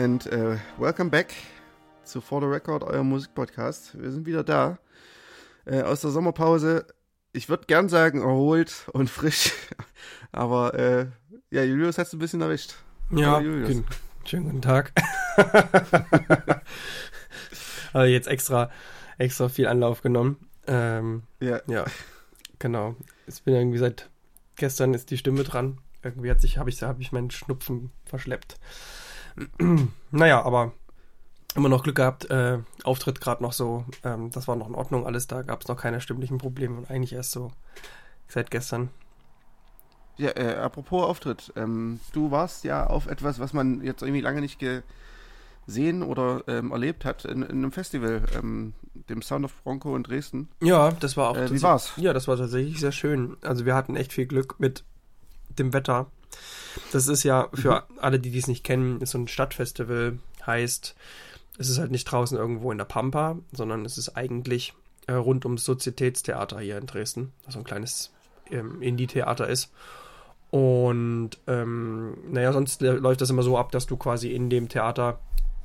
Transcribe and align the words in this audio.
And 0.00 0.26
uh, 0.32 0.56
welcome 0.78 1.10
back 1.10 1.34
zu 2.04 2.22
For 2.22 2.40
the 2.40 2.46
Record, 2.46 2.82
euer 2.84 3.04
Musikpodcast. 3.04 4.00
Wir 4.00 4.10
sind 4.10 4.24
wieder 4.24 4.42
da 4.42 4.78
äh, 5.66 5.82
aus 5.82 6.00
der 6.00 6.08
Sommerpause. 6.08 6.86
Ich 7.34 7.50
würde 7.50 7.66
gern 7.66 7.90
sagen 7.90 8.22
erholt 8.22 8.86
und 8.94 9.10
frisch, 9.10 9.52
aber 10.32 10.72
äh, 10.72 11.06
ja, 11.50 11.64
Julius 11.64 11.98
hat 11.98 12.06
es 12.06 12.14
ein 12.14 12.18
bisschen 12.18 12.40
erwischt. 12.40 12.76
Ja, 13.10 13.40
guten, 13.40 13.84
schönen 14.24 14.44
guten 14.44 14.62
Tag. 14.62 14.92
also 17.92 18.06
jetzt 18.10 18.26
extra, 18.26 18.70
extra 19.18 19.50
viel 19.50 19.66
Anlauf 19.66 20.00
genommen. 20.00 20.38
Ähm, 20.66 21.24
Ja, 21.40 21.60
ja, 21.66 21.84
genau. 22.58 22.96
Ich 23.26 23.42
bin 23.42 23.54
irgendwie 23.54 23.76
seit 23.76 24.08
gestern 24.56 24.94
ist 24.94 25.10
die 25.10 25.18
Stimme 25.18 25.44
dran. 25.44 25.76
Irgendwie 26.02 26.30
hat 26.30 26.40
sich, 26.40 26.56
habe 26.56 26.70
ich, 26.70 26.80
habe 26.82 27.02
ich 27.02 27.12
meinen 27.12 27.30
Schnupfen 27.30 27.90
verschleppt. 28.06 28.56
naja, 30.10 30.42
aber 30.42 30.72
immer 31.54 31.68
noch 31.68 31.82
Glück 31.82 31.96
gehabt. 31.96 32.30
Äh, 32.30 32.58
Auftritt 32.84 33.20
gerade 33.20 33.42
noch 33.42 33.52
so. 33.52 33.84
Ähm, 34.04 34.30
das 34.30 34.48
war 34.48 34.56
noch 34.56 34.68
in 34.68 34.74
Ordnung 34.74 35.06
alles. 35.06 35.26
Da 35.26 35.42
gab 35.42 35.62
es 35.62 35.68
noch 35.68 35.76
keine 35.76 36.00
stimmlichen 36.00 36.38
Probleme 36.38 36.76
und 36.76 36.90
eigentlich 36.90 37.12
erst 37.12 37.32
so 37.32 37.50
seit 38.28 38.50
gestern. 38.50 38.90
ja 40.16 40.30
äh, 40.30 40.54
apropos 40.54 41.04
Auftritt. 41.04 41.52
Ähm, 41.56 42.00
du 42.12 42.30
warst 42.30 42.64
ja 42.64 42.86
auf 42.86 43.06
etwas, 43.06 43.40
was 43.40 43.52
man 43.52 43.82
jetzt 43.82 44.02
irgendwie 44.02 44.20
lange 44.20 44.40
nicht 44.40 44.60
gesehen 45.66 46.02
oder 46.02 46.44
ähm, 46.46 46.70
erlebt 46.70 47.04
hat, 47.04 47.24
in, 47.24 47.42
in 47.42 47.50
einem 47.58 47.72
Festival, 47.72 48.22
ähm, 48.36 48.74
dem 49.08 49.22
Sound 49.22 49.44
of 49.44 49.54
Bronco 49.64 49.96
in 49.96 50.02
Dresden. 50.02 50.48
Ja, 50.62 50.92
das 50.92 51.16
war 51.16 51.30
auch. 51.30 51.36
Äh, 51.36 51.50
wie 51.50 51.62
war's? 51.62 51.92
Ja, 51.96 52.12
das 52.12 52.28
war 52.28 52.36
tatsächlich 52.36 52.78
sehr 52.78 52.92
schön. 52.92 53.36
Also 53.42 53.66
wir 53.66 53.74
hatten 53.74 53.96
echt 53.96 54.12
viel 54.12 54.26
Glück 54.26 54.60
mit 54.60 54.84
dem 55.58 55.72
Wetter. 55.72 56.06
Das 56.92 57.08
ist 57.08 57.22
ja 57.22 57.48
für 57.54 57.84
alle, 57.98 58.20
die 58.20 58.30
dies 58.30 58.46
nicht 58.46 58.64
kennen, 58.64 59.00
ist 59.00 59.10
so 59.10 59.18
ein 59.18 59.28
Stadtfestival. 59.28 60.18
Heißt, 60.46 60.94
es 61.58 61.68
ist 61.68 61.78
halt 61.78 61.90
nicht 61.90 62.04
draußen 62.04 62.38
irgendwo 62.38 62.72
in 62.72 62.78
der 62.78 62.84
Pampa, 62.84 63.38
sondern 63.52 63.84
es 63.84 63.98
ist 63.98 64.16
eigentlich 64.16 64.74
äh, 65.06 65.12
rund 65.12 65.44
ums 65.44 65.64
Sozietätstheater 65.64 66.60
hier 66.60 66.78
in 66.78 66.86
Dresden, 66.86 67.32
das 67.44 67.54
so 67.54 67.60
ein 67.60 67.64
kleines 67.64 68.12
ähm, 68.50 68.80
Indie-Theater 68.80 69.48
ist. 69.48 69.70
Und 70.50 71.30
ähm, 71.46 72.16
naja, 72.30 72.52
sonst 72.52 72.82
äh, 72.82 72.92
läuft 72.92 73.20
das 73.20 73.30
immer 73.30 73.42
so 73.42 73.56
ab, 73.56 73.70
dass 73.72 73.86
du 73.86 73.96
quasi 73.96 74.32
in 74.32 74.50
dem 74.50 74.68
Theater 74.68 75.20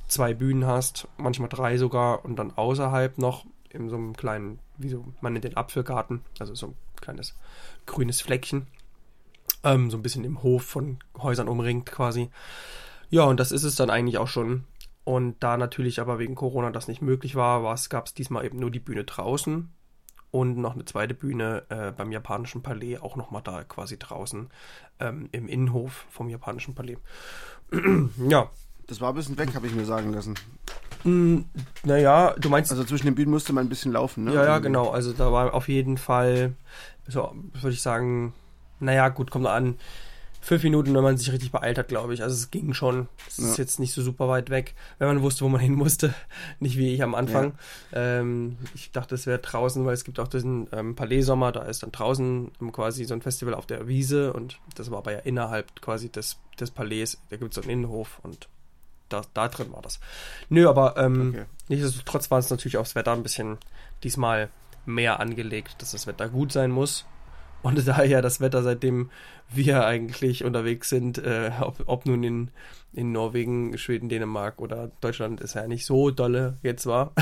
zwei 0.06 0.34
Bühnen 0.34 0.66
hast, 0.66 1.08
manchmal 1.16 1.48
drei 1.48 1.78
sogar, 1.78 2.24
und 2.24 2.36
dann 2.36 2.52
außerhalb 2.56 3.18
noch 3.18 3.44
in 3.70 3.88
so 3.88 3.96
einem 3.96 4.16
kleinen, 4.16 4.58
wie 4.78 4.88
so, 4.88 5.04
man 5.20 5.32
nennt 5.32 5.44
den 5.44 5.56
Apfelgarten, 5.56 6.22
also 6.38 6.54
so 6.54 6.68
ein 6.68 6.74
kleines 7.00 7.34
grünes 7.86 8.20
Fleckchen, 8.20 8.66
ähm, 9.66 9.90
so 9.90 9.96
ein 9.98 10.02
bisschen 10.02 10.24
im 10.24 10.42
Hof 10.42 10.62
von 10.62 10.98
Häusern 11.18 11.48
umringt 11.48 11.86
quasi. 11.86 12.30
Ja, 13.10 13.24
und 13.24 13.38
das 13.40 13.52
ist 13.52 13.64
es 13.64 13.74
dann 13.76 13.90
eigentlich 13.90 14.18
auch 14.18 14.28
schon. 14.28 14.64
Und 15.04 15.36
da 15.40 15.56
natürlich 15.56 16.00
aber 16.00 16.18
wegen 16.18 16.34
Corona 16.34 16.70
das 16.70 16.88
nicht 16.88 17.02
möglich 17.02 17.34
war, 17.36 17.62
gab 17.90 18.06
es 18.06 18.14
diesmal 18.14 18.44
eben 18.44 18.58
nur 18.58 18.70
die 18.70 18.80
Bühne 18.80 19.04
draußen 19.04 19.68
und 20.32 20.56
noch 20.58 20.74
eine 20.74 20.84
zweite 20.84 21.14
Bühne 21.14 21.62
äh, 21.68 21.92
beim 21.92 22.10
japanischen 22.10 22.62
Palais, 22.62 22.98
auch 22.98 23.16
nochmal 23.16 23.42
da 23.42 23.62
quasi 23.64 23.98
draußen 23.98 24.48
ähm, 25.00 25.28
im 25.32 25.48
Innenhof 25.48 26.06
vom 26.10 26.28
japanischen 26.28 26.74
Palais. 26.74 26.98
ja, 28.28 28.50
Das 28.88 29.00
war 29.00 29.10
ein 29.10 29.14
bisschen 29.14 29.38
weg, 29.38 29.54
habe 29.54 29.66
ich 29.66 29.74
mir 29.74 29.84
sagen 29.84 30.12
lassen. 30.12 30.34
mm, 31.04 31.38
naja, 31.84 32.34
du 32.38 32.48
meinst 32.48 32.70
Also 32.72 32.84
zwischen 32.84 33.06
den 33.06 33.14
Bühnen 33.14 33.30
musste 33.30 33.52
man 33.52 33.66
ein 33.66 33.68
bisschen 33.68 33.92
laufen, 33.92 34.24
ne? 34.24 34.34
Ja, 34.34 34.42
ja, 34.44 34.46
Irgendwie. 34.54 34.62
genau. 34.68 34.90
Also 34.90 35.12
da 35.12 35.30
war 35.32 35.54
auf 35.54 35.68
jeden 35.68 35.98
Fall, 35.98 36.54
so 37.06 37.32
würde 37.54 37.74
ich 37.74 37.82
sagen, 37.82 38.32
naja, 38.80 39.08
gut, 39.08 39.30
kommt 39.30 39.46
an. 39.46 39.76
Fünf 40.40 40.62
Minuten, 40.62 40.94
wenn 40.94 41.02
man 41.02 41.16
sich 41.16 41.32
richtig 41.32 41.50
beeilt 41.50 41.76
hat, 41.76 41.88
glaube 41.88 42.14
ich. 42.14 42.22
Also 42.22 42.34
es 42.36 42.52
ging 42.52 42.72
schon. 42.72 43.08
Es 43.26 43.38
ist 43.40 43.56
Ja. 43.58 43.64
jetzt 43.64 43.80
nicht 43.80 43.92
so 43.92 44.00
super 44.00 44.28
weit 44.28 44.48
weg, 44.48 44.76
wenn 44.98 45.08
man 45.08 45.20
wusste, 45.22 45.44
wo 45.44 45.48
man 45.48 45.60
hin 45.66 45.74
musste. 45.74 46.14
Nicht 46.60 46.76
wie 46.78 46.94
ich 46.94 47.02
am 47.02 47.16
Anfang. 47.16 47.54
Ähm, 47.92 48.56
ich 48.74 48.92
dachte, 48.92 49.16
es 49.16 49.26
wäre 49.26 49.40
draußen, 49.40 49.84
weil 49.84 49.94
es 49.94 50.04
gibt 50.04 50.20
auch 50.20 50.28
diesen 50.28 50.68
ähm, 50.70 50.94
Palais-Sommer, 50.94 51.50
da 51.50 51.62
ist 51.62 51.82
dann 51.82 51.90
draußen 51.90 52.52
ähm, 52.60 52.70
quasi 52.72 53.04
so 53.06 53.14
ein 53.14 53.22
Festival 53.22 53.54
auf 53.54 53.66
der 53.66 53.88
Wiese 53.88 54.32
und 54.32 54.58
das 54.76 54.88
war 54.92 54.98
aber 54.98 55.12
ja 55.12 55.18
innerhalb 55.20 55.80
quasi 55.82 56.10
des, 56.12 56.38
des 56.60 56.70
Palais. 56.70 57.18
Da 57.30 57.38
gibt 57.38 57.50
es 57.50 57.54
so 57.56 57.62
einen 57.62 57.70
Innenhof 57.70 58.20
und 58.22 58.48
da, 59.08 59.22
da 59.34 59.48
drin 59.48 59.72
war 59.72 59.82
das. 59.82 59.98
Nö, 60.48 60.68
aber 60.68 60.96
ähm, 60.96 61.30
Okay. 61.34 61.44
Nichtsdestotrotz 61.68 62.30
war 62.30 62.38
es 62.38 62.50
natürlich 62.50 62.76
aufs 62.76 62.94
Wetter 62.94 63.12
ein 63.12 63.24
bisschen 63.24 63.58
diesmal 64.04 64.48
mehr 64.84 65.18
angelegt, 65.18 65.74
dass 65.82 65.90
das 65.90 66.06
Wetter 66.06 66.28
gut 66.28 66.52
sein 66.52 66.70
muss. 66.70 67.04
Und 67.62 67.86
da 67.86 68.04
ja 68.04 68.22
das 68.22 68.40
Wetter, 68.40 68.62
seitdem 68.62 69.10
wir 69.48 69.84
eigentlich 69.84 70.44
unterwegs 70.44 70.88
sind, 70.88 71.18
äh, 71.18 71.50
ob, 71.60 71.82
ob 71.86 72.06
nun 72.06 72.22
in, 72.22 72.50
in 72.92 73.12
Norwegen, 73.12 73.76
Schweden, 73.78 74.08
Dänemark 74.08 74.60
oder 74.60 74.90
Deutschland, 75.00 75.40
ist 75.40 75.54
ja 75.54 75.66
nicht 75.66 75.84
so 75.86 76.10
dolle 76.10 76.58
jetzt 76.62 76.86
war. 76.86 77.12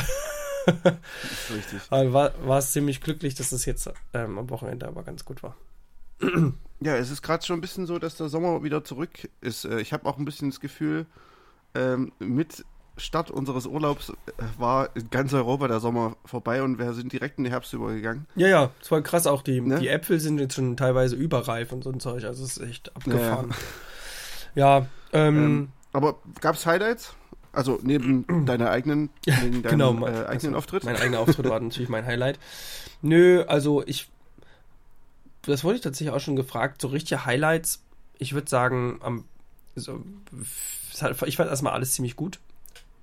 Richtig. 0.66 1.80
Aber 1.90 2.12
war, 2.12 2.32
war 2.46 2.58
es 2.58 2.72
ziemlich 2.72 3.00
glücklich, 3.00 3.34
dass 3.34 3.52
es 3.52 3.64
jetzt 3.64 3.90
ähm, 4.12 4.38
am 4.38 4.50
Wochenende 4.50 4.86
aber 4.88 5.02
ganz 5.02 5.24
gut 5.24 5.42
war. 5.42 5.56
Ja, 6.80 6.96
es 6.96 7.10
ist 7.10 7.22
gerade 7.22 7.44
schon 7.44 7.58
ein 7.58 7.60
bisschen 7.60 7.86
so, 7.86 7.98
dass 7.98 8.16
der 8.16 8.28
Sommer 8.28 8.62
wieder 8.62 8.84
zurück 8.84 9.28
ist. 9.40 9.64
Äh, 9.64 9.80
Ich 9.80 9.92
habe 9.92 10.06
auch 10.06 10.18
ein 10.18 10.24
bisschen 10.24 10.50
das 10.50 10.60
Gefühl, 10.60 11.06
ähm, 11.74 12.12
mit 12.18 12.64
Start 12.96 13.30
unseres 13.30 13.66
Urlaubs 13.66 14.10
äh, 14.10 14.14
war 14.58 14.94
in 14.94 15.10
ganz 15.10 15.32
Europa 15.34 15.66
der 15.68 15.80
Sommer 15.80 16.16
vorbei 16.24 16.62
und 16.62 16.78
wir 16.78 16.92
sind 16.94 17.12
direkt 17.12 17.38
in 17.38 17.44
den 17.44 17.50
Herbst 17.52 17.72
übergegangen. 17.72 18.26
Ja, 18.36 18.46
ja, 18.48 18.70
es 18.80 18.90
war 18.90 19.02
krass 19.02 19.26
auch. 19.26 19.42
Die, 19.42 19.60
Ne? 19.60 19.80
die 19.80 19.88
Äpfel 19.88 20.20
sind 20.20 20.38
jetzt 20.38 20.54
schon 20.54 20.76
teilweise 20.76 21.16
überreif 21.16 21.72
und 21.72 21.82
so 21.82 21.90
ein 21.90 21.98
Zeug. 22.00 22.24
Also 22.24 22.44
es 22.44 22.56
ist 22.56 22.62
echt 22.68 22.94
abgefahren. 22.94 23.52
Ja, 24.54 24.86
ähm, 25.12 25.36
Ähm, 25.36 25.68
Aber 25.92 26.16
gab 26.40 26.54
es 26.54 26.66
Highlights? 26.66 27.14
Also 27.52 27.78
neben 27.82 28.24
deiner 28.46 28.70
eigenen, 28.70 29.10
neben 29.26 29.62
deinem 29.62 29.70
genau, 29.70 29.90
äh, 29.90 29.94
mein- 29.94 30.14
eigenen 30.14 30.32
also, 30.32 30.56
Auftritt? 30.58 30.84
Mein 30.84 30.96
eigener 30.96 31.18
Auftritt 31.20 31.48
war 31.48 31.58
natürlich 31.60 31.88
mein 31.88 32.06
Highlight. 32.06 32.38
Nö, 33.02 33.42
also 33.46 33.82
ich. 33.86 34.08
Das 35.42 35.62
wurde 35.64 35.76
ich 35.76 35.82
tatsächlich 35.82 36.14
auch 36.14 36.20
schon 36.20 36.36
gefragt. 36.36 36.80
So 36.80 36.88
richtige 36.88 37.26
Highlights, 37.26 37.82
ich 38.18 38.32
würde 38.32 38.48
sagen, 38.48 38.98
am, 39.02 39.24
so, 39.74 40.02
ich 41.26 41.36
fand 41.36 41.50
erstmal 41.50 41.72
alles 41.74 41.92
ziemlich 41.92 42.16
gut. 42.16 42.38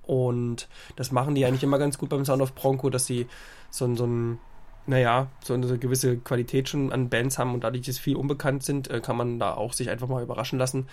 Und 0.04 0.68
das 0.96 1.12
machen 1.12 1.34
die 1.34 1.44
eigentlich 1.44 1.62
immer 1.62 1.78
ganz 1.78 1.98
gut 1.98 2.08
beim 2.08 2.24
Sound 2.24 2.42
of 2.42 2.54
Bronco, 2.54 2.90
dass 2.90 3.06
sie 3.06 3.26
so, 3.70 3.94
so 3.94 4.04
ein, 4.04 4.38
naja, 4.86 5.28
so 5.44 5.54
eine 5.54 5.78
gewisse 5.78 6.16
Qualität 6.18 6.68
schon 6.68 6.92
an 6.92 7.08
Bands 7.08 7.38
haben 7.38 7.54
und 7.54 7.64
dadurch, 7.64 7.86
dass 7.86 7.98
viel 7.98 8.16
unbekannt 8.16 8.64
sind, 8.64 8.90
äh, 8.90 9.00
kann 9.00 9.16
man 9.16 9.38
da 9.38 9.54
auch 9.54 9.72
sich 9.72 9.90
einfach 9.90 10.08
mal 10.08 10.22
überraschen 10.22 10.58
lassen. 10.58 10.88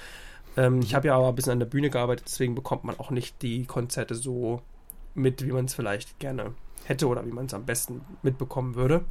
Ähm, 0.58 0.81
ich 0.81 0.96
habe 0.96 1.08
ja 1.08 1.16
aber 1.16 1.30
ein 1.30 1.36
bisschen 1.36 1.53
an 1.53 1.59
der 1.59 1.66
Bühne 1.66 1.90
gearbeitet, 1.90 2.25
deswegen 2.28 2.56
bekommt 2.56 2.84
man 2.84 3.00
auch 3.00 3.09
nicht 3.09 3.42
die 3.42 3.66
Konzerte 3.66 4.16
so 4.16 4.62
mit, 5.16 5.46
wie 5.46 5.52
man 5.52 5.66
es 5.66 5.74
vielleicht 5.74 6.19
gerne 6.19 6.53
hätte 6.86 7.08
oder 7.08 7.25
wie 7.25 7.31
man 7.31 7.46
es 7.46 7.53
am 7.53 7.66
besten 7.66 8.02
mitbekommen 8.22 8.75
würde. 8.75 9.06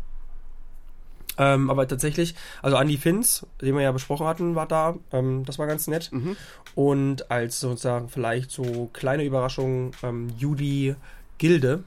Ähm, 1.39 1.71
aber 1.71 1.87
tatsächlich, 1.87 2.35
also 2.63 2.77
Andy 2.77 2.97
Finz, 2.99 3.47
den 3.61 3.75
wir 3.75 3.83
ja 3.83 3.93
besprochen 3.93 4.27
hatten, 4.27 4.55
war 4.55 4.67
da. 4.67 4.97
Ähm, 5.13 5.45
das 5.45 5.59
war 5.59 5.67
ganz 5.67 5.87
nett. 5.87 6.11
Mhm. 6.13 6.37
Und 6.75 7.31
als 7.31 7.61
sozusagen 7.61 8.09
vielleicht 8.09 8.51
so 8.51 8.91
kleine 8.93 9.25
Überraschung, 9.25 9.93
ähm, 10.03 10.29
Judy 10.37 10.97
Gilde 11.39 11.85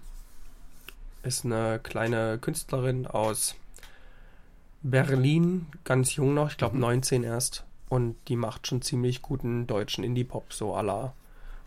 ist 1.24 1.46
eine 1.46 1.80
kleine 1.84 2.40
Künstlerin 2.40 3.06
aus 3.08 3.56
Berlin, 4.82 5.68
ganz 5.84 6.16
jung 6.16 6.34
noch, 6.34 6.50
ich 6.50 6.58
glaube 6.58 6.76
Mhm. 6.76 6.82
19 6.82 7.24
erst. 7.24 7.64
Und 7.90 8.16
die 8.30 8.38
macht 8.38 8.68
schon 8.68 8.82
ziemlich 8.82 9.22
guten 9.22 9.68
deutschen 9.68 10.04
Indie-Pop, 10.04 10.54
so 10.54 10.76
à 10.76 10.82
la 10.82 11.14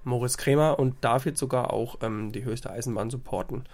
Moritz 0.05 0.37
Kremer 0.37 0.79
und 0.79 0.97
darf 1.03 1.27
jetzt 1.27 1.39
sogar 1.39 1.73
auch 1.73 1.99
ähm, 2.03 2.33
die 2.33 2.45
höchste 2.45 2.71
Eisenbahn 2.71 3.11
supporten. 3.11 3.65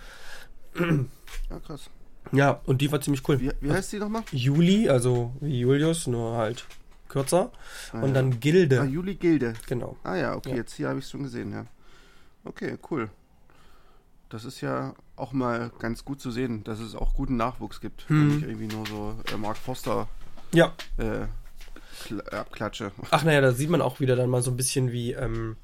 Ja, 0.75 1.59
krass. 1.65 1.91
Ja, 2.33 2.61
und 2.67 2.81
die 2.81 2.91
war 2.93 3.01
ziemlich 3.01 3.27
cool. 3.29 3.41
Wie, 3.41 3.51
wie 3.61 3.71
heißt 3.73 3.93
die 3.93 3.99
nochmal? 3.99 4.23
Juli, 4.33 4.89
also 4.89 5.33
wie 5.41 5.61
Julius, 5.61 6.07
nur 6.07 6.37
halt 6.37 6.65
kürzer. 7.09 7.51
Ah, 7.93 8.01
und 8.03 8.15
dann 8.15 8.39
Gilde. 8.41 8.81
Ah, 8.81 8.85
Juli 8.85 9.17
Gilde. 9.17 9.55
genau. 9.67 9.97
Ah 10.05 10.15
ja, 10.17 10.35
okay, 10.37 10.51
Ja. 10.51 10.57
jetzt 10.57 10.75
hier 10.75 10.89
habe 10.89 10.99
ich 11.01 11.05
es 11.07 11.11
schon 11.11 11.25
gesehen, 11.25 11.53
ja. 11.53 11.67
Okay, 12.45 12.79
cool. 12.91 13.11
Das 14.29 14.45
ist 14.45 14.61
ja 14.61 14.95
auch 15.17 15.33
mal 15.33 15.73
ganz 15.81 16.05
gut 16.05 16.21
zu 16.21 16.31
sehen, 16.31 16.63
dass 16.63 16.79
es 16.79 16.95
auch 16.95 17.15
guten 17.15 17.37
Nachwuchs 17.37 17.81
gibt. 17.81 18.09
Hm. 18.09 18.29
Nicht 18.37 18.47
irgendwie 18.49 18.69
nur 18.75 18.87
so 18.87 19.17
äh, 19.33 19.37
Mark 19.37 19.57
Foster 19.57 20.09
Ja, 20.55 20.73
äh, 20.99 21.27
kl- 22.07 22.29
abklatsche. 22.31 22.93
Ach 23.11 23.25
naja, 23.25 23.41
da 23.41 23.53
sieht 23.53 23.71
man 23.71 23.83
auch 23.83 23.99
wieder 23.99 24.15
dann 24.15 24.31
mal 24.31 24.41
so 24.43 24.53
ein 24.53 24.57
bisschen 24.57 24.93
wie, 24.93 25.13
ähm, 25.13 25.57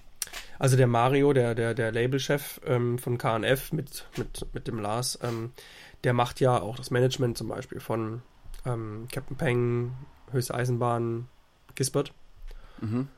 also 0.58 0.76
der 0.76 0.88
Mario, 0.88 1.32
der, 1.32 1.54
der, 1.54 1.74
der 1.74 1.92
Labelchef 1.92 2.60
ähm, 2.66 2.98
von 2.98 3.18
KNF 3.18 3.72
mit, 3.72 4.04
mit, 4.16 4.46
mit 4.52 4.66
dem 4.66 4.80
Lars, 4.80 5.18
ähm, 5.22 5.52
der 6.06 6.12
macht 6.12 6.38
ja 6.38 6.62
auch 6.62 6.76
das 6.76 6.92
Management 6.92 7.36
zum 7.36 7.48
Beispiel 7.48 7.80
von 7.80 8.22
ähm, 8.64 9.08
Captain 9.10 9.36
Peng, 9.36 9.90
Höchste 10.30 10.54
Eisenbahn, 10.54 11.26
Gisbert. 11.74 12.12
Mhm. 12.80 13.08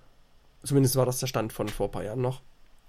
Zumindest 0.63 0.97
war 0.97 1.05
das 1.05 1.19
der 1.19 1.27
Stand 1.27 1.53
von 1.53 1.69
vor 1.69 1.89
ein 1.89 1.93
paar 1.93 2.03
Jahren 2.03 2.23
noch. 2.23 2.41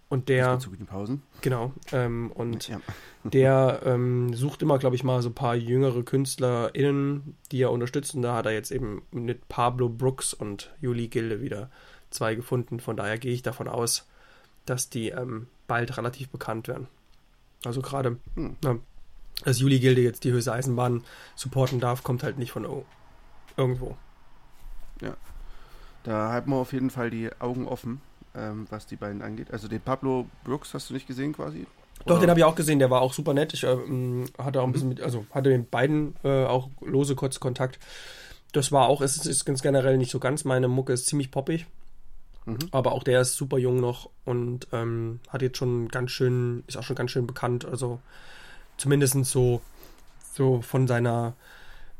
Und 0.08 0.30
der, 0.30 0.58
zu 0.58 0.70
guten 0.70 0.86
Pausen. 0.86 1.22
genau, 1.42 1.74
ähm, 1.92 2.32
und 2.32 2.70
ja. 2.70 2.80
der 3.26 3.82
ähm, 3.84 4.34
sucht 4.34 4.62
immer, 4.62 4.80
glaube 4.80 4.96
ich, 4.96 5.04
mal 5.04 5.22
so 5.22 5.30
ein 5.30 5.36
paar 5.36 5.54
jüngere 5.54 6.02
KünstlerInnen, 6.02 7.36
die 7.52 7.62
er 7.62 7.72
unterstützt. 7.72 8.16
Und 8.16 8.22
da 8.22 8.36
hat 8.36 8.46
er 8.46 8.54
jetzt 8.54 8.72
eben 8.72 9.02
mit 9.12 9.50
Pablo 9.50 9.90
Brooks 9.90 10.34
und 10.34 10.74
Juli 10.80 11.10
Gilde 11.10 11.42
wieder 11.42 11.70
zwei 12.10 12.36
gefunden. 12.36 12.80
Von 12.80 12.96
daher 12.96 13.18
gehe 13.18 13.34
ich 13.34 13.42
davon 13.42 13.68
aus, 13.68 14.08
dass 14.66 14.90
die 14.90 15.10
ähm, 15.10 15.48
bald 15.68 15.98
relativ 15.98 16.30
bekannt 16.30 16.70
werden. 16.70 16.88
Also 17.66 17.82
gerade 17.82 18.16
hm. 18.36 18.56
Dass 19.44 19.60
Juli-Gilde 19.60 20.02
jetzt 20.02 20.24
die 20.24 20.32
höchste 20.32 20.54
Eisenbahn 20.54 21.04
supporten 21.36 21.80
darf, 21.80 22.04
kommt 22.04 22.24
halt 22.24 22.38
nicht 22.38 22.52
von 22.52 22.68
irgendwo. 23.58 23.98
Ja. 25.02 25.16
Da 26.04 26.32
halten 26.32 26.50
wir 26.50 26.58
auf 26.58 26.74
jeden 26.74 26.90
Fall 26.90 27.10
die 27.10 27.30
Augen 27.40 27.68
offen, 27.68 28.02
ähm, 28.36 28.68
was 28.70 28.86
die 28.86 28.96
beiden 28.96 29.22
angeht. 29.22 29.52
Also 29.52 29.68
den 29.68 29.82
Pablo 29.82 30.28
Brooks 30.44 30.74
hast 30.74 30.90
du 30.90 30.94
nicht 30.94 31.08
gesehen 31.08 31.34
quasi? 31.34 31.68
Doch, 32.06 32.16
Oder? 32.16 32.22
den 32.22 32.30
habe 32.30 32.40
ich 32.40 32.46
auch 32.46 32.56
gesehen, 32.56 32.80
der 32.80 32.90
war 32.90 33.02
auch 33.02 33.14
super 33.14 33.34
nett. 33.34 33.54
Ich 33.54 33.64
ähm, 33.64 34.26
hatte 34.38 34.62
auch 34.62 34.66
ein 34.66 34.72
bisschen 34.72 34.90
mit, 34.90 35.02
also 35.02 35.26
hatte 35.32 35.50
mit 35.50 35.70
beiden 35.70 36.16
äh, 36.24 36.46
auch 36.46 36.70
lose 36.82 37.16
kurz 37.16 37.40
Kontakt. 37.40 37.80
Das 38.54 38.72
war 38.72 38.88
auch, 38.88 39.02
es 39.02 39.18
ist, 39.18 39.26
ist 39.26 39.46
ganz 39.46 39.62
generell 39.62 39.98
nicht 39.98 40.12
so 40.12 40.20
ganz. 40.20 40.46
Meine 40.46 40.68
Mucke 40.68 40.94
ist 40.94 41.08
ziemlich 41.08 41.30
poppig. 41.30 41.66
Mhm. 42.46 42.58
Aber 42.72 42.94
auch 42.94 43.04
der 43.04 43.22
ist 43.22 43.36
super 43.36 43.58
jung 43.58 43.80
noch 43.80 44.10
und 44.26 44.68
ähm, 44.72 45.20
hat 45.28 45.42
jetzt 45.42 45.58
schon 45.58 45.90
ganz 45.90 46.12
schön, 46.12 46.64
ist 46.68 46.78
auch 46.78 46.84
schon 46.84 46.96
ganz 46.96 47.12
schön 47.12 47.28
bekannt. 47.28 47.66
Also 47.66 48.00
zumindest 48.80 49.26
so, 49.26 49.62
so 50.34 50.62
von 50.62 50.88
seiner 50.88 51.36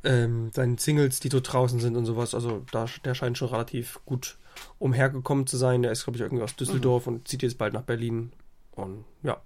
ähm, 0.04 0.52
seinen 0.54 0.78
Singles, 0.78 1.20
die 1.20 1.30
so 1.30 1.40
draußen 1.42 1.80
sind 1.80 1.96
und 1.96 2.06
sowas. 2.06 2.34
Also 2.34 2.66
da, 2.72 2.86
der 3.04 3.14
scheint 3.16 3.38
schon 3.38 3.50
relativ 3.50 4.00
gut 4.06 4.38
umhergekommen 4.78 5.48
zu 5.48 5.58
sein. 5.58 5.82
Der 5.82 5.92
ist, 5.92 6.04
glaube 6.04 6.18
ich, 6.18 6.22
irgendwie 6.22 6.44
aus 6.44 6.56
Düsseldorf 6.56 7.06
mhm. 7.06 7.14
und 7.14 7.28
zieht 7.28 7.44
jetzt 7.44 7.58
bald 7.58 7.74
nach 7.74 7.84
Berlin. 7.84 8.32
Und 8.72 9.06
ja. 9.24 9.42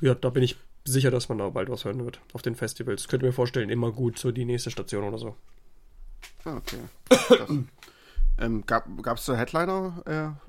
ja, 0.00 0.14
da 0.14 0.30
bin 0.30 0.42
ich 0.42 0.56
sicher, 0.84 1.10
dass 1.10 1.28
man 1.28 1.38
da 1.38 1.48
bald 1.48 1.70
was 1.70 1.84
hören 1.84 2.04
wird 2.04 2.20
auf 2.32 2.42
den 2.42 2.56
Festivals. 2.56 3.08
Könnte 3.08 3.26
mir 3.26 3.32
vorstellen, 3.32 3.70
immer 3.70 3.92
gut, 3.92 4.18
so 4.18 4.32
die 4.32 4.44
nächste 4.44 4.70
Station 4.70 5.04
oder 5.04 5.18
so. 5.18 5.36
Ah, 6.44 6.56
okay. 6.56 6.78
ähm, 8.38 8.64
gab 8.66 8.86
es 9.16 9.24
so 9.24 9.36
Headliner, 9.36 10.02
äh, 10.06 10.44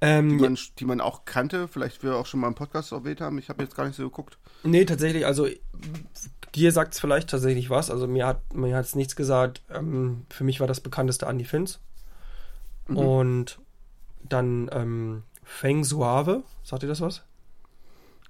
ähm, 0.00 0.30
die, 0.30 0.36
man, 0.36 0.58
die 0.78 0.84
man 0.84 1.00
auch 1.00 1.24
kannte? 1.24 1.68
Vielleicht 1.68 2.02
wir 2.02 2.16
auch 2.16 2.26
schon 2.26 2.40
mal 2.40 2.48
im 2.48 2.54
Podcast 2.54 2.92
erwähnt 2.92 3.20
haben. 3.20 3.38
Ich 3.38 3.48
habe 3.48 3.62
jetzt 3.62 3.76
gar 3.76 3.86
nicht 3.86 3.96
so 3.96 4.04
geguckt. 4.04 4.38
Nee, 4.62 4.84
tatsächlich, 4.84 5.26
also 5.26 5.48
dir 6.54 6.72
sagt 6.72 6.94
es 6.94 7.00
vielleicht 7.00 7.30
tatsächlich 7.30 7.70
was. 7.70 7.90
Also 7.90 8.06
mir 8.06 8.26
hat 8.26 8.54
mir 8.54 8.76
es 8.78 8.94
nichts 8.94 9.16
gesagt. 9.16 9.62
Ähm, 9.70 10.26
für 10.30 10.44
mich 10.44 10.60
war 10.60 10.66
das 10.66 10.80
bekannteste 10.80 11.26
Andy 11.26 11.44
Finns. 11.44 11.80
Mhm. 12.88 12.96
Und 12.96 13.58
dann 14.22 14.68
ähm, 14.72 15.22
Feng 15.42 15.84
Suave. 15.84 16.42
Sagt 16.62 16.82
ihr 16.82 16.88
das 16.88 17.00
was? 17.00 17.22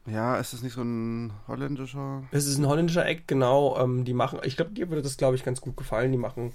Ja, 0.06 0.36
ist 0.36 0.52
das 0.52 0.62
nicht 0.62 0.74
so 0.74 0.82
ein 0.82 1.32
holländischer? 1.48 2.22
Es 2.30 2.46
ist 2.46 2.58
ein 2.58 2.66
holländischer 2.66 3.04
Eck, 3.04 3.26
genau. 3.26 3.76
Ähm, 3.78 4.04
die 4.04 4.14
machen, 4.14 4.38
ich 4.44 4.56
glaube, 4.56 4.72
dir 4.72 4.88
würde 4.88 5.02
das, 5.02 5.16
glaube 5.16 5.34
ich, 5.34 5.44
ganz 5.44 5.60
gut 5.60 5.76
gefallen. 5.76 6.12
Die 6.12 6.18
machen 6.18 6.52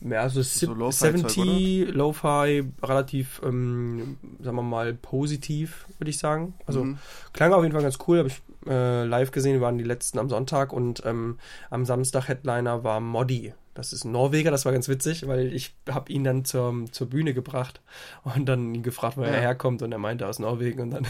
mehr 0.00 0.28
so, 0.28 0.42
so 0.42 0.74
Lo 0.74 0.90
70, 0.90 1.88
Lo-Fi, 1.94 2.64
relativ, 2.82 3.40
ähm, 3.44 4.18
sagen 4.40 4.56
wir 4.56 4.62
mal, 4.62 4.94
positiv, 4.94 5.86
würde 5.98 6.10
ich 6.10 6.18
sagen. 6.18 6.54
Also 6.66 6.84
mhm. 6.84 6.98
klang 7.32 7.52
auf 7.52 7.62
jeden 7.62 7.72
Fall 7.72 7.82
ganz 7.82 7.98
cool, 8.06 8.18
habe 8.18 8.28
ich 8.28 8.42
äh, 8.66 9.04
live 9.04 9.30
gesehen, 9.30 9.60
waren 9.60 9.78
die 9.78 9.84
letzten 9.84 10.18
am 10.18 10.28
Sonntag 10.28 10.72
und 10.72 11.02
ähm, 11.04 11.38
am 11.70 11.84
Samstag 11.84 12.28
Headliner 12.28 12.84
war 12.84 13.00
Moddy. 13.00 13.54
Das 13.74 13.92
ist 13.92 14.04
ein 14.04 14.12
Norweger, 14.12 14.50
das 14.50 14.64
war 14.64 14.72
ganz 14.72 14.88
witzig, 14.88 15.26
weil 15.28 15.52
ich 15.52 15.76
habe 15.90 16.10
ihn 16.10 16.24
dann 16.24 16.46
zur, 16.46 16.86
zur 16.92 17.10
Bühne 17.10 17.34
gebracht 17.34 17.82
und 18.24 18.46
dann 18.46 18.74
ihn 18.74 18.82
gefragt, 18.82 19.18
wo 19.18 19.22
ja. 19.22 19.28
er 19.28 19.40
herkommt 19.40 19.82
und 19.82 19.92
er 19.92 19.98
meinte 19.98 20.26
aus 20.26 20.38
Norwegen 20.38 20.80
und 20.80 20.90
dann 20.92 21.06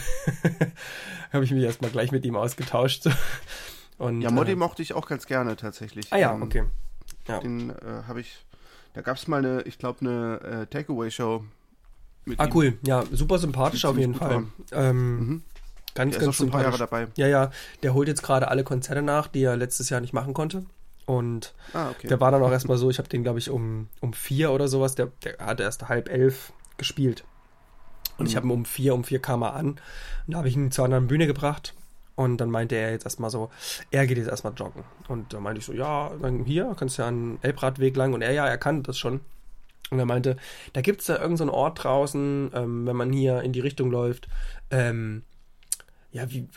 habe 1.31 1.45
ich 1.45 1.51
mich 1.51 1.63
erstmal 1.63 1.91
gleich 1.91 2.11
mit 2.11 2.25
ihm 2.25 2.35
ausgetauscht. 2.35 3.09
Und, 3.99 4.21
ja, 4.21 4.29
Moddy 4.29 4.51
äh, 4.51 4.55
mochte 4.55 4.83
ich 4.83 4.93
auch 4.93 5.07
ganz 5.07 5.25
gerne 5.25 5.55
tatsächlich. 5.55 6.13
Ah 6.13 6.17
ja, 6.17 6.31
ähm, 6.31 6.43
okay. 6.43 6.65
Ja. 7.27 7.39
Den 7.39 7.71
äh, 7.71 8.03
habe 8.07 8.21
ich, 8.21 8.45
da 8.97 9.03
gab 9.03 9.17
es 9.17 9.27
mal 9.27 9.45
eine, 9.45 9.61
ich 9.61 9.77
glaube, 9.77 9.99
eine 10.01 10.41
äh, 10.63 10.65
Takeaway-Show. 10.65 11.43
Ah, 12.37 12.45
ihm. 12.45 12.51
cool. 12.55 12.79
Ja, 12.81 13.03
super 13.11 13.37
sympathisch 13.37 13.85
auf 13.85 13.95
jeden 13.95 14.15
Fall. 14.15 14.45
Ähm, 14.71 15.19
mhm. 15.19 15.43
Ganz, 15.93 16.15
der 16.15 16.21
ganz 16.21 16.31
ist 16.31 16.37
schon 16.37 16.47
ein 16.47 16.51
paar 16.51 16.63
Jahre 16.63 16.79
dabei. 16.79 17.07
Ja, 17.15 17.27
ja. 17.27 17.51
Der 17.83 17.93
holt 17.93 18.07
jetzt 18.07 18.23
gerade 18.23 18.47
alle 18.47 18.63
Konzerte 18.63 19.03
nach, 19.03 19.27
die 19.27 19.43
er 19.43 19.55
letztes 19.55 19.91
Jahr 19.91 20.01
nicht 20.01 20.13
machen 20.13 20.33
konnte. 20.33 20.65
Und 21.05 21.53
ah, 21.73 21.91
okay. 21.91 22.07
der 22.07 22.19
war 22.19 22.31
dann 22.31 22.41
auch 22.41 22.49
erstmal 22.49 22.79
so, 22.79 22.89
ich 22.89 22.97
habe 22.97 23.07
den, 23.07 23.21
glaube 23.21 23.37
ich, 23.37 23.51
um, 23.51 23.87
um 23.99 24.13
vier 24.13 24.49
oder 24.49 24.67
sowas, 24.67 24.95
der, 24.95 25.11
der 25.23 25.37
hat 25.37 25.59
erst 25.59 25.89
halb 25.89 26.09
elf 26.09 26.51
gespielt. 26.77 27.23
Und 28.17 28.23
mhm. 28.23 28.29
ich 28.29 28.35
habe 28.35 28.47
ihn 28.47 28.51
um 28.51 28.65
vier, 28.65 28.95
um 28.95 29.03
vier 29.03 29.19
kam 29.19 29.43
er 29.43 29.53
an. 29.53 29.67
Und 29.67 29.79
da 30.25 30.39
habe 30.39 30.47
ich 30.47 30.55
ihn 30.55 30.71
zur 30.71 30.85
anderen 30.85 31.05
Bühne 31.05 31.27
gebracht. 31.27 31.75
Und 32.17 32.37
dann 32.37 32.49
meinte 32.49 32.75
er 32.75 32.89
jetzt 32.89 33.05
erstmal 33.05 33.29
so, 33.29 33.51
er 33.91 34.07
geht 34.07 34.17
jetzt 34.17 34.27
erstmal 34.27 34.53
joggen. 34.53 34.83
Und 35.07 35.33
da 35.33 35.39
meinte 35.39 35.59
ich 35.59 35.65
so, 35.65 35.71
ja, 35.71 36.11
dann 36.19 36.45
hier, 36.45 36.75
kannst 36.77 36.97
du 36.97 37.03
ja 37.03 37.07
einen 37.07 37.37
Elbradweg 37.43 37.95
lang. 37.95 38.13
Und 38.13 38.23
er, 38.23 38.31
ja, 38.31 38.47
er 38.47 38.57
kann 38.57 38.81
das 38.81 38.97
schon. 38.97 39.21
Und 39.91 39.99
er 39.99 40.05
meinte, 40.05 40.35
da 40.73 40.81
gibt 40.81 41.01
es 41.01 41.07
da 41.07 41.19
irgendeinen 41.19 41.49
so 41.49 41.53
Ort 41.53 41.83
draußen, 41.83 42.51
ähm, 42.55 42.87
wenn 42.87 42.95
man 42.95 43.13
hier 43.13 43.43
in 43.43 43.53
die 43.53 43.59
Richtung 43.59 43.91
läuft, 43.91 44.27
ähm, 44.71 45.21
ja, 46.11 46.27
wie, 46.31 46.47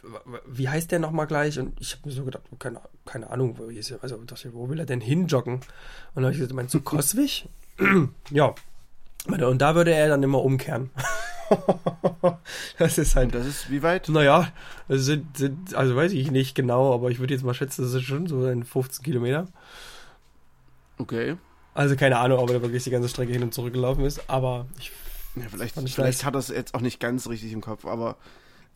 wie 0.47 0.71
heißt 0.71 0.91
der 0.91 0.99
nochmal 0.99 1.27
gleich? 1.27 1.59
Und 1.59 1.79
ich 1.79 1.93
habe 1.93 2.09
mir 2.09 2.15
so 2.15 2.25
gedacht, 2.25 2.45
keine, 2.59 2.81
keine 3.05 3.29
Ahnung, 3.29 3.59
wo, 3.59 3.65
ist, 3.65 3.93
also, 4.03 4.17
dachte, 4.25 4.55
wo 4.55 4.71
will 4.71 4.81
er 4.81 4.87
denn 4.87 5.03
hinjoggen? 5.03 5.57
Und 5.57 5.65
dann 6.15 6.25
habe 6.25 6.33
ich 6.33 6.39
gesagt, 6.39 6.55
meinst 6.55 6.73
du 6.73 6.81
Coswig? 6.81 7.51
ja. 8.31 8.55
Und 9.27 9.59
da 9.61 9.75
würde 9.75 9.93
er 9.93 10.09
dann 10.09 10.23
immer 10.23 10.43
umkehren. 10.43 10.89
das 12.79 12.99
ist 12.99 13.17
halt. 13.17 13.27
Und 13.27 13.35
das 13.35 13.47
ist 13.47 13.71
wie 13.71 13.83
weit? 13.83 14.09
Naja, 14.09 14.49
sind, 14.89 15.37
sind, 15.37 15.75
also 15.75 15.97
weiß 15.97 16.13
ich 16.13 16.31
nicht 16.31 16.55
genau, 16.55 16.95
aber 16.95 17.11
ich 17.11 17.19
würde 17.19 17.35
jetzt 17.35 17.45
mal 17.45 17.55
schätzen, 17.55 17.83
das 17.83 17.95
ist 17.95 18.03
schon 18.03 18.27
so 18.27 18.45
ein 18.45 18.65
15 18.65 19.05
Kilometer. 19.05 19.49
Okay. 20.99 21.37
Also 21.75 21.97
keine 21.97 22.19
Ahnung, 22.19 22.39
ob 22.39 22.51
er 22.51 22.63
wirklich 22.63 22.85
die 22.85 22.91
ganze 22.91 23.09
Strecke 23.09 23.33
hin 23.33 23.43
und 23.43 23.55
zurück 23.55 23.73
gelaufen 23.73 24.05
ist, 24.05 24.29
aber 24.29 24.67
ich. 24.79 24.93
Ja, 25.37 25.45
vielleicht 25.49 25.79
vielleicht 25.79 26.25
hat 26.25 26.35
er 26.35 26.41
es 26.41 26.49
jetzt 26.49 26.75
auch 26.75 26.81
nicht 26.81 26.99
ganz 26.99 27.29
richtig 27.29 27.53
im 27.53 27.61
Kopf, 27.61 27.85
aber 27.85 28.17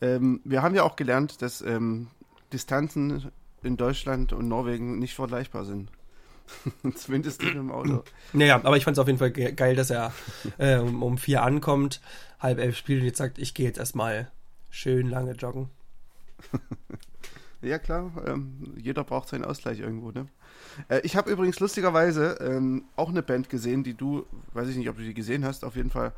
ähm, 0.01 0.39
wir 0.45 0.63
haben 0.63 0.73
ja 0.73 0.83
auch 0.83 0.95
gelernt, 0.95 1.41
dass 1.41 1.61
ähm, 1.61 2.07
Distanzen 2.53 3.29
in 3.61 3.75
Deutschland 3.75 4.31
und 4.31 4.47
Norwegen 4.47 4.99
nicht 4.99 5.15
vergleichbar 5.15 5.65
sind. 5.65 5.89
Zumindest 6.95 7.41
nicht 7.41 7.55
im 7.55 7.71
Auto. 7.71 8.03
Naja, 8.33 8.61
aber 8.63 8.77
ich 8.77 8.83
fand 8.83 8.95
es 8.97 8.99
auf 8.99 9.07
jeden 9.07 9.19
Fall 9.19 9.31
ge 9.31 9.51
geil, 9.51 9.75
dass 9.75 9.89
er 9.89 10.13
äh, 10.57 10.77
um, 10.77 11.01
um, 11.03 11.17
vier 11.17 11.43
ankommt, 11.43 12.01
halb 12.45 12.59
elf 12.59 12.77
spielt 12.77 13.01
und 13.01 13.07
jetzt 13.07 13.17
sagt, 13.17 13.37
ich 13.37 13.53
gehe 13.53 13.65
jetzt 13.65 13.77
erstmal 13.77 14.31
schön 14.69 15.09
lange 15.09 15.33
joggen. 15.33 15.69
ja, 17.61 17.79
klar. 17.79 18.11
Ähm, 18.25 18.73
jeder 18.77 19.03
braucht 19.03 19.29
seinen 19.29 19.45
Ausgleich 19.45 19.79
irgendwo, 19.79 20.11
ne? 20.11 20.27
Äh, 20.89 21.01
ich 21.03 21.15
habe 21.15 21.31
übrigens 21.31 21.59
lustigerweise 21.59 22.37
ähm, 22.41 22.85
auch 22.95 23.09
eine 23.09 23.23
Band 23.23 23.49
gesehen, 23.49 23.83
die 23.83 23.93
du, 23.93 24.25
weiß 24.53 24.69
ich 24.69 24.77
nicht, 24.77 24.89
ob 24.89 24.97
du 24.97 25.03
die 25.03 25.13
gesehen 25.13 25.45
hast, 25.45 25.63
auf 25.65 25.75
jeden 25.75 25.89
Fall 25.89 26.13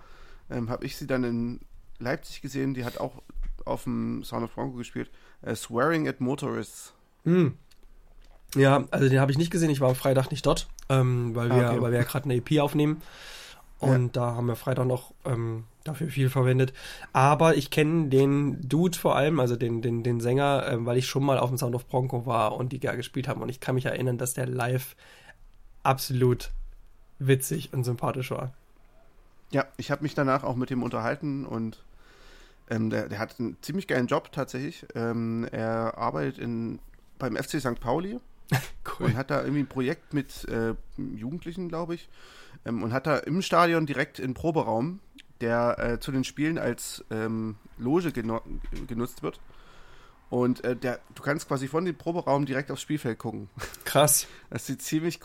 ähm, 0.49 0.69
habe 0.69 0.85
ich 0.85 0.97
sie 0.97 1.07
dann 1.07 1.23
in 1.23 1.59
Leipzig 1.99 2.41
gesehen, 2.41 2.73
die 2.73 2.85
hat 2.85 2.99
auch 2.99 3.21
auf 3.65 3.83
dem 3.83 4.23
Sound 4.23 4.43
of 4.43 4.53
Bronco 4.53 4.77
gespielt. 4.77 5.09
Uh, 5.45 5.55
Swearing 5.55 6.07
at 6.07 6.21
Motorists. 6.21 6.93
Hm. 7.25 7.55
Ja, 8.55 8.85
also 8.91 9.09
den 9.09 9.19
habe 9.19 9.31
ich 9.31 9.37
nicht 9.37 9.51
gesehen. 9.51 9.69
Ich 9.69 9.81
war 9.81 9.89
am 9.89 9.95
Freitag 9.95 10.31
nicht 10.31 10.45
dort, 10.45 10.67
ähm, 10.89 11.35
weil, 11.35 11.49
wir, 11.49 11.67
ah, 11.67 11.71
okay. 11.71 11.81
weil 11.81 11.91
wir 11.91 11.99
ja 11.99 12.05
gerade 12.05 12.25
eine 12.25 12.35
EP 12.35 12.59
aufnehmen. 12.59 13.01
Und 13.79 14.15
ja. 14.15 14.21
da 14.21 14.35
haben 14.35 14.47
wir 14.47 14.55
Freitag 14.55 14.87
noch 14.87 15.13
ähm, 15.25 15.65
dafür 15.83 16.07
viel 16.07 16.29
verwendet. 16.29 16.73
Aber 17.13 17.55
ich 17.55 17.69
kenne 17.69 18.09
den 18.09 18.67
Dude 18.67 18.97
vor 18.97 19.15
allem, 19.15 19.39
also 19.39 19.55
den, 19.55 19.81
den, 19.81 20.03
den 20.03 20.19
Sänger, 20.19 20.67
äh, 20.67 20.85
weil 20.85 20.97
ich 20.97 21.07
schon 21.07 21.23
mal 21.23 21.37
auf 21.37 21.49
dem 21.49 21.57
Sound 21.57 21.75
of 21.75 21.87
Bronco 21.87 22.25
war 22.25 22.55
und 22.55 22.71
die 22.71 22.79
gar 22.79 22.95
gespielt 22.95 23.27
haben. 23.27 23.41
Und 23.41 23.49
ich 23.49 23.59
kann 23.59 23.75
mich 23.75 23.85
erinnern, 23.85 24.17
dass 24.17 24.33
der 24.33 24.47
live 24.47 24.95
absolut 25.83 26.51
witzig 27.19 27.73
und 27.73 27.83
sympathisch 27.83 28.31
war. 28.31 28.53
Ja, 29.51 29.65
ich 29.77 29.91
habe 29.91 30.03
mich 30.03 30.13
danach 30.13 30.43
auch 30.43 30.55
mit 30.55 30.71
ihm 30.71 30.83
unterhalten 30.83 31.45
und 31.45 31.81
ähm, 32.69 32.89
der, 32.89 33.07
der, 33.07 33.19
hat 33.19 33.39
einen 33.39 33.57
ziemlich 33.61 33.87
geilen 33.87 34.07
Job 34.07 34.31
tatsächlich. 34.31 34.85
Ähm, 34.93 35.47
er 35.51 35.97
arbeitet 35.97 36.37
in, 36.37 36.79
beim 37.17 37.37
FC 37.37 37.61
St. 37.61 37.79
Pauli 37.79 38.19
cool. 38.99 39.05
und 39.05 39.15
hat 39.15 39.31
da 39.31 39.41
irgendwie 39.41 39.61
ein 39.61 39.67
Projekt 39.67 40.13
mit 40.13 40.45
äh, 40.49 40.73
Jugendlichen, 40.97 41.69
glaube 41.69 41.95
ich. 41.95 42.09
Ähm, 42.65 42.83
und 42.83 42.93
hat 42.93 43.07
da 43.07 43.17
im 43.17 43.41
Stadion 43.41 43.85
direkt 43.85 44.19
einen 44.19 44.33
Proberaum, 44.33 44.99
der 45.41 45.77
äh, 45.79 45.99
zu 45.99 46.11
den 46.11 46.23
Spielen 46.23 46.57
als 46.57 47.03
ähm, 47.11 47.55
Loge 47.77 48.11
genu 48.11 48.39
genutzt 48.87 49.23
wird. 49.23 49.39
Und 50.29 50.63
äh, 50.65 50.75
der, 50.75 50.99
du 51.15 51.23
kannst 51.23 51.47
quasi 51.47 51.67
von 51.67 51.85
dem 51.85 51.95
Proberaum 51.95 52.45
direkt 52.45 52.69
aufs 52.69 52.81
Spielfeld 52.81 53.17
gucken. 53.17 53.49
Krass. 53.85 54.27
Das 54.49 54.65
sieht 54.65 54.81
ziemlich 54.81 55.19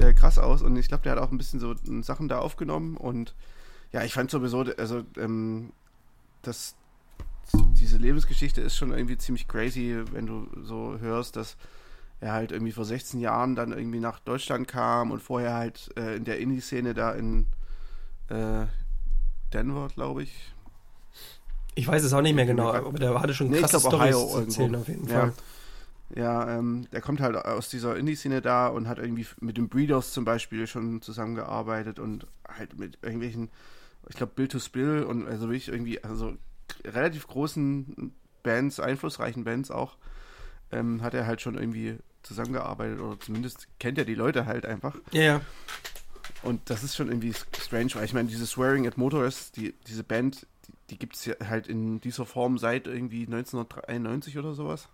äh, 0.00 0.12
krass 0.12 0.38
aus 0.38 0.62
und 0.62 0.76
ich 0.76 0.86
glaube, 0.86 1.02
der 1.02 1.12
hat 1.12 1.18
auch 1.18 1.32
ein 1.32 1.38
bisschen 1.38 1.58
so 1.58 1.74
Sachen 2.00 2.28
da 2.28 2.38
aufgenommen 2.38 2.96
und 2.96 3.34
ja, 3.92 4.04
ich 4.04 4.14
fand 4.14 4.30
sowieso, 4.30 4.60
also 4.76 5.04
ähm, 5.16 5.72
das, 6.42 6.76
diese 7.52 7.96
Lebensgeschichte 7.96 8.60
ist 8.60 8.76
schon 8.76 8.92
irgendwie 8.92 9.18
ziemlich 9.18 9.48
crazy, 9.48 10.00
wenn 10.12 10.26
du 10.26 10.46
so 10.62 10.96
hörst, 11.00 11.34
dass 11.34 11.56
er 12.20 12.32
halt 12.32 12.52
irgendwie 12.52 12.72
vor 12.72 12.84
16 12.84 13.20
Jahren 13.20 13.54
dann 13.54 13.72
irgendwie 13.72 14.00
nach 14.00 14.18
Deutschland 14.18 14.66
kam 14.68 15.10
und 15.10 15.20
vorher 15.20 15.54
halt 15.54 15.90
äh, 15.96 16.16
in 16.16 16.24
der 16.24 16.38
Indie-Szene 16.38 16.94
da 16.94 17.12
in 17.12 17.46
äh, 18.28 18.66
Denver, 19.52 19.88
glaube 19.94 20.24
ich. 20.24 20.52
Ich 21.74 21.86
weiß 21.86 22.02
es 22.02 22.12
auch 22.12 22.22
nicht 22.22 22.34
mehr 22.34 22.46
genau, 22.46 22.72
aber 22.72 22.98
der 22.98 23.20
hatte 23.20 23.34
schon 23.34 23.50
nee, 23.50 23.60
krasse 23.60 23.78
Storys 23.78 24.16
zu 24.16 24.38
erzählen 24.38 24.74
auf 24.74 24.88
jeden 24.88 25.06
Fall. 25.06 25.32
Ja, 26.14 26.58
ähm, 26.58 26.86
der 26.90 27.02
kommt 27.02 27.20
halt 27.20 27.36
aus 27.36 27.68
dieser 27.68 27.96
Indie-Szene 27.96 28.40
da 28.40 28.68
und 28.68 28.88
hat 28.88 28.98
irgendwie 28.98 29.26
mit 29.40 29.58
den 29.58 29.68
Breeders 29.68 30.12
zum 30.12 30.24
Beispiel 30.24 30.66
schon 30.66 31.02
zusammengearbeitet 31.02 31.98
und 31.98 32.26
halt 32.48 32.78
mit 32.78 32.98
irgendwelchen 33.02 33.50
ich 34.08 34.16
glaube, 34.16 34.32
Bill 34.34 34.48
to 34.48 34.58
Spill 34.58 35.02
und 35.02 35.26
also 35.26 35.48
wirklich 35.48 35.68
irgendwie, 35.68 36.02
also 36.02 36.34
relativ 36.84 37.26
großen 37.26 38.12
Bands, 38.42 38.80
einflussreichen 38.80 39.44
Bands 39.44 39.70
auch, 39.70 39.96
ähm, 40.70 41.02
hat 41.02 41.14
er 41.14 41.26
halt 41.26 41.40
schon 41.40 41.56
irgendwie 41.56 41.98
zusammengearbeitet 42.22 43.00
oder 43.00 43.18
zumindest 43.20 43.68
kennt 43.78 43.98
er 43.98 44.04
die 44.04 44.14
Leute 44.14 44.46
halt 44.46 44.66
einfach. 44.66 44.96
Ja, 45.12 45.22
ja. 45.22 45.40
Und 46.42 46.70
das 46.70 46.84
ist 46.84 46.94
schon 46.94 47.08
irgendwie 47.08 47.34
strange, 47.34 47.94
weil 47.94 48.04
ich 48.04 48.14
meine, 48.14 48.28
diese 48.28 48.46
Swearing 48.46 48.86
at 48.86 48.96
Motorists, 48.96 49.50
die, 49.52 49.74
diese 49.86 50.04
Band, 50.04 50.46
die, 50.66 50.72
die 50.90 50.98
gibt 50.98 51.16
es 51.16 51.24
ja 51.24 51.34
halt 51.48 51.66
in 51.66 52.00
dieser 52.00 52.26
Form 52.26 52.58
seit 52.58 52.86
irgendwie 52.86 53.22
1991 53.22 54.38
oder 54.38 54.54
sowas. 54.54 54.88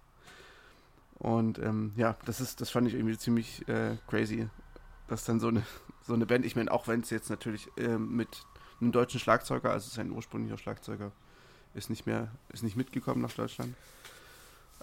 Und 1.18 1.58
ähm, 1.58 1.92
ja, 1.96 2.16
das 2.24 2.40
ist, 2.40 2.60
das 2.60 2.70
fand 2.70 2.88
ich 2.88 2.94
irgendwie 2.94 3.18
ziemlich 3.18 3.66
äh, 3.68 3.96
crazy, 4.08 4.48
dass 5.08 5.24
dann 5.24 5.40
so 5.40 5.48
eine, 5.48 5.62
so 6.02 6.14
eine 6.14 6.26
Band, 6.26 6.44
ich 6.44 6.56
meine, 6.56 6.70
auch 6.72 6.88
wenn 6.88 7.00
es 7.00 7.10
jetzt 7.10 7.30
natürlich 7.30 7.68
äh, 7.76 7.98
mit 7.98 8.28
einem 8.80 8.92
deutschen 8.92 9.20
Schlagzeuger, 9.20 9.70
also 9.70 9.90
sein 9.90 10.10
ursprünglicher 10.10 10.58
Schlagzeuger, 10.58 11.12
ist 11.74 11.90
nicht 11.90 12.06
mehr, 12.06 12.30
ist 12.50 12.62
nicht 12.62 12.76
mitgekommen 12.76 13.20
nach 13.20 13.32
Deutschland. 13.32 13.74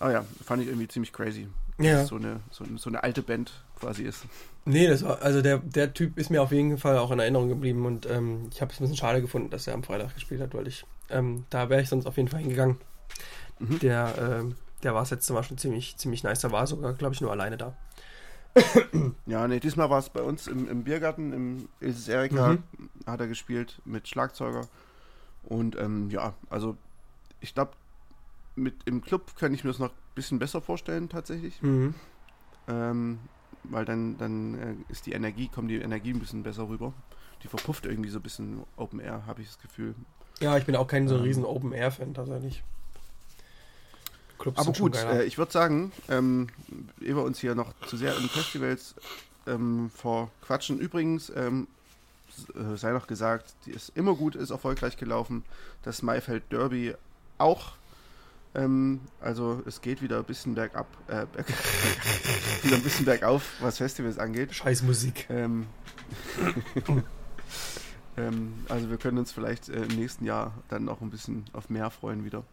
Aber 0.01 0.11
ja, 0.11 0.25
fand 0.43 0.61
ich 0.63 0.67
irgendwie 0.67 0.87
ziemlich 0.87 1.13
crazy. 1.13 1.47
Ja. 1.79 2.05
So 2.05 2.15
eine, 2.15 2.41
so, 2.51 2.65
so 2.77 2.89
eine 2.89 3.03
alte 3.03 3.21
Band 3.21 3.51
quasi 3.79 4.03
ist. 4.03 4.25
Nee, 4.65 4.87
das 4.87 5.03
war, 5.03 5.21
also 5.21 5.41
der, 5.41 5.59
der 5.59 5.93
Typ 5.93 6.17
ist 6.17 6.29
mir 6.29 6.41
auf 6.41 6.51
jeden 6.51 6.77
Fall 6.77 6.97
auch 6.97 7.11
in 7.11 7.19
Erinnerung 7.19 7.49
geblieben 7.49 7.85
und 7.85 8.05
ähm, 8.07 8.49
ich 8.51 8.61
habe 8.61 8.71
es 8.71 8.79
ein 8.79 8.83
bisschen 8.83 8.97
schade 8.97 9.21
gefunden, 9.21 9.49
dass 9.49 9.65
er 9.67 9.73
am 9.73 9.83
Freitag 9.83 10.13
gespielt 10.13 10.41
hat, 10.41 10.53
weil 10.53 10.67
ich, 10.67 10.85
ähm, 11.09 11.45
da 11.49 11.69
wäre 11.69 11.81
ich 11.81 11.89
sonst 11.89 12.05
auf 12.05 12.17
jeden 12.17 12.29
Fall 12.29 12.41
hingegangen. 12.41 12.77
Mhm. 13.59 13.79
Der, 13.79 14.13
ähm, 14.19 14.55
der 14.83 14.93
war 14.93 15.03
es 15.03 15.11
letzte 15.11 15.33
Mal 15.33 15.43
schon 15.43 15.57
ziemlich, 15.57 15.97
ziemlich 15.97 16.23
nice. 16.23 16.41
Da 16.41 16.51
war 16.51 16.67
sogar, 16.67 16.93
glaube 16.93 17.15
ich, 17.15 17.21
nur 17.21 17.31
alleine 17.31 17.57
da. 17.57 17.75
Ja, 19.27 19.47
nee, 19.47 19.59
diesmal 19.59 19.89
war 19.89 19.99
es 19.99 20.09
bei 20.09 20.21
uns 20.21 20.47
im, 20.47 20.67
im 20.67 20.83
Biergarten, 20.83 21.31
im 21.31 21.69
Ilses 21.79 22.07
Erika 22.09 22.49
Mhm. 22.53 22.63
hat 23.05 23.21
er 23.21 23.27
gespielt 23.27 23.79
mit 23.85 24.07
Schlagzeuger. 24.07 24.67
Und 25.43 25.75
ähm, 25.77 26.09
ja, 26.09 26.33
also 26.49 26.75
ich 27.39 27.53
glaube, 27.53 27.71
mit 28.55 28.75
im 28.85 29.01
Club 29.01 29.35
kann 29.37 29.53
ich 29.53 29.63
mir 29.63 29.69
das 29.69 29.79
noch 29.79 29.89
ein 29.89 30.15
bisschen 30.15 30.39
besser 30.39 30.61
vorstellen 30.61 31.09
tatsächlich. 31.09 31.61
Mhm. 31.61 31.93
Ähm, 32.67 33.19
weil 33.63 33.85
dann, 33.85 34.17
dann 34.17 34.55
äh, 34.55 34.91
ist 34.91 35.05
die 35.05 35.11
Energie, 35.13 35.47
kommt 35.47 35.69
die 35.69 35.77
Energie 35.77 36.11
ein 36.11 36.19
bisschen 36.19 36.43
besser 36.43 36.67
rüber. 36.67 36.93
Die 37.43 37.47
verpufft 37.47 37.85
irgendwie 37.85 38.09
so 38.09 38.19
ein 38.19 38.23
bisschen 38.23 38.63
Open 38.77 38.99
Air, 38.99 39.23
habe 39.25 39.41
ich 39.41 39.47
das 39.47 39.59
Gefühl. 39.59 39.95
Ja, 40.39 40.57
ich 40.57 40.65
bin 40.65 40.75
auch 40.75 40.87
kein 40.87 41.07
so 41.07 41.15
Ähm. 41.15 41.21
riesen 41.21 41.45
Open-Air-Fan 41.45 42.13
tatsächlich. 42.13 42.63
Clubs 44.39 44.59
Aber 44.59 44.71
gut, 44.73 44.95
äh, 44.95 45.23
ich 45.23 45.37
würde 45.37 45.51
sagen, 45.51 45.91
ähm, 46.09 46.47
ehe 46.99 47.15
wir 47.15 47.23
uns 47.23 47.39
hier 47.39 47.53
noch 47.53 47.73
zu 47.85 47.95
sehr 47.95 48.17
in 48.17 48.27
Festivals 48.27 48.95
ähm, 49.45 49.91
verquatschen. 49.91 50.79
Übrigens, 50.79 51.31
ähm, 51.35 51.67
äh, 52.55 52.75
sei 52.75 52.91
noch 52.91 53.05
gesagt, 53.05 53.53
die 53.67 53.71
ist 53.71 53.91
immer 53.95 54.15
gut, 54.15 54.35
ist 54.35 54.49
erfolgreich 54.49 54.97
gelaufen. 54.97 55.43
Das 55.83 56.01
Maifeld 56.01 56.51
Derby 56.51 56.95
auch. 57.37 57.73
Ähm, 58.53 58.99
also 59.21 59.61
es 59.65 59.81
geht 59.81 60.01
wieder 60.01 60.17
ein 60.17 60.25
bisschen 60.25 60.55
bergab, 60.55 60.87
äh, 61.07 61.25
berg, 61.25 61.47
wieder 62.63 62.75
ein 62.75 62.83
bisschen 62.83 63.05
bergauf, 63.05 63.53
was 63.61 63.77
Festivals 63.77 64.17
angeht. 64.17 64.53
Scheiß 64.53 64.83
Musik. 64.83 65.27
Ähm, 65.29 65.67
ähm, 68.17 68.53
also 68.67 68.89
wir 68.89 68.97
können 68.97 69.17
uns 69.17 69.31
vielleicht 69.31 69.69
äh, 69.69 69.83
im 69.83 69.95
nächsten 69.95 70.25
Jahr 70.25 70.53
dann 70.67 70.83
noch 70.83 71.01
ein 71.01 71.09
bisschen 71.09 71.45
auf 71.53 71.69
mehr 71.69 71.89
freuen 71.89 72.25
wieder. 72.25 72.43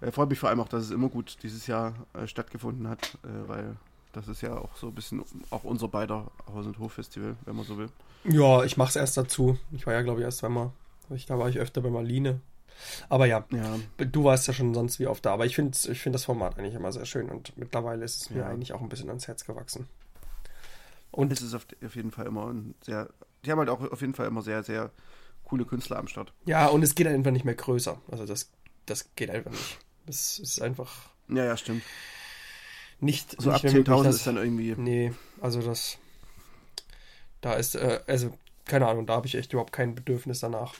Äh, 0.00 0.10
freut 0.10 0.30
mich 0.30 0.38
vor 0.38 0.48
allem 0.48 0.60
auch, 0.60 0.68
dass 0.68 0.84
es 0.84 0.90
immer 0.90 1.08
gut 1.08 1.36
dieses 1.42 1.66
Jahr 1.68 1.94
äh, 2.14 2.26
stattgefunden 2.26 2.88
hat, 2.88 3.18
äh, 3.22 3.48
weil 3.48 3.76
das 4.12 4.26
ist 4.26 4.40
ja 4.40 4.56
auch 4.56 4.74
so 4.76 4.88
ein 4.88 4.94
bisschen 4.94 5.22
auch 5.50 5.62
unser 5.62 5.86
beider 5.86 6.26
Haus- 6.52 6.66
und 6.66 6.78
Hof-Festival, 6.80 7.36
wenn 7.44 7.54
man 7.56 7.64
so 7.64 7.78
will. 7.78 7.88
Ja, 8.24 8.64
ich 8.64 8.76
mach's 8.76 8.96
erst 8.96 9.16
dazu. 9.16 9.58
Ich 9.70 9.86
war 9.86 9.94
ja, 9.94 10.02
glaube 10.02 10.20
ich, 10.20 10.24
erst 10.24 10.38
zweimal. 10.38 10.72
Ich, 11.10 11.26
da 11.26 11.38
war 11.38 11.48
ich 11.48 11.58
öfter 11.58 11.80
bei 11.80 11.90
Marlene. 11.90 12.40
Aber 13.08 13.26
ja, 13.26 13.44
Ja, 13.50 13.78
du 13.98 14.24
warst 14.24 14.46
ja 14.48 14.52
schon 14.54 14.74
sonst 14.74 14.98
wie 14.98 15.06
oft 15.06 15.24
da. 15.26 15.32
Aber 15.32 15.46
ich 15.46 15.54
finde 15.54 15.76
ich 15.90 16.00
find 16.00 16.14
das 16.14 16.24
Format 16.24 16.58
eigentlich 16.58 16.74
immer 16.74 16.92
sehr 16.92 17.06
schön 17.06 17.28
und 17.28 17.56
mittlerweile 17.56 18.04
ist 18.04 18.22
es 18.22 18.30
mir 18.30 18.40
Ja. 18.40 18.46
eigentlich 18.48 18.72
auch 18.72 18.80
ein 18.80 18.88
bisschen 18.88 19.08
ans 19.08 19.26
Herz 19.28 19.44
gewachsen. 19.44 19.88
Und 21.10 21.32
es 21.32 21.42
ist 21.42 21.54
auf, 21.54 21.66
auf 21.84 21.96
jeden 21.96 22.10
Fall 22.12 22.26
immer 22.26 22.46
ein 22.52 22.74
sehr, 22.82 23.08
die 23.44 23.50
haben 23.50 23.58
halt 23.58 23.68
auch 23.68 23.80
auf 23.90 24.00
jeden 24.00 24.14
Fall 24.14 24.26
immer 24.26 24.42
sehr, 24.42 24.62
sehr 24.62 24.90
coole 25.44 25.64
Künstler 25.64 25.98
am 25.98 26.06
Start. 26.08 26.32
ja, 26.46 26.66
und 26.68 26.82
es 26.82 26.94
geht 26.94 27.06
einfach 27.08 27.32
nicht 27.32 27.44
mehr 27.44 27.54
größer. 27.56 28.00
Also 28.10 28.24
das, 28.26 28.50
das 28.86 29.08
geht 29.16 29.30
einfach 29.30 29.50
nicht. 29.50 29.78
Das 30.06 30.38
ist 30.38 30.60
einfach 30.62 31.10
Ja, 31.28 31.44
ja, 31.44 31.56
stimmt. 31.56 31.82
nicht, 33.00 33.40
So 33.40 33.50
ab 33.50 33.62
nicht 33.62 33.72
möglich, 33.74 33.86
10.000 33.88 34.04
dass- 34.04 34.16
ist 34.16 34.26
dann 34.26 34.36
irgendwie, 34.36 34.74
Nee, 34.76 35.12
also 35.40 35.60
das. 35.62 35.98
Da 37.40 37.54
ist, 37.54 37.74
äh, 37.74 38.00
also, 38.06 38.32
keine 38.66 38.86
Ahnung, 38.86 39.06
da 39.06 39.14
habe 39.14 39.26
ich 39.26 39.34
echt 39.34 39.52
überhaupt 39.52 39.72
kein 39.72 39.94
Bedürfnis 39.94 40.40
danach. 40.40 40.74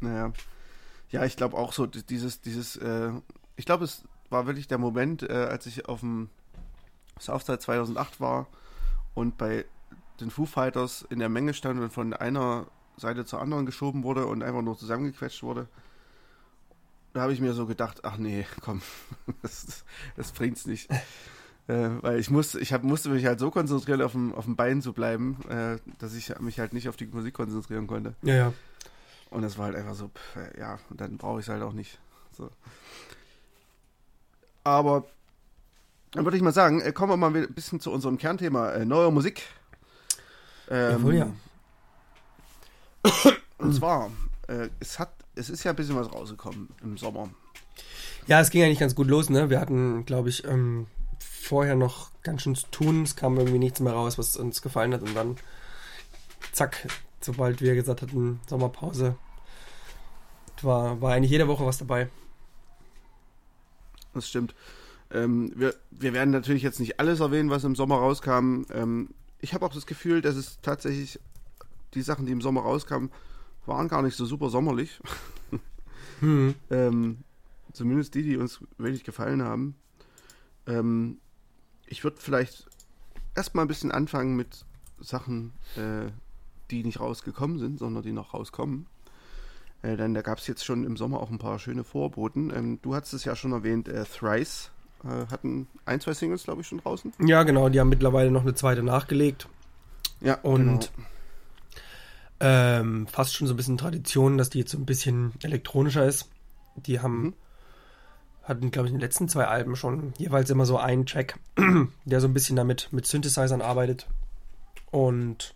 Naja. 0.00 0.32
Ja, 1.12 1.24
ich 1.24 1.36
glaube 1.36 1.56
auch 1.56 1.72
so, 1.72 1.86
di- 1.86 2.02
dieses, 2.02 2.40
dieses, 2.40 2.76
äh, 2.76 3.12
ich 3.56 3.64
glaube, 3.66 3.84
es 3.84 4.02
war 4.30 4.46
wirklich 4.46 4.66
der 4.66 4.78
Moment, 4.78 5.22
äh, 5.22 5.32
als 5.32 5.66
ich 5.66 5.88
auf 5.88 6.00
dem 6.00 6.28
Southside 7.20 7.58
2008 7.60 8.20
war 8.20 8.46
und 9.14 9.38
bei 9.38 9.64
den 10.20 10.30
Foo 10.30 10.46
Fighters 10.46 11.06
in 11.10 11.18
der 11.20 11.28
Menge 11.28 11.54
stand 11.54 11.80
und 11.80 11.92
von 11.92 12.12
einer 12.14 12.66
Seite 12.96 13.24
zur 13.24 13.40
anderen 13.40 13.66
geschoben 13.66 14.02
wurde 14.04 14.26
und 14.26 14.42
einfach 14.42 14.62
nur 14.62 14.76
zusammengequetscht 14.76 15.42
wurde. 15.42 15.68
Da 17.12 17.20
habe 17.22 17.32
ich 17.34 17.40
mir 17.40 17.52
so 17.52 17.66
gedacht, 17.66 18.04
ach 18.04 18.16
nee, 18.16 18.46
komm, 18.60 18.80
das, 19.42 19.84
das 20.16 20.32
bringt's 20.32 20.66
nicht. 20.66 20.90
Äh, 21.68 21.90
weil 22.00 22.18
ich 22.18 22.30
musste, 22.30 22.58
ich 22.58 22.72
hab, 22.72 22.82
musste 22.84 23.10
mich 23.10 23.24
halt 23.26 23.38
so 23.38 23.50
konzentrieren, 23.50 24.02
auf 24.02 24.12
dem, 24.12 24.34
auf 24.34 24.46
dem 24.46 24.56
Bein 24.56 24.82
zu 24.82 24.92
bleiben, 24.92 25.36
äh, 25.48 25.76
dass 25.98 26.14
ich 26.14 26.36
mich 26.40 26.58
halt 26.58 26.72
nicht 26.72 26.88
auf 26.88 26.96
die 26.96 27.06
Musik 27.06 27.34
konzentrieren 27.34 27.86
konnte. 27.86 28.14
Ja, 28.22 28.34
ja. 28.34 28.52
Und 29.32 29.42
das 29.42 29.56
war 29.56 29.66
halt 29.66 29.76
einfach 29.76 29.94
so, 29.94 30.08
pff, 30.08 30.58
ja, 30.58 30.78
und 30.90 31.00
dann 31.00 31.16
brauche 31.16 31.40
ich 31.40 31.46
es 31.46 31.48
halt 31.48 31.62
auch 31.62 31.72
nicht. 31.72 31.98
So. 32.36 32.50
Aber 34.62 35.06
dann 36.12 36.24
würde 36.24 36.36
ich 36.36 36.42
mal 36.42 36.52
sagen, 36.52 36.80
äh, 36.82 36.92
kommen 36.92 37.12
wir 37.12 37.16
mal 37.16 37.34
ein 37.34 37.54
bisschen 37.54 37.80
zu 37.80 37.90
unserem 37.90 38.18
Kernthema, 38.18 38.72
äh, 38.72 38.84
neue 38.84 39.10
Musik. 39.10 39.42
Ähm, 40.68 40.90
Jawohl, 40.90 41.14
ja. 41.14 41.32
Und 43.58 43.74
zwar, 43.74 44.10
äh, 44.48 44.68
es 44.80 44.98
hat, 44.98 45.12
es 45.34 45.48
ist 45.48 45.64
ja 45.64 45.72
ein 45.72 45.76
bisschen 45.76 45.96
was 45.96 46.12
rausgekommen 46.12 46.68
im 46.82 46.98
Sommer. 46.98 47.30
Ja, 48.26 48.40
es 48.40 48.50
ging 48.50 48.62
eigentlich 48.62 48.78
ganz 48.78 48.94
gut 48.94 49.08
los, 49.08 49.30
ne? 49.30 49.48
Wir 49.48 49.60
hatten, 49.60 50.04
glaube 50.04 50.28
ich, 50.28 50.44
ähm, 50.44 50.86
vorher 51.18 51.74
noch 51.74 52.10
ganz 52.22 52.42
schön 52.42 52.54
zu 52.54 52.66
tun. 52.70 53.02
Es 53.02 53.16
kam 53.16 53.36
irgendwie 53.38 53.58
nichts 53.58 53.80
mehr 53.80 53.94
raus, 53.94 54.18
was 54.18 54.36
uns 54.36 54.62
gefallen 54.62 54.92
hat. 54.92 55.02
Und 55.02 55.14
dann, 55.14 55.36
zack, 56.52 56.86
sobald 57.24 57.60
wir 57.60 57.74
gesagt 57.74 58.02
hatten, 58.02 58.40
Sommerpause, 58.48 59.16
war, 60.62 61.00
war 61.00 61.14
eigentlich 61.14 61.30
jede 61.30 61.48
Woche 61.48 61.66
was 61.66 61.78
dabei. 61.78 62.08
Das 64.14 64.28
stimmt. 64.28 64.54
Ähm, 65.10 65.52
wir, 65.56 65.74
wir 65.90 66.12
werden 66.12 66.30
natürlich 66.30 66.62
jetzt 66.62 66.80
nicht 66.80 67.00
alles 67.00 67.20
erwähnen, 67.20 67.50
was 67.50 67.64
im 67.64 67.74
Sommer 67.74 67.96
rauskam. 67.96 68.64
Ähm, 68.70 69.10
ich 69.40 69.54
habe 69.54 69.66
auch 69.66 69.74
das 69.74 69.86
Gefühl, 69.86 70.20
dass 70.22 70.36
es 70.36 70.60
tatsächlich 70.62 71.18
die 71.94 72.02
Sachen, 72.02 72.26
die 72.26 72.32
im 72.32 72.40
Sommer 72.40 72.62
rauskamen, 72.62 73.10
waren 73.66 73.88
gar 73.88 74.02
nicht 74.02 74.16
so 74.16 74.24
super 74.24 74.50
sommerlich. 74.50 75.00
Hm. 76.20 76.54
Ähm, 76.70 77.24
zumindest 77.72 78.14
die, 78.14 78.22
die 78.22 78.36
uns 78.36 78.60
wirklich 78.78 79.02
gefallen 79.02 79.42
haben. 79.42 79.74
Ähm, 80.68 81.18
ich 81.86 82.04
würde 82.04 82.20
vielleicht 82.20 82.66
erstmal 83.34 83.64
ein 83.64 83.68
bisschen 83.68 83.90
anfangen 83.90 84.36
mit 84.36 84.64
Sachen, 85.00 85.52
äh, 85.76 86.12
die 86.72 86.84
nicht 86.84 87.00
rausgekommen 87.00 87.58
sind, 87.58 87.78
sondern 87.78 88.02
die 88.02 88.12
noch 88.12 88.34
rauskommen. 88.34 88.86
Äh, 89.82 89.96
denn 89.96 90.14
da 90.14 90.22
gab 90.22 90.38
es 90.38 90.46
jetzt 90.46 90.64
schon 90.64 90.84
im 90.84 90.96
Sommer 90.96 91.20
auch 91.20 91.30
ein 91.30 91.38
paar 91.38 91.58
schöne 91.58 91.84
Vorboten. 91.84 92.50
Ähm, 92.54 92.78
du 92.82 92.94
hast 92.94 93.12
es 93.12 93.24
ja 93.24 93.36
schon 93.36 93.52
erwähnt, 93.52 93.88
äh, 93.88 94.04
Thrice 94.04 94.70
äh, 95.04 95.26
hatten 95.30 95.66
ein, 95.84 96.00
zwei 96.00 96.14
Singles, 96.14 96.44
glaube 96.44 96.62
ich, 96.62 96.66
schon 96.68 96.78
draußen. 96.78 97.12
Ja, 97.26 97.42
genau, 97.42 97.68
die 97.68 97.80
haben 97.80 97.88
mittlerweile 97.88 98.30
noch 98.30 98.42
eine 98.42 98.54
zweite 98.54 98.82
nachgelegt. 98.82 99.48
Ja, 100.20 100.34
Und 100.42 100.92
ähm, 102.40 103.06
fast 103.06 103.34
schon 103.34 103.46
so 103.46 103.54
ein 103.54 103.56
bisschen 103.56 103.78
Tradition, 103.78 104.38
dass 104.38 104.50
die 104.50 104.58
jetzt 104.60 104.70
so 104.72 104.78
ein 104.78 104.86
bisschen 104.86 105.32
elektronischer 105.42 106.06
ist. 106.06 106.28
Die 106.76 107.00
haben, 107.00 107.22
Mhm. 107.22 107.34
hatten, 108.44 108.70
glaube 108.70 108.86
ich, 108.88 108.92
in 108.94 108.98
den 108.98 109.04
letzten 109.04 109.28
zwei 109.28 109.46
Alben 109.46 109.76
schon 109.76 110.12
jeweils 110.18 110.50
immer 110.50 110.64
so 110.66 110.78
einen 110.78 111.06
Track, 111.06 111.38
der 112.04 112.20
so 112.20 112.26
ein 112.28 112.34
bisschen 112.34 112.56
damit 112.56 112.88
mit 112.92 113.06
Synthesizern 113.06 113.60
arbeitet. 113.62 114.06
Und 114.90 115.54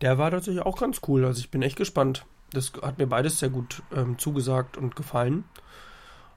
der 0.00 0.18
war 0.18 0.30
tatsächlich 0.30 0.64
auch 0.64 0.78
ganz 0.78 1.00
cool. 1.08 1.24
Also 1.24 1.40
ich 1.40 1.50
bin 1.50 1.62
echt 1.62 1.76
gespannt. 1.76 2.24
Das 2.52 2.72
hat 2.82 2.98
mir 2.98 3.06
beides 3.06 3.38
sehr 3.38 3.48
gut 3.50 3.82
ähm, 3.94 4.18
zugesagt 4.18 4.76
und 4.76 4.96
gefallen. 4.96 5.44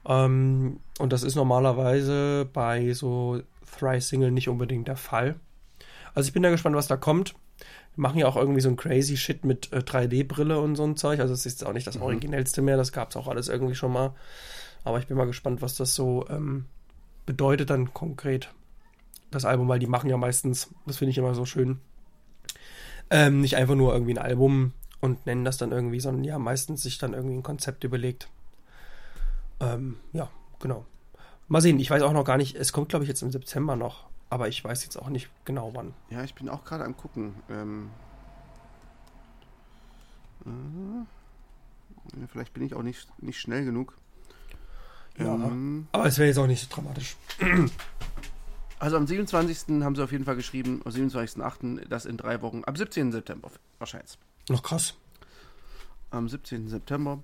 Ähm, 0.06 0.80
und 1.00 1.14
das 1.14 1.24
ist 1.24 1.36
normalerweise 1.36 2.50
bei 2.52 2.94
so 2.94 3.42
Thrice-Single 3.78 4.32
nicht 4.32 4.50
unbedingt 4.50 4.88
der 4.88 4.96
Fall. 4.98 5.36
Also 6.14 6.28
ich 6.28 6.34
bin 6.34 6.44
da 6.44 6.50
gespannt, 6.50 6.76
was 6.76 6.88
da 6.88 6.98
kommt. 6.98 7.36
Wir 7.96 8.02
machen 8.02 8.20
ja 8.20 8.28
auch 8.28 8.36
irgendwie 8.36 8.62
so 8.62 8.70
ein 8.70 8.78
crazy 8.78 9.18
Shit 9.18 9.44
mit 9.44 9.72
äh, 9.74 9.78
3D-Brille 9.80 10.60
und 10.60 10.76
so 10.76 10.84
ein 10.84 10.96
Zeug. 10.98 11.20
Also 11.20 11.34
es 11.34 11.46
ist 11.46 11.66
auch 11.66 11.74
nicht 11.74 11.88
das 11.88 11.98
Mhm. 11.98 12.04
Originellste 12.04 12.62
mehr, 12.62 12.78
das 12.78 12.92
gab 12.92 13.10
es 13.10 13.16
auch 13.18 13.28
alles 13.28 13.50
irgendwie 13.50 13.76
schon 13.76 13.92
mal. 13.92 14.14
Aber 14.84 15.00
ich 15.00 15.08
bin 15.08 15.18
mal 15.18 15.26
gespannt, 15.28 15.62
was 15.62 15.76
das 15.76 15.94
so 15.94 16.26
ähm, 16.30 16.66
bedeutet 17.26 17.70
dann 17.70 17.94
konkret. 17.94 18.54
Das 19.30 19.44
Album, 19.44 19.68
weil 19.68 19.80
die 19.80 19.88
machen 19.88 20.10
ja 20.10 20.16
meistens, 20.18 20.70
das 20.86 20.98
finde 20.98 21.12
ich 21.12 21.18
immer 21.18 21.36
so 21.36 21.46
schön, 21.46 21.82
ähm, 23.10 23.42
nicht 23.42 23.56
einfach 23.56 23.76
nur 23.76 23.94
irgendwie 23.94 24.14
ein 24.14 24.18
Album 24.24 24.74
und 25.00 25.26
nennen 25.26 25.46
das 25.46 25.58
dann 25.58 25.72
irgendwie, 25.72 26.00
sondern 26.00 26.24
ja, 26.24 26.40
meistens 26.40 26.84
sich 26.84 26.98
dann 26.98 27.14
irgendwie 27.14 27.36
ein 27.36 27.44
Konzept 27.44 27.84
überlegt. 27.84 28.30
Ähm, 29.60 29.98
ja, 30.14 30.30
genau. 30.60 30.86
Mal 31.48 31.62
sehen, 31.62 31.80
ich 31.80 31.90
weiß 31.90 32.02
auch 32.02 32.14
noch 32.14 32.26
gar 32.26 32.38
nicht, 32.38 32.56
es 32.56 32.74
kommt 32.74 32.90
glaube 32.90 33.06
ich 33.06 33.10
jetzt 33.10 33.22
im 33.22 33.32
September 33.32 33.76
noch, 33.76 34.06
aber 34.30 34.48
ich 34.48 34.64
weiß 34.64 34.84
jetzt 34.84 34.98
auch 34.98 35.10
nicht 35.10 35.30
genau 35.46 35.72
wann. 35.74 35.94
Ja, 36.10 36.24
ich 36.24 36.36
bin 36.36 36.50
auch 36.50 36.64
gerade 36.66 36.84
am 36.84 36.98
gucken. 36.98 37.36
Ähm, 37.50 37.90
äh, 40.46 42.28
vielleicht 42.32 42.54
bin 42.54 42.64
ich 42.64 42.74
auch 42.74 42.84
nicht, 42.84 43.08
nicht 43.22 43.40
schnell 43.40 43.66
genug. 43.66 43.98
Ja, 45.18 45.34
ähm, 45.34 45.88
aber 45.92 46.06
es 46.06 46.18
wäre 46.18 46.28
jetzt 46.28 46.38
auch 46.38 46.48
nicht 46.48 46.62
so 46.62 46.74
dramatisch. 46.74 47.16
Also 48.80 48.98
am 48.98 49.08
27. 49.08 49.84
haben 49.84 49.96
sie 49.96 50.04
auf 50.04 50.12
jeden 50.12 50.26
Fall 50.26 50.36
geschrieben, 50.36 50.82
am 50.86 50.92
27.08. 50.92 51.88
das 51.88 52.06
in 52.06 52.18
drei 52.18 52.42
Wochen, 52.42 52.62
am 52.66 52.76
17. 52.76 53.12
September 53.12 53.50
wahrscheinlich. 53.80 54.18
Noch 54.50 54.62
krass. 54.62 54.94
Am 56.12 56.30
17. 56.30 56.68
September. 56.70 57.24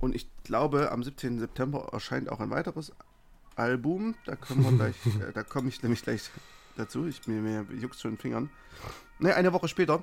Und 0.00 0.14
ich 0.14 0.28
glaube, 0.44 0.90
am 0.90 1.02
17. 1.02 1.38
September 1.38 1.88
erscheint 1.92 2.28
auch 2.28 2.40
ein 2.40 2.50
weiteres 2.50 2.92
Album. 3.56 4.14
Da 4.26 4.36
können 4.36 4.62
wir 4.62 4.72
gleich, 4.72 4.96
äh, 5.28 5.32
da 5.32 5.42
komme 5.42 5.68
ich 5.68 5.82
nämlich 5.82 6.02
gleich 6.02 6.30
dazu. 6.76 7.06
Ich 7.06 7.26
mir, 7.26 7.40
mir 7.40 7.66
juckt 7.76 7.98
schon 7.98 8.12
den 8.12 8.18
Fingern. 8.18 8.50
Ne, 9.20 9.34
eine 9.34 9.52
Woche 9.52 9.68
später 9.68 10.02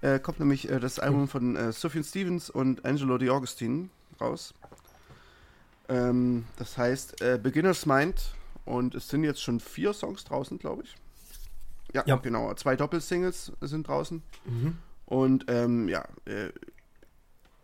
äh, 0.00 0.18
kommt 0.18 0.40
nämlich 0.40 0.68
äh, 0.68 0.80
das 0.80 0.98
Album 0.98 1.28
von 1.28 1.54
äh, 1.56 1.72
Sufjan 1.72 2.02
Stevens 2.02 2.50
und 2.50 2.84
Angelo 2.84 3.18
Di 3.18 3.30
Augustine 3.30 3.88
raus. 4.20 4.54
Ähm, 5.88 6.44
das 6.56 6.76
heißt 6.76 7.20
äh, 7.20 7.38
Beginner's 7.40 7.86
Mind 7.86 8.34
und 8.66 8.94
es 8.94 9.08
sind 9.08 9.24
jetzt 9.24 9.40
schon 9.40 9.60
vier 9.60 9.92
Songs 9.92 10.24
draußen, 10.24 10.58
glaube 10.58 10.82
ich. 10.82 10.94
Ja, 11.94 12.02
ja, 12.04 12.16
genau. 12.16 12.52
Zwei 12.54 12.76
Doppelsingles 12.76 13.52
sind 13.62 13.88
draußen. 13.88 14.22
Mhm. 14.44 14.76
Und 15.06 15.46
ähm, 15.48 15.88
ja, 15.88 16.04
äh, 16.26 16.50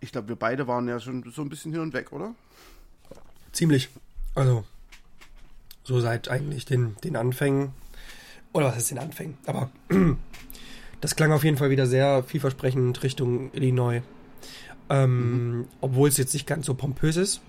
ich 0.00 0.12
glaube, 0.12 0.28
wir 0.28 0.36
beide 0.36 0.66
waren 0.66 0.88
ja 0.88 1.00
schon 1.00 1.30
so 1.32 1.42
ein 1.42 1.48
bisschen 1.48 1.72
hin 1.72 1.80
und 1.80 1.92
weg, 1.92 2.12
oder? 2.12 2.34
Ziemlich. 3.52 3.90
Also, 4.34 4.64
so 5.84 6.00
seit 6.00 6.28
eigentlich 6.28 6.64
den, 6.64 6.96
den 7.04 7.16
Anfängen. 7.16 7.72
Oder 8.52 8.66
was 8.66 8.78
ist 8.78 8.90
den 8.90 8.98
Anfängen? 8.98 9.36
Aber 9.46 9.70
das 11.00 11.16
klang 11.16 11.32
auf 11.32 11.44
jeden 11.44 11.56
Fall 11.56 11.70
wieder 11.70 11.86
sehr 11.86 12.22
vielversprechend 12.22 13.02
Richtung 13.02 13.52
Illinois. 13.52 14.02
Ähm, 14.88 15.58
mhm. 15.58 15.68
Obwohl 15.80 16.08
es 16.08 16.16
jetzt 16.16 16.32
nicht 16.32 16.46
ganz 16.46 16.66
so 16.66 16.74
pompös 16.74 17.16
ist. 17.16 17.40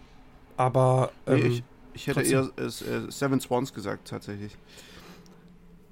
Aber. 0.57 1.11
Ähm, 1.27 1.39
nee, 1.39 1.47
ich, 1.47 1.63
ich, 1.93 2.07
hätte 2.07 2.21
trotzdem. 2.21 2.51
eher 2.57 3.05
äh, 3.07 3.11
Seven 3.11 3.39
Swans 3.39 3.73
gesagt, 3.73 4.07
tatsächlich. 4.07 4.57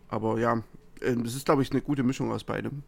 Aber 0.10 0.40
ja, 0.40 0.64
äh, 1.02 1.16
es 1.26 1.36
ist, 1.36 1.46
glaube 1.46 1.62
ich, 1.62 1.72
eine 1.72 1.82
gute 1.82 2.04
Mischung 2.04 2.32
aus 2.32 2.44
beidem. 2.44 2.84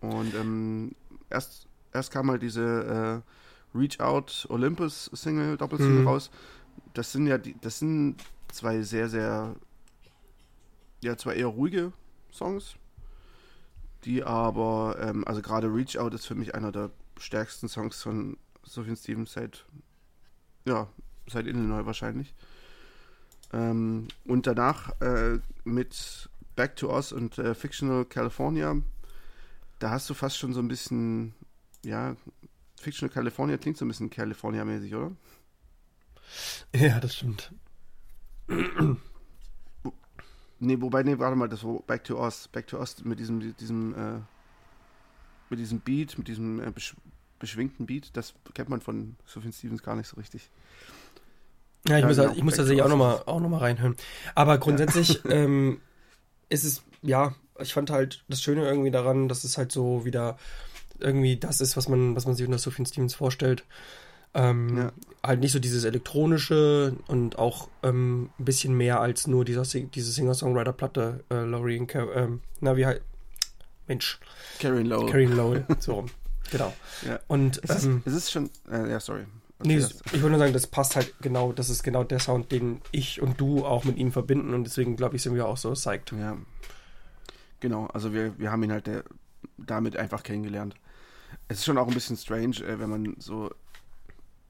Und 0.00 0.34
ähm, 0.34 0.94
erst, 1.30 1.66
erst 1.92 2.12
kam 2.12 2.30
halt 2.30 2.42
diese 2.42 3.22
äh, 3.74 3.78
Reach 3.78 4.00
Out 4.00 4.46
Olympus 4.50 5.10
Single, 5.12 5.56
Doppelsingle 5.56 6.00
mhm. 6.00 6.08
raus. 6.08 6.30
Das 6.92 7.12
sind 7.12 7.26
ja 7.26 7.38
die, 7.38 7.56
das 7.60 7.78
sind 7.78 8.16
zwei 8.52 8.82
sehr, 8.82 9.08
sehr, 9.08 9.56
ja, 11.02 11.16
zwei 11.16 11.34
eher 11.34 11.48
ruhige 11.48 11.92
Songs, 12.32 12.76
die 14.04 14.22
aber, 14.22 14.96
ähm, 15.00 15.26
also 15.26 15.42
gerade 15.42 15.72
Reach 15.72 15.98
Out 15.98 16.14
ist 16.14 16.26
für 16.26 16.34
mich 16.34 16.54
einer 16.54 16.72
der 16.72 16.90
stärksten 17.18 17.68
Songs 17.68 18.02
von 18.02 18.36
Sophie 18.62 18.96
Stevens 18.96 19.32
seit, 19.32 19.64
ja, 20.64 20.88
seit 21.26 21.46
Illinois 21.46 21.86
wahrscheinlich. 21.86 22.34
Ähm, 23.52 24.08
und 24.24 24.46
danach 24.46 25.00
äh, 25.00 25.38
mit 25.64 26.28
Back 26.56 26.76
to 26.76 26.92
Us 26.92 27.12
und 27.12 27.38
äh, 27.38 27.54
Fictional 27.54 28.04
California, 28.04 28.76
da 29.78 29.90
hast 29.90 30.08
du 30.10 30.14
fast 30.14 30.38
schon 30.38 30.54
so 30.54 30.60
ein 30.60 30.68
bisschen, 30.68 31.34
ja, 31.84 32.16
Fictional 32.80 33.12
California 33.12 33.56
klingt 33.56 33.76
so 33.76 33.84
ein 33.84 33.88
bisschen 33.88 34.10
California-mäßig, 34.10 34.94
oder? 34.94 35.12
Ja, 36.74 37.00
das 37.00 37.16
stimmt. 37.16 37.52
nee, 40.58 40.80
wobei, 40.80 41.02
nee, 41.02 41.18
warte 41.18 41.36
mal, 41.36 41.48
das 41.48 41.64
war 41.64 41.80
Back 41.80 42.04
to 42.04 42.20
Us. 42.20 42.48
Back 42.48 42.66
to 42.66 42.78
Us 42.78 43.04
mit 43.04 43.18
diesem, 43.18 43.56
diesem, 43.56 43.94
äh, 43.94 44.20
mit 45.50 45.58
diesem 45.58 45.80
Beat, 45.80 46.18
mit 46.18 46.28
diesem 46.28 46.60
äh, 46.60 46.70
besch 46.70 46.94
beschwingten 47.38 47.84
Beat, 47.84 48.16
das 48.16 48.32
kennt 48.54 48.70
man 48.70 48.80
von 48.80 49.16
Sophie 49.26 49.52
Stevens 49.52 49.82
gar 49.82 49.96
nicht 49.96 50.06
so 50.08 50.16
richtig. 50.16 50.50
Ja, 51.86 51.96
ich 51.96 52.02
ja, 52.02 52.08
muss, 52.08 52.16
genau, 52.16 52.32
ich 52.32 52.42
muss 52.42 52.56
tatsächlich 52.56 52.82
auch 52.82 52.88
nochmal 52.88 53.22
noch 53.26 53.48
mal 53.48 53.58
reinhören. 53.58 53.96
Aber 54.34 54.58
grundsätzlich 54.58 55.22
ja. 55.24 55.30
ähm, 55.30 55.80
ist 56.48 56.64
es, 56.64 56.82
ja, 57.02 57.34
ich 57.60 57.74
fand 57.74 57.90
halt 57.90 58.24
das 58.28 58.42
Schöne 58.42 58.66
irgendwie 58.66 58.90
daran, 58.90 59.28
dass 59.28 59.44
es 59.44 59.58
halt 59.58 59.70
so 59.70 60.04
wieder 60.04 60.38
irgendwie 60.98 61.36
das 61.36 61.60
ist, 61.60 61.76
was 61.76 61.88
man, 61.88 62.16
was 62.16 62.26
man 62.26 62.34
sich 62.34 62.46
unter 62.46 62.58
Sophie 62.58 62.86
Stevens 62.86 63.14
vorstellt. 63.14 63.64
Ähm, 64.32 64.76
ja. 64.76 64.92
Halt 65.22 65.40
nicht 65.40 65.52
so 65.52 65.60
dieses 65.60 65.84
elektronische 65.84 66.96
und 67.06 67.38
auch 67.38 67.68
ähm, 67.82 68.30
ein 68.38 68.44
bisschen 68.44 68.74
mehr 68.74 69.00
als 69.00 69.26
nur 69.26 69.44
dieser, 69.44 69.62
diese 69.62 70.10
Singer-Songwriter-Platte, 70.10 71.24
äh, 71.30 71.44
Laurie 71.44 71.78
und 71.78 71.86
Car 71.86 72.14
ähm, 72.16 72.40
na, 72.60 72.76
wie 72.76 72.86
halt, 72.86 73.02
Mensch. 73.86 74.18
Karen 74.58 74.86
Lowell. 74.86 75.10
Karen 75.10 75.36
Lowell, 75.36 75.66
so 75.78 75.94
rum. 75.94 76.06
Genau. 76.50 76.74
Ja. 77.08 77.18
Und 77.26 77.58
es 77.64 77.70
ist, 77.70 77.84
ähm, 77.84 78.02
es 78.04 78.12
ist 78.12 78.30
schon, 78.30 78.50
äh, 78.70 78.90
ja, 78.90 79.00
sorry. 79.00 79.24
Nee, 79.62 79.76
ich 79.76 80.12
würde 80.12 80.30
nur 80.30 80.38
sagen, 80.38 80.52
das 80.52 80.66
passt 80.66 80.96
halt 80.96 81.14
genau, 81.20 81.52
das 81.52 81.70
ist 81.70 81.82
genau 81.82 82.02
der 82.04 82.18
Sound, 82.18 82.50
den 82.50 82.80
ich 82.90 83.22
und 83.22 83.40
du 83.40 83.64
auch 83.64 83.84
mit 83.84 83.96
ihm 83.96 84.10
verbinden 84.10 84.52
und 84.52 84.64
deswegen 84.64 84.96
glaube 84.96 85.16
ich, 85.16 85.22
sind 85.22 85.34
wir 85.34 85.46
auch 85.46 85.56
so 85.56 85.72
psyched. 85.72 86.12
Ja. 86.12 86.36
Genau, 87.60 87.86
also 87.86 88.12
wir, 88.12 88.38
wir 88.38 88.50
haben 88.50 88.62
ihn 88.64 88.72
halt 88.72 88.86
der, 88.86 89.04
damit 89.56 89.96
einfach 89.96 90.22
kennengelernt. 90.22 90.74
Es 91.48 91.58
ist 91.58 91.64
schon 91.64 91.78
auch 91.78 91.88
ein 91.88 91.94
bisschen 91.94 92.16
strange, 92.16 92.56
äh, 92.56 92.78
wenn 92.78 92.90
man 92.90 93.16
so 93.18 93.50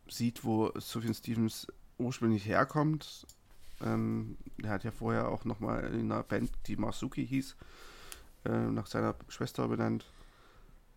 sieht, 0.08 0.44
wo 0.44 0.72
Sufjan 0.78 1.14
Stevens 1.14 1.66
ursprünglich 1.98 2.46
herkommt. 2.46 3.26
Ähm, 3.84 4.36
er 4.62 4.70
hat 4.70 4.84
ja 4.84 4.90
vorher 4.90 5.28
auch 5.28 5.44
nochmal 5.44 5.84
in 5.94 6.10
einer 6.10 6.22
Band, 6.22 6.50
die 6.66 6.76
Masuki 6.76 7.26
hieß, 7.26 7.56
äh, 8.46 8.50
nach 8.50 8.86
seiner 8.86 9.14
Schwester 9.28 9.68
benannt. 9.68 10.06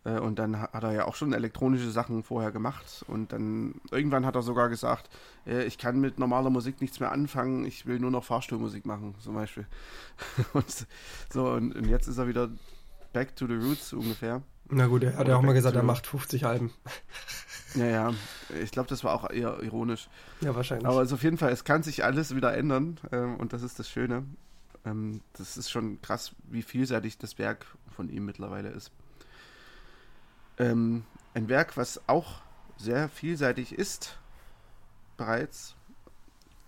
Äh, 0.07 0.19
und 0.19 0.39
dann 0.39 0.59
hat 0.59 0.83
er 0.83 0.93
ja 0.93 1.05
auch 1.05 1.15
schon 1.15 1.33
elektronische 1.33 1.91
Sachen 1.91 2.23
vorher 2.23 2.51
gemacht. 2.51 3.05
Und 3.07 3.33
dann 3.33 3.75
irgendwann 3.91 4.25
hat 4.25 4.35
er 4.35 4.41
sogar 4.41 4.69
gesagt, 4.69 5.09
äh, 5.45 5.63
ich 5.65 5.77
kann 5.77 5.99
mit 5.99 6.17
normaler 6.17 6.49
Musik 6.49 6.81
nichts 6.81 6.99
mehr 6.99 7.11
anfangen, 7.11 7.65
ich 7.65 7.85
will 7.85 7.99
nur 7.99 8.11
noch 8.11 8.23
Fahrstuhlmusik 8.23 8.85
machen, 8.85 9.15
zum 9.19 9.35
Beispiel. 9.35 9.67
und, 10.53 10.87
so, 11.31 11.49
und, 11.49 11.75
und, 11.75 11.85
jetzt 11.85 12.07
ist 12.07 12.17
er 12.17 12.27
wieder 12.27 12.49
back 13.11 13.35
to 13.35 13.47
the 13.47 13.55
roots 13.55 13.93
ungefähr. 13.93 14.41
Na 14.69 14.87
gut, 14.87 15.03
er 15.03 15.17
hat 15.17 15.27
ja 15.27 15.37
auch 15.37 15.41
mal 15.41 15.53
gesagt, 15.53 15.75
er 15.75 15.83
macht 15.83 16.07
50 16.07 16.45
Alben. 16.45 16.71
Ja, 17.75 17.85
ja. 17.85 18.13
Ich 18.63 18.71
glaube, 18.71 18.87
das 18.87 19.03
war 19.03 19.13
auch 19.13 19.29
eher 19.29 19.61
ironisch. 19.61 20.07
Ja, 20.39 20.55
wahrscheinlich. 20.55 20.87
Aber 20.87 20.99
also 20.99 21.15
auf 21.15 21.23
jeden 21.23 21.37
Fall, 21.37 21.51
es 21.51 21.65
kann 21.65 21.83
sich 21.83 22.03
alles 22.03 22.33
wieder 22.33 22.55
ändern. 22.55 22.97
Ähm, 23.11 23.35
und 23.35 23.51
das 23.51 23.61
ist 23.61 23.77
das 23.77 23.89
Schöne. 23.89 24.23
Ähm, 24.85 25.19
das 25.33 25.57
ist 25.57 25.69
schon 25.69 26.01
krass, 26.01 26.31
wie 26.49 26.61
vielseitig 26.61 27.17
das 27.17 27.37
Werk 27.37 27.65
von 27.93 28.09
ihm 28.09 28.25
mittlerweile 28.25 28.69
ist. 28.69 28.91
Ähm, 30.57 31.03
ein 31.33 31.49
Werk, 31.49 31.77
was 31.77 32.01
auch 32.07 32.41
sehr 32.77 33.09
vielseitig 33.09 33.73
ist, 33.73 34.17
bereits, 35.17 35.75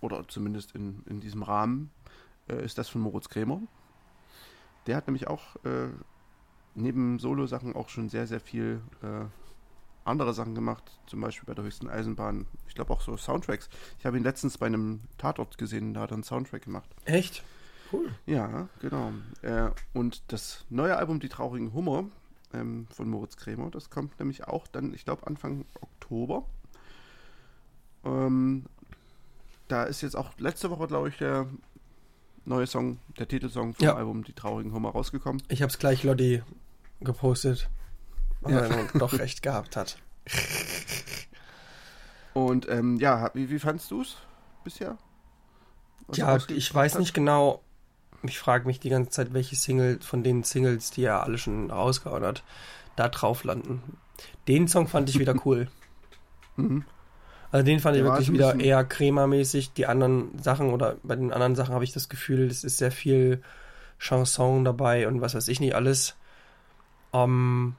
oder 0.00 0.26
zumindest 0.28 0.74
in, 0.74 1.02
in 1.06 1.20
diesem 1.20 1.42
Rahmen, 1.42 1.90
äh, 2.48 2.64
ist 2.64 2.78
das 2.78 2.88
von 2.88 3.00
Moritz 3.00 3.28
Krämer. 3.28 3.60
Der 4.86 4.96
hat 4.96 5.06
nämlich 5.06 5.28
auch 5.28 5.56
äh, 5.64 5.88
neben 6.74 7.18
Solo-Sachen 7.18 7.74
auch 7.74 7.88
schon 7.88 8.08
sehr, 8.08 8.26
sehr 8.26 8.40
viel 8.40 8.80
äh, 9.02 9.24
andere 10.04 10.34
Sachen 10.34 10.54
gemacht, 10.54 10.98
zum 11.06 11.20
Beispiel 11.20 11.46
bei 11.46 11.54
der 11.54 11.64
höchsten 11.64 11.88
Eisenbahn. 11.88 12.46
Ich 12.66 12.74
glaube 12.74 12.92
auch 12.92 13.00
so 13.00 13.16
Soundtracks. 13.16 13.68
Ich 13.98 14.06
habe 14.06 14.16
ihn 14.16 14.24
letztens 14.24 14.58
bei 14.58 14.66
einem 14.66 15.00
Tatort 15.18 15.58
gesehen, 15.58 15.94
da 15.94 16.00
hat 16.00 16.10
er 16.10 16.14
einen 16.14 16.22
Soundtrack 16.22 16.62
gemacht. 16.62 16.88
Echt? 17.04 17.44
Cool. 17.92 18.10
Ja, 18.26 18.68
genau. 18.80 19.12
Äh, 19.42 19.70
und 19.92 20.22
das 20.32 20.64
neue 20.70 20.96
Album 20.96 21.20
Die 21.20 21.28
traurigen 21.28 21.72
Hummer 21.72 22.04
ähm, 22.52 22.86
von 22.90 23.08
Moritz 23.08 23.36
Krämer, 23.36 23.70
das 23.70 23.90
kommt 23.90 24.18
nämlich 24.18 24.44
auch 24.44 24.66
dann, 24.68 24.94
ich 24.94 25.04
glaube, 25.04 25.26
Anfang 25.26 25.64
Oktober. 25.80 26.44
Ähm, 28.04 28.66
da 29.68 29.84
ist 29.84 30.00
jetzt 30.00 30.16
auch 30.16 30.30
letzte 30.38 30.70
Woche, 30.70 30.86
glaube 30.86 31.08
ich, 31.08 31.18
der 31.18 31.46
neue 32.44 32.66
Song, 32.66 32.98
der 33.18 33.28
Titelsong 33.28 33.74
vom 33.74 33.84
ja. 33.84 33.94
Album 33.94 34.24
Die 34.24 34.32
traurigen 34.32 34.72
Hummer 34.72 34.90
rausgekommen. 34.90 35.42
Ich 35.48 35.62
habe 35.62 35.70
es 35.70 35.78
gleich 35.78 36.02
Lotti 36.02 36.42
gepostet 37.00 37.70
was 38.40 38.52
ja. 38.52 38.60
er 38.60 38.88
doch 38.94 39.12
recht 39.12 39.42
gehabt 39.42 39.76
hat. 39.76 39.98
Und 42.32 42.68
ähm, 42.68 42.98
ja, 42.98 43.30
wie, 43.34 43.50
wie 43.50 43.58
fandst 43.58 43.90
du 43.90 44.02
es 44.02 44.16
bisher? 44.64 44.96
Was 46.06 46.16
ja, 46.16 46.36
ich 46.48 46.74
weiß 46.74 46.94
hat? 46.94 47.00
nicht 47.00 47.14
genau. 47.14 47.62
Ich 48.22 48.38
frage 48.38 48.66
mich 48.66 48.80
die 48.80 48.90
ganze 48.90 49.10
Zeit, 49.10 49.32
welche 49.32 49.56
Single 49.56 49.98
von 50.00 50.22
den 50.22 50.42
Singles, 50.42 50.90
die 50.90 51.04
er 51.04 51.22
alle 51.22 51.38
schon 51.38 51.70
rausgehauen 51.70 52.24
hat, 52.24 52.42
da 52.96 53.08
drauf 53.08 53.44
landen. 53.44 53.82
Den 54.46 54.68
Song 54.68 54.88
fand 54.88 55.08
ich 55.08 55.18
wieder 55.18 55.34
cool. 55.46 55.68
mhm. 56.56 56.84
Also 57.52 57.64
den 57.64 57.80
fand 57.80 57.96
Der 57.96 58.04
ich 58.04 58.10
wirklich 58.10 58.32
wieder 58.32 58.60
eher 58.60 58.84
cremamäßig. 58.84 59.72
Die 59.72 59.86
anderen 59.86 60.38
Sachen 60.38 60.70
oder 60.70 60.96
bei 61.02 61.16
den 61.16 61.32
anderen 61.32 61.56
Sachen 61.56 61.74
habe 61.74 61.82
ich 61.82 61.92
das 61.92 62.08
Gefühl, 62.08 62.46
es 62.46 62.62
ist 62.62 62.78
sehr 62.78 62.92
viel 62.92 63.42
Chanson 63.98 64.64
dabei 64.64 65.08
und 65.08 65.20
was 65.20 65.34
weiß 65.34 65.48
ich 65.48 65.58
nicht 65.60 65.74
alles. 65.74 66.16
Um, 67.10 67.74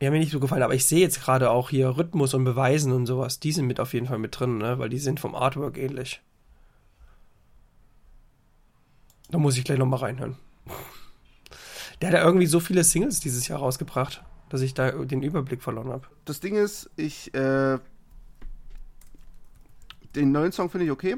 ähm, 0.00 0.06
haben 0.06 0.14
mir 0.14 0.18
nicht 0.18 0.32
so 0.32 0.40
gefallen, 0.40 0.62
aber 0.62 0.74
ich 0.74 0.86
sehe 0.86 1.00
jetzt 1.00 1.22
gerade 1.22 1.50
auch 1.50 1.70
hier 1.70 1.96
Rhythmus 1.96 2.34
und 2.34 2.44
Beweisen 2.44 2.90
und 2.92 3.06
sowas. 3.06 3.38
Die 3.38 3.52
sind 3.52 3.66
mit 3.66 3.78
auf 3.78 3.92
jeden 3.92 4.06
Fall 4.06 4.18
mit 4.18 4.38
drin, 4.38 4.58
ne? 4.58 4.78
Weil 4.78 4.88
die 4.88 4.98
sind 4.98 5.20
vom 5.20 5.34
Artwork 5.34 5.76
ähnlich. 5.76 6.22
Da 9.32 9.38
muss 9.38 9.56
ich 9.56 9.64
gleich 9.64 9.78
nochmal 9.78 10.00
reinhören. 10.00 10.36
Der 12.00 12.10
hat 12.10 12.14
ja 12.14 12.24
irgendwie 12.24 12.46
so 12.46 12.60
viele 12.60 12.84
Singles 12.84 13.18
dieses 13.18 13.48
Jahr 13.48 13.60
rausgebracht, 13.60 14.22
dass 14.50 14.60
ich 14.60 14.74
da 14.74 14.90
den 14.90 15.22
Überblick 15.22 15.62
verloren 15.62 15.88
habe. 15.88 16.06
Das 16.26 16.40
Ding 16.40 16.54
ist, 16.54 16.90
ich, 16.96 17.32
äh, 17.34 17.78
den 20.14 20.32
neuen 20.32 20.52
Song 20.52 20.68
finde 20.68 20.84
ich 20.84 20.90
okay. 20.90 21.16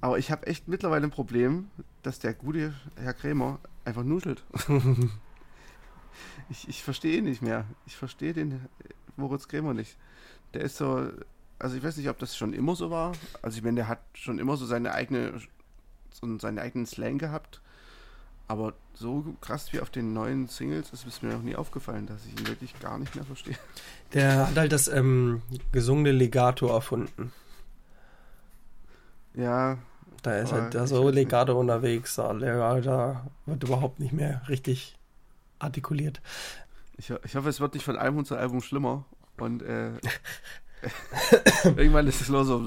Aber 0.00 0.18
ich 0.18 0.30
habe 0.30 0.46
echt 0.46 0.68
mittlerweile 0.68 1.04
ein 1.04 1.10
Problem, 1.10 1.68
dass 2.02 2.20
der 2.20 2.32
gute 2.32 2.74
Herr 2.96 3.14
Krämer 3.14 3.58
einfach 3.84 4.04
nuschelt. 4.04 4.44
ich 6.48 6.68
ich 6.68 6.82
verstehe 6.84 7.18
ihn 7.18 7.24
nicht 7.24 7.42
mehr. 7.42 7.64
Ich 7.86 7.96
verstehe 7.96 8.34
den 8.34 8.68
Moritz 9.16 9.48
Krämer 9.48 9.74
nicht. 9.74 9.96
Der 10.54 10.62
ist 10.62 10.76
so, 10.76 11.08
also 11.58 11.76
ich 11.76 11.82
weiß 11.82 11.96
nicht, 11.96 12.08
ob 12.08 12.18
das 12.18 12.36
schon 12.36 12.52
immer 12.52 12.76
so 12.76 12.90
war. 12.90 13.12
Also 13.42 13.56
ich 13.58 13.64
meine, 13.64 13.76
der 13.76 13.88
hat 13.88 14.00
schon 14.14 14.38
immer 14.38 14.56
so 14.56 14.66
seine 14.66 14.92
eigene, 14.92 15.40
so 16.12 16.38
seinen 16.38 16.58
eigenen 16.58 16.86
Slang 16.86 17.18
gehabt. 17.18 17.60
Aber 18.48 18.74
so 18.94 19.24
krass 19.40 19.72
wie 19.72 19.80
auf 19.80 19.90
den 19.90 20.12
neuen 20.12 20.46
Singles 20.48 20.90
ist 20.92 21.06
es 21.06 21.22
mir 21.22 21.32
noch 21.32 21.42
nie 21.42 21.56
aufgefallen, 21.56 22.06
dass 22.06 22.26
ich 22.26 22.38
ihn 22.38 22.46
wirklich 22.46 22.78
gar 22.80 22.98
nicht 22.98 23.14
mehr 23.14 23.24
verstehe. 23.24 23.56
Der 24.12 24.48
hat 24.48 24.56
halt 24.56 24.72
das 24.72 24.88
ähm, 24.88 25.42
gesungene 25.70 26.12
Legato 26.12 26.66
erfunden. 26.66 27.32
Ja. 29.34 29.78
Da 30.22 30.38
ist 30.38 30.52
halt 30.52 30.74
da 30.74 30.86
so. 30.86 31.08
Legato 31.08 31.58
unterwegs. 31.58 32.14
Da, 32.16 32.32
da 32.32 33.26
wird 33.46 33.64
überhaupt 33.64 33.98
nicht 33.98 34.12
mehr 34.12 34.42
richtig 34.48 34.96
artikuliert. 35.58 36.20
Ich, 36.96 37.10
ich 37.24 37.34
hoffe, 37.34 37.48
es 37.48 37.60
wird 37.60 37.74
nicht 37.74 37.84
von 37.84 37.96
Album 37.96 38.24
zu 38.24 38.36
Album 38.36 38.60
schlimmer. 38.60 39.04
Und 39.38 39.62
äh, 39.62 39.92
irgendwann 41.64 42.06
ist 42.06 42.20
es 42.20 42.28
nur 42.28 42.44
so. 42.44 42.58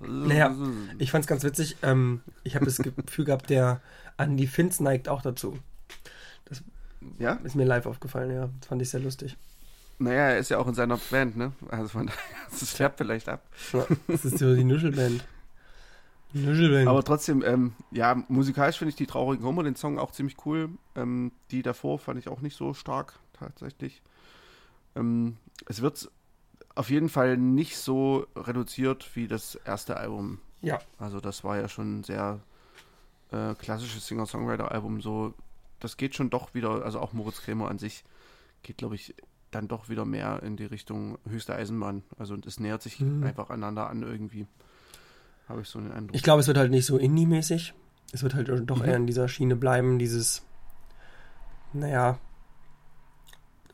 Naja, 0.00 0.54
Ich 0.98 1.10
fand's 1.10 1.26
ganz 1.26 1.42
witzig. 1.44 1.76
Ähm, 1.82 2.22
ich 2.44 2.54
habe 2.54 2.64
das 2.64 2.78
Gefühl 2.78 3.24
gehabt, 3.24 3.50
der 3.50 3.80
Andy 4.16 4.46
Finz 4.46 4.80
neigt 4.80 5.08
auch 5.08 5.22
dazu. 5.22 5.58
ja? 7.18 7.34
Ist 7.44 7.56
mir 7.56 7.64
live 7.64 7.86
aufgefallen, 7.86 8.30
ja. 8.32 8.48
Das 8.60 8.68
fand 8.68 8.82
ich 8.82 8.90
sehr 8.90 9.00
lustig. 9.00 9.36
Naja, 9.98 10.28
er 10.28 10.38
ist 10.38 10.50
ja 10.50 10.58
auch 10.58 10.68
in 10.68 10.74
seiner 10.74 10.98
Band, 11.10 11.36
ne? 11.36 11.52
Also 11.68 11.88
von 11.88 12.06
daher, 12.06 12.18
das 12.50 12.70
färbt 12.70 12.98
vielleicht 12.98 13.28
ab. 13.28 13.42
Ja, 13.72 13.86
das 14.08 14.24
ist 14.24 14.38
so 14.38 14.54
die 14.54 14.64
Nuschelband. 14.64 15.24
Nuschelband. 16.32 16.88
Aber 16.88 17.02
trotzdem, 17.02 17.42
ähm, 17.46 17.72
ja, 17.90 18.22
musikalisch 18.28 18.76
finde 18.78 18.90
ich 18.90 18.96
die 18.96 19.06
traurigen 19.06 19.44
Hummer, 19.46 19.62
den 19.62 19.76
Song 19.76 19.98
auch 19.98 20.12
ziemlich 20.12 20.36
cool. 20.44 20.68
Ähm, 20.94 21.32
die 21.50 21.62
davor 21.62 21.98
fand 21.98 22.18
ich 22.18 22.28
auch 22.28 22.40
nicht 22.42 22.56
so 22.56 22.74
stark, 22.74 23.14
tatsächlich. 23.32 24.02
Ähm, 24.96 25.38
es 25.66 25.80
wird 25.80 26.10
auf 26.76 26.88
jeden 26.90 27.08
Fall 27.08 27.36
nicht 27.36 27.76
so 27.78 28.26
reduziert 28.36 29.10
wie 29.16 29.26
das 29.26 29.56
erste 29.56 29.96
Album. 29.96 30.38
ja, 30.62 30.78
Also 30.98 31.20
das 31.20 31.42
war 31.42 31.56
ja 31.56 31.68
schon 31.68 31.98
ein 32.00 32.04
sehr 32.04 32.38
äh, 33.32 33.54
klassisches 33.54 34.06
Singer-Songwriter-Album. 34.06 35.00
So, 35.00 35.34
das 35.80 35.96
geht 35.96 36.14
schon 36.14 36.30
doch 36.30 36.54
wieder, 36.54 36.84
also 36.84 37.00
auch 37.00 37.12
Moritz 37.12 37.40
Krämer 37.42 37.68
an 37.68 37.78
sich 37.78 38.04
geht, 38.62 38.78
glaube 38.78 38.94
ich, 38.94 39.14
dann 39.50 39.68
doch 39.68 39.88
wieder 39.88 40.04
mehr 40.04 40.42
in 40.42 40.56
die 40.56 40.64
Richtung 40.66 41.18
höchste 41.28 41.54
Eisenbahn. 41.54 42.02
Also 42.18 42.34
und 42.34 42.46
es 42.46 42.60
nähert 42.60 42.82
sich 42.82 43.00
Mhm. 43.00 43.24
einfach 43.24 43.48
aneinander 43.50 43.88
an 43.88 44.02
irgendwie. 44.02 44.46
Habe 45.48 45.62
ich 45.62 45.68
so 45.68 45.80
den 45.80 45.92
Eindruck. 45.92 46.14
ich 46.16 46.22
glaube, 46.22 46.40
es 46.40 46.46
wird 46.46 46.58
halt 46.58 46.70
nicht 46.70 46.86
so 46.86 46.98
Indie-mäßig. 46.98 47.72
Es 48.12 48.22
wird 48.22 48.34
halt 48.34 48.48
doch 48.68 48.78
Mhm. 48.78 48.84
eher 48.84 48.96
in 48.96 49.06
dieser 49.06 49.28
Schiene 49.28 49.56
bleiben, 49.56 49.98
dieses, 49.98 50.42
naja, 51.72 52.18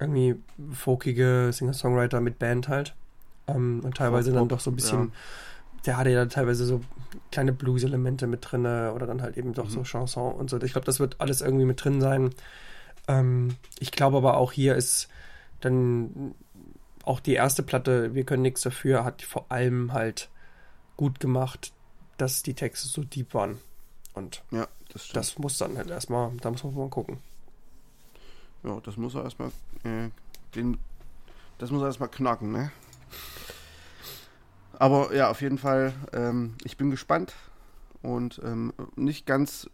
irgendwie 0.03 0.37
folkige 0.73 1.51
Singer-Songwriter 1.53 2.21
mit 2.21 2.38
Band 2.38 2.69
halt. 2.69 2.95
Ähm, 3.47 3.81
und 3.85 3.97
teilweise 3.97 4.31
dann 4.31 4.41
Folk-Pop, 4.41 4.59
doch 4.59 4.62
so 4.65 4.71
ein 4.71 4.77
bisschen, 4.77 5.12
der 5.87 5.97
hatte 5.97 6.11
ja 6.11 6.27
teilweise 6.27 6.65
so 6.65 6.81
kleine 7.31 7.53
Blues-Elemente 7.53 8.27
mit 8.27 8.47
drin 8.51 8.62
oder 8.67 9.07
dann 9.07 9.23
halt 9.23 9.37
eben 9.37 9.53
doch 9.53 9.67
Mhm. 9.67 9.71
so 9.71 9.83
Chanson 9.85 10.35
und 10.35 10.51
so. 10.51 10.61
Ich 10.62 10.73
glaube, 10.73 10.85
das 10.85 11.01
wird 11.01 11.21
alles 11.21 11.41
irgendwie 11.41 11.65
mit 11.65 11.83
drin 11.85 12.01
sein. 12.01 12.31
Ähm, 13.09 13.57
ich 13.81 13.91
glaube 13.91 14.17
aber 14.19 14.37
auch 14.37 14.53
hier 14.53 14.77
ist 14.77 15.09
dann 15.61 16.35
auch 17.05 17.19
die 17.21 17.35
erste 17.35 17.62
Platte, 17.65 18.15
wir 18.15 18.25
können 18.25 18.43
nichts 18.43 18.61
dafür, 18.62 19.05
hat 19.05 19.23
vor 19.23 19.47
allem 19.49 19.93
halt 19.93 20.29
gut 20.97 21.19
gemacht, 21.19 21.73
dass 22.17 22.43
die 22.45 22.55
Texte 22.55 22.87
so 22.87 23.03
deep 23.03 23.35
waren. 23.35 23.59
Und 24.15 24.43
Ja, 24.53 24.69
das 24.93 25.09
das 25.09 25.38
muss 25.38 25.59
dann 25.59 25.77
halt 25.77 25.91
erstmal, 25.91 26.31
da 26.41 26.51
muss 26.51 26.62
man 26.62 26.75
mal 26.75 26.88
gucken. 26.91 27.19
Ja, 28.64 28.81
das 28.81 28.96
muss 28.96 29.14
er 29.14 29.25
erstmal, 29.25 29.48
äh, 29.85 30.09
den, 30.55 30.79
das 31.59 31.70
muss 31.70 31.83
er 31.83 31.87
erstmal 31.87 32.09
knacken, 32.11 32.53
ne? 32.53 32.70
Aber 34.79 35.14
ja, 35.14 35.31
auf 35.31 35.40
jeden 35.42 35.59
Fall, 35.59 35.92
ähm, 36.12 36.55
ich 36.64 36.77
bin 36.77 36.90
gespannt 36.90 37.35
und 38.03 38.40
ähm, 38.44 38.72
nicht 38.96 39.27
ganz, 39.27 39.68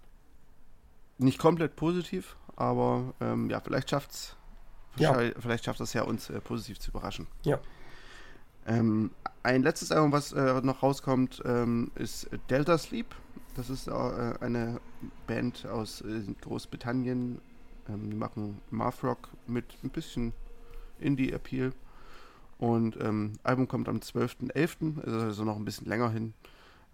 nicht 1.19 1.39
komplett 1.39 1.77
positiv, 1.77 2.37
aber 2.57 3.15
ähm, 3.21 3.49
ja, 3.49 3.61
vielleicht 3.61 3.91
schafft's, 3.91 4.37
Ja. 4.97 5.17
vielleicht 5.39 5.65
schafft 5.65 5.81
es 5.81 5.93
ja 5.93 6.03
uns 6.03 6.29
äh, 6.31 6.41
positiv 6.41 6.79
zu 6.79 6.91
überraschen. 6.91 7.27
Ja. 7.43 7.59
Ähm, 8.67 9.13
ein 9.43 9.63
letztes 9.63 9.93
Album, 9.93 10.13
was 10.13 10.33
äh, 10.33 10.61
noch 10.61 10.83
rauskommt, 10.83 11.41
ähm, 11.47 11.91
ist 11.95 12.29
Delta 12.51 12.77
Sleep. 12.77 13.15
Das 13.55 13.71
ist 13.71 13.89
äh, 13.89 13.93
eine 14.41 14.81
Band 15.27 15.65
aus 15.67 16.03
äh, 16.03 16.23
Großbritannien. 16.43 17.41
Ähm, 17.89 18.11
die 18.11 18.17
machen 18.17 18.61
Math 18.71 19.03
Rock 19.03 19.31
mit 19.47 19.65
ein 19.83 19.91
bisschen 19.91 20.33
Indie-Appeal. 21.01 21.73
Und 22.59 22.97
ähm, 23.01 23.35
Album 23.45 23.69
kommt 23.69 23.89
am 23.89 23.99
12.11., 23.99 25.03
also, 25.05 25.19
also 25.21 25.45
noch 25.45 25.57
ein 25.57 25.65
bisschen 25.65 25.87
länger 25.87 26.11
hin. 26.11 26.35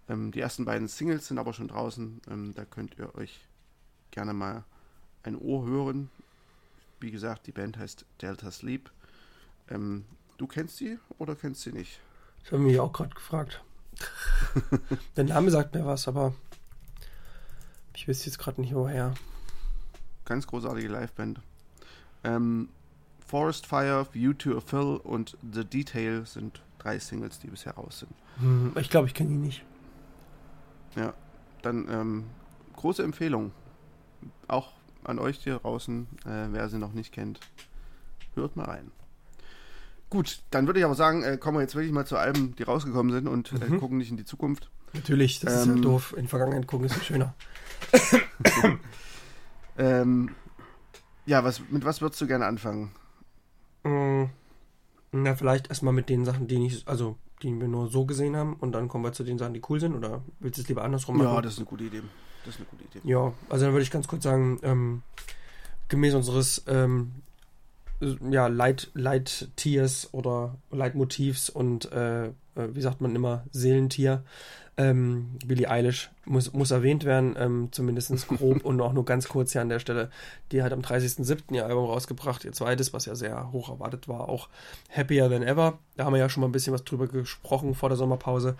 Ähm, 0.07 0.31
die 0.31 0.39
ersten 0.39 0.65
beiden 0.65 0.87
Singles 0.87 1.27
sind 1.27 1.39
aber 1.39 1.53
schon 1.53 1.67
draußen. 1.67 2.21
Ähm, 2.29 2.53
da 2.55 2.65
könnt 2.65 2.97
ihr 2.97 3.15
euch 3.15 3.45
gerne 4.11 4.33
mal 4.33 4.63
ein 5.23 5.35
Ohr 5.37 5.65
hören. 5.65 6.09
Wie 6.99 7.11
gesagt, 7.11 7.47
die 7.47 7.51
Band 7.51 7.77
heißt 7.77 8.05
Delta 8.21 8.51
Sleep. 8.51 8.91
Ähm, 9.69 10.05
du 10.37 10.47
kennst 10.47 10.77
sie 10.77 10.99
oder 11.17 11.35
kennst 11.35 11.61
sie 11.61 11.71
nicht? 11.71 11.99
Das 12.43 12.51
haben 12.51 12.63
mich 12.63 12.79
auch 12.79 12.93
gerade 12.93 13.15
gefragt. 13.15 13.63
Der 15.17 15.23
Name 15.23 15.49
sagt 15.49 15.73
mir 15.73 15.85
was, 15.85 16.07
aber 16.07 16.33
ich 17.95 18.07
wüsste 18.07 18.27
jetzt 18.27 18.37
gerade 18.37 18.61
nicht, 18.61 18.75
woher. 18.75 19.15
Ganz 20.25 20.47
großartige 20.47 20.87
Liveband. 20.87 21.39
Ähm, 22.23 22.69
Forest 23.25 23.65
Fire, 23.67 24.05
View 24.11 24.33
to 24.33 24.57
a 24.57 24.61
Fill 24.61 24.99
und 25.03 25.37
The 25.51 25.63
Detail 25.65 26.25
sind 26.25 26.61
drei 26.79 26.99
Singles, 26.99 27.39
die 27.39 27.47
bisher 27.47 27.73
raus 27.73 27.99
sind. 27.99 28.11
Hm, 28.39 28.73
ich 28.79 28.89
glaube, 28.89 29.07
ich 29.07 29.13
kenne 29.13 29.31
ihn 29.31 29.41
nicht. 29.41 29.63
Dann 31.61 31.87
ähm, 31.89 32.23
große 32.75 33.01
Empfehlung. 33.01 33.51
Auch 34.47 34.73
an 35.03 35.17
euch 35.17 35.37
hier 35.39 35.57
draußen, 35.57 36.05
äh, 36.25 36.47
wer 36.51 36.69
sie 36.69 36.77
noch 36.77 36.93
nicht 36.93 37.11
kennt, 37.11 37.39
hört 38.35 38.55
mal 38.55 38.65
rein. 38.65 38.91
Gut, 40.11 40.41
dann 40.51 40.67
würde 40.67 40.79
ich 40.79 40.85
aber 40.85 40.93
sagen, 40.93 41.23
äh, 41.23 41.37
kommen 41.37 41.57
wir 41.57 41.61
jetzt 41.63 41.73
wirklich 41.73 41.91
mal 41.91 42.05
zu 42.05 42.17
Alben, 42.17 42.55
die 42.57 42.63
rausgekommen 42.63 43.11
sind 43.11 43.27
und 43.27 43.51
äh, 43.53 43.65
Mhm. 43.67 43.79
gucken 43.79 43.97
nicht 43.97 44.11
in 44.11 44.17
die 44.17 44.25
Zukunft. 44.25 44.69
Natürlich, 44.93 45.39
das 45.39 45.61
ist 45.61 45.65
ja 45.65 45.73
Ähm. 45.73 45.81
doof. 45.81 46.13
In 46.15 46.27
Vergangenheit 46.27 46.67
gucken 46.67 46.85
ist 46.85 46.93
viel 46.93 47.03
schöner. 47.03 47.33
Ähm, 49.77 50.31
ja, 51.25 51.43
was, 51.43 51.61
mit 51.69 51.85
was 51.85 52.01
würdest 52.01 52.21
du 52.21 52.27
gerne 52.27 52.45
anfangen? 52.45 52.91
Hm, 53.83 54.29
Na, 55.11 55.35
vielleicht 55.35 55.69
erstmal 55.69 55.93
mit 55.93 56.09
den 56.09 56.25
Sachen, 56.25 56.47
die 56.47 56.59
nicht, 56.59 56.87
also 56.87 57.17
die 57.41 57.59
wir 57.59 57.67
nur 57.67 57.89
so 57.89 58.05
gesehen 58.05 58.35
haben 58.35 58.55
und 58.55 58.71
dann 58.71 58.87
kommen 58.87 59.03
wir 59.03 59.11
zu 59.13 59.23
den 59.23 59.37
Sachen, 59.37 59.53
die 59.53 59.61
cool 59.69 59.79
sind 59.79 59.95
oder 59.95 60.21
willst 60.39 60.57
du 60.57 60.61
es 60.61 60.67
lieber 60.67 60.83
andersrum 60.83 61.17
machen? 61.17 61.33
Ja, 61.33 61.41
das 61.41 61.53
ist 61.53 61.59
eine 61.59 61.67
gute 61.67 61.83
Idee. 61.83 62.01
Das 62.45 62.55
ist 62.55 62.61
eine 62.61 62.69
gute 62.69 62.83
Idee. 62.85 63.01
Ja, 63.03 63.33
also 63.49 63.65
dann 63.65 63.73
würde 63.73 63.83
ich 63.83 63.91
ganz 63.91 64.07
kurz 64.07 64.23
sagen, 64.23 64.59
ähm, 64.63 65.01
gemäß 65.89 66.13
unseres 66.13 66.63
ähm, 66.67 67.11
ja, 68.29 68.47
Leit, 68.47 68.89
Leittiers 68.93 70.09
oder 70.11 70.55
Leitmotivs 70.71 71.49
und 71.49 71.91
äh, 71.91 72.25
äh, 72.27 72.31
wie 72.55 72.81
sagt 72.81 73.01
man 73.01 73.15
immer, 73.15 73.43
Seelentier, 73.51 74.23
ähm, 74.77 75.37
Billie 75.45 75.69
Eilish 75.69 76.09
muss, 76.25 76.51
muss 76.53 76.71
erwähnt 76.71 77.05
werden, 77.05 77.35
ähm, 77.39 77.69
zumindest 77.71 78.27
grob 78.27 78.65
und 78.65 78.81
auch 78.81 78.93
nur 78.93 79.05
ganz 79.05 79.29
kurz 79.29 79.53
hier 79.53 79.61
an 79.61 79.69
der 79.69 79.79
Stelle. 79.79 80.09
Die 80.51 80.63
hat 80.63 80.73
am 80.73 80.81
30.07. 80.81 81.53
ihr 81.53 81.65
Album 81.65 81.85
rausgebracht, 81.85 82.43
ihr 82.43 82.51
zweites, 82.51 82.91
was 82.93 83.05
ja 83.05 83.15
sehr 83.15 83.51
hoch 83.51 83.69
erwartet 83.69 84.07
war, 84.07 84.27
auch 84.27 84.49
Happier 84.95 85.29
Than 85.29 85.43
Ever. 85.43 85.79
Da 85.95 86.05
haben 86.05 86.13
wir 86.13 86.19
ja 86.19 86.29
schon 86.29 86.41
mal 86.41 86.47
ein 86.47 86.53
bisschen 86.53 86.73
was 86.73 86.83
drüber 86.83 87.07
gesprochen 87.07 87.75
vor 87.75 87.89
der 87.89 87.97
Sommerpause. 87.97 88.57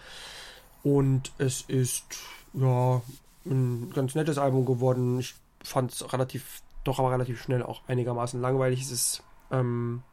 Und 0.83 1.31
es 1.37 1.61
ist, 1.67 2.05
ja, 2.53 3.01
ein 3.45 3.91
ganz 3.93 4.15
nettes 4.15 4.37
Album 4.37 4.65
geworden. 4.65 5.19
Ich 5.19 5.35
fand 5.63 5.91
es 5.91 6.13
relativ, 6.13 6.61
doch 6.85 6.99
aber 6.99 7.11
relativ 7.11 7.41
schnell 7.41 7.63
auch 7.63 7.81
einigermaßen 7.87 8.39
langweilig. 8.39 8.81
Es 8.81 8.91
ist 8.91 9.23
ähm, 9.51 10.03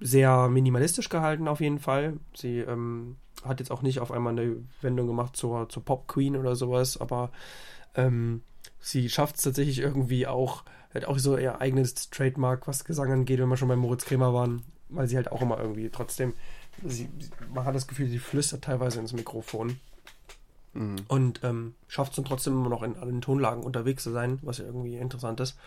sehr 0.00 0.48
minimalistisch 0.48 1.08
gehalten 1.08 1.48
auf 1.48 1.60
jeden 1.60 1.80
Fall. 1.80 2.18
Sie 2.34 2.58
ähm, 2.58 3.16
hat 3.44 3.60
jetzt 3.60 3.70
auch 3.70 3.82
nicht 3.82 4.00
auf 4.00 4.12
einmal 4.12 4.32
eine 4.32 4.56
Wendung 4.80 5.06
gemacht 5.06 5.36
zur, 5.36 5.68
zur 5.68 5.84
Pop 5.84 6.06
Queen 6.06 6.36
oder 6.36 6.54
sowas, 6.54 7.00
aber 7.00 7.30
ähm, 7.94 8.42
sie 8.80 9.08
schafft 9.08 9.36
es 9.36 9.42
tatsächlich 9.42 9.78
irgendwie 9.80 10.26
auch, 10.26 10.64
hat 10.94 11.06
auch 11.06 11.18
so 11.18 11.36
ihr 11.36 11.60
eigenes 11.60 12.10
Trademark, 12.10 12.66
was 12.68 12.84
Gesang 12.84 13.12
angeht, 13.12 13.40
wenn 13.40 13.48
wir 13.48 13.56
schon 13.56 13.68
bei 13.68 13.76
Moritz 13.76 14.04
Kremer 14.04 14.32
waren, 14.34 14.62
weil 14.88 15.08
sie 15.08 15.16
halt 15.16 15.32
auch 15.32 15.42
immer 15.42 15.58
irgendwie 15.58 15.90
trotzdem, 15.90 16.34
sie, 16.84 17.08
man 17.52 17.64
hat 17.64 17.74
das 17.74 17.88
Gefühl, 17.88 18.08
sie 18.08 18.18
flüstert 18.18 18.62
teilweise 18.64 19.00
ins 19.00 19.12
Mikrofon. 19.12 19.78
Mhm. 20.72 20.96
Und 21.08 21.40
ähm, 21.44 21.74
schafft 21.86 22.12
es 22.12 22.16
dann 22.16 22.24
trotzdem 22.24 22.54
immer 22.54 22.68
noch 22.68 22.82
in 22.82 22.96
allen 22.96 23.20
Tonlagen 23.20 23.62
unterwegs 23.62 24.02
zu 24.02 24.10
sein, 24.10 24.38
was 24.42 24.58
ja 24.58 24.64
irgendwie 24.64 24.96
interessant 24.96 25.40
ist. 25.40 25.58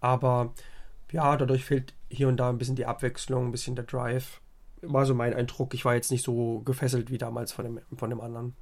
Aber 0.00 0.52
ja, 1.12 1.36
dadurch 1.36 1.64
fehlt 1.64 1.94
hier 2.08 2.28
und 2.28 2.36
da 2.36 2.48
ein 2.48 2.58
bisschen 2.58 2.76
die 2.76 2.86
Abwechslung, 2.86 3.46
ein 3.46 3.52
bisschen 3.52 3.76
der 3.76 3.84
Drive. 3.84 4.40
War 4.82 5.06
so 5.06 5.14
mein 5.14 5.34
Eindruck. 5.34 5.74
Ich 5.74 5.84
war 5.84 5.94
jetzt 5.94 6.10
nicht 6.10 6.24
so 6.24 6.60
gefesselt 6.60 7.10
wie 7.10 7.18
damals 7.18 7.52
von 7.52 7.64
dem, 7.64 7.80
von 7.96 8.10
dem 8.10 8.20
anderen. 8.20 8.54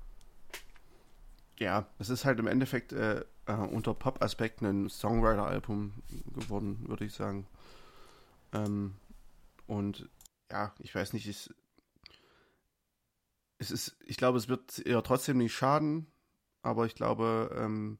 Ja, 1.59 1.87
es 1.99 2.09
ist 2.09 2.25
halt 2.25 2.39
im 2.39 2.47
Endeffekt 2.47 2.93
äh, 2.93 3.25
äh, 3.47 3.53
unter 3.53 3.95
Pop-Aspekten 3.95 4.67
ein 4.67 4.89
Songwriter-Album 4.89 5.93
geworden, 6.35 6.85
würde 6.87 7.05
ich 7.05 7.15
sagen. 7.15 7.47
Ähm, 8.53 8.95
und 9.67 10.09
ja, 10.51 10.73
ich 10.79 10.95
weiß 10.95 11.13
nicht, 11.13 11.27
es, 11.27 11.53
es 13.59 13.71
ist, 13.71 13.97
ich 14.05 14.17
glaube, 14.17 14.39
es 14.39 14.49
wird 14.49 14.79
eher 14.87 15.03
trotzdem 15.03 15.39
nicht 15.39 15.55
schaden, 15.55 16.07
aber 16.63 16.87
ich 16.87 16.95
glaube, 16.95 17.57
ähm, 17.59 17.99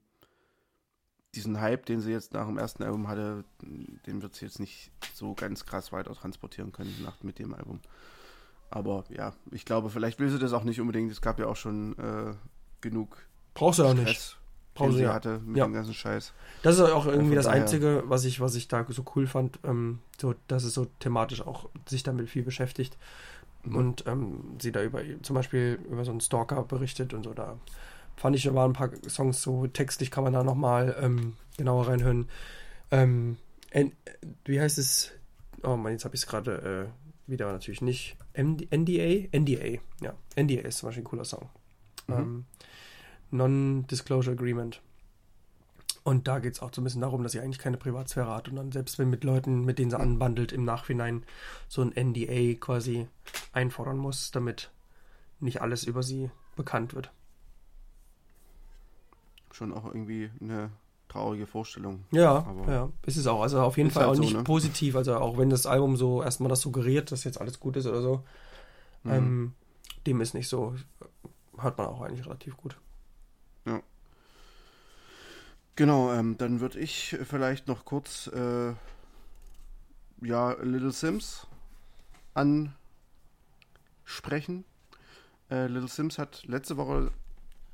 diesen 1.35 1.61
Hype, 1.61 1.85
den 1.87 2.01
sie 2.01 2.13
jetzt 2.13 2.33
nach 2.33 2.47
dem 2.47 2.59
ersten 2.59 2.83
Album 2.83 3.09
hatte, 3.09 3.45
den 3.63 4.23
wird 4.23 4.35
sie 4.35 4.47
jetzt 4.47 4.61
nicht 4.61 4.91
so 5.13 5.35
ganz 5.35 5.67
krass 5.67 5.93
weiter 5.93 6.15
transportieren 6.15 6.73
können 6.73 6.95
nach, 7.03 7.23
mit 7.23 7.39
dem 7.39 7.55
Album. 7.55 7.81
Aber 8.71 9.05
ja, 9.09 9.35
ich 9.51 9.65
glaube, 9.65 9.91
vielleicht 9.91 10.19
will 10.19 10.31
sie 10.31 10.39
das 10.39 10.53
auch 10.53 10.65
nicht 10.65 10.81
unbedingt. 10.81 11.11
Es 11.11 11.21
gab 11.21 11.39
ja 11.39 11.47
auch 11.47 11.57
schon 11.57 11.99
äh, 11.99 12.35
genug. 12.81 13.17
Brauchst 13.55 13.79
du 13.79 13.85
auch 13.85 13.95
nicht. 13.95 14.38
Pause 14.79 15.03
ja. 15.03 15.13
hatte 15.15 15.41
mit 15.45 15.57
ja. 15.57 15.65
dem 15.65 15.73
ganzen 15.73 15.95
Scheiß. 15.95 16.33
Das 16.63 16.77
ist 16.77 16.81
auch 16.81 17.07
irgendwie 17.07 17.35
das. 17.35 17.47
Einzige, 17.47 18.05
was 18.07 18.25
ich, 18.25 18.41
was 18.41 18.55
ich 18.55 18.69
da 18.69 18.85
so 18.89 19.05
cool 19.17 19.27
fand, 19.27 19.59
ähm, 19.65 19.99
so, 20.21 20.35
dass 20.47 20.65
es 20.65 20.75
so 20.75 20.87
thematisch 21.01 21.41
auch 21.41 21.69
sich 21.87 22.03
damit 22.03 22.29
viel 22.29 22.43
beschäftigt 22.43 22.97
mhm. 23.65 23.77
und 23.77 24.05
ähm, 24.07 24.57
sie 24.61 24.73
da 24.73 24.83
über 24.83 25.03
zum 25.23 25.35
Beispiel 25.35 25.79
über 25.91 26.05
so 26.05 26.11
einen 26.11 26.21
Stalker 26.21 26.63
berichtet 26.63 27.15
und 27.15 27.25
so. 27.25 27.35
Da 27.35 27.57
fand 28.17 28.37
ich, 28.37 28.45
da 28.45 28.55
waren 28.55 28.71
ein 28.71 28.75
paar 28.75 28.91
Songs 29.09 29.43
so 29.43 29.67
textlich, 29.67 30.11
kann 30.11 30.25
man 30.25 30.33
da 30.33 30.43
nochmal 30.43 30.97
ähm, 31.01 31.35
genauer 31.57 31.89
reinhören. 31.89 32.29
Ähm, 32.91 33.37
wie 34.45 34.61
heißt 34.61 34.79
es? 34.79 35.13
Oh 35.63 35.77
Mann, 35.77 35.93
jetzt 35.93 36.05
habe 36.05 36.15
ich 36.15 36.23
es 36.23 36.27
gerade 36.27 36.91
äh, 37.27 37.31
wieder 37.31 37.53
natürlich 37.53 37.83
nicht. 37.83 38.17
MD, 38.35 38.69
NDA? 38.71 39.29
NDA, 39.37 39.81
ja. 40.01 40.15
NDA 40.37 40.61
ist 40.61 40.79
zum 40.79 40.89
Beispiel 40.89 41.03
ein 41.03 41.09
cooler 41.09 41.25
Song. 41.25 41.49
Mhm. 42.07 42.15
Ähm, 42.15 42.45
Non-Disclosure 43.31 44.33
Agreement. 44.33 44.81
Und 46.05 46.27
da 46.27 46.39
geht 46.39 46.55
es 46.55 46.63
auch 46.63 46.73
so 46.73 46.81
ein 46.81 46.85
bisschen 46.85 47.03
darum, 47.03 47.23
dass 47.23 47.33
sie 47.33 47.41
eigentlich 47.41 47.59
keine 47.59 47.77
Privatsphäre 47.77 48.35
hat 48.35 48.49
und 48.49 48.57
dann 48.57 48.73
selbst 48.73 48.99
wenn 48.99 49.11
mit 49.11 49.25
Leuten, 49.25 49.65
mit 49.65 49.79
denen 49.79 49.91
sie 49.91 49.99
anbandelt, 49.99 50.53
im 50.53 50.65
Nachhinein 50.65 51.25
so 51.69 51.83
ein 51.83 51.93
NDA 51.95 52.59
quasi 52.59 53.09
einfordern 53.53 53.99
muss, 53.99 54.31
damit 54.31 54.71
nicht 55.41 55.61
alles 55.61 55.85
über 55.85 56.03
sie 56.03 56.31
bekannt 56.57 56.95
wird. 56.95 57.13
Schon 59.53 59.75
auch 59.75 59.85
irgendwie 59.85 60.31
eine 60.41 60.71
traurige 61.09 61.47
Vorstellung. 61.47 62.05
Ja, 62.11 62.37
Aber 62.47 62.73
ja, 62.73 62.89
ist 63.05 63.17
es 63.17 63.27
auch. 63.27 63.43
Also 63.43 63.61
auf 63.61 63.77
jeden 63.77 63.91
Fall 63.91 64.05
halt 64.05 64.13
auch 64.13 64.17
so, 64.17 64.23
nicht 64.23 64.35
ne? 64.35 64.45
positiv. 64.45 64.97
Also 64.97 65.17
auch 65.17 65.37
wenn 65.39 65.51
das 65.51 65.67
Album 65.67 65.97
so 65.97 66.23
erstmal 66.23 66.49
das 66.49 66.61
suggeriert, 66.61 67.13
dass 67.13 67.25
jetzt 67.25 67.41
alles 67.41 67.61
gut 67.61 67.77
ist 67.77 67.87
oder 67.87 68.03
so, 68.03 68.25
mhm. 69.03 69.13
ähm, 69.13 69.55
dem 70.07 70.21
ist 70.21 70.35
nicht 70.35 70.49
so. 70.49 70.75
Hört 71.59 71.77
man 71.77 71.87
auch 71.89 72.01
eigentlich 72.03 72.25
relativ 72.25 72.57
gut. 72.57 72.79
Genau, 75.79 76.13
ähm, 76.13 76.37
dann 76.37 76.59
würde 76.59 76.81
ich 76.81 77.17
vielleicht 77.23 77.69
noch 77.69 77.85
kurz 77.85 78.27
äh, 78.27 78.75
ja, 80.23 80.57
Little 80.61 80.91
Sims 80.91 81.47
ansprechen. 82.35 82.75
Äh, 85.49 85.69
Little 85.69 85.87
Sims 85.87 86.19
hat 86.19 86.45
letzte 86.47 86.77
Woche 86.79 87.13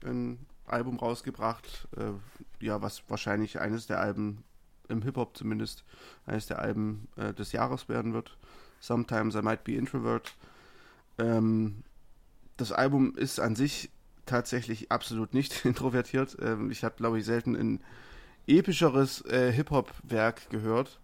ein 0.04 0.38
Album 0.66 0.98
rausgebracht, 0.98 1.88
äh, 1.96 2.12
ja, 2.62 2.82
was 2.82 3.02
wahrscheinlich 3.08 3.58
eines 3.58 3.86
der 3.86 4.00
Alben 4.00 4.44
im 4.88 5.00
Hip-Hop 5.00 5.34
zumindest, 5.34 5.82
eines 6.26 6.44
der 6.44 6.58
Alben 6.58 7.08
äh, 7.16 7.32
des 7.32 7.52
Jahres 7.52 7.88
werden 7.88 8.12
wird. 8.12 8.36
Sometimes 8.80 9.34
I 9.34 9.40
Might 9.40 9.64
Be 9.64 9.76
Introvert. 9.76 10.36
Ähm, 11.16 11.84
das 12.58 12.70
Album 12.70 13.16
ist 13.16 13.40
an 13.40 13.56
sich 13.56 13.88
tatsächlich 14.26 14.90
absolut 14.90 15.34
nicht 15.34 15.64
introvertiert. 15.64 16.36
Ähm, 16.40 16.70
ich 16.70 16.84
habe, 16.84 16.96
glaube 16.96 17.18
ich, 17.18 17.24
selten 17.24 17.54
ein 17.56 17.80
epischeres 18.46 19.24
äh, 19.26 19.52
Hip-Hop-Werk 19.52 20.50
gehört, 20.50 21.00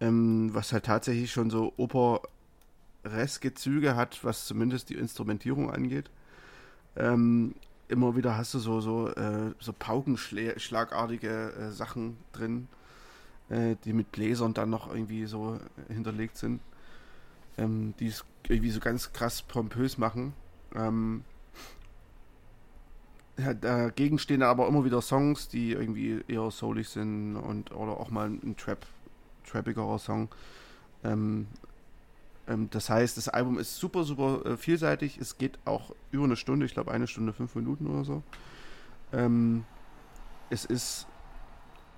ähm, 0.00 0.50
was 0.52 0.72
halt 0.72 0.84
tatsächlich 0.84 1.32
schon 1.32 1.50
so 1.50 1.72
opereske 1.76 3.54
Züge 3.54 3.96
hat, 3.96 4.24
was 4.24 4.46
zumindest 4.46 4.90
die 4.90 4.94
Instrumentierung 4.94 5.70
angeht. 5.70 6.10
Ähm, 6.96 7.54
immer 7.88 8.16
wieder 8.16 8.36
hast 8.36 8.54
du 8.54 8.58
so, 8.58 8.80
so, 8.80 9.08
äh, 9.08 9.52
so 9.58 9.72
paukenschlagartige 9.72 11.52
äh, 11.52 11.70
Sachen 11.70 12.16
drin, 12.32 12.68
äh, 13.48 13.76
die 13.84 13.92
mit 13.92 14.12
Bläsern 14.12 14.54
dann 14.54 14.70
noch 14.70 14.88
irgendwie 14.88 15.26
so 15.26 15.58
hinterlegt 15.88 16.36
sind, 16.36 16.60
ähm, 17.58 17.94
die 17.98 18.08
es 18.08 18.24
irgendwie 18.48 18.70
so 18.70 18.80
ganz 18.80 19.12
krass 19.12 19.42
pompös 19.42 19.98
machen. 19.98 20.34
Ähm, 20.74 21.24
dagegen 23.36 24.18
stehen 24.18 24.42
aber 24.42 24.68
immer 24.68 24.84
wieder 24.84 25.02
Songs, 25.02 25.48
die 25.48 25.72
irgendwie 25.72 26.22
eher 26.28 26.50
soulig 26.50 26.88
sind 26.88 27.36
und 27.36 27.72
oder 27.72 27.98
auch 27.98 28.10
mal 28.10 28.28
ein 28.28 28.56
Trap, 28.56 28.86
trappigerer 29.46 29.98
Song. 29.98 30.28
Ähm, 31.02 31.46
ähm, 32.48 32.68
das 32.70 32.90
heißt, 32.90 33.16
das 33.16 33.28
Album 33.28 33.58
ist 33.58 33.76
super, 33.76 34.04
super 34.04 34.44
äh, 34.46 34.56
vielseitig. 34.56 35.18
Es 35.18 35.38
geht 35.38 35.58
auch 35.64 35.94
über 36.10 36.24
eine 36.24 36.36
Stunde, 36.36 36.66
ich 36.66 36.74
glaube 36.74 36.92
eine 36.92 37.06
Stunde, 37.06 37.32
fünf 37.32 37.54
Minuten 37.54 37.86
oder 37.86 38.04
so. 38.04 38.22
Ähm, 39.12 39.64
es 40.50 40.64
ist 40.64 41.06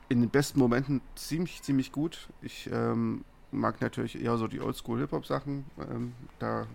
in 0.08 0.20
den 0.20 0.30
besten 0.30 0.58
Momenten 0.58 1.00
ziemlich, 1.16 1.62
ziemlich 1.62 1.92
gut. 1.92 2.28
Ich 2.40 2.70
ähm, 2.72 3.24
mag 3.50 3.80
natürlich 3.80 4.22
eher 4.22 4.36
so 4.36 4.46
die 4.46 4.60
Oldschool-Hip-Hop-Sachen, 4.60 5.64
ähm, 5.90 6.12
da, 6.38 6.66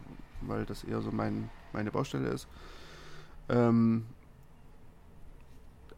weil 0.41 0.65
das 0.65 0.83
eher 0.83 1.01
so 1.01 1.11
mein, 1.11 1.49
meine 1.73 1.91
Baustelle 1.91 2.29
ist. 2.29 2.47
Ähm, 3.49 4.05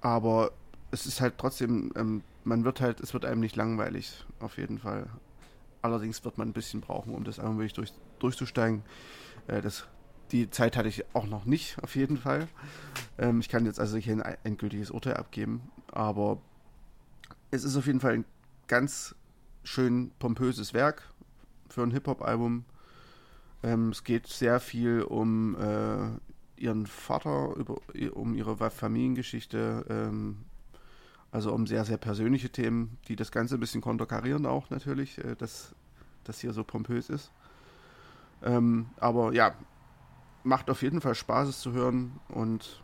aber 0.03 0.51
es 0.91 1.05
ist 1.07 1.21
halt 1.21 1.35
trotzdem, 1.37 1.91
ähm, 1.95 2.23
man 2.43 2.65
wird 2.65 2.81
halt, 2.81 2.99
es 2.99 3.13
wird 3.13 3.25
einem 3.25 3.39
nicht 3.39 3.55
langweilig, 3.55 4.25
auf 4.39 4.57
jeden 4.57 4.77
Fall. 4.77 5.07
Allerdings 5.81 6.23
wird 6.23 6.37
man 6.37 6.49
ein 6.49 6.53
bisschen 6.53 6.81
brauchen, 6.81 7.15
um 7.15 7.23
das 7.23 7.39
Album 7.39 7.57
wirklich 7.57 7.73
durch, 7.73 7.93
durchzusteigen. 8.19 8.83
Äh, 9.47 9.61
das, 9.61 9.87
die 10.31 10.49
Zeit 10.49 10.75
hatte 10.75 10.89
ich 10.89 11.05
auch 11.15 11.25
noch 11.25 11.45
nicht, 11.45 11.81
auf 11.81 11.95
jeden 11.95 12.17
Fall. 12.17 12.49
Ähm, 13.17 13.39
ich 13.39 13.47
kann 13.47 13.65
jetzt 13.65 13.79
also 13.79 13.95
hier 13.97 14.13
ein 14.13 14.37
endgültiges 14.43 14.91
Urteil 14.91 15.15
abgeben, 15.15 15.61
aber 15.89 16.41
es 17.49 17.63
ist 17.63 17.77
auf 17.77 17.87
jeden 17.87 18.01
Fall 18.01 18.13
ein 18.13 18.25
ganz 18.67 19.15
schön 19.63 20.11
pompöses 20.19 20.73
Werk 20.73 21.13
für 21.69 21.81
ein 21.81 21.91
Hip-Hop-Album. 21.91 22.65
Ähm, 23.63 23.89
es 23.89 24.03
geht 24.03 24.27
sehr 24.27 24.59
viel 24.59 25.03
um 25.03 25.55
äh, 25.55 26.32
ihren 26.63 26.87
Vater, 26.87 27.53
über, 27.55 27.77
um 28.13 28.33
ihre 28.33 28.57
Familiengeschichte, 28.69 29.85
ähm, 29.89 30.45
also 31.31 31.53
um 31.53 31.67
sehr, 31.67 31.83
sehr 31.85 31.97
persönliche 31.97 32.49
Themen, 32.49 32.97
die 33.07 33.15
das 33.15 33.31
Ganze 33.31 33.55
ein 33.55 33.59
bisschen 33.59 33.81
konterkarieren 33.81 34.45
auch 34.45 34.69
natürlich, 34.69 35.17
äh, 35.17 35.35
dass 35.35 35.75
das 36.23 36.39
hier 36.39 36.53
so 36.53 36.63
pompös 36.63 37.09
ist. 37.09 37.31
Ähm, 38.41 38.87
aber 38.97 39.33
ja, 39.33 39.55
macht 40.43 40.69
auf 40.69 40.81
jeden 40.81 41.01
Fall 41.01 41.15
Spaß, 41.15 41.49
es 41.49 41.59
zu 41.59 41.73
hören 41.73 42.19
und 42.29 42.81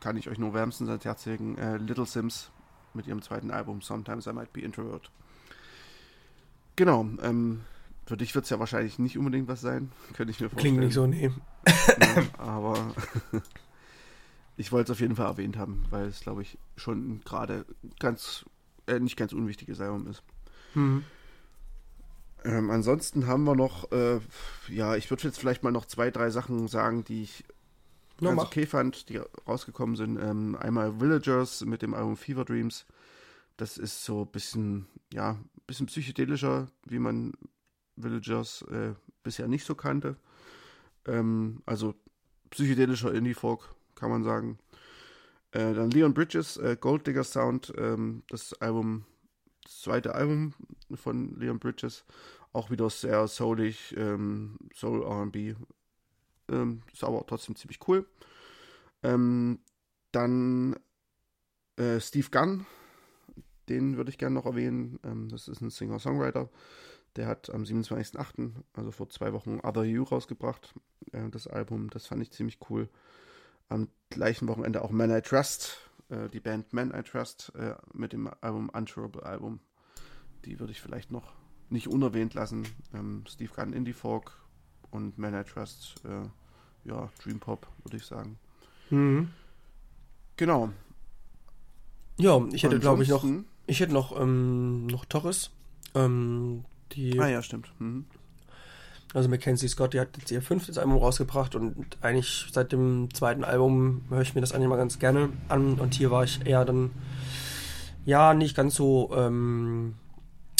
kann 0.00 0.16
ich 0.16 0.28
euch 0.28 0.38
nur 0.38 0.54
wärmstens 0.54 0.88
ans 0.88 1.04
Herz 1.04 1.26
legen. 1.26 1.56
Äh, 1.58 1.78
Little 1.78 2.06
Sims 2.06 2.50
mit 2.94 3.06
ihrem 3.06 3.22
zweiten 3.22 3.50
Album 3.50 3.80
Sometimes 3.80 4.26
I 4.26 4.32
Might 4.32 4.52
Be 4.52 4.60
Introvert. 4.60 5.10
Genau, 6.76 7.06
ähm, 7.22 7.62
für 8.08 8.16
dich 8.16 8.34
wird 8.34 8.44
es 8.44 8.50
ja 8.50 8.58
wahrscheinlich 8.58 8.98
nicht 8.98 9.18
unbedingt 9.18 9.48
was 9.48 9.60
sein, 9.60 9.92
könnte 10.14 10.30
ich 10.30 10.40
mir 10.40 10.48
vorstellen. 10.48 10.76
Klingt 10.76 10.86
nicht 10.86 10.94
so, 10.94 11.06
nee. 11.06 11.30
Ja, 12.00 12.24
aber 12.38 12.94
ich 14.56 14.72
wollte 14.72 14.90
es 14.90 14.96
auf 14.96 15.00
jeden 15.00 15.14
Fall 15.14 15.26
erwähnt 15.26 15.58
haben, 15.58 15.84
weil 15.90 16.06
es, 16.06 16.20
glaube 16.20 16.40
ich, 16.40 16.56
schon 16.76 17.20
gerade 17.20 17.66
ganz, 18.00 18.46
äh, 18.86 18.98
nicht 18.98 19.18
ganz 19.18 19.34
unwichtiges 19.34 19.78
Album 19.82 20.06
ist. 20.06 20.22
Mhm. 20.74 21.04
Ähm, 22.44 22.70
ansonsten 22.70 23.26
haben 23.26 23.44
wir 23.44 23.54
noch, 23.54 23.92
äh, 23.92 24.20
ja, 24.68 24.96
ich 24.96 25.10
würde 25.10 25.24
jetzt 25.24 25.38
vielleicht 25.38 25.62
mal 25.62 25.70
noch 25.70 25.84
zwei, 25.84 26.10
drei 26.10 26.30
Sachen 26.30 26.66
sagen, 26.66 27.04
die 27.04 27.24
ich 27.24 27.44
no, 28.20 28.30
ganz 28.30 28.36
mach. 28.36 28.46
okay 28.46 28.64
fand, 28.64 29.10
die 29.10 29.20
rausgekommen 29.46 29.96
sind. 29.96 30.18
Ähm, 30.18 30.56
einmal 30.58 30.98
Villagers 30.98 31.62
mit 31.66 31.82
dem 31.82 31.92
Album 31.92 32.16
Fever 32.16 32.46
Dreams. 32.46 32.86
Das 33.58 33.76
ist 33.76 34.02
so 34.02 34.22
ein 34.22 34.28
bisschen, 34.28 34.86
ja, 35.12 35.32
ein 35.32 35.66
bisschen 35.66 35.86
psychedelischer, 35.86 36.68
wie 36.86 37.00
man 37.00 37.34
Villagers 38.02 38.62
äh, 38.62 38.94
bisher 39.22 39.48
nicht 39.48 39.64
so 39.64 39.74
kannte. 39.74 40.16
Ähm, 41.06 41.62
also 41.66 41.94
psychedelischer 42.50 43.12
Indie-Folk, 43.12 43.74
kann 43.94 44.10
man 44.10 44.24
sagen. 44.24 44.58
Äh, 45.52 45.74
dann 45.74 45.90
Leon 45.90 46.14
Bridges, 46.14 46.56
äh, 46.58 46.76
Gold 46.78 47.06
Digger 47.06 47.24
Sound, 47.24 47.72
ähm, 47.78 48.22
das 48.28 48.52
Album, 48.54 49.04
das 49.64 49.80
zweite 49.82 50.14
Album 50.14 50.54
von 50.94 51.38
Leon 51.38 51.58
Bridges, 51.58 52.04
auch 52.52 52.70
wieder 52.70 52.90
sehr 52.90 53.26
soulig, 53.28 53.94
ähm, 53.96 54.58
Soul 54.74 55.02
RB. 55.02 55.56
Ähm, 56.50 56.82
ist 56.92 57.04
aber 57.04 57.24
trotzdem 57.26 57.56
ziemlich 57.56 57.78
cool. 57.88 58.06
Ähm, 59.02 59.60
dann 60.12 60.76
äh, 61.76 62.00
Steve 62.00 62.28
Gunn, 62.30 62.66
den 63.68 63.96
würde 63.96 64.10
ich 64.10 64.18
gerne 64.18 64.34
noch 64.34 64.46
erwähnen. 64.46 64.98
Ähm, 65.04 65.28
das 65.28 65.48
ist 65.48 65.60
ein 65.60 65.70
Singer-Songwriter. 65.70 66.48
Der 67.16 67.26
hat 67.26 67.50
am 67.50 67.62
27.08., 67.62 68.52
also 68.74 68.90
vor 68.90 69.08
zwei 69.08 69.32
Wochen, 69.32 69.60
Other 69.62 69.84
You 69.84 70.04
rausgebracht. 70.04 70.74
Äh, 71.12 71.28
das 71.30 71.46
Album, 71.46 71.90
das 71.90 72.06
fand 72.06 72.22
ich 72.22 72.30
ziemlich 72.30 72.58
cool. 72.70 72.88
Am 73.68 73.88
gleichen 74.10 74.48
Wochenende 74.48 74.82
auch 74.82 74.90
Man 74.90 75.10
I 75.10 75.20
Trust, 75.20 75.90
äh, 76.08 76.28
die 76.28 76.40
Band 76.40 76.72
Man 76.72 76.92
I 76.94 77.02
Trust 77.02 77.52
äh, 77.54 77.74
mit 77.92 78.12
dem 78.12 78.30
Album 78.40 78.68
Untourable 78.70 79.24
Album. 79.24 79.60
Die 80.44 80.58
würde 80.60 80.72
ich 80.72 80.80
vielleicht 80.80 81.10
noch 81.10 81.34
nicht 81.70 81.88
unerwähnt 81.88 82.34
lassen. 82.34 82.66
Ähm, 82.94 83.24
Steve 83.28 83.52
Gunn 83.54 83.72
Indie 83.72 83.92
Folk 83.92 84.32
und 84.90 85.18
Man 85.18 85.34
I 85.34 85.44
Trust, 85.44 85.96
äh, 86.04 86.88
ja, 86.88 87.10
Dream 87.22 87.40
Pop, 87.40 87.66
würde 87.82 87.96
ich 87.96 88.04
sagen. 88.04 88.38
Mhm. 88.90 89.30
Genau. 90.36 90.70
Ja, 92.16 92.44
ich 92.52 92.62
hätte, 92.62 92.78
glaube 92.78 93.02
ich, 93.02 93.08
noch, 93.08 93.24
ich 93.66 93.80
hätte 93.80 93.92
noch, 93.92 94.18
ähm, 94.18 94.86
noch 94.86 95.04
Torres. 95.04 95.50
Ähm, 95.94 96.64
die, 96.92 97.18
Ah 97.18 97.28
ja, 97.28 97.42
stimmt. 97.42 97.72
Mhm. 97.78 98.06
also 99.14 99.28
Mackenzie 99.28 99.68
Scott, 99.68 99.94
die 99.94 100.00
hat 100.00 100.16
jetzt 100.18 100.30
ihr 100.30 100.42
fünftes 100.42 100.78
Album 100.78 100.96
rausgebracht 100.96 101.54
und 101.54 101.96
eigentlich 102.00 102.46
seit 102.52 102.72
dem 102.72 103.12
zweiten 103.14 103.44
Album 103.44 104.02
höre 104.08 104.22
ich 104.22 104.34
mir 104.34 104.40
das 104.40 104.52
eigentlich 104.52 104.68
mal 104.68 104.76
ganz 104.76 104.98
gerne 104.98 105.30
an 105.48 105.74
und 105.74 105.94
hier 105.94 106.10
war 106.10 106.24
ich 106.24 106.46
eher 106.46 106.64
dann, 106.64 106.90
ja, 108.04 108.34
nicht 108.34 108.56
ganz 108.56 108.74
so, 108.74 109.10
ähm, 109.14 109.94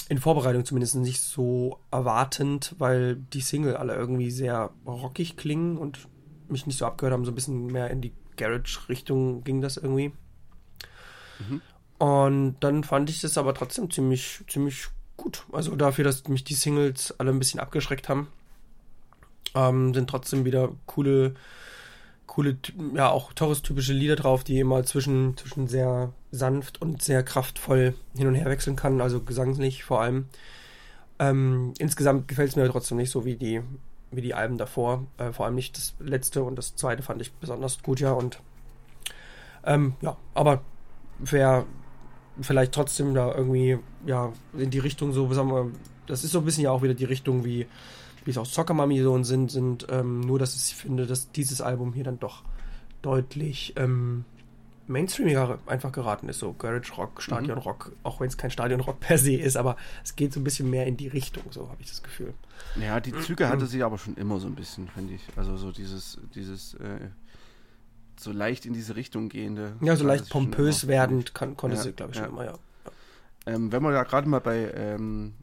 in 0.08 0.18
Vorbereitung 0.18 0.64
zumindest 0.64 0.96
nicht 0.96 1.20
so 1.20 1.78
erwartend, 1.90 2.74
weil 2.78 3.16
die 3.16 3.42
Single 3.42 3.76
alle 3.76 3.94
irgendwie 3.94 4.30
sehr 4.30 4.70
rockig 4.86 5.36
klingen 5.36 5.76
und 5.76 6.08
mich 6.48 6.66
nicht 6.66 6.78
so 6.78 6.86
abgehört 6.86 7.12
haben, 7.12 7.26
so 7.26 7.30
ein 7.30 7.34
bisschen 7.34 7.66
mehr 7.66 7.90
in 7.90 8.00
die 8.00 8.12
Garage-Richtung 8.36 9.44
ging 9.44 9.60
das 9.60 9.76
irgendwie. 9.76 10.12
Mhm. 11.38 11.60
Und 11.98 12.56
dann 12.60 12.84
fand 12.84 13.10
ich 13.10 13.20
das 13.20 13.36
aber 13.36 13.52
trotzdem 13.54 13.90
ziemlich, 13.90 14.42
ziemlich 14.48 14.88
gut. 15.18 15.44
Also 15.52 15.76
dafür, 15.76 16.04
dass 16.04 16.26
mich 16.28 16.44
die 16.44 16.54
Singles 16.54 17.14
alle 17.18 17.30
ein 17.30 17.38
bisschen 17.38 17.60
abgeschreckt 17.60 18.08
haben, 18.08 18.28
ähm, 19.54 19.92
sind 19.92 20.08
trotzdem 20.08 20.46
wieder 20.46 20.70
coole, 20.86 21.34
coole, 22.26 22.56
ja 22.94 23.10
auch 23.10 23.34
Torres-typische 23.34 23.92
Lieder 23.92 24.16
drauf, 24.16 24.44
die 24.44 24.58
immer 24.58 24.84
zwischen, 24.84 25.36
zwischen 25.36 25.68
sehr 25.68 26.14
sanft 26.30 26.80
und 26.80 27.02
sehr 27.02 27.22
kraftvoll 27.22 27.94
hin 28.16 28.26
und 28.26 28.34
her 28.34 28.46
wechseln 28.46 28.76
kann, 28.76 29.02
also 29.02 29.20
gesanglich 29.20 29.84
vor 29.84 30.00
allem. 30.00 30.26
Ähm, 31.18 31.74
insgesamt 31.78 32.28
gefällt 32.28 32.50
es 32.50 32.56
mir 32.56 32.68
trotzdem 32.70 32.96
nicht 32.96 33.10
so 33.10 33.24
wie 33.24 33.36
die, 33.36 33.60
wie 34.10 34.22
die 34.22 34.34
Alben 34.34 34.56
davor. 34.56 35.06
Äh, 35.18 35.32
vor 35.32 35.46
allem 35.46 35.56
nicht 35.56 35.76
das 35.76 35.94
letzte 35.98 36.42
und 36.42 36.56
das 36.56 36.76
zweite 36.76 37.02
fand 37.02 37.20
ich 37.20 37.32
besonders 37.32 37.82
gut, 37.82 38.00
ja. 38.00 38.12
Und 38.12 38.40
ähm, 39.64 39.94
ja, 40.00 40.16
aber 40.34 40.62
wer 41.18 41.66
vielleicht 42.40 42.72
trotzdem 42.72 43.14
da 43.14 43.34
irgendwie, 43.34 43.78
ja, 44.06 44.32
in 44.56 44.70
die 44.70 44.78
Richtung 44.78 45.12
so, 45.12 45.32
sagen 45.32 45.50
wir, 45.50 45.70
das 46.06 46.24
ist 46.24 46.32
so 46.32 46.38
ein 46.38 46.44
bisschen 46.44 46.64
ja 46.64 46.70
auch 46.70 46.82
wieder 46.82 46.94
die 46.94 47.04
Richtung, 47.04 47.44
wie, 47.44 47.66
wie 48.24 48.30
es 48.30 48.38
auch 48.38 48.46
Soccer 48.46 48.74
Mami 48.74 49.00
so 49.00 49.22
sind, 49.22 49.50
sind 49.50 49.86
ähm, 49.90 50.20
nur, 50.20 50.38
dass 50.38 50.56
ich 50.56 50.74
finde, 50.74 51.06
dass 51.06 51.32
dieses 51.32 51.60
Album 51.60 51.92
hier 51.92 52.04
dann 52.04 52.18
doch 52.18 52.42
deutlich 53.02 53.74
ähm, 53.76 54.24
mainstreamiger 54.88 55.58
einfach 55.66 55.92
geraten 55.92 56.28
ist, 56.28 56.38
so 56.38 56.52
Garage 56.54 56.92
Rock, 56.94 57.22
Stadion 57.22 57.58
Rock, 57.58 57.92
auch 58.02 58.20
wenn 58.20 58.28
es 58.28 58.36
kein 58.36 58.50
Stadion 58.50 58.80
Rock 58.80 59.00
per 59.00 59.18
se 59.18 59.34
ist, 59.34 59.56
aber 59.56 59.76
es 60.02 60.16
geht 60.16 60.32
so 60.32 60.40
ein 60.40 60.44
bisschen 60.44 60.70
mehr 60.70 60.86
in 60.86 60.96
die 60.96 61.08
Richtung, 61.08 61.44
so 61.50 61.68
habe 61.68 61.80
ich 61.80 61.88
das 61.88 62.02
Gefühl. 62.02 62.34
Ja, 62.80 62.98
die 63.00 63.12
Züge 63.12 63.48
hatte 63.48 63.66
sie 63.66 63.82
aber 63.82 63.98
schon 63.98 64.16
immer 64.16 64.38
so 64.38 64.46
ein 64.46 64.54
bisschen, 64.54 64.88
finde 64.88 65.14
ich. 65.14 65.22
Also 65.36 65.56
so 65.56 65.72
dieses, 65.72 66.18
dieses, 66.34 66.74
äh, 66.74 67.08
so 68.20 68.32
leicht 68.32 68.66
in 68.66 68.72
diese 68.72 68.96
Richtung 68.96 69.28
gehende. 69.28 69.76
Ja, 69.80 69.96
so 69.96 70.06
leicht 70.06 70.28
pompös 70.30 70.86
werdend 70.86 71.34
kann, 71.34 71.56
konnte 71.56 71.76
Ja, 71.76 71.82
sie, 71.82 71.92
glaube 71.92 72.12
ich, 72.12 72.16
schon 72.18 72.26
ja. 72.26 72.30
immer, 72.30 72.44
ja. 72.44 72.54
Ähm, 73.46 73.72
wenn 73.72 73.82
wir 73.82 73.92
da 73.92 74.02
gerade 74.02 74.28
mal 74.28 74.40
bei 74.40 74.70
ähm, 74.74 75.34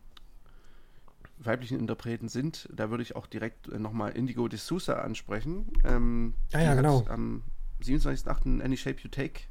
weiblichen 1.39 1.79
Interpreten 1.79 2.27
sind, 2.29 2.69
da 2.73 2.89
würde 2.89 3.03
ich 3.03 3.15
auch 3.15 3.27
direkt 3.27 3.67
äh, 3.69 3.79
nochmal 3.79 4.11
Indigo 4.11 4.47
de 4.47 4.59
Sousa 4.59 4.95
ansprechen. 5.01 5.71
Ähm, 5.83 6.33
Ah 6.53 6.59
ja, 6.61 6.75
genau. 6.75 7.05
Am 7.09 7.43
27.08. 7.83 8.61
Any 8.63 8.77
Shape 8.77 8.97
You 9.01 9.09
Take 9.09 9.41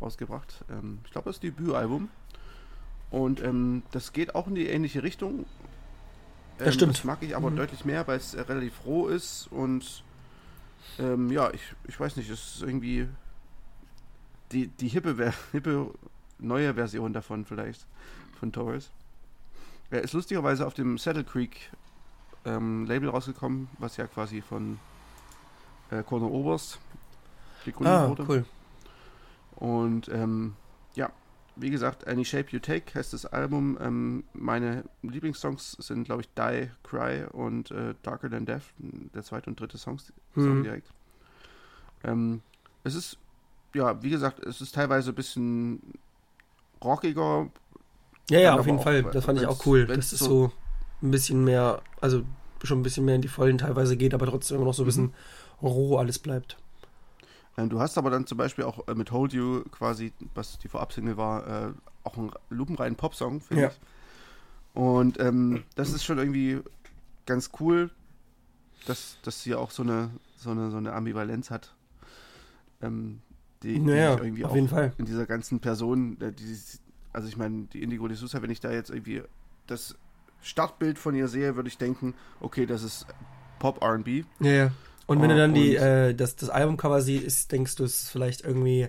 rausgebracht. 0.00 0.64
Ähm, 0.70 0.98
ich 1.04 1.10
glaube, 1.12 1.30
das 1.30 1.40
Debütalbum. 1.40 2.08
Und 3.10 3.42
ähm, 3.42 3.82
das 3.90 4.12
geht 4.12 4.34
auch 4.34 4.46
in 4.48 4.54
die 4.54 4.66
ähnliche 4.68 5.02
Richtung. 5.02 5.46
Das 6.58 6.74
stimmt. 6.74 6.94
Das 6.98 7.04
mag 7.04 7.18
ich 7.22 7.34
aber 7.36 7.50
Mhm. 7.50 7.56
deutlich 7.56 7.84
mehr, 7.84 8.06
weil 8.06 8.18
es 8.18 8.34
äh, 8.34 8.40
relativ 8.42 8.84
roh 8.84 9.06
ist 9.08 9.46
und 9.50 10.02
ähm, 10.98 11.30
ja, 11.30 11.50
ich, 11.52 11.74
ich 11.86 11.98
weiß 11.98 12.16
nicht, 12.16 12.30
es 12.30 12.56
ist 12.56 12.62
irgendwie 12.62 13.08
die, 14.52 14.68
die 14.68 14.88
hippe, 14.88 15.32
hippe 15.52 15.90
neue 16.38 16.74
Version 16.74 17.12
davon 17.12 17.44
vielleicht 17.44 17.86
von 18.38 18.52
Torres. 18.52 18.90
Er 19.90 20.02
ist 20.02 20.12
lustigerweise 20.12 20.66
auf 20.66 20.74
dem 20.74 20.98
Saddle 20.98 21.24
Creek 21.24 21.70
ähm, 22.44 22.84
Label 22.86 23.08
rausgekommen, 23.08 23.68
was 23.78 23.96
ja 23.96 24.06
quasi 24.06 24.42
von 24.42 24.78
äh, 25.90 26.02
Corner 26.02 26.30
Oberst 26.30 26.78
gegründet 27.64 27.94
Ah, 27.94 28.08
wurde. 28.08 28.24
cool. 28.28 28.44
Und 29.56 30.08
ähm, 30.08 30.54
ja, 30.94 31.10
wie 31.60 31.70
gesagt, 31.70 32.06
Any 32.06 32.24
Shape 32.24 32.46
You 32.50 32.58
Take 32.58 32.94
heißt 32.98 33.12
das 33.12 33.26
Album. 33.26 33.78
Ähm, 33.80 34.24
meine 34.32 34.84
Lieblingssongs 35.02 35.72
sind, 35.80 36.04
glaube 36.04 36.22
ich, 36.22 36.28
Die, 36.34 36.70
Cry 36.82 37.24
und 37.32 37.70
äh, 37.70 37.94
Darker 38.02 38.30
Than 38.30 38.46
Death, 38.46 38.62
der 38.78 39.22
zweite 39.22 39.50
und 39.50 39.58
dritte 39.60 39.78
Songs, 39.78 40.12
Song 40.34 40.60
Mhm. 40.60 40.62
direkt. 40.62 40.88
Ähm, 42.04 42.42
es 42.84 42.94
ist, 42.94 43.18
ja, 43.74 44.02
wie 44.02 44.10
gesagt, 44.10 44.44
es 44.44 44.60
ist 44.60 44.74
teilweise 44.74 45.10
ein 45.10 45.14
bisschen 45.14 45.80
rockiger. 46.82 47.50
Ja, 48.30 48.40
ja, 48.40 48.56
auf 48.56 48.66
jeden 48.66 48.78
auch, 48.78 48.84
Fall. 48.84 49.02
Das 49.04 49.24
fand 49.24 49.40
ich 49.40 49.46
auch 49.46 49.64
cool. 49.66 49.86
Das 49.86 50.12
ist 50.12 50.20
so- 50.20 50.26
so 50.26 50.52
ein 51.02 51.10
bisschen 51.10 51.44
mehr, 51.44 51.82
also 52.00 52.22
schon 52.62 52.80
ein 52.80 52.82
bisschen 52.82 53.04
mehr 53.04 53.14
in 53.14 53.22
die 53.22 53.28
Vollen 53.28 53.58
teilweise 53.58 53.96
geht, 53.96 54.14
aber 54.14 54.26
trotzdem 54.26 54.56
immer 54.56 54.66
noch 54.66 54.74
so 54.74 54.82
ein 54.82 54.86
bisschen 54.86 55.14
roh 55.62 55.96
alles 55.96 56.18
bleibt. 56.18 56.56
Ähm, 57.58 57.68
du 57.68 57.80
hast 57.80 57.98
aber 57.98 58.08
dann 58.10 58.26
zum 58.26 58.38
Beispiel 58.38 58.64
auch 58.64 58.86
äh, 58.88 58.94
mit 58.94 59.10
Hold 59.10 59.32
You 59.32 59.64
quasi, 59.70 60.12
was 60.34 60.58
die 60.58 60.68
Vorabsingle 60.68 61.16
war, 61.16 61.46
äh, 61.68 61.72
auch 62.04 62.16
einen 62.16 62.30
lupenreinen 62.50 62.96
Popsong, 62.96 63.40
finde 63.40 63.64
Ja. 63.64 63.68
ich. 63.70 63.78
Und 64.74 65.18
ähm, 65.20 65.64
das 65.74 65.92
ist 65.92 66.04
schon 66.04 66.18
irgendwie 66.18 66.60
ganz 67.26 67.50
cool, 67.60 67.90
dass, 68.86 69.18
dass 69.22 69.42
sie 69.42 69.54
auch 69.54 69.70
so 69.72 69.82
eine, 69.82 70.10
so 70.36 70.50
eine, 70.50 70.70
so 70.70 70.76
eine 70.76 70.92
Ambivalenz 70.92 71.50
hat. 71.50 71.74
Ähm, 72.80 73.20
die, 73.64 73.74
die 73.74 73.80
Naja, 73.80 74.12
sich 74.12 74.20
irgendwie 74.22 74.44
auf 74.44 74.52
auch 74.52 74.54
jeden 74.54 74.68
Fall. 74.68 74.92
in 74.98 75.04
dieser 75.04 75.26
ganzen 75.26 75.58
Person, 75.58 76.16
äh, 76.20 76.32
die, 76.32 76.56
also 77.12 77.26
ich 77.26 77.36
meine, 77.36 77.64
die 77.72 77.82
Indigo 77.82 78.06
de 78.06 78.16
Sousa, 78.16 78.40
wenn 78.40 78.50
ich 78.50 78.60
da 78.60 78.70
jetzt 78.70 78.90
irgendwie 78.90 79.22
das 79.66 79.96
Startbild 80.42 80.96
von 80.98 81.16
ihr 81.16 81.26
sehe, 81.26 81.56
würde 81.56 81.68
ich 81.68 81.76
denken, 81.76 82.14
okay, 82.38 82.66
das 82.66 82.84
ist 82.84 83.06
Pop 83.58 83.82
R&B. 83.82 84.22
Ja, 84.38 84.50
ja. 84.52 84.70
Und 85.08 85.22
wenn 85.22 85.30
Oh, 85.30 85.32
du 85.32 85.36
dann 85.38 85.54
die, 85.54 85.76
äh, 85.76 86.14
das, 86.14 86.36
das 86.36 86.50
Albumcover 86.50 87.02
siehst, 87.02 87.52
denkst 87.52 87.76
du, 87.76 87.84
es 87.84 88.04
ist 88.04 88.10
vielleicht 88.10 88.42
irgendwie 88.44 88.88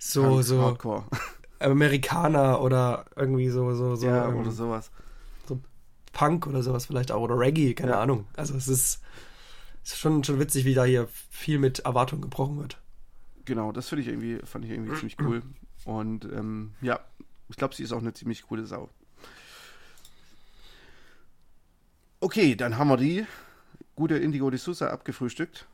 so, 0.00 0.22
Punk, 0.22 0.42
so 0.42 0.60
Hardcore. 0.62 1.04
Amerikaner 1.60 2.60
oder 2.62 3.06
irgendwie 3.16 3.50
so, 3.50 3.74
so, 3.74 3.96
so 3.96 4.06
ja, 4.06 4.28
oder 4.30 4.50
sowas. 4.52 4.90
Punk 6.12 6.46
oder 6.46 6.62
sowas 6.62 6.86
vielleicht 6.86 7.10
auch 7.12 7.22
oder 7.22 7.38
Reggae, 7.38 7.74
keine 7.74 7.92
Ja. 7.92 8.00
Ahnung. 8.00 8.26
Also 8.36 8.54
es 8.54 8.68
ist, 8.68 9.02
ist 9.84 9.98
schon, 9.98 10.24
schon 10.24 10.40
witzig, 10.40 10.64
wie 10.64 10.74
da 10.74 10.84
hier 10.84 11.08
viel 11.30 11.58
mit 11.58 11.80
Erwartungen 11.80 12.22
gebrochen 12.22 12.58
wird. 12.60 12.78
Genau, 13.44 13.72
das 13.72 13.88
finde 13.88 14.02
ich 14.02 14.08
irgendwie, 14.08 14.38
fand 14.46 14.64
ich 14.64 14.70
irgendwie 14.70 14.92
ziemlich 14.94 15.18
cool. 15.24 15.42
Und 15.84 16.24
ähm, 16.26 16.74
ja, 16.80 17.00
ich 17.48 17.56
glaube, 17.56 17.74
sie 17.74 17.82
ist 17.82 17.92
auch 17.92 17.98
eine 17.98 18.14
ziemlich 18.14 18.42
coole 18.44 18.66
Sau. 18.66 18.90
Okay, 22.20 22.54
dann 22.54 22.78
haben 22.78 22.88
wir 22.88 22.96
die 22.96 23.26
gute 23.96 24.16
Indigo 24.18 24.50
de 24.50 24.58
Sousa 24.58 24.88
abgefrühstückt, 24.88 25.66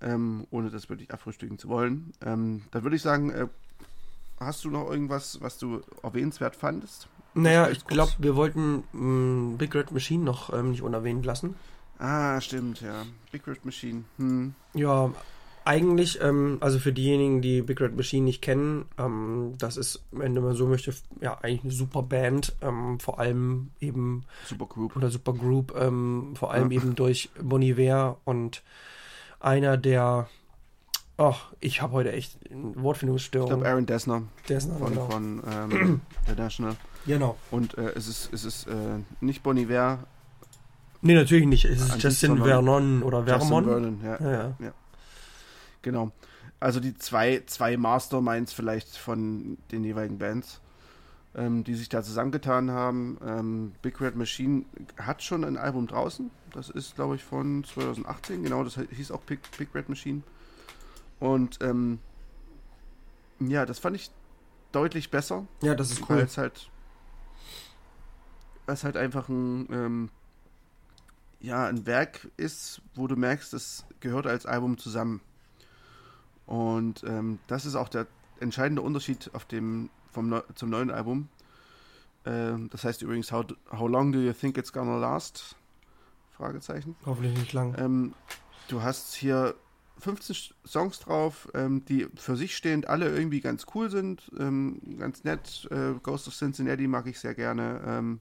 ähm, 0.00 0.46
ohne 0.50 0.70
das 0.70 0.88
wirklich 0.88 1.12
abfrühstücken 1.12 1.58
zu 1.58 1.68
wollen. 1.68 2.12
Ähm, 2.24 2.62
dann 2.70 2.82
würde 2.82 2.96
ich 2.96 3.02
sagen, 3.02 3.30
äh, 3.30 3.46
hast 4.40 4.64
du 4.64 4.70
noch 4.70 4.90
irgendwas, 4.90 5.40
was 5.40 5.58
du 5.58 5.80
erwähnenswert 6.02 6.56
fandest? 6.56 7.08
Naja, 7.34 7.70
ich 7.70 7.86
glaube, 7.86 8.12
wir 8.18 8.36
wollten 8.36 8.84
mh, 8.92 9.56
Big 9.56 9.74
Red 9.74 9.90
Machine 9.90 10.22
noch 10.24 10.52
ähm, 10.52 10.72
nicht 10.72 10.82
unerwähnt 10.82 11.24
lassen. 11.24 11.54
Ah, 11.98 12.40
stimmt, 12.40 12.80
ja. 12.80 13.04
Big 13.30 13.46
Red 13.46 13.64
Machine. 13.64 14.04
Hm. 14.18 14.54
Ja, 14.74 15.12
eigentlich, 15.64 16.20
ähm, 16.20 16.58
also 16.60 16.78
für 16.78 16.92
diejenigen, 16.92 17.40
die 17.42 17.62
Big 17.62 17.80
Red 17.80 17.96
Machine 17.96 18.24
nicht 18.24 18.42
kennen, 18.42 18.86
ähm, 18.98 19.54
das 19.58 19.76
ist, 19.76 20.02
wenn 20.10 20.34
man 20.34 20.54
so 20.54 20.66
möchte, 20.66 20.92
ja, 21.20 21.38
eigentlich 21.42 21.62
eine 21.64 21.72
super 21.72 22.02
Band, 22.02 22.54
ähm, 22.60 22.98
vor 23.00 23.18
allem 23.18 23.70
eben, 23.80 24.24
Super 24.46 24.66
Group. 24.66 24.96
oder 24.96 25.10
super 25.10 25.32
Group, 25.32 25.74
ähm, 25.78 26.34
vor 26.36 26.52
allem 26.52 26.70
Ja. 26.70 26.80
eben 26.80 26.94
durch 26.94 27.30
Bon 27.40 27.62
Iver 27.62 28.18
und 28.24 28.62
einer 29.40 29.76
der 29.76 30.28
Ach, 31.18 31.52
ich 31.60 31.82
habe 31.82 31.92
heute 31.92 32.10
echt 32.12 32.38
eine 32.50 32.72
Wortfindungsstörung. 32.82 33.48
Ich 33.48 33.54
glaube, 33.54 33.68
Aaron 33.68 33.84
Dessner 33.86 34.22
Dessner, 34.48 34.76
von, 34.76 34.88
genau. 34.88 35.08
von 35.10 35.42
ähm, 35.46 36.00
The 36.26 36.34
National. 36.34 36.74
genau. 37.06 37.36
Und 37.50 37.76
äh, 37.76 37.92
es 37.94 38.08
ist, 38.08 38.32
es 38.32 38.44
ist 38.44 38.66
äh, 38.66 38.72
nicht 39.20 39.42
Bon 39.42 39.56
Iver, 39.56 39.98
Nee, 41.04 41.14
natürlich 41.14 41.46
nicht. 41.46 41.64
Es 41.64 41.80
ist 41.82 42.02
Justin 42.02 42.38
Vernon 42.38 43.02
oder 43.02 43.18
Justin 43.26 43.38
Vermon. 43.40 43.64
Vernon. 43.64 44.00
Ja, 44.04 44.18
Ja, 44.20 44.54
ja. 44.60 44.72
Genau. 45.82 46.12
Also 46.60 46.78
die 46.78 46.94
zwei, 46.94 47.42
zwei 47.46 47.76
Masterminds 47.76 48.52
vielleicht 48.52 48.96
von 48.96 49.58
den 49.72 49.82
jeweiligen 49.84 50.18
Bands, 50.18 50.60
ähm, 51.34 51.64
die 51.64 51.74
sich 51.74 51.88
da 51.88 52.02
zusammengetan 52.02 52.70
haben. 52.70 53.18
Ähm, 53.24 53.72
Big 53.82 54.00
Red 54.00 54.16
Machine 54.16 54.64
hat 54.96 55.22
schon 55.22 55.44
ein 55.44 55.56
Album 55.56 55.86
draußen. 55.88 56.30
Das 56.52 56.70
ist, 56.70 56.94
glaube 56.94 57.16
ich, 57.16 57.24
von 57.24 57.64
2018. 57.64 58.44
Genau, 58.44 58.62
das 58.62 58.78
hieß 58.78 59.10
auch 59.10 59.22
Big, 59.22 59.40
Big 59.58 59.74
Red 59.74 59.88
Machine. 59.88 60.22
Und 61.18 61.58
ähm, 61.62 61.98
ja, 63.40 63.66
das 63.66 63.78
fand 63.78 63.96
ich 63.96 64.10
deutlich 64.72 65.10
besser. 65.10 65.46
ja, 65.62 65.74
das 65.74 65.90
ist 65.90 66.08
Weil 66.08 66.18
cool. 66.18 66.22
es 66.24 66.38
halt, 66.38 66.70
es 68.66 68.84
halt 68.84 68.96
einfach 68.96 69.28
ein, 69.28 69.68
ähm, 69.72 70.10
ja, 71.40 71.66
ein 71.66 71.86
Werk 71.86 72.28
ist, 72.36 72.82
wo 72.94 73.06
du 73.06 73.16
merkst, 73.16 73.52
das 73.52 73.84
gehört 74.00 74.26
als 74.26 74.46
Album 74.46 74.78
zusammen. 74.78 75.20
Und 76.52 77.02
ähm, 77.06 77.38
das 77.46 77.64
ist 77.64 77.76
auch 77.76 77.88
der 77.88 78.06
entscheidende 78.38 78.82
Unterschied 78.82 79.30
auf 79.32 79.46
dem, 79.46 79.88
vom 80.10 80.28
Neu 80.28 80.42
zum 80.54 80.68
neuen 80.68 80.90
Album. 80.90 81.30
Ähm, 82.26 82.68
das 82.70 82.84
heißt 82.84 83.00
übrigens, 83.00 83.32
how, 83.32 83.46
how 83.70 83.88
long 83.88 84.12
do 84.12 84.20
you 84.20 84.34
think 84.34 84.58
it's 84.58 84.70
gonna 84.70 84.98
last? 84.98 85.56
Fragezeichen. 86.36 86.94
Hoffentlich 87.06 87.38
nicht 87.38 87.52
lang. 87.54 87.74
Ähm, 87.78 88.14
du 88.68 88.82
hast 88.82 89.14
hier 89.14 89.54
15 90.00 90.36
Sch- 90.36 90.52
Songs 90.66 90.98
drauf, 90.98 91.48
ähm, 91.54 91.86
die 91.86 92.06
für 92.16 92.36
sich 92.36 92.54
stehend 92.54 92.86
alle 92.86 93.08
irgendwie 93.08 93.40
ganz 93.40 93.64
cool 93.74 93.88
sind, 93.88 94.30
ähm, 94.38 94.78
ganz 94.98 95.24
nett. 95.24 95.66
Äh, 95.70 95.94
Ghost 96.02 96.28
of 96.28 96.34
Cincinnati 96.34 96.86
mag 96.86 97.06
ich 97.06 97.18
sehr 97.18 97.34
gerne. 97.34 97.80
Ähm, 97.86 98.20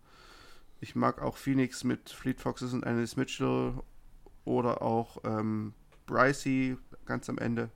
ich 0.80 0.96
mag 0.96 1.22
auch 1.22 1.36
Phoenix 1.36 1.84
mit 1.84 2.10
Fleet 2.12 2.40
Foxes 2.40 2.72
und 2.74 2.86
Alice 2.86 3.18
Mitchell 3.18 3.74
oder 4.46 4.82
auch 4.82 5.18
ähm, 5.26 5.74
Brycey 6.06 6.78
ganz 7.06 7.30
am 7.30 7.38
Ende. 7.38 7.70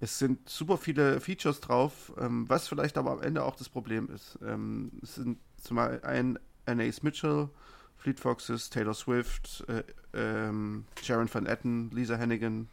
Es 0.00 0.18
sind 0.18 0.48
super 0.48 0.76
viele 0.76 1.20
Features 1.20 1.60
drauf, 1.60 2.12
ähm, 2.18 2.48
was 2.48 2.68
vielleicht 2.68 2.98
aber 2.98 3.12
am 3.12 3.22
Ende 3.22 3.44
auch 3.44 3.56
das 3.56 3.68
Problem 3.68 4.08
ist. 4.14 4.38
Ähm, 4.44 4.92
es 5.02 5.14
sind 5.14 5.38
zumal 5.56 6.00
ein 6.02 6.38
Anais 6.66 7.02
Mitchell, 7.02 7.48
Fleet 7.96 8.20
Foxes, 8.20 8.68
Taylor 8.68 8.94
Swift, 8.94 9.64
äh, 9.68 9.82
ähm, 10.12 10.84
Sharon 11.02 11.32
Van 11.32 11.46
Etten, 11.46 11.90
Lisa 11.90 12.18
Hannigan, 12.18 12.68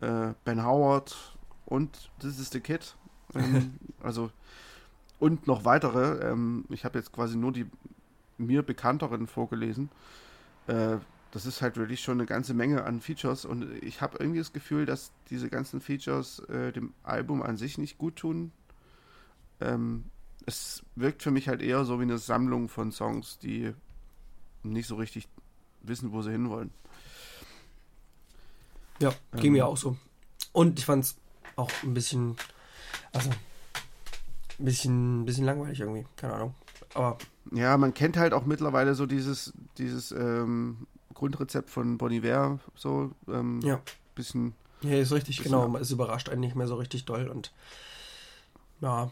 äh, 0.00 0.32
Ben 0.44 0.64
Howard 0.64 1.36
und 1.66 2.10
This 2.20 2.38
is 2.38 2.50
the 2.50 2.60
Kid. 2.60 2.94
Ähm, 3.34 3.74
also 4.02 4.30
und 5.18 5.46
noch 5.46 5.64
weitere. 5.64 6.30
Ähm, 6.30 6.64
ich 6.70 6.84
habe 6.84 6.98
jetzt 6.98 7.12
quasi 7.12 7.36
nur 7.36 7.52
die 7.52 7.66
mir 8.38 8.62
bekannteren 8.62 9.26
vorgelesen. 9.26 9.90
Äh, 10.66 10.96
das 11.32 11.46
ist 11.46 11.62
halt 11.62 11.76
wirklich 11.76 12.00
schon 12.00 12.18
eine 12.18 12.26
ganze 12.26 12.54
Menge 12.54 12.84
an 12.84 13.00
Features 13.00 13.44
und 13.44 13.70
ich 13.82 14.00
habe 14.00 14.18
irgendwie 14.18 14.38
das 14.40 14.52
Gefühl, 14.52 14.86
dass 14.86 15.12
diese 15.30 15.48
ganzen 15.48 15.80
Features 15.80 16.40
äh, 16.48 16.72
dem 16.72 16.92
Album 17.04 17.42
an 17.42 17.56
sich 17.56 17.78
nicht 17.78 17.98
gut 17.98 18.16
tun. 18.16 18.52
Ähm, 19.60 20.04
es 20.46 20.82
wirkt 20.96 21.22
für 21.22 21.30
mich 21.30 21.48
halt 21.48 21.62
eher 21.62 21.84
so 21.84 21.98
wie 22.00 22.04
eine 22.04 22.18
Sammlung 22.18 22.68
von 22.68 22.90
Songs, 22.92 23.38
die 23.38 23.72
nicht 24.62 24.88
so 24.88 24.96
richtig 24.96 25.28
wissen, 25.82 26.12
wo 26.12 26.22
sie 26.22 26.32
hinwollen. 26.32 26.70
Ja, 29.00 29.10
ging 29.32 29.46
Ähm. 29.46 29.52
mir 29.52 29.66
auch 29.66 29.76
so. 29.76 29.96
Und 30.52 30.78
ich 30.78 30.84
fand's 30.84 31.16
auch 31.56 31.70
ein 31.82 31.94
bisschen, 31.94 32.36
also, 33.12 33.30
ein 34.58 34.64
bisschen, 34.64 35.24
bisschen 35.24 35.44
langweilig 35.44 35.80
irgendwie. 35.80 36.06
Keine 36.16 36.34
Ahnung. 36.34 36.54
Aber 36.94 37.18
Ja, 37.52 37.76
man 37.76 37.94
kennt 37.94 38.16
halt 38.16 38.32
auch 38.32 38.44
mittlerweile 38.44 38.94
so 38.94 39.06
dieses, 39.06 39.52
dieses 39.78 40.12
ähm, 40.12 40.86
Grundrezept 41.20 41.68
von 41.70 41.98
Bon 41.98 42.10
Iver, 42.10 42.58
so 42.74 43.12
ähm, 43.28 43.60
ja, 43.62 43.80
bisschen, 44.14 44.54
ja, 44.80 44.94
ist 44.96 45.12
richtig, 45.12 45.36
Bisschen 45.36 45.52
genau. 45.52 45.76
Es 45.76 45.90
überrascht 45.90 46.30
einen 46.30 46.40
nicht 46.40 46.56
mehr 46.56 46.66
so 46.66 46.76
richtig 46.76 47.04
doll 47.04 47.28
und 47.28 47.52
ja. 48.80 49.10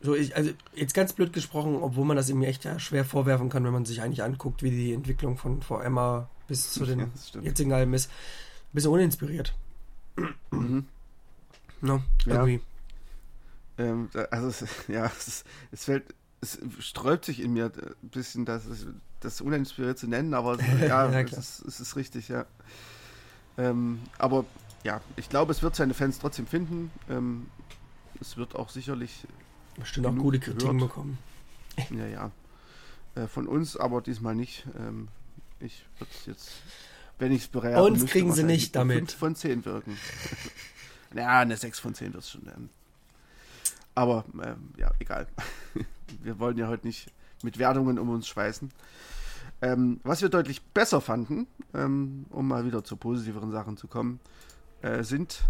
So, 0.00 0.14
ich, 0.16 0.34
also 0.34 0.50
jetzt 0.74 0.94
ganz 0.94 1.12
blöd 1.12 1.32
gesprochen, 1.34 1.76
obwohl 1.76 2.04
man 2.06 2.16
das 2.16 2.28
ihm 2.30 2.42
echt 2.42 2.64
ja 2.64 2.78
schwer 2.80 3.04
vorwerfen 3.04 3.50
kann, 3.50 3.62
wenn 3.64 3.72
man 3.74 3.84
sich 3.84 4.00
eigentlich 4.02 4.22
anguckt, 4.22 4.62
wie 4.62 4.70
die 4.70 4.92
Entwicklung 4.94 5.36
von 5.36 5.60
vor 5.62 5.84
Emma 5.84 6.28
bis 6.48 6.72
zu 6.72 6.84
den 6.86 6.98
Ja, 7.34 7.40
jetzigen 7.42 7.72
Alben 7.72 7.92
ist. 7.94 8.06
Ein 8.10 8.74
bisschen 8.74 8.90
uninspiriert. 8.90 9.54
Mhm. 10.50 10.86
Ne? 11.82 12.02
Ja. 12.24 12.32
Irgendwie. 12.46 12.60
Ähm, 13.78 14.08
da- 14.12 14.24
also 14.30 14.48
es, 14.48 14.64
ja, 14.88 15.04
es, 15.06 15.44
es 15.70 15.84
fällt, 15.84 16.14
es 16.42 16.58
sträubt 16.80 17.24
sich 17.24 17.40
in 17.40 17.52
mir 17.54 17.66
ein 18.02 18.08
bisschen, 18.10 18.44
das, 18.44 18.64
das 19.20 19.40
uninspiriert 19.40 19.98
zu 19.98 20.06
nennen, 20.08 20.34
aber 20.34 20.52
es- 20.58 20.80
ja, 20.80 21.10
Ja, 21.10 21.20
es, 21.20 21.32
ist, 21.32 21.64
es 21.66 21.80
ist 21.80 21.96
richtig, 21.96 22.28
ja. 22.28 22.44
Ähm, 23.56 24.00
aber 24.18 24.44
ja, 24.84 25.00
ich 25.16 25.28
glaube, 25.28 25.52
es 25.52 25.62
wird 25.62 25.76
seine 25.76 25.94
Fans 25.94 26.18
trotzdem 26.18 26.46
finden. 26.46 26.90
Ähm, 27.08 27.46
es 28.20 28.36
wird 28.36 28.56
auch 28.56 28.68
sicherlich, 28.68 29.26
Bestimmt 29.78 30.06
auch 30.06 30.16
gute 30.16 30.38
Kritiken 30.40 30.78
bekommen. 30.78 31.18
ja, 31.90 32.06
ja, 32.06 32.30
äh, 33.14 33.26
von 33.26 33.46
uns, 33.46 33.76
aber 33.76 34.00
diesmal 34.02 34.34
nicht. 34.34 34.66
Ähm, 34.78 35.08
ich 35.60 35.84
würde 35.98 36.10
jetzt, 36.26 36.50
wenn 37.18 37.30
ich 37.32 37.42
es 37.42 37.48
bereite, 37.48 37.82
Uns 37.82 38.04
kriegen 38.06 38.32
sie 38.32 38.42
nicht 38.42 38.74
damit. 38.74 39.12
5 39.12 39.14
von 39.14 39.36
10 39.36 39.64
wirken. 39.64 39.96
ja, 41.14 41.40
eine 41.40 41.56
6 41.56 41.78
von 41.78 41.94
10 41.94 42.12
wird 42.14 42.24
es 42.24 42.30
schon. 42.30 42.46
Ähm. 42.48 42.68
Aber 43.94 44.24
ähm, 44.42 44.72
ja, 44.76 44.90
egal. 44.98 45.26
wir 46.22 46.38
wollen 46.38 46.56
ja 46.56 46.68
heute 46.68 46.86
nicht 46.86 47.10
mit 47.42 47.58
Wertungen 47.58 47.98
um 47.98 48.08
uns 48.10 48.28
schweißen. 48.28 48.70
Ähm, 49.60 50.00
was 50.02 50.22
wir 50.22 50.28
deutlich 50.28 50.62
besser 50.62 51.00
fanden, 51.00 51.46
ähm, 51.74 52.26
um 52.30 52.48
mal 52.48 52.64
wieder 52.64 52.84
zu 52.84 52.96
positiveren 52.96 53.52
Sachen 53.52 53.76
zu 53.76 53.86
kommen, 53.86 54.20
äh, 54.82 55.02
sind 55.02 55.44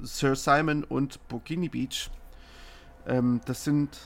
Sir 0.00 0.36
Simon 0.36 0.84
und 0.84 1.26
Bikini 1.28 1.68
Beach. 1.68 2.10
Ähm, 3.06 3.40
das 3.46 3.64
sind 3.64 3.98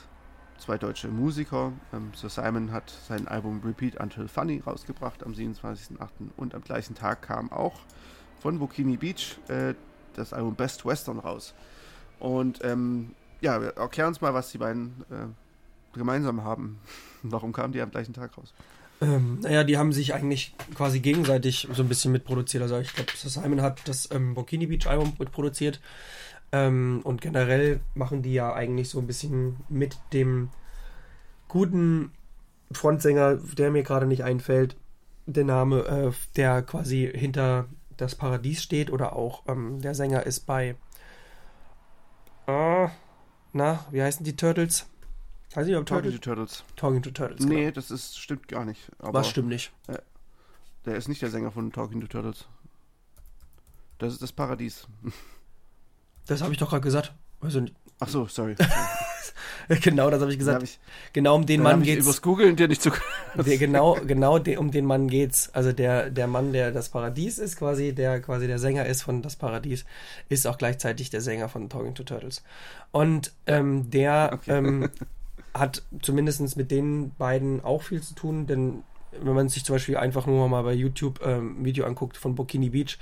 zwei 0.57 0.77
deutsche 0.77 1.09
Musiker. 1.09 1.73
Ähm, 1.93 2.11
Sir 2.15 2.29
Simon 2.29 2.71
hat 2.71 2.89
sein 3.07 3.27
Album 3.27 3.61
Repeat 3.63 3.99
Until 3.99 4.27
Funny 4.27 4.61
rausgebracht 4.65 5.23
am 5.23 5.33
27.08. 5.33 6.09
und 6.37 6.55
am 6.55 6.61
gleichen 6.61 6.95
Tag 6.95 7.21
kam 7.21 7.51
auch 7.51 7.79
von 8.39 8.59
Bikini 8.59 8.97
Beach 8.97 9.37
äh, 9.47 9.75
das 10.13 10.33
Album 10.33 10.55
Best 10.55 10.85
Western 10.85 11.19
raus. 11.19 11.53
Und 12.19 12.63
ähm, 12.63 13.13
ja, 13.41 13.61
wir 13.61 13.69
erklären 13.77 14.09
uns 14.09 14.21
mal, 14.21 14.33
was 14.33 14.51
die 14.51 14.57
beiden 14.57 15.03
äh, 15.09 15.97
gemeinsam 15.97 16.43
haben. 16.43 16.79
Warum 17.23 17.53
kamen 17.53 17.73
die 17.73 17.81
am 17.81 17.91
gleichen 17.91 18.13
Tag 18.13 18.37
raus? 18.37 18.53
Ähm, 19.01 19.39
naja, 19.41 19.63
die 19.63 19.77
haben 19.77 19.91
sich 19.91 20.13
eigentlich 20.13 20.55
quasi 20.73 20.99
gegenseitig 20.99 21.67
so 21.73 21.83
ein 21.83 21.89
bisschen 21.89 22.11
mitproduziert. 22.11 22.63
Also 22.63 22.79
ich 22.79 22.93
glaube, 22.93 23.11
Simon 23.15 23.61
hat 23.61 23.87
das 23.87 24.09
ähm, 24.11 24.35
Bikini 24.35 24.67
Beach 24.67 24.87
Album 24.87 25.13
mitproduziert. 25.19 25.81
Ähm, 26.51 27.01
und 27.03 27.21
generell 27.21 27.81
machen 27.93 28.21
die 28.21 28.33
ja 28.33 28.53
eigentlich 28.53 28.89
so 28.89 28.99
ein 28.99 29.07
bisschen 29.07 29.57
mit 29.67 29.97
dem 30.13 30.49
guten 31.49 32.11
Frontsänger, 32.71 33.35
der 33.35 33.71
mir 33.71 33.83
gerade 33.83 34.05
nicht 34.05 34.23
einfällt, 34.23 34.77
der 35.25 35.43
Name, 35.43 35.79
äh, 35.85 36.11
der 36.35 36.61
quasi 36.61 37.11
hinter 37.13 37.65
das 37.97 38.15
Paradies 38.15 38.61
steht 38.61 38.91
oder 38.91 39.15
auch 39.15 39.43
ähm, 39.47 39.81
der 39.81 39.95
Sänger 39.95 40.25
ist 40.25 40.41
bei 40.41 40.75
Ah, 42.47 42.91
na, 43.55 43.85
wie 43.91 44.01
heißen 44.01 44.23
die 44.23 44.35
Turtles? 44.35 44.85
Weiß 45.53 45.67
ich, 45.67 45.75
ob 45.75 45.85
Talking 45.85 46.11
Turtles? 46.11 46.21
to 46.21 46.29
Turtles. 46.35 46.63
Talking 46.75 47.01
to 47.01 47.11
Turtles. 47.11 47.45
Nee, 47.45 47.61
Genau. 47.61 47.71
das 47.71 47.89
ist, 47.91 48.19
stimmt 48.19 48.47
gar 48.47 48.65
nicht. 48.65 48.91
Aber 48.99 49.19
Was 49.19 49.29
stimmt 49.29 49.47
nicht? 49.49 49.71
der 50.85 50.95
ist 50.95 51.07
nicht 51.07 51.21
der 51.21 51.29
Sänger 51.31 51.51
von 51.51 51.71
Talking 51.71 52.01
to 52.01 52.07
Turtles. 52.07 52.45
Das 53.97 54.13
ist 54.13 54.21
das 54.21 54.31
Paradies. 54.31 54.87
Das 56.27 56.41
habe 56.41 56.51
ich 56.51 56.57
doch 56.57 56.69
gerade 56.71 56.81
gesagt. 56.81 57.13
Also, 57.39 57.63
Ach 57.99 58.07
so, 58.07 58.25
sorry. 58.25 58.55
genau, 59.81 60.09
das 60.09 60.21
habe 60.21 60.31
ich 60.31 60.37
gesagt. 60.37 60.57
hab 60.57 60.63
ich, 60.63 60.79
genau 61.13 61.35
um 61.35 61.45
den 61.45 61.61
Mann 61.63 61.81
geht's. 61.81 62.03
übers 62.03 62.21
Googeln 62.21 62.55
dir 62.55 62.67
nicht 62.67 62.81
zu. 62.81 62.91
Der, 63.45 63.57
genau, 63.57 63.95
genau 64.05 64.39
de, 64.39 64.57
um 64.57 64.71
den 64.71 64.85
Mann 64.85 65.07
geht's. 65.07 65.49
Also 65.53 65.71
der, 65.73 66.09
der 66.09 66.27
Mann, 66.27 66.53
der 66.53 66.71
das 66.71 66.89
Paradies 66.89 67.37
ist, 67.37 67.57
quasi, 67.57 67.93
der 67.93 68.21
quasi 68.21 68.47
der 68.47 68.59
Sänger 68.59 68.85
ist 68.85 69.01
von 69.01 69.21
Das 69.21 69.35
Paradies, 69.35 69.85
ist 70.29 70.47
auch 70.47 70.57
gleichzeitig 70.57 71.09
der 71.09 71.21
Sänger 71.21 71.49
von 71.49 71.69
Talking 71.69 71.95
to 71.95 72.03
Turtles. 72.03 72.43
Und 72.91 73.33
ähm, 73.47 73.89
der 73.89 74.31
Okay. 74.33 74.51
ähm, 74.57 74.89
hat 75.53 75.83
zumindest 76.01 76.57
mit 76.57 76.69
den 76.71 77.11
beiden 77.17 77.63
auch 77.63 77.81
viel 77.83 78.01
zu 78.01 78.13
tun, 78.13 78.45
denn 78.47 78.83
wenn 79.21 79.33
man 79.33 79.47
sich 79.47 79.63
zum 79.63 79.75
Beispiel 79.75 79.95
einfach 79.95 80.25
nur 80.25 80.49
mal 80.49 80.63
bei 80.63 80.73
YouTube 80.73 81.21
ähm, 81.25 81.61
ein 81.61 81.65
Video 81.65 81.85
anguckt 81.85 82.17
von 82.17 82.35
Bikini 82.35 82.69
Beach, 82.71 82.97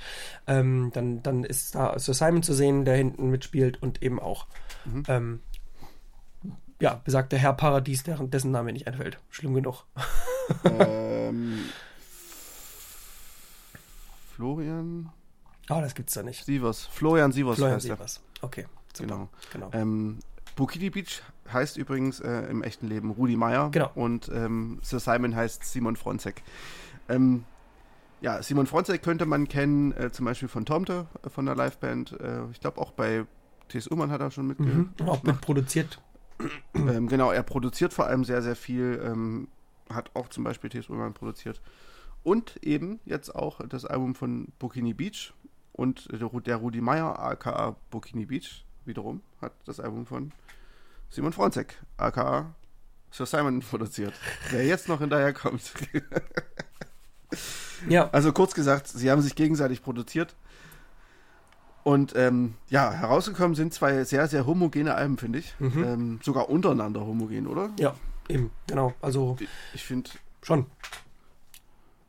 ähm, 0.46 0.90
dann, 0.94 1.24
dann 1.24 1.42
ist 1.42 1.74
da 1.74 1.98
Sir 1.98 2.14
Simon 2.14 2.44
zu 2.44 2.54
sehen, 2.54 2.84
der 2.84 2.94
hinten 2.96 3.30
mitspielt 3.30 3.82
und 3.82 4.00
eben 4.02 4.20
auch 4.20 4.46
Mhm. 4.84 5.02
ähm, 5.08 5.40
ja, 6.84 7.00
besagter 7.02 7.38
Herr 7.38 7.54
Paradies, 7.54 8.02
deren, 8.02 8.30
dessen 8.30 8.50
Name 8.50 8.66
mir 8.66 8.72
nicht 8.74 8.86
einfällt. 8.86 9.18
Schlimm 9.30 9.54
genug. 9.54 9.86
ähm, 10.64 11.60
Florian. 14.36 15.08
Oh, 15.70 15.80
das 15.80 15.94
gibt's 15.94 16.12
da 16.12 16.22
nicht. 16.22 16.44
Sievers. 16.44 16.84
Florian 16.92 17.32
Sievers 17.32 17.56
Florian 17.56 17.76
heißt 17.76 17.86
er. 17.86 17.96
Sievers. 17.96 18.20
Okay, 18.42 18.66
super. 18.92 19.14
Genau. 19.14 19.28
genau. 19.50 19.70
Ähm, 19.72 20.18
Bukini 20.56 20.90
Beach 20.90 21.22
heißt 21.50 21.78
übrigens 21.78 22.20
äh, 22.20 22.50
im 22.50 22.62
echten 22.62 22.86
Leben 22.86 23.12
Rudi 23.12 23.36
Meier. 23.36 23.70
Genau. 23.70 23.90
Und 23.94 24.28
ähm, 24.28 24.78
Sir 24.82 25.00
Simon 25.00 25.34
heißt 25.34 25.64
Simon 25.64 25.96
Fronzek. 25.96 26.42
Ähm, 27.08 27.44
ja, 28.20 28.42
Simon 28.42 28.66
Fronzek 28.66 29.02
könnte 29.02 29.24
man 29.24 29.48
kennen, 29.48 29.92
äh, 29.92 30.12
zum 30.12 30.26
Beispiel 30.26 30.48
von 30.48 30.66
Tomte, 30.66 31.06
äh, 31.24 31.30
von 31.30 31.46
der 31.46 31.56
Liveband. 31.56 32.12
Äh, 32.20 32.44
ich 32.52 32.60
glaube 32.60 32.78
auch 32.78 32.90
bei 32.90 33.24
T.S. 33.68 33.88
Ullmann 33.88 34.10
hat 34.10 34.20
er 34.20 34.30
schon 34.30 34.48
mitge 34.48 34.64
Mhm. 34.64 34.90
Auch 35.06 35.22
mit 35.22 35.40
produziert. 35.40 35.98
ähm, 36.74 37.08
genau, 37.08 37.30
er 37.32 37.42
produziert 37.42 37.92
vor 37.92 38.06
allem 38.06 38.24
sehr, 38.24 38.42
sehr 38.42 38.56
viel. 38.56 39.00
Ähm, 39.04 39.48
hat 39.90 40.10
auch 40.14 40.28
zum 40.28 40.44
Beispiel 40.44 40.70
T.S. 40.70 40.88
Ullmann 40.88 41.14
produziert. 41.14 41.60
Und 42.22 42.56
eben 42.62 43.00
jetzt 43.04 43.34
auch 43.34 43.60
das 43.68 43.84
Album 43.84 44.14
von 44.14 44.48
Bikini 44.58 44.94
Beach. 44.94 45.32
Und 45.72 46.10
der, 46.10 46.20
Ru- 46.28 46.40
der 46.40 46.56
Rudi 46.56 46.80
Meier, 46.80 47.18
aka 47.18 47.76
Bikini 47.90 48.26
Beach, 48.26 48.64
wiederum, 48.84 49.20
hat 49.42 49.52
das 49.66 49.80
Album 49.80 50.06
von 50.06 50.32
Simon 51.10 51.32
Fronzek, 51.32 51.82
aka 51.96 52.54
Sir 53.10 53.26
Simon, 53.26 53.60
produziert. 53.70 54.14
Der 54.52 54.64
jetzt 54.66 54.88
noch 54.88 55.00
hinterherkommt. 55.00 55.72
Ja, 57.88 58.08
Also 58.10 58.32
kurz 58.32 58.54
gesagt, 58.54 58.86
sie 58.88 59.10
haben 59.10 59.20
sich 59.20 59.34
gegenseitig 59.34 59.82
produziert. 59.82 60.34
Und 61.84 62.14
ähm, 62.16 62.54
ja, 62.70 62.90
herausgekommen 62.92 63.54
sind 63.54 63.72
zwei 63.74 64.02
sehr, 64.04 64.26
sehr 64.26 64.46
homogene 64.46 64.94
Alben, 64.94 65.18
finde 65.18 65.38
ich. 65.40 65.54
Mhm. 65.58 65.84
Ähm, 65.84 66.20
sogar 66.22 66.48
untereinander 66.48 67.04
homogen, 67.06 67.46
oder? 67.46 67.70
ja, 67.78 67.94
eben, 68.28 68.50
genau. 68.66 68.94
Also 69.02 69.36
Ich 69.74 69.84
finde, 69.84 70.10
schon. 70.42 70.66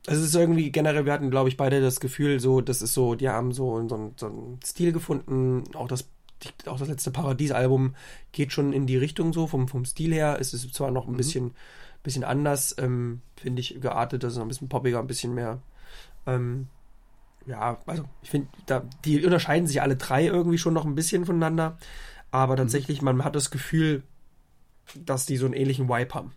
Es 0.06 0.18
ist 0.18 0.34
irgendwie 0.34 0.70
generell, 0.70 1.04
wir 1.04 1.12
hatten, 1.12 1.30
glaube 1.30 1.48
ich, 1.48 1.56
beide 1.56 1.80
das 1.80 1.98
Gefühl, 2.00 2.38
so, 2.40 2.60
das 2.60 2.80
ist 2.80 2.94
so, 2.94 3.16
die 3.16 3.28
haben 3.28 3.52
so, 3.52 3.86
so, 3.88 3.94
einen- 3.96 4.14
so 4.16 4.26
einen 4.26 4.58
Stil 4.64 4.92
gefunden. 4.92 5.64
Auch 5.74 5.88
das, 5.88 6.08
die, 6.42 6.68
auch 6.68 6.78
das 6.78 6.88
letzte 6.88 7.10
Paradies-Album 7.10 7.96
geht 8.32 8.52
schon 8.52 8.72
in 8.72 8.86
die 8.86 8.96
Richtung 8.96 9.32
so, 9.32 9.46
vom, 9.48 9.66
vom 9.68 9.84
Stil 9.84 10.14
her. 10.14 10.38
Es 10.40 10.54
ist 10.54 10.72
zwar 10.74 10.90
noch 10.92 11.06
ein 11.06 11.12
Mhm. 11.14 11.16
bisschen, 11.18 11.54
bisschen 12.04 12.22
anders, 12.24 12.76
ähm, 12.78 13.20
finde 13.36 13.60
ich, 13.60 13.80
geartet, 13.80 14.22
das 14.22 14.32
ist 14.34 14.38
noch 14.38 14.44
ein 14.44 14.48
bisschen 14.48 14.68
poppiger, 14.68 15.00
ein 15.00 15.06
bisschen 15.08 15.34
mehr. 15.34 15.58
Ähm, 16.26 16.68
ja, 17.46 17.78
also 17.86 18.04
ich 18.22 18.30
finde, 18.30 18.48
die 19.04 19.24
unterscheiden 19.24 19.66
sich 19.66 19.80
alle 19.82 19.96
drei 19.96 20.26
irgendwie 20.26 20.58
schon 20.58 20.74
noch 20.74 20.84
ein 20.84 20.94
bisschen 20.94 21.24
voneinander. 21.26 21.78
Aber 22.30 22.56
tatsächlich, 22.56 23.02
man 23.02 23.24
hat 23.24 23.36
das 23.36 23.50
Gefühl, 23.50 24.02
dass 24.94 25.26
die 25.26 25.36
so 25.36 25.46
einen 25.46 25.54
ähnlichen 25.54 25.88
Vibe 25.88 26.14
haben. 26.14 26.32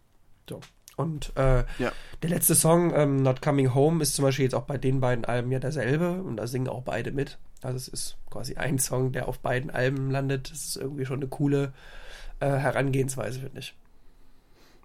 So. 0.47 0.61
Und 0.95 1.31
äh, 1.35 1.63
Ja. 1.77 1.91
der 2.21 2.29
letzte 2.29 2.55
Song, 2.55 2.93
ähm, 2.93 3.17
Not 3.23 3.41
Coming 3.41 3.73
Home, 3.73 4.01
ist 4.03 4.15
zum 4.15 4.23
Beispiel 4.23 4.43
jetzt 4.43 4.55
auch 4.55 4.65
bei 4.65 4.77
den 4.77 4.99
beiden 4.99 5.25
Alben 5.25 5.51
ja 5.51 5.59
derselbe 5.59 6.21
und 6.21 6.37
da 6.37 6.45
singen 6.47 6.67
auch 6.67 6.83
beide 6.83 7.11
mit. 7.11 7.37
Also 7.61 7.77
es 7.77 7.87
ist 7.87 8.17
quasi 8.29 8.55
ein 8.55 8.79
Song, 8.79 9.11
der 9.11 9.27
auf 9.27 9.39
beiden 9.39 9.69
Alben 9.71 10.11
landet. 10.11 10.51
Das 10.51 10.65
ist 10.65 10.75
irgendwie 10.77 11.05
schon 11.05 11.19
eine 11.19 11.27
coole 11.27 11.73
äh, 12.39 12.47
Herangehensweise, 12.49 13.39
finde 13.39 13.59
ich. 13.59 13.75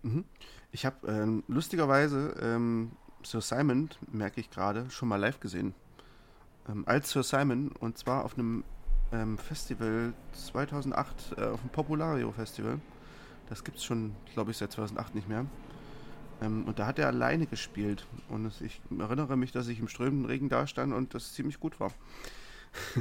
Mhm. 0.02 0.24
Ich 0.72 0.84
habe 0.86 1.06
ähm, 1.06 1.44
lustigerweise 1.48 2.34
ähm, 2.40 2.92
Sir 3.24 3.40
Simon, 3.40 3.90
merke 4.10 4.40
ich 4.40 4.50
gerade, 4.50 4.90
schon 4.90 5.08
mal 5.08 5.16
live 5.16 5.40
gesehen. 5.40 5.74
Ähm, 6.68 6.84
als 6.86 7.10
Sir 7.10 7.22
Simon 7.22 7.68
und 7.68 7.98
zwar 7.98 8.24
auf 8.24 8.34
einem 8.34 8.64
ähm, 9.12 9.38
Festival 9.38 10.12
2008, 10.32 11.34
äh, 11.36 11.44
auf 11.44 11.60
dem 11.60 11.70
Populario 11.70 12.32
Festival. 12.32 12.80
Das 13.48 13.64
gibt 13.64 13.78
es 13.78 13.84
schon, 13.84 14.14
glaube 14.32 14.50
ich, 14.50 14.56
seit 14.56 14.72
2008 14.72 15.14
nicht 15.14 15.28
mehr. 15.28 15.46
Ähm, 16.40 16.64
und 16.64 16.78
da 16.78 16.86
hat 16.86 16.98
er 16.98 17.06
alleine 17.06 17.46
gespielt. 17.46 18.06
Und 18.28 18.60
ich 18.60 18.80
erinnere 18.98 19.36
mich, 19.36 19.52
dass 19.52 19.68
ich 19.68 19.78
im 19.78 19.88
strömenden 19.88 20.26
Regen 20.26 20.48
da 20.48 20.66
stand 20.66 20.92
und 20.92 21.14
das 21.14 21.32
ziemlich 21.32 21.60
gut 21.60 21.78
war. 21.80 21.92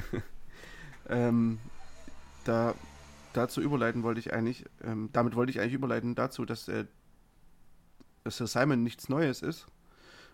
ähm, 1.09 1.59
da, 2.43 2.75
dazu 3.31 3.61
überleiten 3.61 4.03
wollte 4.03 4.19
ich 4.19 4.33
eigentlich, 4.33 4.65
ähm, 4.83 5.09
damit 5.13 5.35
wollte 5.35 5.51
ich 5.51 5.59
eigentlich 5.59 5.73
überleiten 5.73 6.15
dazu, 6.15 6.45
dass 6.45 6.67
äh, 6.67 6.85
dass 8.23 8.37
Sir 8.37 8.47
Simon 8.47 8.83
nichts 8.83 9.09
Neues 9.09 9.41
ist, 9.41 9.67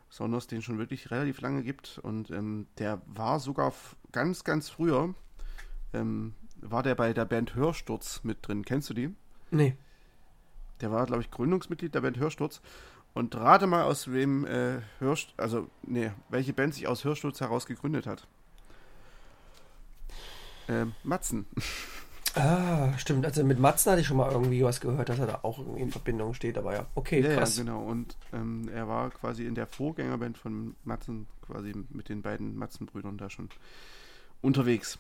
sondern 0.10 0.38
es 0.38 0.48
den 0.48 0.62
schon 0.62 0.78
wirklich 0.78 1.12
relativ 1.12 1.42
lange 1.42 1.64
gibt. 1.64 2.00
Und 2.00 2.32
ähm, 2.32 2.68
der 2.78 3.02
war 3.06 3.40
sogar 3.40 3.74
ganz, 4.12 4.44
ganz 4.44 4.70
früher, 4.70 5.14
ähm, 5.94 6.34
war 6.62 6.84
der 6.84 6.96
bei 6.96 7.14
der 7.14 7.26
Band 7.26 7.56
Hörsturz 7.56 8.22
mit 8.24 8.48
drin. 8.48 8.66
Kennst 8.66 8.90
du 8.90 8.94
die? 8.94 9.16
Nee. 9.52 9.76
Der 10.82 10.92
war, 10.92 11.06
glaube 11.06 11.22
ich, 11.22 11.32
Gründungsmitglied 11.32 11.94
der 11.94 12.02
Band 12.02 12.18
Hörsturz. 12.18 12.62
Und 13.14 13.36
rate 13.36 13.68
mal, 13.68 13.84
aus 13.84 14.12
wem 14.12 14.46
äh, 14.46 14.82
Hörst, 15.00 15.34
also, 15.38 15.68
nee, 15.84 16.12
welche 16.30 16.54
Band 16.54 16.74
sich 16.74 16.88
aus 16.88 17.04
Hörsturz 17.04 17.42
heraus 17.42 17.66
gegründet 17.66 18.06
hat. 18.06 18.28
Ähm, 20.68 20.94
Matzen. 21.04 21.48
Ah, 22.36 22.96
stimmt. 22.98 23.26
Also 23.26 23.44
mit 23.44 23.60
Matzen 23.60 23.92
hatte 23.92 24.02
ich 24.02 24.08
schon 24.08 24.18
mal 24.18 24.32
irgendwie 24.32 24.64
was 24.64 24.80
gehört, 24.82 25.10
dass 25.10 25.20
er 25.20 25.28
da 25.28 25.40
auch 25.44 25.60
irgendwie 25.60 25.82
in 25.82 25.92
Verbindung 25.92 26.34
steht, 26.34 26.58
aber 26.58 26.74
ja, 26.74 26.86
okay, 26.96 27.22
Ja, 27.22 27.30
ja, 27.32 27.38
krass. 27.38 27.58
genau. 27.58 27.82
Und 27.84 28.16
ähm, 28.34 28.70
er 28.74 28.88
war 28.88 29.10
quasi 29.10 29.46
in 29.46 29.56
der 29.56 29.68
Vorgängerband 29.68 30.38
von 30.38 30.76
Matzen, 30.84 31.28
quasi 31.46 31.74
mit 31.90 32.10
den 32.10 32.22
beiden 32.22 32.56
Matzen-Brüdern 32.58 33.18
da 33.18 33.30
schon 33.30 33.50
unterwegs. 34.42 35.00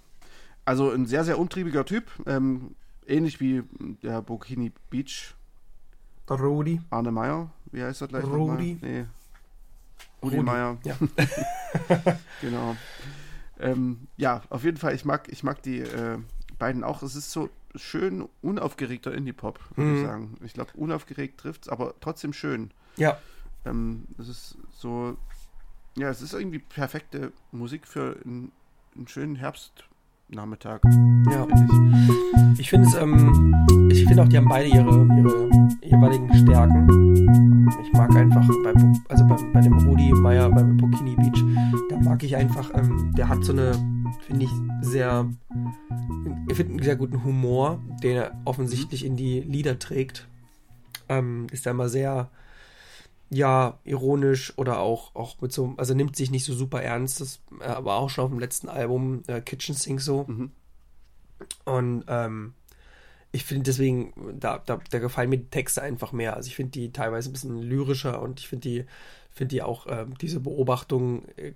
Also 0.65 0.91
ein 0.91 1.05
sehr, 1.05 1.23
sehr 1.23 1.39
umtriebiger 1.39 1.85
Typ. 1.85 2.05
Ähm, 2.25 2.75
ähnlich 3.07 3.39
wie 3.39 3.63
der 4.03 4.21
Bikini 4.21 4.71
Beach 4.89 5.33
Der 6.27 6.37
Rudi. 6.37 6.81
Arne 6.89 7.11
Meyer. 7.11 7.49
Wie 7.71 7.83
heißt 7.83 8.01
er 8.01 8.07
gleich 8.07 8.23
Rudi. 8.25 8.77
Nee. 8.81 9.05
Rudi, 10.21 10.35
Rudi, 10.37 10.45
Meyer. 10.45 10.77
ja. 10.83 10.95
genau. 12.41 12.75
Ähm, 13.59 14.07
ja, 14.17 14.41
auf 14.49 14.63
jeden 14.63 14.77
Fall, 14.77 14.93
ich 14.95 15.05
mag, 15.05 15.27
ich 15.29 15.43
mag 15.43 15.61
die 15.63 15.79
äh, 15.79 16.17
beiden 16.59 16.83
auch. 16.83 17.01
Es 17.03 17.15
ist 17.15 17.31
so 17.31 17.49
schön 17.75 18.27
unaufgeregter 18.41 19.13
Indie-Pop, 19.13 19.59
würde 19.75 19.91
ich 19.95 19.99
Mhm. 20.01 20.05
sagen. 20.05 20.37
Ich 20.43 20.53
glaube, 20.53 20.71
unaufgeregt 20.75 21.39
trifft 21.39 21.69
aber 21.71 21.93
trotzdem 22.01 22.33
schön. 22.33 22.71
Ja, 22.97 23.17
Ähm, 23.65 24.05
es 24.17 24.29
ist 24.29 24.57
so, 24.71 25.17
ja, 25.97 26.09
es 26.09 26.21
ist 26.21 26.33
irgendwie 26.33 26.59
perfekte 26.59 27.33
Musik 27.51 27.85
für 27.87 28.15
einen, 28.23 28.51
einen 28.95 29.07
schönen 29.09 29.35
Herbstnachmittag, 29.35 30.79
ja. 31.29 31.45
finde 31.45 31.67
ich. 32.53 32.59
Ich 32.61 32.69
finde 32.69 32.87
es, 32.87 32.95
ähm, 32.95 33.53
ich 33.91 34.05
finde 34.05 34.23
auch, 34.23 34.27
die 34.29 34.37
haben 34.37 34.47
beide 34.47 34.69
ihre, 34.69 35.05
ihre 35.17 35.49
jeweiligen 35.83 36.33
Stärken. 36.35 36.87
Ich 37.83 37.91
mag 37.93 38.15
einfach, 38.15 38.47
bei, 38.63 38.73
also 39.09 39.27
bei, 39.27 39.35
bei 39.53 39.61
dem 39.61 39.73
Rudi 39.73 40.11
Meier, 40.13 40.49
beim 40.49 40.77
Bikini 40.77 41.15
Beach, 41.17 41.43
da 41.89 41.97
mag 41.97 42.23
ich 42.23 42.35
einfach, 42.35 42.69
ähm, 42.75 43.13
der 43.15 43.27
hat 43.27 43.43
so 43.43 43.51
eine, 43.51 43.71
finde 44.25 44.45
ich, 44.45 44.51
sehr, 44.81 45.29
ich 46.47 46.55
finde 46.55 46.73
einen 46.73 46.83
sehr 46.83 46.95
guten 46.95 47.23
Humor, 47.23 47.81
den 48.03 48.17
er 48.17 48.41
offensichtlich 48.45 49.05
in 49.05 49.15
die 49.15 49.41
Lieder 49.41 49.79
trägt. 49.79 50.27
Ähm, 51.07 51.47
ist 51.51 51.65
da 51.65 51.71
immer 51.71 51.89
sehr, 51.89 52.29
ja, 53.29 53.77
ironisch 53.83 54.57
oder 54.57 54.79
auch, 54.79 55.15
auch 55.15 55.39
mit 55.41 55.51
so, 55.51 55.73
also 55.77 55.93
nimmt 55.93 56.15
sich 56.15 56.31
nicht 56.31 56.45
so 56.45 56.53
super 56.53 56.81
ernst, 56.81 57.21
das 57.21 57.41
äh, 57.59 57.65
aber 57.65 57.95
auch 57.95 58.09
schon 58.09 58.25
auf 58.25 58.31
dem 58.31 58.39
letzten 58.39 58.69
Album 58.69 59.23
äh, 59.27 59.41
Kitchen 59.41 59.75
Sink 59.75 60.01
so. 60.01 60.25
Mhm. 60.27 60.51
Und 61.65 62.03
ähm, 62.07 62.53
ich 63.31 63.45
finde 63.45 63.63
deswegen, 63.63 64.13
da, 64.39 64.57
da, 64.65 64.79
da 64.89 64.99
gefallen 64.99 65.29
mir 65.29 65.37
die 65.37 65.49
Texte 65.49 65.81
einfach 65.81 66.11
mehr. 66.11 66.35
Also 66.35 66.47
ich 66.47 66.55
finde 66.55 66.71
die 66.71 66.91
teilweise 66.91 67.29
ein 67.29 67.33
bisschen 67.33 67.61
lyrischer 67.61 68.21
und 68.21 68.39
ich 68.39 68.47
finde 68.47 68.69
die, 68.69 68.85
finde 69.39 69.55
die 69.55 69.61
auch 69.61 69.87
ähm, 69.89 70.17
diese 70.17 70.41
Beobachtung, 70.41 71.23
äh, 71.37 71.53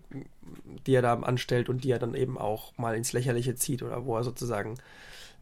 die 0.88 0.96
er 0.96 1.02
da 1.02 1.16
anstellt 1.16 1.68
und 1.68 1.84
die 1.84 1.92
er 1.92 2.00
dann 2.00 2.16
eben 2.16 2.38
auch 2.38 2.72
mal 2.78 2.96
ins 2.96 3.12
Lächerliche 3.12 3.56
zieht 3.56 3.84
oder 3.84 4.06
wo 4.06 4.16
er 4.16 4.24
sozusagen 4.24 4.76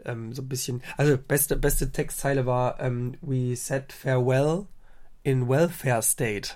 ähm, 0.06 0.34
so 0.34 0.42
ein 0.42 0.50
bisschen. 0.50 0.82
Also 0.98 1.20
beste, 1.20 1.56
beste 1.56 1.92
Textzeile 1.92 2.48
war 2.48 2.80
ähm, 2.80 3.14
We 3.22 3.56
said 3.56 3.94
farewell 3.94 4.66
in 5.22 5.48
welfare 5.48 6.02
state, 6.02 6.56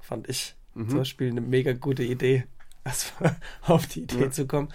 fand 0.00 0.26
ich. 0.30 0.54
Mhm. 0.72 0.88
Zum 0.88 0.98
Beispiel 1.00 1.30
eine 1.30 1.42
mega 1.42 1.74
gute 1.74 2.02
Idee, 2.02 2.44
auf 3.66 3.86
die 3.88 4.04
Idee 4.04 4.22
Ja. 4.22 4.30
zu 4.30 4.46
kommen. 4.46 4.70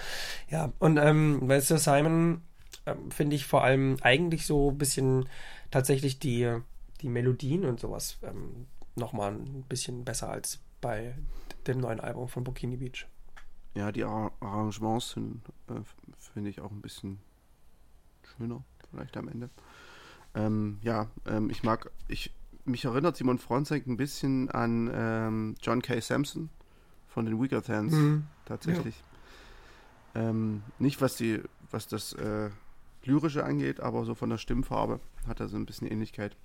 Ja, 0.48 0.72
und 0.78 0.98
ähm, 0.98 1.48
bei 1.48 1.60
Sir 1.60 1.80
Simon 1.80 2.42
ähm, 2.86 3.10
finde 3.10 3.36
ich 3.36 3.48
vor 3.48 3.64
allem 3.64 3.98
eigentlich 4.02 4.46
so 4.46 4.70
ein 4.70 4.78
bisschen 4.78 5.28
tatsächlich 5.72 6.20
die, 6.20 6.56
die 7.02 7.10
Melodien 7.10 7.66
und 7.66 7.80
sowas 7.80 8.20
ähm, 8.22 8.68
nochmal 8.96 9.34
ein 9.34 9.64
bisschen 9.70 10.04
besser 10.06 10.30
als 10.30 10.60
bei 10.82 11.16
dem 11.68 11.80
neuen 11.80 12.00
Album 12.00 12.28
von 12.28 12.44
Bikini 12.44 12.78
Beach. 12.78 13.08
Ja, 13.76 13.92
die 13.92 14.04
Ar 14.04 14.32
Arrangements 14.42 15.12
sind, 15.12 15.42
äh, 15.70 15.76
finde 16.34 16.50
ich, 16.50 16.60
auch 16.62 16.72
ein 16.72 16.82
bisschen 16.82 17.20
schöner, 18.24 18.64
vielleicht 18.90 19.16
am 19.18 19.28
Ende. 19.30 19.50
Ähm, 20.36 20.80
ja, 20.82 21.08
ähm, 21.26 21.50
ich 21.50 21.64
mag, 21.64 21.90
ich, 22.08 22.34
mich 22.66 22.86
erinnert 22.86 23.16
Simon 23.18 23.38
Fronzek 23.38 23.88
ein 23.88 23.98
bisschen 23.98 24.50
an 24.50 24.90
ähm, 24.94 25.56
John 25.62 25.82
K. 25.82 26.00
Sampson 26.02 26.50
von 27.08 27.26
den 27.26 27.42
Weaker 27.42 27.62
Thans, 27.62 27.94
Mhm. 27.94 28.28
tatsächlich. 28.46 29.02
Ähm, 30.16 30.64
nicht 30.80 31.00
was 31.02 31.16
die, 31.16 31.42
was 31.70 31.88
das 31.88 32.14
äh, 32.14 32.50
Lyrische 33.04 33.44
angeht, 33.44 33.80
aber 33.80 34.04
so 34.06 34.16
von 34.16 34.30
der 34.30 34.38
Stimmfarbe 34.38 35.00
hat 35.28 35.40
er 35.40 35.48
so 35.48 35.56
ein 35.58 35.66
bisschen 35.66 35.88
Ähnlichkeit. 35.88 36.36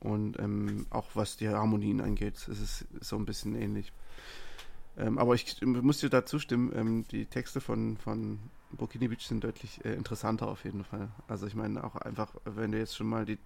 Und 0.00 0.38
ähm, 0.38 0.86
auch 0.90 1.08
was 1.14 1.36
die 1.36 1.48
Harmonien 1.48 2.00
angeht, 2.00 2.34
ist 2.48 2.48
es 2.48 2.86
so 3.00 3.16
ein 3.16 3.26
bisschen 3.26 3.54
ähnlich. 3.54 3.92
Ähm, 4.96 5.18
aber 5.18 5.34
ich 5.34 5.60
muss 5.62 5.98
dir 5.98 6.10
dazu 6.10 6.38
stimmen, 6.38 6.72
ähm, 6.74 7.04
die 7.10 7.26
Texte 7.26 7.60
von, 7.60 7.96
von 7.98 8.38
Burkini 8.72 9.08
Beach 9.08 9.26
sind 9.26 9.44
deutlich 9.44 9.84
äh, 9.84 9.94
interessanter 9.94 10.48
auf 10.48 10.64
jeden 10.64 10.84
Fall. 10.84 11.08
Also 11.28 11.46
ich 11.46 11.54
meine 11.54 11.84
auch 11.84 11.96
einfach, 11.96 12.32
wenn 12.44 12.72
du 12.72 12.78
jetzt 12.78 12.96
schon 12.96 13.08
mal 13.08 13.24
die, 13.24 13.38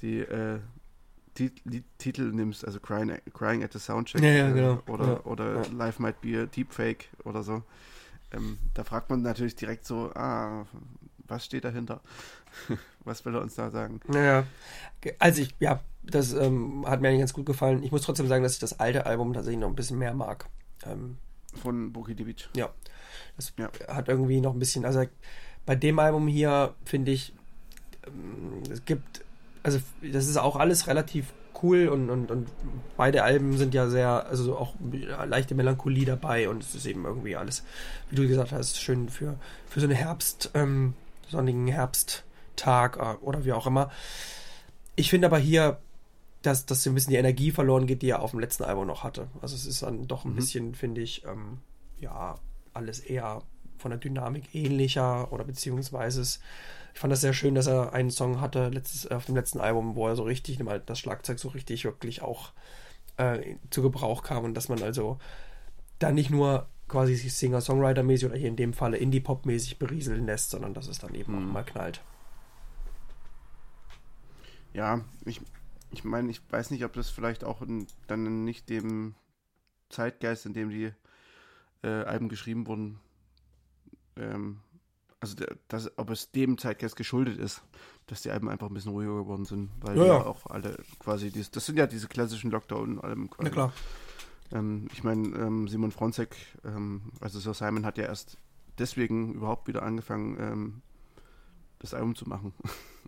die, 0.00 0.20
äh, 0.20 0.58
die, 1.38 1.50
die 1.64 1.82
Titel 1.98 2.32
nimmst, 2.32 2.64
also 2.64 2.80
Crying, 2.80 3.18
Crying 3.32 3.62
at 3.62 3.72
the 3.72 3.78
Soundcheck 3.78 4.22
ja, 4.22 4.30
ja, 4.30 4.50
genau. 4.50 4.82
äh, 4.86 4.90
oder, 4.90 5.06
ja, 5.06 5.20
oder. 5.24 5.68
Life 5.70 6.00
Might 6.02 6.20
Be 6.20 6.42
a 6.42 6.46
Deepfake 6.46 7.08
oder 7.24 7.42
so, 7.42 7.62
ähm, 8.32 8.58
da 8.74 8.84
fragt 8.84 9.10
man 9.10 9.22
natürlich 9.22 9.56
direkt 9.56 9.86
so, 9.86 10.12
ah, 10.14 10.66
was 11.26 11.44
steht 11.44 11.64
dahinter? 11.64 12.00
was 13.04 13.24
will 13.24 13.34
er 13.34 13.42
uns 13.42 13.54
da 13.54 13.70
sagen? 13.70 14.00
Naja, 14.08 14.44
also 15.18 15.42
ich, 15.42 15.54
ja, 15.60 15.80
das 16.02 16.32
ähm, 16.32 16.84
hat 16.86 17.00
mir 17.00 17.08
eigentlich 17.08 17.20
ganz 17.20 17.32
gut 17.32 17.46
gefallen. 17.46 17.82
Ich 17.82 17.92
muss 17.92 18.02
trotzdem 18.02 18.28
sagen, 18.28 18.42
dass 18.42 18.54
ich 18.54 18.58
das 18.58 18.78
alte 18.80 19.06
Album 19.06 19.32
tatsächlich 19.32 19.60
noch 19.60 19.68
ein 19.68 19.74
bisschen 19.76 19.98
mehr 19.98 20.14
mag. 20.14 20.46
Ähm, 20.86 21.16
Von 21.62 21.92
Burkini 21.92 22.24
Beach. 22.24 22.48
Ja. 22.56 22.70
Das 23.36 23.52
Ja. 23.58 23.70
hat 23.88 24.08
irgendwie 24.08 24.40
noch 24.40 24.52
ein 24.52 24.58
bisschen, 24.58 24.84
also 24.84 25.04
bei 25.66 25.74
dem 25.76 25.98
Album 25.98 26.28
hier 26.28 26.74
finde 26.84 27.12
ich, 27.12 27.32
ähm, 28.06 28.62
es 28.70 28.84
gibt, 28.84 29.24
also 29.62 29.78
das 30.02 30.26
ist 30.26 30.36
auch 30.36 30.56
alles 30.56 30.86
relativ 30.86 31.32
cool 31.62 31.88
und, 31.88 32.10
und, 32.10 32.30
und 32.30 32.48
beide 32.96 33.22
Alben 33.22 33.56
sind 33.56 33.72
ja 33.74 33.88
sehr, 33.88 34.26
also 34.26 34.56
auch 34.58 34.74
leichte 35.26 35.54
Melancholie 35.54 36.04
dabei 36.04 36.48
und 36.48 36.62
es 36.62 36.74
ist 36.74 36.84
eben 36.84 37.04
irgendwie 37.04 37.36
alles, 37.36 37.62
wie 38.10 38.16
du 38.16 38.26
gesagt 38.28 38.52
hast, 38.52 38.78
schön 38.80 39.08
für, 39.08 39.36
für 39.66 39.80
so 39.80 39.86
einen 39.86 39.94
Herbst, 39.96 40.50
ähm, 40.54 40.94
sonnigen 41.34 41.66
Herbsttag 41.68 42.96
äh, 42.96 43.16
oder 43.24 43.44
wie 43.44 43.52
auch 43.52 43.66
immer. 43.66 43.90
Ich 44.96 45.10
finde 45.10 45.26
aber 45.26 45.38
hier, 45.38 45.78
dass, 46.42 46.66
dass 46.66 46.82
so 46.82 46.90
ein 46.90 46.94
bisschen 46.94 47.10
die 47.10 47.16
Energie 47.16 47.50
verloren 47.50 47.86
geht, 47.86 48.02
die 48.02 48.10
er 48.10 48.22
auf 48.22 48.30
dem 48.32 48.40
letzten 48.40 48.64
Album 48.64 48.86
noch 48.86 49.02
hatte. 49.02 49.28
Also 49.42 49.54
es 49.56 49.66
ist 49.66 49.82
dann 49.82 50.06
doch 50.06 50.24
ein 50.24 50.32
Mhm. 50.32 50.36
bisschen, 50.36 50.74
finde 50.74 51.00
ich, 51.00 51.24
ähm, 51.24 51.58
ja, 51.98 52.36
alles 52.72 53.00
eher 53.00 53.42
von 53.78 53.90
der 53.90 53.98
Dynamik 53.98 54.54
ähnlicher 54.54 55.32
oder 55.32 55.44
beziehungsweise 55.44 56.20
es, 56.20 56.40
ich 56.92 57.00
fand 57.00 57.12
das 57.12 57.20
sehr 57.22 57.32
schön, 57.32 57.54
dass 57.54 57.66
er 57.66 57.92
einen 57.92 58.10
Song 58.10 58.40
hatte 58.40 58.68
letztes, 58.68 59.10
auf 59.10 59.26
dem 59.26 59.34
letzten 59.36 59.60
Album, 59.60 59.96
wo 59.96 60.06
er 60.06 60.16
so 60.16 60.22
richtig, 60.22 60.58
mal 60.62 60.80
das 60.84 60.98
Schlagzeug 60.98 61.38
so 61.38 61.48
richtig 61.48 61.84
wirklich 61.84 62.22
auch 62.22 62.52
äh, 63.16 63.56
zu 63.70 63.82
Gebrauch 63.82 64.22
kam 64.22 64.44
und 64.44 64.54
dass 64.54 64.68
man 64.68 64.82
also 64.82 65.18
da 65.98 66.12
nicht 66.12 66.30
nur 66.30 66.66
quasi 66.88 67.14
sich 67.14 67.32
Singer-Songwriter-mäßig 67.34 68.26
oder 68.28 68.36
hier 68.36 68.48
in 68.48 68.56
dem 68.56 68.72
Falle 68.72 68.96
Indie-Pop-mäßig 68.98 69.78
berieseln 69.78 70.26
lässt, 70.26 70.50
sondern 70.50 70.74
dass 70.74 70.86
es 70.88 70.98
dann 70.98 71.14
eben 71.14 71.32
Mhm. 71.32 71.48
auch 71.48 71.52
mal 71.52 71.64
knallt. 71.64 72.02
Ja, 74.72 75.00
ich, 75.24 75.40
ich 75.92 76.04
meine, 76.04 76.30
ich 76.30 76.40
weiß 76.50 76.70
nicht, 76.70 76.84
ob 76.84 76.92
das 76.94 77.10
vielleicht 77.10 77.44
auch 77.44 77.62
in, 77.62 77.86
dann 78.06 78.44
nicht 78.44 78.68
dem 78.68 79.14
Zeitgeist, 79.88 80.46
in 80.46 80.52
dem 80.52 80.70
die 80.70 80.92
äh, 81.82 81.88
Alben 82.04 82.28
geschrieben 82.28 82.66
wurden, 82.66 82.98
ähm, 84.16 84.60
also 85.20 85.36
der, 85.36 85.56
das, 85.68 85.96
ob 85.96 86.10
es 86.10 86.32
dem 86.32 86.58
Zeitgeist 86.58 86.96
geschuldet 86.96 87.38
ist, 87.38 87.62
dass 88.06 88.22
die 88.22 88.30
Alben 88.30 88.48
einfach 88.50 88.66
ein 88.68 88.74
bisschen 88.74 88.92
ruhiger 88.92 89.14
geworden 89.14 89.44
sind, 89.46 89.70
weil 89.80 89.96
Ja, 89.96 90.04
ja. 90.04 90.26
auch 90.26 90.46
alle 90.46 90.76
quasi, 90.98 91.30
dies, 91.30 91.50
das 91.50 91.64
sind 91.66 91.78
ja 91.78 91.86
diese 91.86 92.08
klassischen 92.08 92.50
Lockdown-Alben 92.50 93.30
quasi. 93.30 93.48
Na 93.48 93.50
klar. 93.50 93.72
Ähm, 94.52 94.88
ich 94.92 95.02
meine, 95.04 95.28
ähm, 95.38 95.68
Simon 95.68 95.90
Fronzek, 95.90 96.36
ähm, 96.64 97.12
also 97.20 97.38
Sir 97.40 97.54
Simon 97.54 97.84
hat 97.86 97.98
ja 97.98 98.04
erst 98.04 98.36
deswegen 98.78 99.34
überhaupt 99.34 99.68
wieder 99.68 99.82
angefangen, 99.82 100.36
ähm, 100.40 100.82
das 101.78 101.94
Album 101.94 102.14
zu 102.14 102.28
machen. 102.28 102.52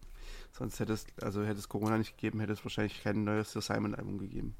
Sonst 0.52 0.80
hätte 0.80 0.92
es, 0.94 1.06
also 1.20 1.42
hätte 1.44 1.58
es 1.58 1.68
Corona 1.68 1.98
nicht 1.98 2.16
gegeben, 2.16 2.40
hätte 2.40 2.52
es 2.54 2.64
wahrscheinlich 2.64 3.02
kein 3.02 3.24
neues 3.24 3.52
Sir 3.52 3.60
Simon 3.60 3.94
Album 3.94 4.18
gegeben. 4.18 4.54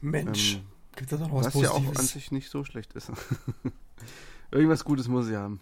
Mensch, 0.00 0.54
Ähm, 0.56 0.62
gibt 0.96 1.12
es 1.12 1.18
doch 1.20 1.28
noch 1.28 1.34
was 1.34 1.54
was 1.54 1.62
ja 1.62 1.70
auch 1.70 1.76
an 1.76 1.84
Positives? 1.84 2.12
sich 2.12 2.32
nicht 2.32 2.50
so 2.50 2.64
schlecht 2.64 2.92
ist. 2.94 3.10
Irgendwas 4.50 4.84
Gutes 4.84 5.08
muss 5.08 5.26
sie 5.26 5.36
haben. 5.36 5.60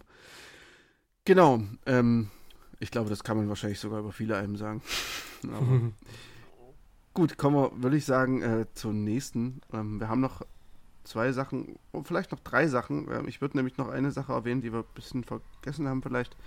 Genau. 1.25 1.61
Ähm, 1.85 2.29
ich 2.79 2.89
glaube, 2.91 3.09
das 3.09 3.23
kann 3.23 3.37
man 3.37 3.47
wahrscheinlich 3.49 3.79
sogar 3.79 3.99
über 3.99 4.11
viele 4.11 4.35
Alben 4.35 4.55
sagen. 4.55 4.81
Aber. 5.43 5.91
Gut, 7.13 7.37
kommen 7.37 7.57
wir, 7.57 7.83
würde 7.83 7.97
ich 7.97 8.05
sagen, 8.05 8.41
äh, 8.41 8.65
zum 8.73 9.03
nächsten. 9.03 9.61
Ähm, 9.73 9.99
wir 9.99 10.07
haben 10.07 10.21
noch 10.21 10.43
zwei 11.03 11.31
Sachen, 11.31 11.77
oh, 11.91 12.03
vielleicht 12.03 12.31
noch 12.31 12.39
drei 12.39 12.67
Sachen. 12.67 13.09
Ähm, 13.11 13.27
ich 13.27 13.41
würde 13.41 13.57
nämlich 13.57 13.77
noch 13.77 13.89
eine 13.89 14.11
Sache 14.11 14.31
erwähnen, 14.31 14.61
die 14.61 14.71
wir 14.71 14.79
ein 14.79 14.95
bisschen 14.95 15.23
vergessen 15.23 15.87
haben 15.87 16.01
vielleicht. 16.01 16.37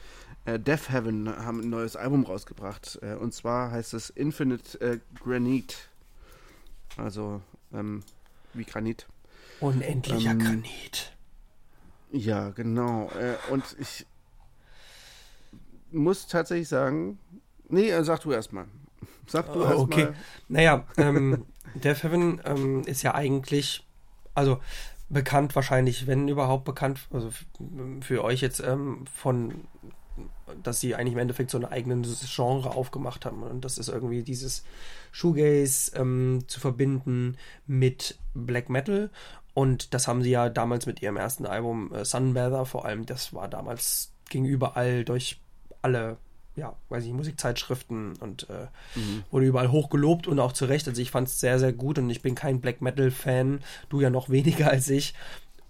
Äh, 0.46 0.58
Death 0.58 0.90
Heaven 0.90 1.28
haben 1.28 1.60
ein 1.60 1.70
neues 1.70 1.96
Album 1.96 2.24
rausgebracht. 2.24 2.98
Äh, 3.02 3.14
und 3.14 3.34
zwar 3.34 3.72
heißt 3.72 3.94
es 3.94 4.10
Infinite 4.10 4.80
äh, 4.80 4.98
Granite. 5.22 5.76
Also 6.96 7.42
ähm, 7.72 8.02
wie 8.54 8.64
Granit. 8.64 9.06
Unendlicher 9.60 10.30
Ähm, 10.30 10.38
Granit. 10.38 11.12
Ja, 12.10 12.50
genau. 12.50 13.10
Äh, 13.10 13.36
und 13.52 13.64
ich 13.78 14.06
muss 15.90 16.26
tatsächlich 16.26 16.68
sagen, 16.68 17.18
nee, 17.68 17.90
äh, 17.90 18.04
sag 18.04 18.20
du 18.20 18.32
erstmal. 18.32 18.66
Sag 19.26 19.52
du 19.52 19.60
Oh, 19.60 19.64
erstmal. 19.64 19.82
okay. 19.82 20.08
Naja, 20.48 20.84
ähm, 20.96 21.44
Death 21.74 22.02
Heaven 22.02 22.40
ähm, 22.44 22.82
ist 22.86 23.02
ja 23.02 23.14
eigentlich, 23.14 23.84
also 24.34 24.60
bekannt 25.08 25.54
wahrscheinlich, 25.54 26.06
wenn 26.06 26.28
überhaupt 26.28 26.64
bekannt, 26.64 27.00
also 27.12 27.30
für 28.00 28.24
euch 28.24 28.40
jetzt 28.40 28.60
ähm, 28.60 29.04
von, 29.14 29.64
dass 30.62 30.80
sie 30.80 30.94
eigentlich 30.94 31.12
im 31.14 31.18
Endeffekt 31.18 31.50
so 31.50 31.58
ein 31.58 31.64
eigenes 31.64 32.24
Genre 32.34 32.70
aufgemacht 32.74 33.24
haben. 33.26 33.42
Und 33.42 33.64
das 33.64 33.78
ist 33.78 33.88
irgendwie 33.88 34.22
dieses 34.22 34.64
Shoegaze 35.12 35.96
ähm, 35.96 36.44
zu 36.46 36.60
verbinden 36.60 37.36
mit 37.66 38.18
Black 38.34 38.68
Metal. 38.70 39.10
Und 39.52 39.94
das 39.94 40.08
haben 40.08 40.22
sie 40.22 40.30
ja 40.30 40.48
damals 40.48 40.86
mit 40.86 41.00
ihrem 41.02 41.16
ersten 41.16 41.46
Album 41.46 41.92
äh, 41.94 42.04
Sunbather 42.04 42.66
vor 42.66 42.84
allem, 42.84 43.06
das 43.06 43.32
war 43.32 43.46
damals, 43.48 44.10
ging 44.28 44.44
überall 44.44 45.04
durch 45.04 45.40
alle, 45.82 46.16
ja, 46.56 46.76
weiß 46.88 47.04
ich, 47.04 47.12
Musikzeitschriften 47.12 48.14
und 48.20 48.48
äh, 48.50 48.66
Mhm. 48.98 49.24
wurde 49.30 49.46
überall 49.46 49.72
hoch 49.72 49.90
gelobt 49.90 50.26
und 50.28 50.38
auch 50.38 50.52
zu 50.52 50.66
Recht. 50.66 50.86
Also 50.86 51.00
ich 51.02 51.10
fand 51.10 51.28
es 51.28 51.40
sehr, 51.40 51.58
sehr 51.58 51.72
gut 51.72 51.98
und 51.98 52.08
ich 52.10 52.22
bin 52.22 52.34
kein 52.34 52.60
Black 52.60 52.80
Metal-Fan, 52.80 53.60
du 53.88 54.00
ja 54.00 54.10
noch 54.10 54.28
weniger 54.28 54.70
als 54.70 54.88
ich. 54.88 55.14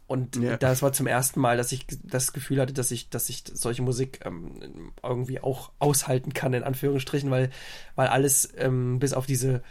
Und 0.07 0.37
Ja. 0.37 0.59
das 0.59 0.83
war 0.83 0.93
zum 0.93 1.07
ersten 1.07 1.41
Mal, 1.41 1.57
dass 1.57 1.73
ich 1.73 1.87
das 2.03 2.35
Gefühl 2.35 2.61
hatte, 2.61 2.75
dass 2.75 2.91
ich, 2.91 3.09
dass 3.09 3.31
ich 3.31 3.43
solche 3.51 3.81
Musik 3.81 4.21
ähm, 4.27 4.93
irgendwie 5.03 5.41
auch 5.41 5.71
aushalten 5.79 6.35
kann, 6.35 6.53
in 6.53 6.63
Anführungsstrichen, 6.63 7.31
weil, 7.31 7.51
weil 7.97 8.09
alles 8.09 8.53
ähm, 8.59 8.99
bis 8.99 9.15
auf 9.15 9.25
diese 9.25 9.63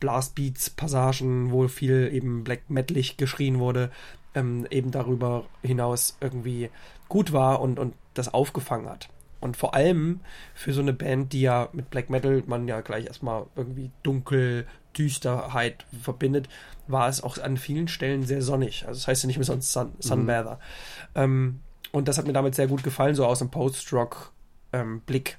Blastbeats-Passagen, 0.00 1.50
wo 1.50 1.66
viel 1.68 2.10
eben 2.12 2.44
Black 2.44 2.68
Metalig 2.68 3.16
geschrien 3.16 3.58
wurde, 3.58 3.90
ähm, 4.34 4.66
eben 4.70 4.90
darüber 4.90 5.44
hinaus 5.62 6.16
irgendwie 6.20 6.70
gut 7.08 7.32
war 7.32 7.60
und, 7.62 7.78
und 7.78 7.94
das 8.12 8.32
aufgefangen 8.32 8.88
hat. 8.88 9.08
Und 9.44 9.58
vor 9.58 9.74
allem 9.74 10.20
für 10.54 10.72
so 10.72 10.80
eine 10.80 10.94
Band, 10.94 11.34
die 11.34 11.42
ja 11.42 11.68
mit 11.74 11.90
Black 11.90 12.08
Metal 12.08 12.42
man 12.46 12.66
ja 12.66 12.80
gleich 12.80 13.04
erstmal 13.04 13.44
irgendwie 13.56 13.90
dunkel, 14.02 14.66
Düsterheit 14.96 15.84
verbindet, 16.02 16.48
war 16.86 17.10
es 17.10 17.22
auch 17.22 17.36
an 17.36 17.58
vielen 17.58 17.86
Stellen 17.86 18.24
sehr 18.24 18.40
sonnig. 18.40 18.86
Also 18.86 19.00
das 19.00 19.06
heißt 19.06 19.22
ja 19.22 19.26
nicht 19.26 19.36
mehr 19.36 19.44
sonst 19.44 19.70
Sun, 19.70 19.92
Sunbather. 19.98 20.58
Ähm, 21.14 21.60
und 21.92 22.08
das 22.08 22.16
hat 22.16 22.26
mir 22.26 22.32
damit 22.32 22.54
sehr 22.54 22.68
gut 22.68 22.82
gefallen, 22.82 23.14
so 23.14 23.26
aus 23.26 23.40
dem 23.40 23.50
Post-Rock-Blick. 23.50 25.36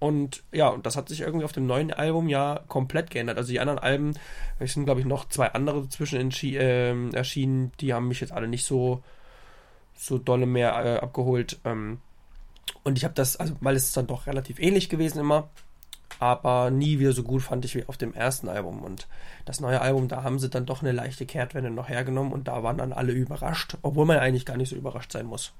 und 0.00 0.42
ja, 0.50 0.66
und 0.66 0.84
das 0.84 0.96
hat 0.96 1.08
sich 1.08 1.20
irgendwie 1.20 1.44
auf 1.44 1.52
dem 1.52 1.68
neuen 1.68 1.92
Album 1.92 2.28
ja 2.28 2.64
komplett 2.66 3.10
geändert. 3.10 3.38
Also 3.38 3.52
die 3.52 3.60
anderen 3.60 3.78
Alben, 3.78 4.14
es 4.58 4.72
sind 4.72 4.84
glaube 4.84 4.98
ich 4.98 5.06
noch 5.06 5.28
zwei 5.28 5.52
andere 5.52 5.88
zwischen 5.88 6.32
ähm, 6.42 7.14
erschienen, 7.14 7.70
die 7.78 7.94
haben 7.94 8.08
mich 8.08 8.20
jetzt 8.20 8.32
alle 8.32 8.48
nicht 8.48 8.64
so 8.64 9.00
so 9.94 10.18
dolle 10.18 10.46
mehr 10.46 10.72
äh, 10.84 10.98
abgeholt. 10.98 11.60
Ähm, 11.64 12.00
und 12.84 12.98
ich 12.98 13.04
habe 13.04 13.14
das, 13.14 13.36
also 13.36 13.54
weil 13.60 13.76
es 13.76 13.86
ist 13.86 13.96
dann 13.96 14.06
doch 14.06 14.26
relativ 14.26 14.58
ähnlich 14.58 14.88
gewesen 14.88 15.18
immer, 15.18 15.48
aber 16.18 16.70
nie 16.70 16.98
wieder 16.98 17.12
so 17.12 17.22
gut 17.22 17.42
fand 17.42 17.64
ich 17.64 17.74
wie 17.74 17.84
auf 17.86 17.96
dem 17.96 18.14
ersten 18.14 18.48
Album. 18.48 18.82
Und 18.82 19.08
das 19.44 19.60
neue 19.60 19.80
Album, 19.80 20.08
da 20.08 20.22
haben 20.22 20.38
sie 20.38 20.48
dann 20.48 20.66
doch 20.66 20.82
eine 20.82 20.92
leichte 20.92 21.26
Kehrtwende 21.26 21.70
noch 21.70 21.88
hergenommen 21.88 22.32
und 22.32 22.48
da 22.48 22.62
waren 22.62 22.78
dann 22.78 22.92
alle 22.92 23.12
überrascht, 23.12 23.76
obwohl 23.82 24.06
man 24.06 24.18
eigentlich 24.18 24.46
gar 24.46 24.56
nicht 24.56 24.68
so 24.68 24.76
überrascht 24.76 25.12
sein 25.12 25.26
muss. 25.26 25.52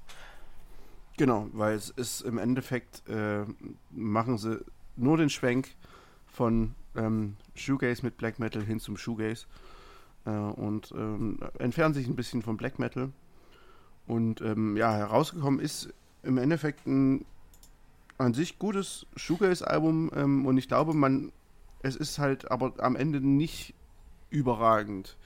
Genau, 1.16 1.49
weil 1.53 1.75
es 1.75 1.91
ist 1.91 2.23
im 2.23 2.39
Endeffekt, 2.39 3.03
äh, 3.09 3.45
machen 3.91 4.39
sie 4.39 4.64
nur 4.97 5.16
den 5.16 5.31
Schwenk 5.31 5.75
von 6.27 6.75
ähm, 6.97 7.37
Shoegaze 7.55 8.03
mit 8.05 8.16
Black 8.16 8.39
Metal 8.39 8.62
hin 8.64 8.81
zum 8.81 8.97
Shoegaze 8.97 9.47
äh, 10.25 10.31
und 10.31 10.93
ähm, 10.93 11.39
entfernen 11.59 11.95
sich 11.95 12.07
ein 12.07 12.16
bisschen 12.16 12.43
vom 12.43 12.57
Black 12.57 12.79
Metal. 12.79 13.11
Und 14.07 14.41
ähm, 14.41 14.77
ja, 14.77 14.95
herausgekommen 14.95 15.61
ist 15.61 15.93
im 16.23 16.39
Endeffekt 16.39 16.87
ein 16.87 17.25
an 18.18 18.35
sich 18.35 18.59
gutes 18.59 19.07
Shoegaze-Album 19.16 20.11
ähm, 20.14 20.47
und 20.47 20.57
ich 20.57 20.68
glaube, 20.68 20.95
man, 20.95 21.33
es 21.83 21.97
ist 21.97 22.18
halt 22.18 22.51
aber 22.51 22.75
am 22.79 22.97
Ende 22.97 23.20
nicht 23.20 23.75
überragend. 24.31 25.16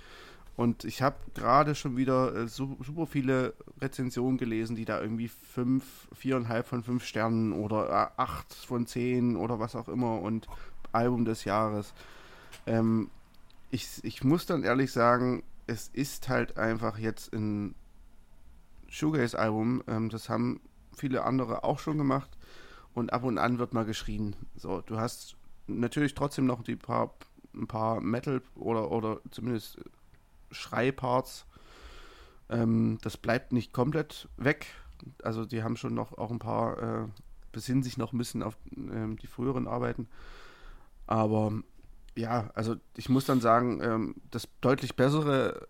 Und 0.56 0.84
ich 0.84 1.02
habe 1.02 1.16
gerade 1.34 1.74
schon 1.74 1.98
wieder 1.98 2.34
äh, 2.34 2.48
su 2.48 2.76
super 2.82 3.06
viele 3.06 3.52
Rezensionen 3.80 4.38
gelesen, 4.38 4.74
die 4.74 4.86
da 4.86 5.00
irgendwie 5.00 5.28
fünf, 5.28 6.08
viereinhalb 6.14 6.66
von 6.66 6.82
fünf 6.82 7.04
Sternen 7.04 7.52
oder 7.52 7.90
äh, 7.90 8.20
acht 8.20 8.54
von 8.54 8.86
zehn 8.86 9.36
oder 9.36 9.60
was 9.60 9.76
auch 9.76 9.88
immer 9.88 10.22
und 10.22 10.46
Album 10.92 11.26
des 11.26 11.44
Jahres. 11.44 11.92
Ähm, 12.66 13.10
ich, 13.70 14.02
ich 14.02 14.24
muss 14.24 14.46
dann 14.46 14.62
ehrlich 14.62 14.92
sagen, 14.92 15.42
es 15.66 15.88
ist 15.88 16.30
halt 16.30 16.56
einfach 16.56 16.96
jetzt 16.98 17.34
ein 17.34 17.74
Shoegaze-Album. 18.88 19.82
Ähm, 19.88 20.08
das 20.08 20.30
haben 20.30 20.60
viele 20.96 21.24
andere 21.24 21.64
auch 21.64 21.78
schon 21.78 21.98
gemacht. 21.98 22.30
Und 22.94 23.12
ab 23.12 23.24
und 23.24 23.38
an 23.38 23.58
wird 23.58 23.74
mal 23.74 23.84
geschrien. 23.84 24.34
So, 24.56 24.80
du 24.80 24.98
hast 24.98 25.36
natürlich 25.66 26.14
trotzdem 26.14 26.46
noch 26.46 26.62
die 26.62 26.76
paar, 26.76 27.14
ein 27.54 27.66
paar 27.66 28.00
Metal 28.00 28.40
oder, 28.54 28.90
oder 28.90 29.20
zumindest 29.30 29.78
Schreiparts. 30.50 31.46
Ähm, 32.48 32.98
das 33.02 33.16
bleibt 33.16 33.52
nicht 33.52 33.72
komplett 33.72 34.28
weg. 34.36 34.66
Also 35.22 35.44
die 35.44 35.62
haben 35.62 35.76
schon 35.76 35.94
noch 35.94 36.16
auch 36.16 36.30
ein 36.30 36.38
paar, 36.38 36.78
äh, 37.02 37.08
besinnen 37.52 37.82
sich 37.82 37.98
noch 37.98 38.12
ein 38.12 38.18
bisschen 38.18 38.42
auf 38.42 38.56
ähm, 38.74 39.16
die 39.18 39.26
früheren 39.26 39.68
Arbeiten. 39.68 40.08
Aber 41.06 41.52
ja, 42.14 42.50
also 42.54 42.76
ich 42.96 43.08
muss 43.08 43.26
dann 43.26 43.40
sagen, 43.40 43.80
ähm, 43.82 44.14
das 44.30 44.48
deutlich 44.60 44.96
bessere 44.96 45.66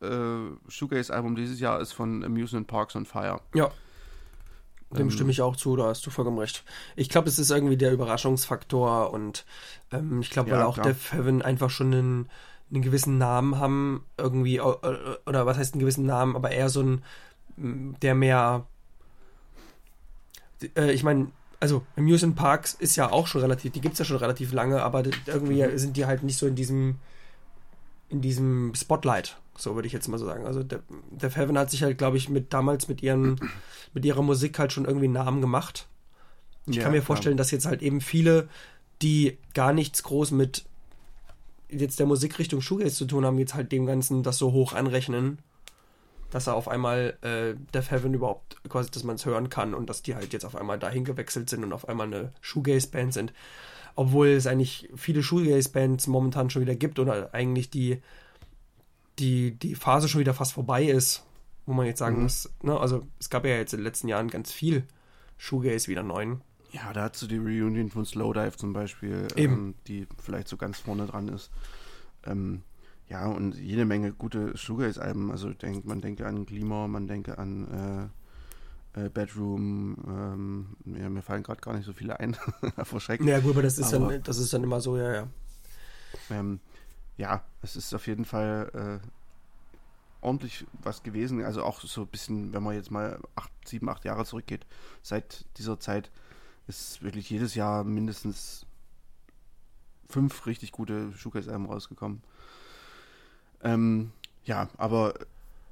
äh, 0.00 0.50
Shoegaze-Album 0.68 1.36
dieses 1.36 1.60
Jahr 1.60 1.80
ist 1.80 1.92
von 1.92 2.24
Amusement 2.24 2.66
Parks 2.66 2.96
on 2.96 3.06
Fire. 3.06 3.40
Ja. 3.54 3.70
Dem 4.94 5.06
ähm, 5.06 5.10
stimme 5.10 5.30
ich 5.30 5.42
auch 5.42 5.56
zu, 5.56 5.76
da 5.76 5.84
hast 5.84 6.06
du 6.06 6.10
vollkommen 6.10 6.38
recht. 6.38 6.64
Ich 6.96 7.08
glaube, 7.08 7.28
es 7.28 7.38
ist 7.38 7.50
irgendwie 7.50 7.76
der 7.76 7.92
Überraschungsfaktor 7.92 9.12
und 9.12 9.44
ähm, 9.92 10.20
ich 10.20 10.30
glaube, 10.30 10.50
weil 10.50 10.60
ja, 10.60 10.66
auch 10.66 10.74
klar. 10.74 10.86
Death 10.86 11.12
Heaven 11.12 11.42
einfach 11.42 11.70
schon 11.70 11.92
einen, 11.92 12.30
einen 12.70 12.82
gewissen 12.82 13.18
Namen 13.18 13.58
haben, 13.58 14.04
irgendwie, 14.16 14.60
oder 14.60 15.46
was 15.46 15.58
heißt 15.58 15.74
einen 15.74 15.80
gewissen 15.80 16.06
Namen, 16.06 16.36
aber 16.36 16.50
eher 16.50 16.68
so 16.68 16.82
ein, 16.82 17.02
der 17.56 18.14
mehr, 18.14 18.66
äh, 20.76 20.92
ich 20.92 21.02
meine, 21.02 21.28
also 21.60 21.84
Amusement 21.96 22.36
Parks 22.36 22.74
ist 22.74 22.96
ja 22.96 23.10
auch 23.10 23.26
schon 23.26 23.40
relativ, 23.40 23.72
die 23.72 23.80
gibt 23.80 23.94
es 23.94 23.98
ja 23.98 24.04
schon 24.04 24.16
relativ 24.16 24.52
lange, 24.52 24.82
aber 24.82 25.02
irgendwie 25.26 25.62
mhm. 25.62 25.78
sind 25.78 25.96
die 25.96 26.06
halt 26.06 26.22
nicht 26.22 26.38
so 26.38 26.46
in 26.46 26.54
diesem, 26.54 26.96
in 28.14 28.20
diesem 28.20 28.74
Spotlight, 28.74 29.36
so 29.56 29.74
würde 29.74 29.86
ich 29.86 29.92
jetzt 29.92 30.08
mal 30.08 30.18
so 30.18 30.26
sagen. 30.26 30.46
Also 30.46 30.62
der, 30.62 30.80
Heaven 31.20 31.58
hat 31.58 31.70
sich 31.70 31.82
halt, 31.82 31.98
glaube 31.98 32.16
ich, 32.16 32.28
mit 32.28 32.52
damals 32.52 32.88
mit 32.88 33.02
ihren, 33.02 33.38
mit 33.92 34.04
ihrer 34.04 34.22
Musik 34.22 34.58
halt 34.58 34.72
schon 34.72 34.84
irgendwie 34.84 35.06
einen 35.06 35.14
Namen 35.14 35.40
gemacht. 35.40 35.86
Ich 36.66 36.76
ja, 36.76 36.82
kann 36.82 36.92
mir 36.92 37.02
vorstellen, 37.02 37.36
klar. 37.36 37.44
dass 37.44 37.50
jetzt 37.50 37.66
halt 37.66 37.82
eben 37.82 38.00
viele, 38.00 38.48
die 39.02 39.38
gar 39.52 39.72
nichts 39.72 40.02
groß 40.02 40.30
mit 40.30 40.64
jetzt 41.68 41.98
der 41.98 42.06
Musikrichtung 42.06 42.60
Shoegaze 42.60 42.94
zu 42.94 43.04
tun 43.06 43.24
haben, 43.24 43.38
jetzt 43.38 43.54
halt 43.54 43.72
dem 43.72 43.84
Ganzen 43.84 44.22
das 44.22 44.38
so 44.38 44.52
hoch 44.52 44.72
anrechnen 44.72 45.38
dass 46.34 46.48
er 46.48 46.56
auf 46.56 46.66
einmal 46.66 47.16
äh, 47.22 47.54
Death 47.72 47.92
Heaven 47.92 48.12
überhaupt 48.12 48.56
quasi, 48.68 48.90
dass 48.90 49.04
man 49.04 49.14
es 49.14 49.24
hören 49.24 49.50
kann 49.50 49.72
und 49.72 49.88
dass 49.88 50.02
die 50.02 50.16
halt 50.16 50.32
jetzt 50.32 50.44
auf 50.44 50.56
einmal 50.56 50.80
dahin 50.80 51.04
gewechselt 51.04 51.48
sind 51.48 51.62
und 51.62 51.72
auf 51.72 51.88
einmal 51.88 52.08
eine 52.08 52.32
Shoegaze-Band 52.40 53.14
sind. 53.14 53.32
Obwohl 53.96 54.28
es 54.28 54.46
eigentlich 54.46 54.88
viele 54.96 55.22
Shoegaze-Bands 55.22 56.06
momentan 56.06 56.50
schon 56.50 56.62
wieder 56.62 56.74
gibt 56.74 56.98
oder 56.98 57.32
eigentlich 57.32 57.70
die, 57.70 58.00
die, 59.18 59.52
die 59.52 59.74
Phase 59.74 60.08
schon 60.08 60.20
wieder 60.20 60.34
fast 60.34 60.52
vorbei 60.52 60.84
ist, 60.84 61.24
wo 61.66 61.72
man 61.72 61.86
jetzt 61.86 62.00
sagen 62.00 62.16
mhm. 62.16 62.22
muss, 62.24 62.50
ne, 62.62 62.78
also 62.78 63.06
es 63.20 63.30
gab 63.30 63.44
ja 63.44 63.56
jetzt 63.56 63.72
in 63.72 63.80
den 63.80 63.84
letzten 63.84 64.08
Jahren 64.08 64.28
ganz 64.28 64.52
viel 64.52 64.84
Shoegaze 65.36 65.88
wieder 65.88 66.02
neuen. 66.02 66.40
Ja, 66.72 66.92
da 66.92 67.04
hast 67.04 67.22
du 67.22 67.26
die 67.28 67.38
Reunion 67.38 67.88
von 67.88 68.04
Slowdive 68.04 68.56
zum 68.56 68.72
Beispiel, 68.72 69.28
ähm, 69.36 69.74
die 69.86 70.08
vielleicht 70.18 70.48
so 70.48 70.56
ganz 70.56 70.80
vorne 70.80 71.06
dran 71.06 71.28
ist. 71.28 71.50
Ähm, 72.26 72.62
ja, 73.08 73.26
und 73.26 73.56
jede 73.56 73.84
Menge 73.84 74.12
gute 74.12 74.56
Shoegaze-Alben. 74.56 75.30
Also 75.30 75.50
denk, 75.50 75.84
man 75.84 76.00
denke 76.00 76.26
an 76.26 76.46
Glimmer, 76.46 76.88
man 76.88 77.06
denke 77.06 77.38
an 77.38 78.10
äh, 78.10 78.23
äh, 78.94 79.08
Bedroom. 79.08 79.96
Ähm, 80.06 80.96
ja, 80.98 81.08
mir 81.08 81.22
fallen 81.22 81.42
gerade 81.42 81.60
gar 81.60 81.74
nicht 81.74 81.84
so 81.84 81.92
viele 81.92 82.18
ein. 82.18 82.36
Vor 82.84 83.00
Schreck. 83.00 83.20
Ja, 83.22 83.40
gut, 83.40 83.52
aber 83.52 83.62
das 83.62 83.78
ist, 83.78 83.92
aber, 83.92 84.12
dann, 84.12 84.22
das 84.22 84.38
ist 84.38 84.52
dann 84.52 84.62
immer 84.62 84.80
so, 84.80 84.96
ja, 84.96 85.12
ja. 85.12 85.28
Ähm, 86.30 86.60
ja, 87.16 87.44
es 87.62 87.76
ist 87.76 87.94
auf 87.94 88.06
jeden 88.06 88.24
Fall 88.24 89.00
äh, 89.02 89.06
ordentlich 90.20 90.66
was 90.82 91.02
gewesen. 91.02 91.44
Also 91.44 91.62
auch 91.62 91.80
so 91.80 92.02
ein 92.02 92.06
bisschen, 92.08 92.52
wenn 92.52 92.62
man 92.62 92.74
jetzt 92.74 92.90
mal 92.90 93.20
acht, 93.36 93.52
sieben, 93.64 93.88
acht 93.88 94.04
Jahre 94.04 94.24
zurückgeht, 94.24 94.66
seit 95.02 95.44
dieser 95.58 95.78
Zeit 95.78 96.10
ist 96.66 97.02
wirklich 97.02 97.28
jedes 97.28 97.54
Jahr 97.54 97.84
mindestens 97.84 98.66
fünf 100.08 100.46
richtig 100.46 100.72
gute 100.72 101.12
Shoegaze-Alben 101.12 101.66
rausgekommen. 101.66 102.22
Ähm, 103.62 104.12
ja, 104.44 104.68
aber 104.76 105.14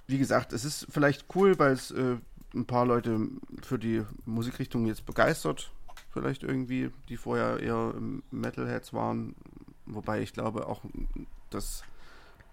wie 0.06 0.18
gesagt, 0.18 0.52
es 0.52 0.64
ist 0.64 0.86
vielleicht 0.90 1.26
cool, 1.34 1.58
weil 1.58 1.72
es 1.72 1.90
äh, 1.90 2.16
ein 2.54 2.66
paar 2.66 2.86
Leute 2.86 3.28
für 3.62 3.78
die 3.78 4.02
Musikrichtung 4.26 4.86
jetzt 4.86 5.06
begeistert. 5.06 5.70
Vielleicht 6.12 6.42
irgendwie, 6.42 6.90
die 7.08 7.16
vorher 7.16 7.60
eher 7.60 7.94
Metalheads 8.30 8.92
waren. 8.92 9.34
Wobei 9.86 10.20
ich 10.20 10.32
glaube 10.32 10.66
auch, 10.66 10.82
dass 11.50 11.82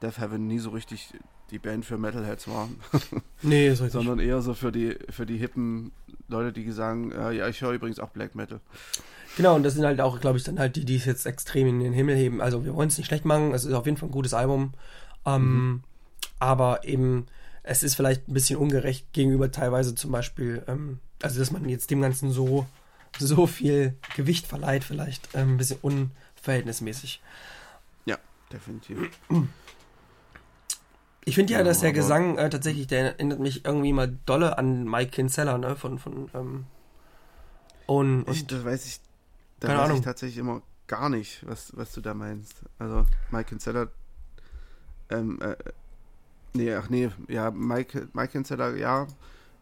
Death 0.01 0.19
Heaven 0.19 0.47
nie 0.47 0.59
so 0.59 0.69
richtig 0.69 1.13
die 1.51 1.59
Band 1.59 1.85
für 1.85 1.97
Metalheads 1.97 2.47
war. 2.47 2.69
Nee, 3.41 3.69
ist 3.69 3.81
richtig. 3.81 3.93
Sondern 3.93 4.19
eher 4.19 4.41
so 4.41 4.53
für 4.53 4.69
die, 4.69 4.97
für 5.09 5.25
die 5.25 5.37
hippen 5.37 5.93
Leute, 6.27 6.51
die 6.51 6.69
sagen, 6.71 7.13
äh, 7.13 7.31
ja, 7.31 7.47
ich 7.47 7.61
höre 7.61 7.71
übrigens 7.71 7.99
auch 7.99 8.09
Black 8.09 8.35
Metal. 8.35 8.59
Genau, 9.37 9.55
und 9.55 9.63
das 9.63 9.75
sind 9.75 9.85
halt 9.85 10.01
auch, 10.01 10.19
glaube 10.19 10.37
ich, 10.37 10.43
dann 10.43 10.59
halt 10.59 10.75
die, 10.75 10.83
die 10.83 10.97
es 10.97 11.05
jetzt 11.05 11.25
extrem 11.25 11.67
in 11.67 11.79
den 11.79 11.93
Himmel 11.93 12.17
heben. 12.17 12.41
Also 12.41 12.65
wir 12.65 12.75
wollen 12.75 12.89
es 12.89 12.97
nicht 12.97 13.07
schlecht 13.07 13.23
machen, 13.23 13.53
es 13.53 13.63
ist 13.63 13.73
auf 13.73 13.85
jeden 13.85 13.97
Fall 13.97 14.09
ein 14.09 14.11
gutes 14.11 14.33
Album. 14.33 14.73
Ähm, 15.25 15.41
mhm. 15.41 15.83
Aber 16.39 16.83
eben, 16.83 17.27
es 17.69 17.83
ist 17.83 17.93
vielleicht 17.93 18.27
ein 18.27 18.33
bisschen 18.33 18.57
ungerecht 18.57 19.13
gegenüber 19.13 19.51
teilweise 19.51 19.93
zum 19.93 20.11
Beispiel, 20.11 20.63
ähm, 20.67 20.99
also 21.21 21.39
dass 21.39 21.51
man 21.51 21.69
jetzt 21.69 21.91
dem 21.91 22.01
Ganzen 22.01 22.31
so, 22.31 22.65
so 23.19 23.45
viel 23.45 23.95
Gewicht 24.15 24.47
verleiht, 24.47 24.83
vielleicht 24.83 25.29
ähm, 25.35 25.53
ein 25.53 25.57
bisschen 25.57 25.77
unverhältnismäßig. 25.81 27.21
Ja, 28.05 28.17
definitiv. 28.51 28.97
Ich 31.25 31.35
finde 31.35 31.53
ja, 31.53 31.63
dass 31.63 31.81
der 31.81 31.93
Gesang 31.93 32.39
äh, 32.39 32.49
tatsächlich, 32.49 32.87
der 32.87 33.13
erinnert 33.13 33.39
mich 33.39 33.63
irgendwie 33.65 33.93
mal 33.93 34.17
dolle 34.25 34.57
an 34.57 34.89
Mike 34.89 35.11
Kinsella, 35.11 35.59
ne? 35.59 35.75
Von, 35.75 35.99
von 35.99 36.27
ähm, 36.33 36.65
und, 37.85 38.23
und 38.23 38.33
ich, 38.33 38.47
das 38.47 38.65
weiß 38.65 38.85
ich, 38.87 38.99
da 39.59 39.67
weiß 39.67 39.79
Ahnung. 39.79 39.97
ich 39.97 40.03
tatsächlich 40.03 40.39
immer 40.39 40.63
gar 40.87 41.09
nicht, 41.09 41.45
was, 41.45 41.71
was 41.77 41.91
du 41.91 42.01
da 42.01 42.15
meinst. 42.15 42.63
Also 42.79 43.05
Mike 43.29 43.49
Kinsella 43.49 43.89
ähm, 45.11 45.39
äh, 45.39 45.55
nee, 46.53 46.73
ach 46.73 46.89
nee, 46.89 47.09
ja, 47.27 47.51
Mike, 47.51 48.09
Mike 48.13 48.31
Kinzeller, 48.31 48.75
ja. 48.75 49.07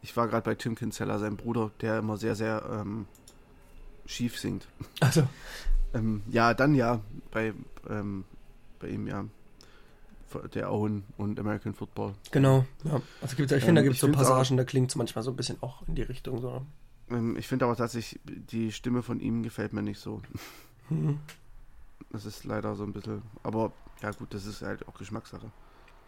Ich 0.01 0.15
war 0.15 0.27
gerade 0.27 0.43
bei 0.43 0.55
Tim 0.55 0.75
Kinzeller, 0.75 1.19
sein 1.19 1.37
Bruder, 1.37 1.71
der 1.81 1.99
immer 1.99 2.17
sehr, 2.17 2.35
sehr 2.35 2.63
ähm, 2.71 3.07
schief 4.05 4.37
singt. 4.37 4.67
Also. 4.99 5.27
ähm, 5.93 6.21
ja, 6.29 6.53
dann 6.53 6.75
ja, 6.75 7.01
bei, 7.31 7.53
ähm, 7.89 8.25
bei 8.79 8.89
ihm 8.89 9.07
ja. 9.07 9.25
Der 10.53 10.71
Owen 10.73 11.05
und 11.15 11.39
American 11.39 11.73
Football. 11.73 12.13
Genau, 12.31 12.65
ja. 12.83 13.01
Also 13.21 13.37
gibt, 13.37 13.49
ich 13.51 13.63
finde, 13.63 13.81
da 13.81 13.83
gibt 13.83 13.95
es 13.95 14.01
so 14.01 14.11
Passagen, 14.11 14.55
auch, 14.55 14.57
da 14.57 14.63
klingt 14.65 14.89
es 14.89 14.95
manchmal 14.97 15.23
so 15.23 15.31
ein 15.31 15.37
bisschen 15.37 15.57
auch 15.63 15.87
in 15.87 15.95
die 15.95 16.01
Richtung 16.01 16.41
so. 16.41 16.65
Ähm, 17.09 17.37
ich 17.37 17.47
finde 17.47 17.65
aber 17.65 17.77
tatsächlich, 17.77 18.19
die 18.25 18.73
Stimme 18.73 19.03
von 19.03 19.21
ihm 19.21 19.41
gefällt 19.41 19.73
mir 19.73 19.81
nicht 19.81 19.99
so. 19.99 20.21
Mhm. 20.89 21.19
Das 22.11 22.25
ist 22.25 22.45
leider 22.45 22.73
so 22.75 22.83
ein 22.85 22.93
bisschen. 22.93 23.21
Aber 23.43 23.73
ja, 24.01 24.11
gut, 24.11 24.33
das 24.33 24.45
ist 24.45 24.61
halt 24.61 24.87
auch 24.87 24.93
Geschmackssache. 24.93 25.51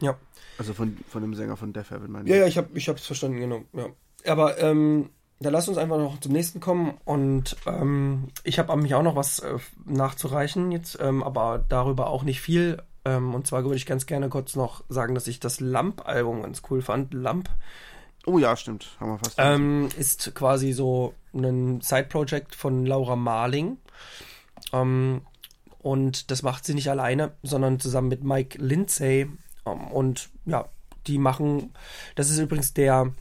Ja. 0.01 0.17
Also 0.57 0.73
von, 0.73 0.97
von 1.09 1.21
dem 1.21 1.33
Sänger 1.33 1.57
von 1.57 1.73
Death 1.73 1.91
Heaven, 1.91 2.11
meine 2.11 2.29
Ja, 2.29 2.37
ja, 2.37 2.47
ich 2.47 2.57
habe 2.57 2.69
ich 2.73 2.89
hab's 2.89 3.05
verstanden, 3.05 3.39
genau. 3.39 3.61
Ja. 3.73 3.87
Aber 4.31 4.59
ähm, 4.59 5.09
dann 5.39 5.53
lass 5.53 5.69
uns 5.69 5.77
einfach 5.77 5.97
noch 5.97 6.19
zum 6.19 6.33
nächsten 6.33 6.59
kommen. 6.59 6.97
Und 7.05 7.55
ähm, 7.65 8.27
ich 8.43 8.59
habe 8.59 8.75
mich 8.75 8.93
auch 8.93 9.03
noch 9.03 9.15
was 9.15 9.39
äh, 9.39 9.57
nachzureichen 9.85 10.71
jetzt, 10.71 10.97
ähm, 11.01 11.23
aber 11.23 11.63
darüber 11.69 12.07
auch 12.07 12.23
nicht 12.23 12.41
viel. 12.41 12.81
Ähm, 13.05 13.33
und 13.33 13.47
zwar 13.47 13.63
würde 13.63 13.77
ich 13.77 13.85
ganz 13.85 14.05
gerne 14.05 14.29
kurz 14.29 14.55
noch 14.55 14.83
sagen, 14.89 15.15
dass 15.15 15.27
ich 15.27 15.39
das 15.39 15.61
Lamp-Album 15.61 16.41
ganz 16.41 16.61
cool 16.69 16.81
fand. 16.81 17.13
Lamp. 17.13 17.49
Oh 18.25 18.37
ja, 18.37 18.55
stimmt. 18.57 18.97
Haben 18.99 19.11
wir 19.11 19.19
fast. 19.19 19.35
Ähm, 19.37 19.87
ist 19.97 20.35
quasi 20.35 20.73
so 20.73 21.13
ein 21.33 21.79
Side-Project 21.79 22.53
von 22.55 22.85
Laura 22.85 23.15
Marling. 23.15 23.77
Ähm, 24.73 25.21
und 25.79 26.31
das 26.31 26.43
macht 26.43 26.65
sie 26.65 26.73
nicht 26.73 26.89
alleine, 26.89 27.31
sondern 27.43 27.79
zusammen 27.79 28.09
mit 28.09 28.25
Mike 28.25 28.57
Lindsay. 28.61 29.29
Ähm, 29.65 29.87
und 29.87 30.29
ja, 30.45 30.69
die 31.07 31.17
machen, 31.17 31.73
das 32.15 32.29
ist 32.29 32.39
übrigens 32.39 32.73
der, 32.73 33.13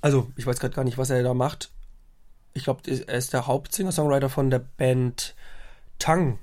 also 0.00 0.30
ich 0.36 0.46
weiß 0.46 0.60
gerade 0.60 0.74
gar 0.74 0.84
nicht, 0.84 0.98
was 0.98 1.10
er 1.10 1.22
da 1.22 1.34
macht. 1.34 1.70
Ich 2.54 2.64
glaube, 2.64 2.80
er 2.86 3.18
ist 3.18 3.32
der 3.32 3.46
Hauptsinger-Songwriter 3.46 4.28
von 4.28 4.50
der 4.50 4.60
Band 4.60 5.34
Tang. 5.98 6.38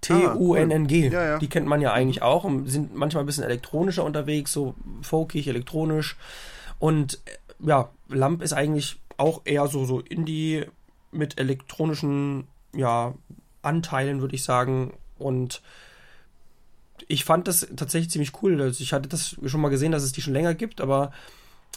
T-U-N-N-G. 0.00 1.06
Ah, 1.06 1.08
cool. 1.08 1.12
ja, 1.12 1.24
ja. 1.24 1.38
Die 1.38 1.48
kennt 1.48 1.66
man 1.66 1.80
ja 1.80 1.92
eigentlich 1.92 2.22
auch 2.22 2.44
und 2.44 2.68
sind 2.68 2.94
manchmal 2.94 3.24
ein 3.24 3.26
bisschen 3.26 3.44
elektronischer 3.44 4.04
unterwegs, 4.04 4.52
so 4.52 4.74
folkig, 5.02 5.48
elektronisch. 5.48 6.16
Und 6.78 7.20
ja, 7.58 7.90
Lamp 8.08 8.42
ist 8.42 8.52
eigentlich 8.52 9.00
auch 9.16 9.42
eher 9.44 9.66
so, 9.66 9.84
so 9.84 10.00
Indie 10.00 10.64
mit 11.10 11.38
elektronischen 11.38 12.46
ja, 12.74 13.14
Anteilen, 13.62 14.20
würde 14.20 14.34
ich 14.34 14.44
sagen. 14.44 14.92
Und 15.18 15.62
ich 17.08 17.24
fand 17.24 17.48
das 17.48 17.66
tatsächlich 17.76 18.10
ziemlich 18.10 18.42
cool. 18.42 18.60
Also 18.60 18.82
ich 18.82 18.92
hatte 18.92 19.08
das 19.08 19.36
schon 19.44 19.60
mal 19.60 19.68
gesehen, 19.68 19.92
dass 19.92 20.02
es 20.02 20.12
die 20.12 20.22
schon 20.22 20.32
länger 20.32 20.54
gibt, 20.54 20.80
aber 20.80 21.12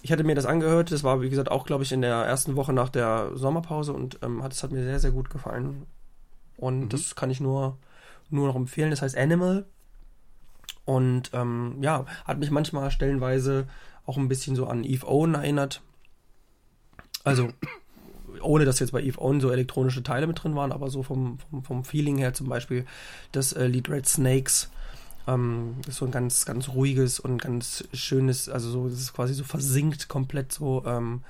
ich 0.02 0.12
hatte 0.12 0.24
mir 0.24 0.36
das 0.36 0.46
angehört. 0.46 0.92
Das 0.92 1.04
war, 1.04 1.22
wie 1.22 1.30
gesagt, 1.30 1.52
auch, 1.52 1.66
glaube 1.66 1.84
ich, 1.84 1.92
in 1.92 2.02
der 2.02 2.16
ersten 2.16 2.56
Woche 2.56 2.74
nach 2.74 2.90
der 2.90 3.32
Sommerpause 3.36 3.94
und 3.94 4.20
ähm, 4.22 4.44
hat, 4.44 4.52
das 4.52 4.64
hat 4.64 4.72
mir 4.72 4.84
sehr, 4.84 5.00
sehr 5.00 5.12
gut 5.12 5.30
gefallen. 5.30 5.86
Und 6.58 6.80
mhm. 6.80 6.90
das 6.90 7.16
kann 7.16 7.30
ich 7.30 7.40
nur, 7.40 7.78
nur 8.30 8.48
noch 8.48 8.56
empfehlen. 8.56 8.92
Das 8.92 9.02
heißt 9.02 9.18
Animal. 9.18 9.66
Und 10.86 11.32
ähm, 11.34 11.78
ja, 11.82 12.06
hat 12.26 12.40
mich 12.40 12.52
manchmal 12.52 12.92
stellenweise 12.92 13.68
auch 14.06 14.18
ein 14.18 14.28
bisschen 14.28 14.56
so 14.56 14.68
an 14.68 14.84
Eve 14.84 15.08
Owen 15.08 15.36
erinnert. 15.36 15.82
Also, 17.24 17.50
ohne 18.42 18.66
dass 18.66 18.80
jetzt 18.80 18.92
bei 18.92 19.04
Eve 19.04 19.22
Owen 19.22 19.40
so 19.40 19.52
elektronische 19.52 20.02
Teile 20.02 20.26
mit 20.26 20.44
drin 20.44 20.56
waren, 20.56 20.72
aber 20.72 20.90
so 20.90 21.04
vom, 21.04 21.38
vom, 21.40 21.64
vom 21.64 21.84
Feeling 21.84 22.18
her 22.18 22.34
zum 22.34 22.48
Beispiel 22.48 22.86
das 23.32 23.54
äh, 23.54 23.68
Lied 23.68 23.90
Red 23.90 24.08
Snakes. 24.08 24.72
Ähm, 25.34 25.76
ist 25.88 25.98
so 25.98 26.06
ein 26.06 26.12
ganz, 26.12 26.46
ganz 26.46 26.70
ruhiges 26.70 27.20
und 27.20 27.42
ganz 27.42 27.88
schönes, 27.94 28.50
also 28.50 28.70
so, 28.70 28.90
das 28.90 29.00
ist 29.00 29.14
quasi 29.14 29.34
so 29.34 29.44
versinkt 29.44 30.08
komplett 30.08 30.52
so, 30.52 30.84
ähm, 30.86 31.24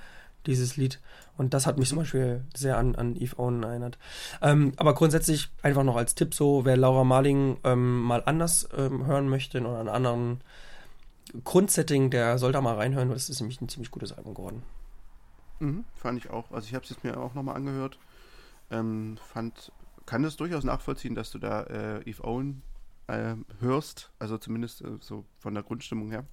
dieses 0.45 0.78
Lied. 0.78 1.00
Und 1.38 1.54
das 1.54 1.66
hat 1.66 1.78
mich 1.78 1.89
zum 1.89 2.00
Beispiel 2.00 2.43
sehr 2.56 2.78
an, 2.78 2.95
an 2.95 3.16
Eve 3.16 3.38
Owen 3.39 3.64
erinnert. 3.64 3.97
Ähm, 4.41 4.74
aber 4.78 4.93
grundsätzlich 4.93 5.50
einfach 5.62 5.84
noch 5.84 5.95
als 5.95 6.16
Tipp 6.16 6.34
so, 6.34 6.66
wer 6.66 6.76
Laura 6.76 7.04
Marling 7.04 7.58
ähm, 7.64 8.02
mal 8.02 8.24
anders 8.26 8.68
ähm, 8.78 9.06
hören 9.06 9.30
möchte 9.30 9.62
oder 9.62 9.80
einen 9.80 9.89
anderen 9.89 10.41
Grundsetting, 11.43 12.10
der 12.10 12.38
soll 12.38 12.52
da 12.52 12.62
mal 12.62 12.76
reinhören, 12.76 13.10
weil 13.10 13.16
es 13.16 13.30
ist 13.30 13.39
nämlich 13.39 13.62
ein 13.62 13.70
ziemlich 13.70 13.91
gutes 13.91 14.12
Album 14.12 14.34
geworden. 14.34 14.64
Mhm, 15.60 15.86
fand 15.95 16.18
ich 16.18 16.30
auch. 16.30 16.52
Also 16.52 16.68
ich 16.68 16.74
habe 16.74 16.84
es 16.84 16.89
jetzt 16.89 17.04
mir 17.04 17.18
auch 17.18 17.34
nochmal 17.36 17.56
angehört. 17.56 18.00
Ähm, 18.72 19.18
fand, 19.32 19.72
kann 20.06 20.24
es 20.24 20.38
durchaus 20.38 20.64
nachvollziehen, 20.64 21.16
dass 21.16 21.32
du 21.32 21.39
da 21.39 21.64
äh, 21.64 22.10
Eve 22.10 22.24
Owen 22.24 22.64
äh, 23.10 23.36
hörst, 23.60 24.12
also 24.20 24.38
zumindest 24.38 24.82
äh, 24.82 24.97
so 25.01 25.26
von 25.39 25.53
der 25.53 25.64
Grundstimmung 25.64 26.12
her. 26.12 26.26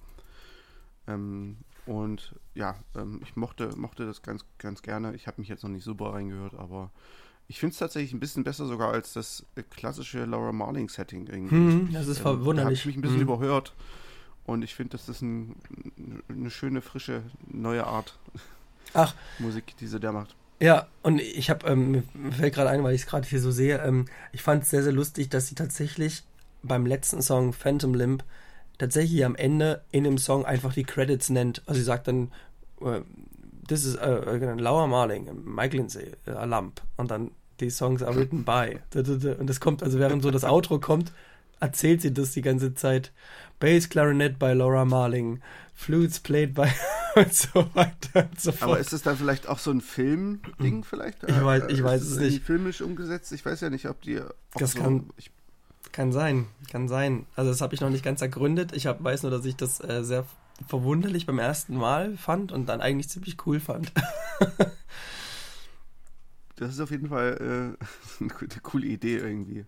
Ähm, 1.07 1.57
und 1.85 2.35
ja, 2.53 2.75
ähm, 2.95 3.21
ich 3.23 3.35
mochte, 3.35 3.69
mochte 3.77 4.05
das 4.05 4.21
ganz, 4.21 4.43
ganz 4.57 4.81
gerne. 4.81 5.15
Ich 5.15 5.27
habe 5.27 5.39
mich 5.39 5.47
jetzt 5.47 5.63
noch 5.63 5.69
nicht 5.69 5.83
super 5.85 6.13
reingehört, 6.13 6.53
aber 6.55 6.91
ich 7.47 7.59
finde 7.59 7.71
es 7.73 7.79
tatsächlich 7.79 8.13
ein 8.13 8.19
bisschen 8.19 8.43
besser 8.43 8.65
sogar 8.67 8.91
als 8.91 9.13
das 9.13 9.45
äh, 9.55 9.63
klassische 9.63 10.25
Laura 10.25 10.51
Marling-Setting 10.51 11.27
irgendwie. 11.27 11.55
Hm, 11.55 11.93
das 11.93 12.07
ist 12.07 12.17
Ähm, 12.17 12.23
verwunderlich. 12.23 12.57
Da 12.57 12.63
habe 12.65 12.73
ich 12.73 12.85
mich 12.85 12.95
ein 12.97 13.01
bisschen 13.01 13.17
Hm. 13.21 13.27
überhört. 13.27 13.73
Und 14.45 14.63
ich 14.63 14.75
finde, 14.75 14.91
das 14.97 15.09
ist 15.09 15.21
ein, 15.21 15.55
eine 16.29 16.49
schöne, 16.49 16.81
frische, 16.81 17.23
neue 17.47 17.85
Art 17.85 18.17
Ach, 18.93 19.13
Musik, 19.39 19.75
die 19.77 19.87
sie 19.87 19.99
da 19.99 20.11
macht. 20.11 20.35
Ja, 20.59 20.87
und 21.03 21.21
ich 21.21 21.49
habe, 21.49 21.67
ähm, 21.67 21.91
mir 21.91 22.03
mir 22.13 22.31
fällt 22.31 22.55
gerade 22.55 22.69
ein, 22.69 22.83
weil 22.83 22.95
ich 22.95 23.01
es 23.01 23.07
gerade 23.07 23.27
hier 23.27 23.39
so 23.41 23.51
sehe, 23.51 23.77
ähm, 23.83 24.05
ich 24.31 24.41
fand 24.41 24.63
es 24.63 24.69
sehr, 24.71 24.83
sehr 24.83 24.93
lustig, 24.93 25.29
dass 25.29 25.47
sie 25.47 25.55
tatsächlich 25.55 26.23
beim 26.63 26.85
letzten 26.85 27.21
Song 27.21 27.53
Phantom 27.53 27.93
Limb 27.93 28.23
tatsächlich 28.77 29.23
am 29.25 29.35
Ende 29.35 29.83
in 29.91 30.03
dem 30.03 30.17
Song 30.17 30.45
einfach 30.45 30.73
die 30.73 30.83
Credits 30.83 31.29
nennt. 31.29 31.61
Also 31.65 31.79
sie 31.79 31.85
sagt 31.85 32.07
dann, 32.07 32.31
äh, 32.81 33.01
this 33.67 33.85
is 33.85 33.95
uh, 33.95 34.35
Laura 34.57 34.87
Marling, 34.87 35.27
Mike 35.43 35.75
Lindsay, 35.75 36.11
a 36.25 36.45
Lamp. 36.45 36.81
Und 36.97 37.11
dann 37.11 37.31
die 37.59 37.69
Songs 37.71 38.03
are 38.03 38.15
written 38.15 38.43
by. 38.45 38.79
Und 38.95 39.47
das 39.49 39.59
kommt, 39.59 39.81
also 39.81 39.97
während 39.99 40.21
so 40.21 40.29
das 40.31 40.43
Outro 40.43 40.77
kommt, 40.79 41.11
erzählt 41.59 42.01
sie 42.01 42.13
das 42.13 42.31
die 42.33 42.43
ganze 42.43 42.75
Zeit. 42.75 43.11
Bass 43.59 43.89
Clarinet 43.89 44.37
by 44.37 44.51
Laura 44.53 44.85
Marling, 44.85 45.41
Flutes 45.73 46.19
played 46.19 46.53
by 46.53 46.67
und 47.15 47.33
so 47.33 47.65
weiter 47.73 48.29
und 48.29 48.39
so 48.39 48.51
fort. 48.51 48.61
Aber 48.69 48.79
ist 48.79 48.93
es 48.93 49.01
dann 49.01 49.17
vielleicht 49.17 49.47
auch 49.49 49.57
so 49.57 49.71
ein 49.71 49.81
Film-Ding 49.81 50.83
vielleicht? 50.83 51.23
Ich 51.23 51.33
weiß- 51.35 51.67
ich 51.69 51.79
Ist 51.79 51.83
weiß 51.83 52.01
es 52.03 52.17
nicht. 52.19 52.43
filmisch 52.43 52.81
umgesetzt? 52.81 53.31
Ich 53.31 53.43
weiß 53.43 53.61
ja 53.61 53.71
nicht, 53.71 53.87
ob 53.89 54.01
die 54.03 54.21
Das 54.55 54.73
so, 54.73 54.79
kann- 54.79 55.09
ich, 55.17 55.31
Kann 55.91 56.11
sein, 56.11 56.47
kann 56.71 56.87
sein. 56.87 57.25
Also 57.35 57.49
das 57.51 57.61
habe 57.61 57.73
ich 57.73 57.81
noch 57.81 57.89
nicht 57.89 58.03
ganz 58.03 58.21
ergründet. 58.21 58.71
Ich 58.73 58.85
hab, 58.87 59.03
weiß 59.03 59.23
nur, 59.23 59.31
dass 59.31 59.45
ich 59.45 59.55
das 59.55 59.79
äh, 59.83 60.03
sehr 60.03 60.25
verwunderlich 60.67 61.25
beim 61.25 61.39
ersten 61.39 61.75
Mal 61.75 62.17
fand 62.17 62.51
und 62.51 62.67
dann 62.67 62.81
eigentlich 62.81 63.09
ziemlich 63.09 63.37
cool 63.45 63.59
fand. 63.59 63.91
Das 66.59 66.71
ist 66.71 66.79
auf 66.79 66.89
jeden 66.89 67.09
Fall 67.09 67.77
äh, 68.19 68.23
eine 68.23 68.61
coole 68.63 68.87
Idee 68.87 69.17
irgendwie. 69.17 69.65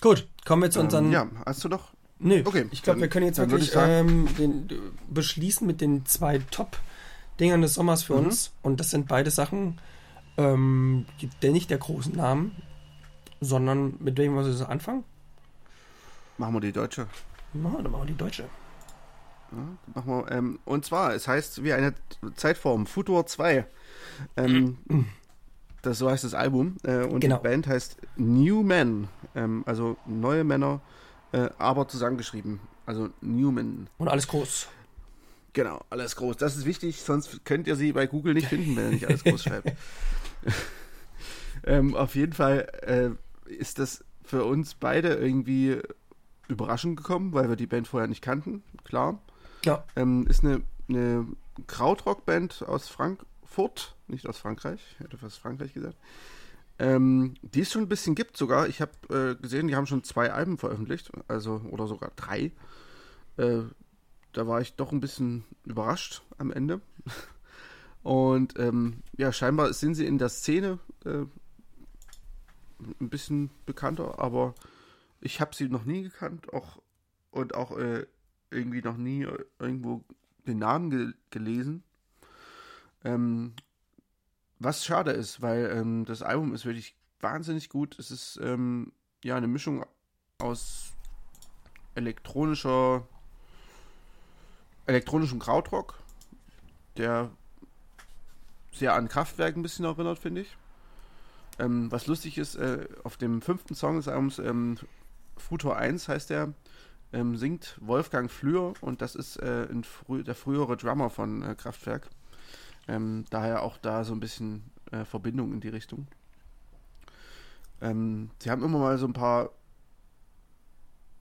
Gut, 0.00 0.26
kommen 0.46 0.62
wir 0.62 0.70
zu 0.70 0.80
unseren. 0.80 1.06
Ähm, 1.06 1.12
ja, 1.12 1.26
hast 1.44 1.64
du 1.64 1.68
noch? 1.68 1.92
Nö, 2.18 2.42
okay, 2.44 2.66
ich 2.70 2.82
glaube, 2.82 3.00
wir 3.00 3.08
können 3.08 3.26
jetzt 3.26 3.38
wirklich 3.38 3.72
ähm, 3.76 4.26
den, 4.38 4.68
beschließen 5.10 5.66
mit 5.66 5.80
den 5.80 6.06
zwei 6.06 6.38
Top-Dingern 6.50 7.60
des 7.62 7.74
Sommers 7.74 8.02
für 8.04 8.14
Mhm. 8.14 8.26
uns. 8.26 8.52
Und 8.62 8.80
das 8.80 8.90
sind 8.90 9.06
beide 9.06 9.30
Sachen, 9.30 9.78
ähm, 10.38 11.04
die, 11.20 11.28
der 11.42 11.52
nicht 11.52 11.68
der 11.70 11.78
großen 11.78 12.16
Namen, 12.16 12.52
sondern 13.40 13.94
mit 13.98 14.18
wem 14.18 14.34
wir 14.34 14.46
jetzt 14.48 14.62
anfangen? 14.62 15.04
Machen 16.36 16.54
wir 16.54 16.60
die 16.60 16.72
deutsche. 16.72 17.06
Na, 17.52 17.70
dann 17.82 17.90
machen 17.90 18.02
wir 18.02 18.06
die 18.06 18.16
deutsche. 18.16 18.44
Ja, 19.50 19.58
machen 19.94 20.08
wir, 20.24 20.30
ähm, 20.30 20.58
und 20.64 20.84
zwar, 20.84 21.14
es 21.14 21.26
heißt 21.26 21.64
wie 21.64 21.72
eine 21.72 21.94
Zeitform, 22.36 22.86
Futur 22.86 23.26
2. 23.26 23.66
Ähm, 24.36 24.78
das, 25.82 25.98
so 25.98 26.10
heißt 26.10 26.24
das 26.24 26.34
Album. 26.34 26.76
Äh, 26.84 27.04
und 27.04 27.20
Genau. 27.20 27.36
die 27.38 27.42
Band 27.42 27.66
heißt 27.66 27.96
New 28.16 28.62
Men. 28.62 29.08
Ähm, 29.34 29.62
also 29.66 29.96
neue 30.06 30.44
Männer, 30.44 30.80
äh, 31.32 31.48
aber 31.58 31.88
zusammengeschrieben. 31.88 32.60
Also 32.86 33.10
Newman. 33.20 33.88
Und 33.98 34.08
alles 34.08 34.28
groß. 34.28 34.68
Genau, 35.54 35.84
alles 35.90 36.14
groß. 36.16 36.36
Das 36.36 36.56
ist 36.56 36.64
wichtig, 36.66 37.02
sonst 37.02 37.44
könnt 37.44 37.66
ihr 37.66 37.76
sie 37.76 37.92
bei 37.92 38.06
Google 38.06 38.34
nicht 38.34 38.46
finden, 38.48 38.76
wenn 38.76 38.84
ihr 38.84 38.90
nicht 38.90 39.06
alles 39.06 39.24
groß 39.24 39.42
schreibt. 39.44 39.72
ähm, 41.64 41.94
auf 41.94 42.14
jeden 42.14 42.32
Fall 42.32 42.60
äh, 42.82 43.10
ist 43.48 43.78
das 43.78 44.04
für 44.24 44.44
uns 44.44 44.74
beide 44.74 45.14
irgendwie 45.14 45.80
überraschend 46.48 46.96
gekommen, 46.96 47.32
weil 47.32 47.48
wir 47.48 47.56
die 47.56 47.66
Band 47.66 47.88
vorher 47.88 48.08
nicht 48.08 48.22
kannten, 48.22 48.62
klar. 48.84 49.20
Ja, 49.64 49.84
Ähm, 49.96 50.26
ist 50.28 50.44
eine, 50.44 50.62
eine 50.88 51.26
Krautrock-Band 51.66 52.64
aus 52.66 52.88
Frankfurt, 52.88 53.96
nicht 54.06 54.26
aus 54.26 54.38
Frankreich, 54.38 54.80
ich 54.92 55.00
hätte 55.00 55.18
fast 55.18 55.38
Frankreich 55.38 55.74
gesagt. 55.74 55.96
Ähm, 56.78 57.34
die 57.42 57.62
es 57.62 57.72
schon 57.72 57.82
ein 57.82 57.88
bisschen 57.88 58.14
gibt 58.14 58.36
sogar. 58.36 58.68
Ich 58.68 58.80
habe 58.80 58.92
äh, 59.10 59.42
gesehen, 59.42 59.66
die 59.66 59.74
haben 59.74 59.86
schon 59.86 60.04
zwei 60.04 60.32
Alben 60.32 60.58
veröffentlicht, 60.58 61.10
also 61.26 61.60
oder 61.70 61.88
sogar 61.88 62.12
drei. 62.14 62.52
Äh, 63.36 63.62
da 64.32 64.46
war 64.46 64.60
ich 64.60 64.76
doch 64.76 64.92
ein 64.92 65.00
bisschen 65.00 65.44
überrascht 65.64 66.22
am 66.38 66.52
Ende. 66.52 66.80
Und 68.04 68.58
ähm, 68.58 69.02
ja, 69.16 69.32
scheinbar 69.32 69.72
sind 69.72 69.96
sie 69.96 70.06
in 70.06 70.18
der 70.18 70.28
Szene 70.28 70.78
äh, 71.04 71.24
ein 73.00 73.08
bisschen 73.08 73.50
bekannter, 73.66 74.18
aber 74.18 74.54
ich 75.20 75.40
habe 75.40 75.54
sie 75.54 75.68
noch 75.68 75.84
nie 75.84 76.02
gekannt, 76.02 76.52
auch 76.52 76.80
und 77.30 77.54
auch 77.54 77.76
äh, 77.76 78.06
irgendwie 78.50 78.82
noch 78.82 78.96
nie 78.96 79.24
äh, 79.24 79.44
irgendwo 79.58 80.04
den 80.46 80.58
Namen 80.58 80.90
ge 80.90 81.12
gelesen. 81.30 81.82
Ähm, 83.04 83.54
was 84.58 84.84
schade 84.84 85.12
ist, 85.12 85.40
weil 85.40 85.70
ähm, 85.70 86.04
das 86.04 86.22
Album 86.22 86.54
ist 86.54 86.64
wirklich 86.64 86.96
wahnsinnig 87.20 87.68
gut. 87.68 87.98
Es 87.98 88.10
ist 88.10 88.38
ähm, 88.42 88.92
ja 89.22 89.36
eine 89.36 89.48
Mischung 89.48 89.84
aus 90.38 90.92
elektronischer 91.94 93.06
elektronischen 94.86 95.38
Krautrock, 95.38 95.98
der 96.96 97.30
sehr 98.72 98.94
an 98.94 99.08
Kraftwerk 99.08 99.56
ein 99.56 99.62
bisschen 99.62 99.84
erinnert, 99.84 100.18
finde 100.18 100.42
ich. 100.42 100.56
Ähm, 101.58 101.90
was 101.90 102.06
lustig 102.06 102.38
ist, 102.38 102.54
äh, 102.56 102.86
auf 103.02 103.16
dem 103.16 103.42
fünften 103.42 103.74
Song 103.74 103.96
des 103.96 104.08
Albums, 104.08 104.38
ähm, 104.38 104.78
Futur 105.36 105.76
1 105.76 106.08
heißt 106.08 106.30
der, 106.30 106.54
ähm, 107.12 107.36
singt 107.36 107.76
Wolfgang 107.80 108.30
Flür 108.30 108.74
und 108.80 109.02
das 109.02 109.14
ist 109.14 109.36
äh, 109.38 109.66
frü 109.82 110.22
der 110.22 110.34
frühere 110.34 110.76
Drummer 110.76 111.10
von 111.10 111.42
äh, 111.42 111.54
Kraftwerk. 111.54 112.10
Ähm, 112.86 113.24
daher 113.30 113.62
auch 113.62 113.78
da 113.78 114.04
so 114.04 114.14
ein 114.14 114.20
bisschen 114.20 114.70
äh, 114.92 115.04
Verbindung 115.04 115.52
in 115.52 115.60
die 115.60 115.68
Richtung. 115.68 116.06
Ähm, 117.80 118.30
sie 118.40 118.50
haben 118.50 118.64
immer 118.64 118.78
mal 118.78 118.98
so 118.98 119.06
ein 119.06 119.12
paar, 119.12 119.50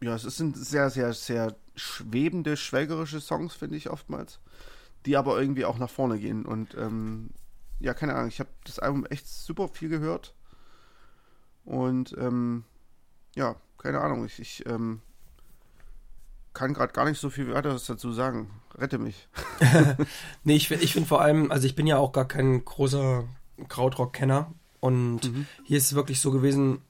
ja, 0.01 0.15
es 0.15 0.23
sind 0.23 0.57
sehr, 0.57 0.89
sehr, 0.89 1.13
sehr 1.13 1.55
schwebende, 1.75 2.57
schwelgerische 2.57 3.21
Songs, 3.21 3.53
finde 3.53 3.77
ich 3.77 3.89
oftmals, 3.89 4.39
die 5.05 5.17
aber 5.17 5.39
irgendwie 5.39 5.65
auch 5.65 5.77
nach 5.77 5.89
vorne 5.89 6.19
gehen. 6.19 6.45
Und 6.45 6.75
ähm, 6.75 7.29
ja, 7.79 7.93
keine 7.93 8.15
Ahnung, 8.15 8.29
ich 8.29 8.39
habe 8.39 8.49
das 8.63 8.79
Album 8.79 9.05
echt 9.05 9.27
super 9.27 9.67
viel 9.67 9.89
gehört. 9.89 10.33
Und 11.65 12.15
ähm, 12.17 12.63
ja, 13.35 13.55
keine 13.77 14.01
Ahnung, 14.01 14.25
ich, 14.25 14.39
ich 14.39 14.65
ähm, 14.65 15.01
kann 16.53 16.73
gerade 16.73 16.93
gar 16.93 17.05
nicht 17.05 17.19
so 17.19 17.29
viel 17.29 17.53
weiteres 17.53 17.85
dazu 17.85 18.11
sagen. 18.11 18.49
Rette 18.75 18.97
mich. 18.97 19.27
Nee, 20.43 20.55
ich, 20.55 20.71
ich 20.71 20.93
finde 20.93 21.07
vor 21.07 21.21
allem, 21.21 21.51
also 21.51 21.67
ich 21.67 21.75
bin 21.75 21.87
ja 21.87 21.97
auch 21.97 22.11
gar 22.11 22.27
kein 22.27 22.63
großer 22.63 23.25
Krautrock-Kenner 23.67 24.53
und 24.79 25.31
hier 25.63 25.77
ist 25.77 25.85
es 25.85 25.95
wirklich 25.95 26.21
so 26.21 26.31
gewesen, 26.31 26.81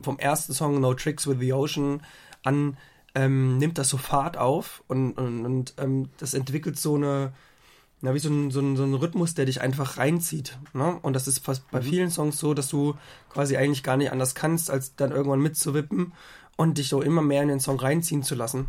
vom 0.00 0.18
ersten 0.18 0.52
Song 0.52 0.80
No 0.80 0.94
Tricks 0.94 1.26
with 1.26 1.38
the 1.38 1.52
Ocean 1.52 2.02
an 2.42 2.76
ähm, 3.14 3.58
nimmt 3.58 3.78
das 3.78 3.88
so 3.88 3.96
Fahrt 3.96 4.36
auf 4.36 4.82
und, 4.88 5.12
und, 5.12 5.46
und 5.46 5.74
ähm, 5.78 6.10
das 6.18 6.34
entwickelt 6.34 6.78
so 6.78 6.96
eine, 6.96 7.32
na, 8.04 8.12
wie 8.12 8.18
so 8.18 8.28
ein, 8.28 8.50
so, 8.50 8.60
ein, 8.60 8.76
so 8.76 8.84
ein 8.84 8.92
Rhythmus, 8.92 9.32
der 9.32 9.46
dich 9.46 9.62
einfach 9.62 9.96
reinzieht. 9.96 10.58
Ne? 10.74 10.98
Und 11.00 11.14
das 11.14 11.26
ist 11.26 11.38
fast 11.38 11.70
bei 11.70 11.80
vielen 11.80 12.10
Songs 12.10 12.38
so, 12.38 12.52
dass 12.52 12.68
du 12.68 12.96
quasi 13.30 13.56
eigentlich 13.56 13.82
gar 13.82 13.96
nicht 13.96 14.12
anders 14.12 14.34
kannst, 14.34 14.70
als 14.70 14.94
dann 14.94 15.10
irgendwann 15.10 15.40
mitzuwippen 15.40 16.12
und 16.58 16.76
dich 16.76 16.90
so 16.90 17.00
immer 17.00 17.22
mehr 17.22 17.40
in 17.40 17.48
den 17.48 17.60
Song 17.60 17.80
reinziehen 17.80 18.22
zu 18.22 18.34
lassen. 18.34 18.66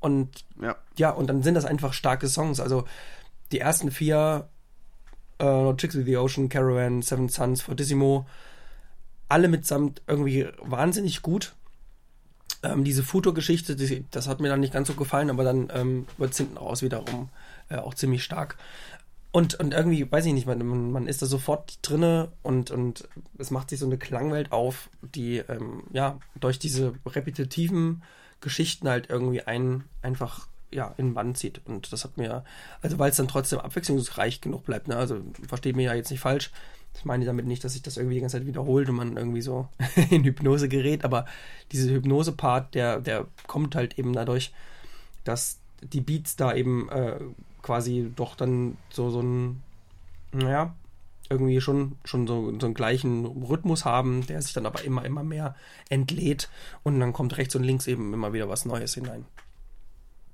Und 0.00 0.46
Ja, 0.62 0.76
ja, 0.96 1.10
und 1.10 1.26
dann 1.26 1.42
sind 1.42 1.56
das 1.56 1.66
einfach 1.66 1.92
starke 1.92 2.26
Songs. 2.26 2.58
Also 2.58 2.84
die 3.52 3.58
ersten 3.58 3.90
vier, 3.90 4.48
äh, 5.38 5.44
No 5.44 5.74
Tricks 5.74 5.94
with 5.94 6.06
the 6.06 6.16
Ocean, 6.16 6.48
Caravan, 6.48 7.02
Seven 7.02 7.28
Sons, 7.28 7.60
Fortissimo, 7.60 8.26
alle 9.28 9.48
mitsamt 9.48 10.00
irgendwie 10.06 10.48
wahnsinnig 10.62 11.20
gut. 11.20 11.54
Ähm, 12.62 12.82
diese 12.82 13.02
Futur-Geschichte, 13.02 13.76
die, 13.76 14.06
das 14.10 14.26
hat 14.26 14.40
mir 14.40 14.48
dann 14.48 14.60
nicht 14.60 14.72
ganz 14.72 14.88
so 14.88 14.94
gefallen, 14.94 15.28
aber 15.28 15.44
dann 15.44 15.68
ähm, 15.74 16.06
wird 16.16 16.32
es 16.32 16.38
hinten 16.38 16.56
raus 16.56 16.80
wiederum 16.80 17.28
äh, 17.68 17.76
auch 17.76 17.94
ziemlich 17.94 18.24
stark. 18.24 18.56
Und, 19.34 19.54
und 19.54 19.74
irgendwie, 19.74 20.10
weiß 20.10 20.26
ich 20.26 20.32
nicht, 20.32 20.46
man, 20.46 20.92
man 20.92 21.08
ist 21.08 21.20
da 21.20 21.26
sofort 21.26 21.80
drinne 21.82 22.30
und, 22.42 22.70
und 22.70 23.08
es 23.36 23.50
macht 23.50 23.70
sich 23.70 23.80
so 23.80 23.86
eine 23.86 23.98
Klangwelt 23.98 24.52
auf, 24.52 24.90
die 25.02 25.38
ähm, 25.38 25.82
ja 25.92 26.20
durch 26.38 26.60
diese 26.60 26.94
repetitiven 27.04 28.04
Geschichten 28.40 28.88
halt 28.88 29.10
irgendwie 29.10 29.42
einen 29.42 29.84
einfach 30.02 30.46
ja, 30.70 30.94
in 30.98 31.08
den 31.08 31.14
Bann 31.14 31.34
zieht. 31.34 31.60
Und 31.64 31.92
das 31.92 32.04
hat 32.04 32.16
mir, 32.16 32.44
also 32.80 32.98
weil 32.98 33.10
es 33.10 33.16
dann 33.16 33.26
trotzdem 33.26 33.58
abwechslungsreich 33.58 34.40
genug 34.40 34.64
bleibt, 34.64 34.88
ne? 34.88 34.96
Also 34.96 35.20
versteht 35.48 35.76
mir 35.76 35.84
ja 35.84 35.94
jetzt 35.94 36.10
nicht 36.10 36.20
falsch. 36.20 36.52
Ich 36.96 37.04
meine 37.04 37.24
damit 37.24 37.46
nicht, 37.46 37.64
dass 37.64 37.72
sich 37.72 37.82
das 37.82 37.96
irgendwie 37.96 38.14
die 38.14 38.20
ganze 38.20 38.38
Zeit 38.38 38.46
wiederholt 38.46 38.88
und 38.88 38.96
man 38.96 39.16
irgendwie 39.16 39.42
so 39.42 39.68
in 40.10 40.22
Hypnose 40.22 40.68
gerät, 40.68 41.04
aber 41.04 41.26
dieser 41.72 41.90
Hypnose-Part, 41.92 42.74
der, 42.74 43.00
der 43.00 43.26
kommt 43.46 43.74
halt 43.74 43.98
eben 43.98 44.12
dadurch, 44.12 44.52
dass 45.24 45.58
die 45.82 46.00
Beats 46.00 46.36
da 46.36 46.54
eben 46.54 46.88
äh, 46.90 47.18
quasi 47.64 48.12
doch 48.14 48.36
dann 48.36 48.76
so, 48.90 49.08
so 49.08 49.20
ein, 49.20 49.62
naja, 50.32 50.74
irgendwie 51.30 51.62
schon, 51.62 51.96
schon 52.04 52.26
so, 52.26 52.52
so 52.60 52.66
einen 52.66 52.74
gleichen 52.74 53.24
Rhythmus 53.24 53.86
haben, 53.86 54.26
der 54.26 54.42
sich 54.42 54.52
dann 54.52 54.66
aber 54.66 54.84
immer, 54.84 55.04
immer 55.06 55.24
mehr 55.24 55.56
entlädt 55.88 56.50
und 56.82 57.00
dann 57.00 57.14
kommt 57.14 57.38
rechts 57.38 57.56
und 57.56 57.64
links 57.64 57.86
eben 57.86 58.12
immer 58.12 58.34
wieder 58.34 58.50
was 58.50 58.66
Neues 58.66 58.92
hinein. 58.92 59.24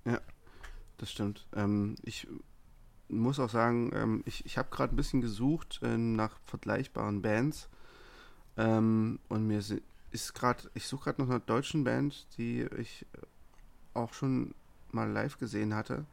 Ja, 0.04 0.20
das 0.98 1.12
stimmt. 1.12 1.46
Ähm, 1.54 1.94
ich 2.02 2.26
muss 3.08 3.38
auch 3.38 3.50
sagen, 3.50 3.92
ähm, 3.94 4.22
ich, 4.26 4.44
ich 4.44 4.58
habe 4.58 4.70
gerade 4.70 4.92
ein 4.92 4.96
bisschen 4.96 5.20
gesucht 5.20 5.78
äh, 5.84 5.96
nach 5.96 6.36
vergleichbaren 6.46 7.22
Bands 7.22 7.68
ähm, 8.56 9.20
und 9.28 9.46
mir 9.46 9.62
ist 10.10 10.34
gerade, 10.34 10.68
ich 10.74 10.88
suche 10.88 11.04
gerade 11.04 11.22
nach 11.22 11.30
einer 11.30 11.38
deutschen 11.38 11.84
Band, 11.84 12.26
die 12.38 12.66
ich 12.76 13.06
auch 13.94 14.12
schon 14.14 14.52
mal 14.90 15.08
live 15.08 15.38
gesehen 15.38 15.76
hatte, 15.76 16.06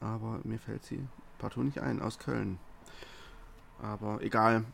aber 0.00 0.40
mir 0.44 0.58
fällt 0.58 0.84
sie 0.84 1.00
partout 1.38 1.62
nicht 1.62 1.78
ein, 1.80 2.00
aus 2.00 2.18
Köln. 2.18 2.58
Aber 3.82 4.22
egal. 4.22 4.64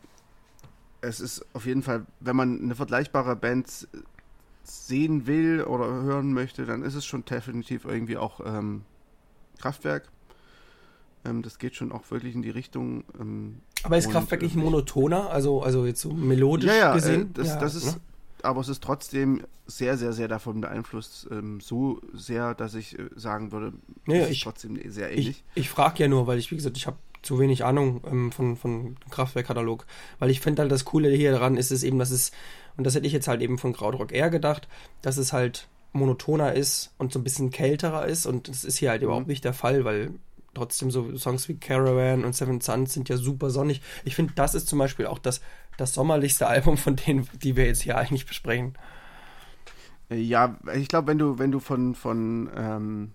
Es 1.01 1.21
ist 1.21 1.45
auf 1.53 1.67
jeden 1.67 1.83
Fall, 1.83 2.07
wenn 2.21 2.35
man 2.35 2.61
eine 2.61 2.75
vergleichbare 2.75 3.37
Band 3.37 3.87
sehen 4.65 5.27
will 5.27 5.63
oder 5.63 5.87
hören 5.87 6.33
möchte, 6.33 6.67
dann 6.67 6.83
ist 6.83 6.95
es 6.95 7.05
schon 7.05 7.25
definitiv 7.25 7.85
irgendwie 7.85 8.17
auch 8.17 8.41
ähm, 8.45 8.83
Kraftwerk. 9.59 10.09
Ähm, 11.25 11.43
das 11.43 11.59
geht 11.59 11.77
schon 11.77 11.93
auch 11.93 12.11
wirklich 12.11 12.35
in 12.35 12.43
die 12.43 12.51
Richtung. 12.51 13.05
Ähm, 13.21 13.61
aber 13.83 13.99
ist 13.99 14.11
Kraftwerk 14.11 14.43
nicht 14.43 14.57
monotoner? 14.57 15.31
Also, 15.31 15.63
also 15.63 15.87
jetzt 15.87 16.01
so 16.01 16.13
melodisch 16.13 16.71
ja, 16.71 16.77
ja, 16.77 16.95
gesehen? 16.95 17.23
Äh, 17.23 17.35
das, 17.35 17.49
ja, 17.49 17.57
das 17.61 17.75
ist, 17.75 17.95
ne? 17.95 18.01
Aber 18.47 18.61
es 18.61 18.69
ist 18.69 18.83
trotzdem 18.83 19.43
sehr, 19.67 19.97
sehr, 19.99 20.13
sehr 20.13 20.29
davon 20.29 20.61
beeinflusst. 20.61 21.27
Ähm, 21.31 21.61
so 21.61 22.01
sehr, 22.15 22.55
dass 22.55 22.75
ich 22.75 22.99
äh, 22.99 23.09
sagen 23.17 23.53
würde, 23.53 23.73
Ja, 24.07 24.17
es 24.17 24.31
ich- 24.31 24.39
ist 24.39 24.45
trotzdem 24.45 24.79
sehr 24.91 25.11
Ich, 25.13 25.19
ähnlich. 25.19 25.45
ich 25.55 25.69
frage 25.71 26.03
ja 26.05 26.09
nur, 26.09 26.27
weil 26.27 26.39
ich, 26.39 26.51
wie 26.51 26.57
gesagt, 26.57 26.77
ich 26.77 26.87
habe 26.87 26.97
zu 27.23 27.39
wenig 27.41 27.65
Ahnung 27.65 28.03
ähm, 28.07 28.31
von, 28.33 28.57
von 28.57 28.97
Kraftwerk-Katalog. 29.11 29.85
Weil 30.21 30.31
ich 30.31 30.41
finde 30.41 30.63
halt, 30.63 30.71
das 30.73 30.85
Coole 30.85 31.11
hier 31.11 31.33
daran 31.33 31.57
ist 31.57 31.73
es 31.73 31.83
eben, 31.83 31.99
dass 31.99 32.11
es, 32.13 32.31
und 32.77 32.85
das 32.85 32.95
hätte 32.95 33.07
ich 33.07 33.13
jetzt 33.13 33.27
halt 33.29 33.43
eben 33.43 33.59
von 33.59 33.73
Krautrock 33.73 34.13
eher 34.13 34.31
gedacht, 34.31 34.69
dass 35.03 35.17
es 35.17 35.33
halt 35.33 35.69
monotoner 35.93 36.53
ist 36.55 36.93
und 36.99 37.13
so 37.13 37.19
ein 37.19 37.25
bisschen 37.25 37.51
kälterer 37.51 38.07
ist. 38.07 38.27
Und 38.27 38.49
das 38.49 38.65
ist 38.65 38.77
hier 38.79 38.91
halt 38.91 39.03
überhaupt 39.03 39.27
nicht 39.27 39.45
der 39.45 39.55
Fall, 39.55 39.85
weil 39.85 40.11
trotzdem 40.57 40.91
so 40.91 41.17
Songs 41.17 41.49
wie 41.49 41.57
Caravan 41.59 42.25
und 42.25 42.35
Seven 42.35 42.61
Suns 42.61 42.95
sind 42.95 43.09
ja 43.09 43.17
super 43.17 43.51
sonnig. 43.51 43.83
Ich 44.05 44.17
finde, 44.17 44.35
das 44.35 44.55
ist 44.55 44.69
zum 44.69 44.79
Beispiel 44.79 45.07
auch 45.07 45.19
das, 45.21 45.41
das 45.77 45.95
sommerlichste 45.95 46.47
Album 46.55 46.77
von 46.77 46.97
denen, 46.97 47.29
die 47.43 47.57
wir 47.57 47.67
jetzt 47.67 47.83
hier 47.83 47.99
eigentlich 47.99 48.27
besprechen. 48.27 48.75
Äh, 50.11 50.17
Ja, 50.17 50.59
ich 50.75 50.89
glaube, 50.89 51.09
wenn 51.09 51.19
du, 51.19 51.39
wenn 51.39 51.51
du 51.51 51.61
von, 51.61 51.95
von 51.95 52.51
ähm, 52.57 53.13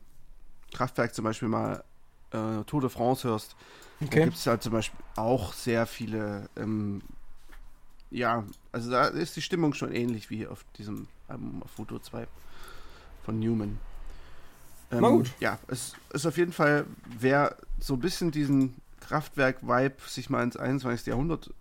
Kraftwerk 0.74 1.14
zum 1.14 1.24
Beispiel 1.26 1.48
mal 1.48 1.84
äh, 2.32 2.64
Tour 2.66 2.82
de 2.82 2.90
France 2.90 3.28
hörst, 3.28 3.56
Okay. 4.04 4.24
gibt 4.24 4.36
es 4.38 4.48
halt 4.48 4.64
zum 4.64 4.72
Beispiel 4.74 5.00
auch 5.16 5.54
sehr 5.54 5.86
viele, 5.86 6.50
ähm, 6.58 7.04
ja, 8.10 8.46
also 8.72 8.90
da 8.90 9.06
ist 9.08 9.36
die 9.36 9.42
Stimmung 9.42 9.74
schon 9.74 9.92
ähnlich 9.94 10.30
wie 10.30 10.48
auf 10.48 10.66
diesem 10.78 11.08
Album 11.28 11.62
auf 11.64 11.72
Foto 11.72 12.00
2 12.00 12.28
von 13.24 13.40
Newman. 13.40 13.80
Ähm, 14.92 15.02
Na 15.02 15.10
gut. 15.10 15.32
Ja, 15.40 15.58
es 15.68 15.94
ist 16.14 16.26
auf 16.26 16.38
jeden 16.38 16.52
Fall, 16.54 16.86
wer 17.20 17.56
so 17.80 17.94
ein 17.96 18.00
bisschen 18.00 18.32
diesen 18.32 18.76
Kraftwerk-Vibe 19.00 19.96
sich 20.08 20.30
mal 20.30 20.44
ins 20.44 20.58
21. 20.58 21.08
Jahrhundert 21.08 21.54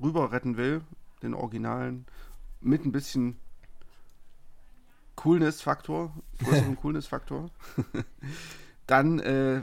rüber 0.00 0.32
retten 0.32 0.56
will, 0.56 0.82
den 1.22 1.34
Originalen, 1.34 2.04
mit 2.60 2.84
ein 2.84 2.92
bisschen 2.92 3.38
Coolness-Faktor, 5.16 6.12
größeren 6.44 6.76
Coolness-Faktor, 6.76 7.50
dann 8.86 9.18
äh, 9.20 9.62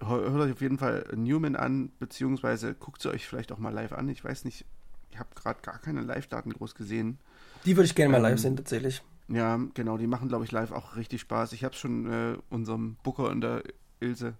hör- 0.00 0.30
hört 0.30 0.40
euch 0.40 0.52
auf 0.52 0.60
jeden 0.60 0.78
Fall 0.78 1.04
Newman 1.16 1.56
an, 1.56 1.90
beziehungsweise 1.98 2.74
guckt 2.74 3.02
sie 3.02 3.10
euch 3.10 3.26
vielleicht 3.26 3.50
auch 3.52 3.58
mal 3.58 3.72
live 3.72 3.92
an. 3.92 4.08
Ich 4.08 4.24
weiß 4.24 4.44
nicht, 4.44 4.64
ich 5.10 5.18
habe 5.18 5.28
gerade 5.34 5.60
gar 5.62 5.78
keine 5.78 6.00
Live-Daten 6.02 6.52
groß 6.52 6.74
gesehen. 6.74 7.18
Die 7.64 7.76
würde 7.76 7.86
ich 7.86 7.94
gerne 7.94 8.12
mal 8.12 8.18
live 8.18 8.32
Ähm, 8.32 8.38
sehen, 8.38 8.56
tatsächlich. 8.56 9.02
Ja, 9.28 9.58
genau, 9.74 9.96
die 9.96 10.06
machen, 10.06 10.28
glaube 10.28 10.44
ich, 10.44 10.52
live 10.52 10.72
auch 10.72 10.96
richtig 10.96 11.20
Spaß. 11.22 11.52
Ich 11.52 11.64
habe 11.64 11.74
schon 11.74 12.10
äh, 12.10 12.36
unserem 12.50 12.96
Booker 13.02 13.30
in 13.32 13.40
der 13.40 13.62
Ilse, 14.00 14.34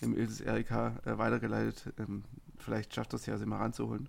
im 0.00 0.16
Ilses 0.16 0.40
Erika, 0.40 0.96
äh, 1.04 1.16
weitergeleitet. 1.18 1.92
Ähm, 1.98 2.24
vielleicht 2.58 2.94
schafft 2.94 3.12
das 3.12 3.26
ja, 3.26 3.38
sie 3.38 3.46
mal 3.46 3.58
ranzuholen. 3.58 4.08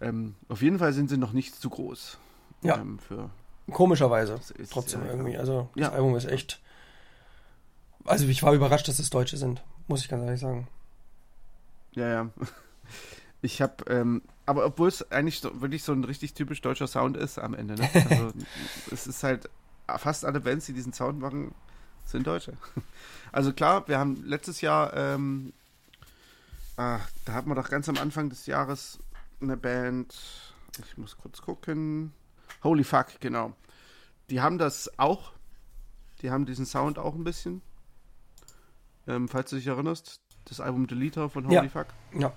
Ähm, 0.00 0.34
auf 0.48 0.60
jeden 0.60 0.78
Fall 0.78 0.92
sind 0.92 1.08
sie 1.08 1.16
noch 1.16 1.32
nicht 1.32 1.54
zu 1.54 1.70
groß. 1.70 2.18
Ja. 2.62 2.76
Ähm, 2.78 2.98
für 2.98 3.30
Komischerweise. 3.72 4.38
Trotzdem 4.70 5.00
Erika. 5.00 5.16
irgendwie. 5.16 5.38
Also 5.38 5.70
das 5.74 5.82
Ja. 5.86 5.92
Album 5.92 6.14
ist 6.16 6.26
echt. 6.26 6.60
Also 8.04 8.26
ich 8.26 8.42
war 8.42 8.52
überrascht, 8.52 8.88
dass 8.88 8.98
es 8.98 9.08
Deutsche 9.08 9.38
sind, 9.38 9.62
muss 9.88 10.02
ich 10.02 10.08
ganz 10.08 10.22
ehrlich 10.22 10.40
sagen. 10.40 10.68
Ja, 11.92 12.08
ja. 12.08 12.30
Ich 13.44 13.60
habe, 13.60 13.84
ähm, 13.88 14.22
aber 14.46 14.64
obwohl 14.64 14.88
es 14.88 15.10
eigentlich 15.12 15.40
so, 15.40 15.60
wirklich 15.60 15.82
so 15.82 15.92
ein 15.92 16.02
richtig 16.02 16.32
typisch 16.32 16.62
deutscher 16.62 16.86
Sound 16.86 17.18
ist 17.18 17.38
am 17.38 17.52
Ende. 17.52 17.74
Ne? 17.74 17.90
Also 18.08 18.32
es 18.90 19.06
ist 19.06 19.22
halt 19.22 19.50
fast 19.98 20.24
alle 20.24 20.40
Bands, 20.40 20.64
die 20.64 20.72
diesen 20.72 20.94
Sound 20.94 21.20
machen, 21.20 21.54
sind 22.04 22.26
Deutsche. 22.26 22.56
Also 23.32 23.52
klar, 23.52 23.86
wir 23.88 23.98
haben 23.98 24.24
letztes 24.24 24.60
Jahr, 24.62 24.94
ähm, 24.96 25.52
ah, 26.76 27.00
da 27.26 27.32
hatten 27.32 27.50
wir 27.50 27.56
doch 27.56 27.68
ganz 27.68 27.88
am 27.88 27.98
Anfang 27.98 28.30
des 28.30 28.46
Jahres 28.46 28.98
eine 29.42 29.56
Band. 29.56 30.14
Ich 30.86 30.96
muss 30.96 31.18
kurz 31.18 31.42
gucken. 31.42 32.12
Holy 32.62 32.84
Fuck, 32.84 33.20
genau. 33.20 33.52
Die 34.30 34.40
haben 34.40 34.56
das 34.56 34.98
auch. 34.98 35.32
Die 36.22 36.30
haben 36.30 36.46
diesen 36.46 36.64
Sound 36.64 36.98
auch 36.98 37.14
ein 37.14 37.24
bisschen. 37.24 37.60
Ähm, 39.06 39.28
falls 39.28 39.50
du 39.50 39.56
dich 39.56 39.66
erinnerst, 39.66 40.20
das 40.44 40.60
Album 40.60 40.86
Deleter 40.86 41.28
von 41.28 41.44
Holy 41.44 41.56
Ja. 41.56 41.68
Fuck. 41.68 41.88
Ja. 42.16 42.32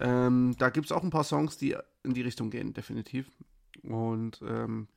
Ähm, 0.00 0.54
da 0.58 0.70
gibt 0.70 0.86
es 0.86 0.92
auch 0.92 1.02
ein 1.02 1.10
paar 1.10 1.24
Songs, 1.24 1.56
die 1.56 1.76
in 2.02 2.14
die 2.14 2.22
Richtung 2.22 2.50
gehen, 2.50 2.72
definitiv. 2.72 3.30
Und 3.82 4.40
ähm, 4.42 4.88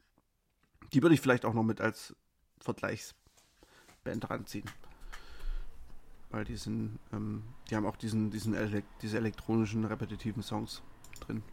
die 0.93 1.01
würde 1.01 1.15
ich 1.15 1.21
vielleicht 1.21 1.45
auch 1.45 1.53
noch 1.53 1.63
mit 1.63 1.81
als 1.81 2.15
Vergleichsband 2.59 4.29
ranziehen. 4.29 4.65
Weil 6.29 6.45
die 6.45 6.55
sind, 6.55 6.99
ähm, 7.11 7.43
die 7.69 7.75
haben 7.75 7.85
auch 7.85 7.97
diesen, 7.97 8.31
diesen 8.31 8.53
Elek 8.53 8.85
diese 9.01 9.17
elektronischen, 9.17 9.85
repetitiven 9.85 10.43
Songs 10.43 10.81
drin. 11.19 11.43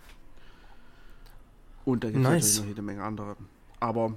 Und 1.85 2.05
da 2.05 2.11
gibt 2.11 2.23
es 2.25 2.31
Nice. 2.31 2.35
natürlich 2.45 2.61
noch 2.61 2.69
jede 2.69 2.83
Menge 2.83 3.03
andere. 3.03 3.37
Aber 3.81 4.15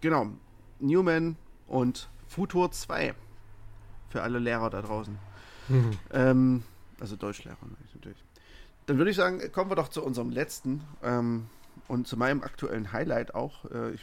genau, 0.00 0.30
Newman 0.78 1.36
und 1.66 2.08
Futur 2.28 2.70
2 2.70 3.14
für 4.08 4.22
alle 4.22 4.38
Lehrer 4.38 4.70
da 4.70 4.82
draußen. 4.82 5.18
Mhm. 5.68 6.62
Also 7.00 7.16
Deutschlehrer 7.16 7.56
natürlich. 7.94 8.24
Dann 8.88 8.96
würde 8.96 9.10
ich 9.10 9.16
sagen, 9.18 9.40
kommen 9.52 9.70
wir 9.70 9.76
doch 9.76 9.88
zu 9.88 10.02
unserem 10.02 10.30
letzten 10.30 10.82
ähm, 11.02 11.46
und 11.88 12.08
zu 12.08 12.16
meinem 12.16 12.42
aktuellen 12.42 12.90
Highlight 12.90 13.34
auch. 13.34 13.66
Äh, 13.70 13.90
ich 13.92 14.00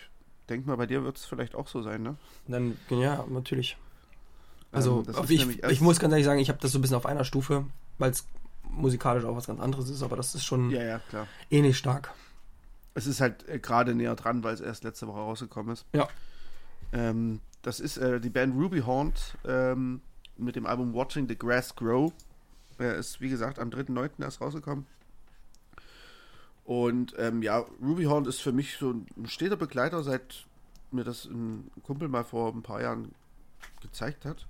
denke 0.48 0.68
mal, 0.68 0.78
bei 0.78 0.86
dir 0.86 1.04
wird 1.04 1.18
es 1.18 1.26
vielleicht 1.26 1.56
auch 1.56 1.68
so 1.68 1.82
sein, 1.82 2.04
ne? 2.04 2.16
Dann, 2.48 2.78
ja, 2.92 3.26
natürlich. 3.28 3.78
Also, 4.72 5.04
Ähm, 5.08 5.16
auf 5.16 5.30
ist 5.30 5.42
ich, 5.42 5.64
ich 5.64 5.82
muss 5.82 6.00
ganz 6.00 6.12
ehrlich 6.12 6.26
sagen, 6.28 6.40
ich 6.40 6.50
habe 6.50 6.60
das 6.62 6.72
so 6.72 6.78
ein 6.78 6.82
bisschen 6.84 6.98
auf 6.98 7.08
einer 7.08 7.24
Stufe, 7.24 7.66
weil 7.98 8.12
es 8.12 8.28
musikalisch 8.70 9.26
auch 9.26 9.36
was 9.36 9.48
ganz 9.48 9.60
anderes 9.60 9.90
ist, 9.90 10.04
aber 10.04 10.16
das 10.18 10.36
ist 10.36 10.46
schon 10.46 10.70
Ja, 10.70 10.84
ja, 10.84 11.00
klar. 11.00 11.28
ähnlich 11.50 11.78
stark. 11.80 12.14
Es 12.94 13.08
ist 13.08 13.22
halt 13.22 13.48
äh, 13.50 13.58
gerade 13.58 13.96
näher 13.96 14.16
dran, 14.16 14.44
weil 14.44 14.54
es 14.54 14.62
erst 14.62 14.84
letzte 14.84 15.08
Woche 15.08 15.20
rausgekommen 15.20 15.74
ist. 15.74 15.86
Ja. 15.94 16.08
Ähm, 16.94 17.40
das 17.64 17.80
ist 17.80 17.98
äh, 17.98 18.20
die 18.22 18.30
Band 18.30 18.54
Ruby 18.56 18.82
Horned 18.82 19.36
ähm, 19.48 20.02
mit 20.38 20.56
dem 20.56 20.68
Album 20.68 20.94
Watching 20.94 21.28
the 21.28 21.36
Grass 21.36 21.76
Grow. 21.76 22.14
Er 22.78 22.96
ist, 22.96 23.22
wie 23.22 23.30
gesagt, 23.30 23.60
am 23.60 23.70
3.9. 23.70 24.22
erst 24.22 24.42
rausgekommen. 24.42 24.86
Und 26.66 27.14
ähm, 27.18 27.42
ja, 27.42 27.60
Ruby 27.82 28.06
Horned 28.06 28.28
ist 28.28 28.42
für 28.42 28.52
mich 28.52 28.78
so 28.78 28.92
ein 28.92 29.28
steter 29.28 29.56
Begleiter, 29.56 30.04
seit 30.04 30.46
mir 30.92 31.04
das 31.04 31.26
ein 31.26 31.70
Kumpel 31.84 32.08
mal 32.08 32.24
vor 32.24 32.52
ein 32.54 32.64
paar 32.64 32.82
Jahren 32.82 33.14
gezeigt 33.82 34.26
hat. 34.26 34.48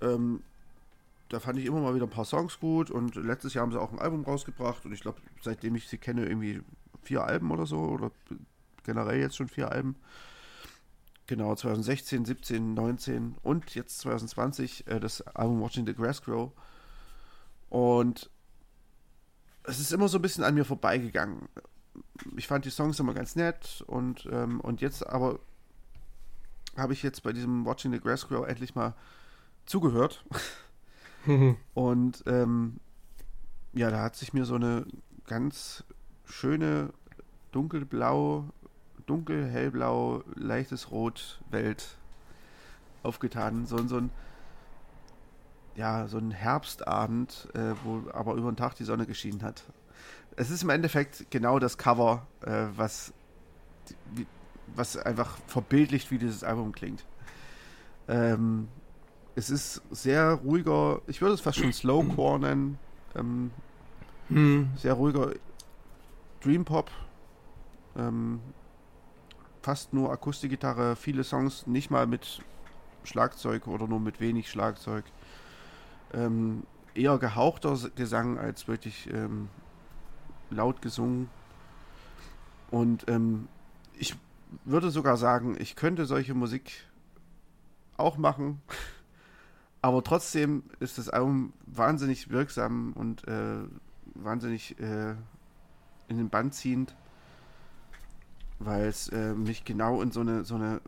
Ähm, 0.00 0.42
da 1.28 1.40
fand 1.40 1.58
ich 1.58 1.64
immer 1.64 1.80
mal 1.80 1.94
wieder 1.94 2.06
ein 2.06 2.10
paar 2.10 2.26
Songs 2.26 2.60
gut 2.60 2.90
und 2.90 3.14
letztes 3.16 3.54
Jahr 3.54 3.62
haben 3.62 3.72
sie 3.72 3.80
auch 3.80 3.90
ein 3.90 3.98
Album 3.98 4.22
rausgebracht 4.22 4.84
und 4.84 4.92
ich 4.92 5.00
glaube, 5.00 5.20
seitdem 5.40 5.74
ich 5.74 5.88
sie 5.88 5.98
kenne, 5.98 6.26
irgendwie 6.26 6.60
vier 7.02 7.24
Alben 7.24 7.50
oder 7.50 7.66
so 7.66 7.78
oder 7.78 8.10
generell 8.84 9.20
jetzt 9.20 9.36
schon 9.36 9.48
vier 9.48 9.72
Alben. 9.72 9.96
genau, 11.26 11.54
2016, 11.54 12.24
17, 12.24 12.74
19 12.74 13.36
und 13.42 13.74
jetzt 13.74 14.00
2020 14.00 14.86
äh, 14.86 15.00
das 15.00 15.22
Album 15.22 15.60
Watching 15.60 15.86
the 15.86 15.94
Grass 15.94 16.22
Grow. 16.22 16.52
Und 17.72 18.28
es 19.62 19.80
ist 19.80 19.92
immer 19.92 20.06
so 20.06 20.18
ein 20.18 20.22
bisschen 20.22 20.44
an 20.44 20.54
mir 20.54 20.66
vorbeigegangen. 20.66 21.48
Ich 22.36 22.46
fand 22.46 22.66
die 22.66 22.70
Songs 22.70 23.00
immer 23.00 23.14
ganz 23.14 23.34
nett 23.34 23.82
und, 23.86 24.28
ähm, 24.30 24.60
und 24.60 24.82
jetzt 24.82 25.06
aber 25.06 25.40
habe 26.76 26.92
ich 26.92 27.02
jetzt 27.02 27.22
bei 27.22 27.32
diesem 27.32 27.64
Watching 27.64 27.90
the 27.90 27.98
Grass 27.98 28.28
Grow 28.28 28.46
endlich 28.46 28.74
mal 28.74 28.94
zugehört. 29.64 30.22
und 31.74 32.22
ähm, 32.26 32.76
ja, 33.72 33.90
da 33.90 34.02
hat 34.02 34.16
sich 34.16 34.34
mir 34.34 34.44
so 34.44 34.56
eine 34.56 34.84
ganz 35.24 35.82
schöne 36.26 36.92
dunkelblau, 37.52 38.50
dunkel, 39.06 39.48
hellblau, 39.48 40.24
leichtes 40.34 40.90
Rot 40.90 41.40
Welt 41.48 41.96
aufgetan. 43.02 43.64
So, 43.64 43.78
so 43.88 43.96
ein 43.96 44.10
ja, 45.74 46.06
so 46.06 46.18
ein 46.18 46.30
Herbstabend, 46.30 47.48
äh, 47.54 47.74
wo 47.84 48.02
aber 48.12 48.34
über 48.34 48.50
den 48.50 48.56
Tag 48.56 48.74
die 48.74 48.84
Sonne 48.84 49.06
geschienen 49.06 49.42
hat. 49.42 49.64
Es 50.36 50.50
ist 50.50 50.62
im 50.62 50.70
Endeffekt 50.70 51.30
genau 51.30 51.58
das 51.58 51.78
Cover, 51.78 52.26
äh, 52.42 52.66
was, 52.76 53.12
wie, 54.14 54.26
was 54.74 54.96
einfach 54.96 55.36
verbildlicht, 55.46 56.10
wie 56.10 56.18
dieses 56.18 56.44
Album 56.44 56.72
klingt. 56.72 57.04
Ähm, 58.08 58.68
es 59.34 59.50
ist 59.50 59.82
sehr 59.90 60.32
ruhiger, 60.32 61.00
ich 61.06 61.20
würde 61.20 61.34
es 61.34 61.40
fast 61.40 61.58
schon 61.58 61.72
Slowcore 61.72 62.38
nennen. 62.38 62.78
Ähm, 63.14 63.50
hm. 64.28 64.70
Sehr 64.76 64.94
ruhiger 64.94 65.32
Dream 66.42 66.64
Pop. 66.64 66.90
Ähm, 67.96 68.40
fast 69.62 69.92
nur 69.92 70.10
Akustikgitarre, 70.10 70.96
viele 70.96 71.24
Songs 71.24 71.66
nicht 71.66 71.90
mal 71.90 72.06
mit 72.06 72.42
Schlagzeug 73.04 73.66
oder 73.66 73.86
nur 73.86 74.00
mit 74.00 74.20
wenig 74.20 74.50
Schlagzeug. 74.50 75.04
Ähm, 76.12 76.64
eher 76.94 77.18
gehauchter 77.18 77.76
Gesang 77.94 78.38
als 78.38 78.68
wirklich 78.68 79.08
ähm, 79.12 79.48
laut 80.50 80.82
gesungen. 80.82 81.30
Und 82.70 83.08
ähm, 83.08 83.48
ich 83.98 84.16
würde 84.64 84.90
sogar 84.90 85.16
sagen, 85.16 85.56
ich 85.58 85.76
könnte 85.76 86.04
solche 86.06 86.34
Musik 86.34 86.86
auch 87.96 88.16
machen. 88.16 88.60
Aber 89.82 90.04
trotzdem 90.04 90.62
ist 90.78 90.98
das 90.98 91.08
Album 91.08 91.52
wahnsinnig 91.66 92.30
wirksam 92.30 92.92
und 92.92 93.26
äh, 93.26 93.64
wahnsinnig 94.14 94.78
äh, 94.78 95.14
in 96.06 96.18
den 96.18 96.28
Band 96.28 96.54
ziehend, 96.54 96.94
weil 98.60 98.84
es 98.86 99.08
äh, 99.08 99.34
mich 99.34 99.64
genau 99.64 100.00
in 100.00 100.12
so 100.12 100.20
eine, 100.20 100.44
so 100.44 100.54
eine 100.54 100.80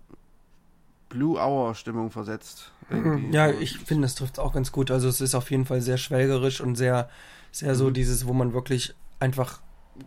Blue 1.15 1.39
Hour 1.39 1.77
Stimmung 1.77 2.11
versetzt. 2.11 2.73
Irgendwie. 2.91 3.33
Ja, 3.35 3.49
ich 3.49 3.79
finde, 3.79 4.03
das 4.03 4.17
trifft 4.17 4.41
auch 4.41 4.53
ganz 4.53 4.73
gut. 4.73 4.91
Also 4.91 5.09
es 5.09 5.21
ist 5.21 5.37
auf 5.37 5.51
jeden 5.53 5.65
Fall 5.65 5.81
sehr 5.81 5.97
schwelgerisch 5.97 6.61
und 6.61 6.75
sehr, 6.75 7.09
sehr 7.53 7.73
mhm. 7.73 7.79
so 7.79 7.91
dieses, 7.91 8.27
wo 8.27 8.33
man 8.33 8.53
wirklich 8.53 8.95
einfach 9.21 9.61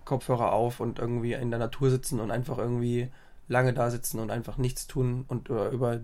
Kopfhörer 0.04 0.52
auf 0.52 0.82
und 0.82 1.00
irgendwie 1.00 1.32
in 1.32 1.50
der 1.50 1.60
Natur 1.60 1.90
sitzen 1.90 2.20
und 2.20 2.30
einfach 2.30 2.58
irgendwie 2.58 3.10
lange 3.48 3.74
da 3.74 3.90
sitzen 3.90 4.20
und 4.20 4.32
einfach 4.32 4.58
nichts 4.58 4.86
tun 4.86 5.24
und 5.30 5.48
über, 5.48 5.70
über 5.70 6.02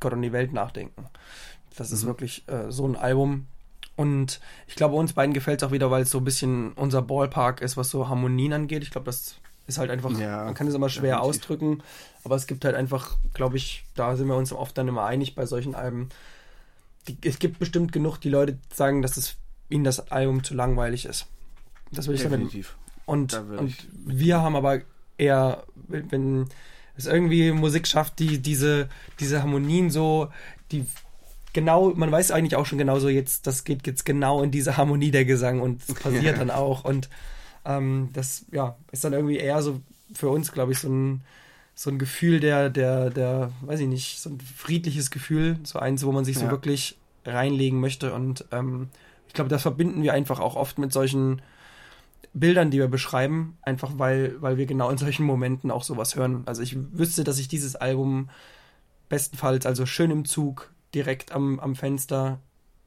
Gott 0.00 0.14
und 0.14 0.22
die 0.22 0.32
Welt 0.32 0.54
nachdenken. 0.54 1.04
Das 1.76 1.90
mhm. 1.90 1.94
ist 1.94 2.06
wirklich 2.06 2.48
äh, 2.48 2.72
so 2.72 2.86
ein 2.88 2.96
Album. 2.96 3.48
Und 3.96 4.40
ich 4.66 4.76
glaube, 4.76 4.96
uns 4.96 5.12
beiden 5.12 5.34
gefällt 5.34 5.60
es 5.60 5.68
auch 5.68 5.72
wieder, 5.72 5.90
weil 5.90 6.04
es 6.04 6.10
so 6.10 6.18
ein 6.18 6.24
bisschen 6.24 6.72
unser 6.72 7.02
Ballpark 7.02 7.60
ist, 7.60 7.76
was 7.76 7.90
so 7.90 8.08
Harmonien 8.08 8.54
angeht. 8.54 8.82
Ich 8.82 8.90
glaube, 8.90 9.04
das 9.04 9.36
ist 9.68 9.78
halt 9.78 9.90
einfach, 9.90 10.10
ja, 10.18 10.44
man 10.44 10.54
kann 10.54 10.66
es 10.66 10.74
immer 10.74 10.88
schwer 10.88 11.16
definitiv. 11.16 11.28
ausdrücken, 11.28 11.82
aber 12.24 12.34
es 12.34 12.46
gibt 12.46 12.64
halt 12.64 12.74
einfach, 12.74 13.18
glaube 13.34 13.58
ich, 13.58 13.84
da 13.94 14.16
sind 14.16 14.26
wir 14.26 14.34
uns 14.34 14.52
oft 14.52 14.76
dann 14.76 14.88
immer 14.88 15.04
einig 15.04 15.34
bei 15.34 15.46
solchen 15.46 15.74
Alben. 15.74 16.08
Die, 17.06 17.18
es 17.22 17.38
gibt 17.38 17.58
bestimmt 17.58 17.92
genug, 17.92 18.18
die 18.18 18.30
Leute 18.30 18.58
sagen, 18.74 19.02
dass 19.02 19.16
es 19.16 19.36
ihnen 19.68 19.84
das 19.84 20.10
Album 20.10 20.42
zu 20.42 20.54
langweilig 20.54 21.04
ist. 21.04 21.26
Das 21.92 22.06
würde 22.06 22.16
ich 22.16 22.22
definitiv. 22.22 22.68
sagen. 22.68 22.78
Und, 23.04 23.34
und 23.34 23.74
wir 24.06 24.40
haben 24.40 24.56
aber 24.56 24.80
eher, 25.18 25.64
wenn 25.86 26.48
es 26.96 27.06
irgendwie 27.06 27.52
Musik 27.52 27.86
schafft, 27.86 28.18
die 28.18 28.38
diese, 28.38 28.88
diese 29.20 29.42
Harmonien 29.42 29.90
so, 29.90 30.28
die 30.72 30.86
genau, 31.52 31.92
man 31.94 32.10
weiß 32.10 32.30
eigentlich 32.30 32.56
auch 32.56 32.66
schon 32.66 32.78
genauso 32.78 33.08
jetzt, 33.08 33.46
das 33.46 33.64
geht 33.64 33.86
jetzt 33.86 34.04
genau 34.04 34.42
in 34.42 34.50
diese 34.50 34.76
Harmonie 34.76 35.10
der 35.10 35.24
Gesang 35.26 35.60
und 35.60 35.82
es 35.86 35.94
passiert 36.02 36.24
ja. 36.24 36.32
dann 36.32 36.50
auch 36.50 36.84
und 36.84 37.08
ähm, 37.64 38.10
das, 38.12 38.44
ja, 38.52 38.76
ist 38.92 39.04
dann 39.04 39.12
irgendwie 39.12 39.36
eher 39.36 39.62
so 39.62 39.80
für 40.12 40.28
uns, 40.28 40.52
glaube 40.52 40.72
ich, 40.72 40.78
so 40.78 40.88
ein, 40.88 41.22
so 41.74 41.90
ein 41.90 41.98
Gefühl 41.98 42.40
der, 42.40 42.70
der, 42.70 43.10
der, 43.10 43.52
weiß 43.62 43.80
ich 43.80 43.88
nicht, 43.88 44.20
so 44.20 44.30
ein 44.30 44.40
friedliches 44.40 45.10
Gefühl, 45.10 45.58
so 45.62 45.78
eins, 45.78 46.04
wo 46.04 46.12
man 46.12 46.24
sich 46.24 46.36
ja. 46.36 46.42
so 46.42 46.50
wirklich 46.50 46.98
reinlegen 47.24 47.80
möchte 47.80 48.12
und 48.14 48.44
ähm, 48.52 48.88
ich 49.26 49.34
glaube, 49.34 49.50
das 49.50 49.62
verbinden 49.62 50.02
wir 50.02 50.14
einfach 50.14 50.40
auch 50.40 50.56
oft 50.56 50.78
mit 50.78 50.92
solchen 50.92 51.42
Bildern, 52.32 52.70
die 52.70 52.78
wir 52.78 52.88
beschreiben, 52.88 53.56
einfach 53.62 53.92
weil, 53.96 54.40
weil 54.40 54.56
wir 54.56 54.66
genau 54.66 54.90
in 54.90 54.98
solchen 54.98 55.24
Momenten 55.24 55.70
auch 55.70 55.82
sowas 55.82 56.16
hören. 56.16 56.42
Also 56.46 56.62
ich 56.62 56.76
wüsste, 56.92 57.24
dass 57.24 57.38
ich 57.38 57.48
dieses 57.48 57.76
Album 57.76 58.30
bestenfalls, 59.08 59.66
also 59.66 59.86
schön 59.86 60.10
im 60.10 60.24
Zug, 60.24 60.72
direkt 60.94 61.32
am, 61.32 61.60
am 61.60 61.74
Fenster, 61.74 62.40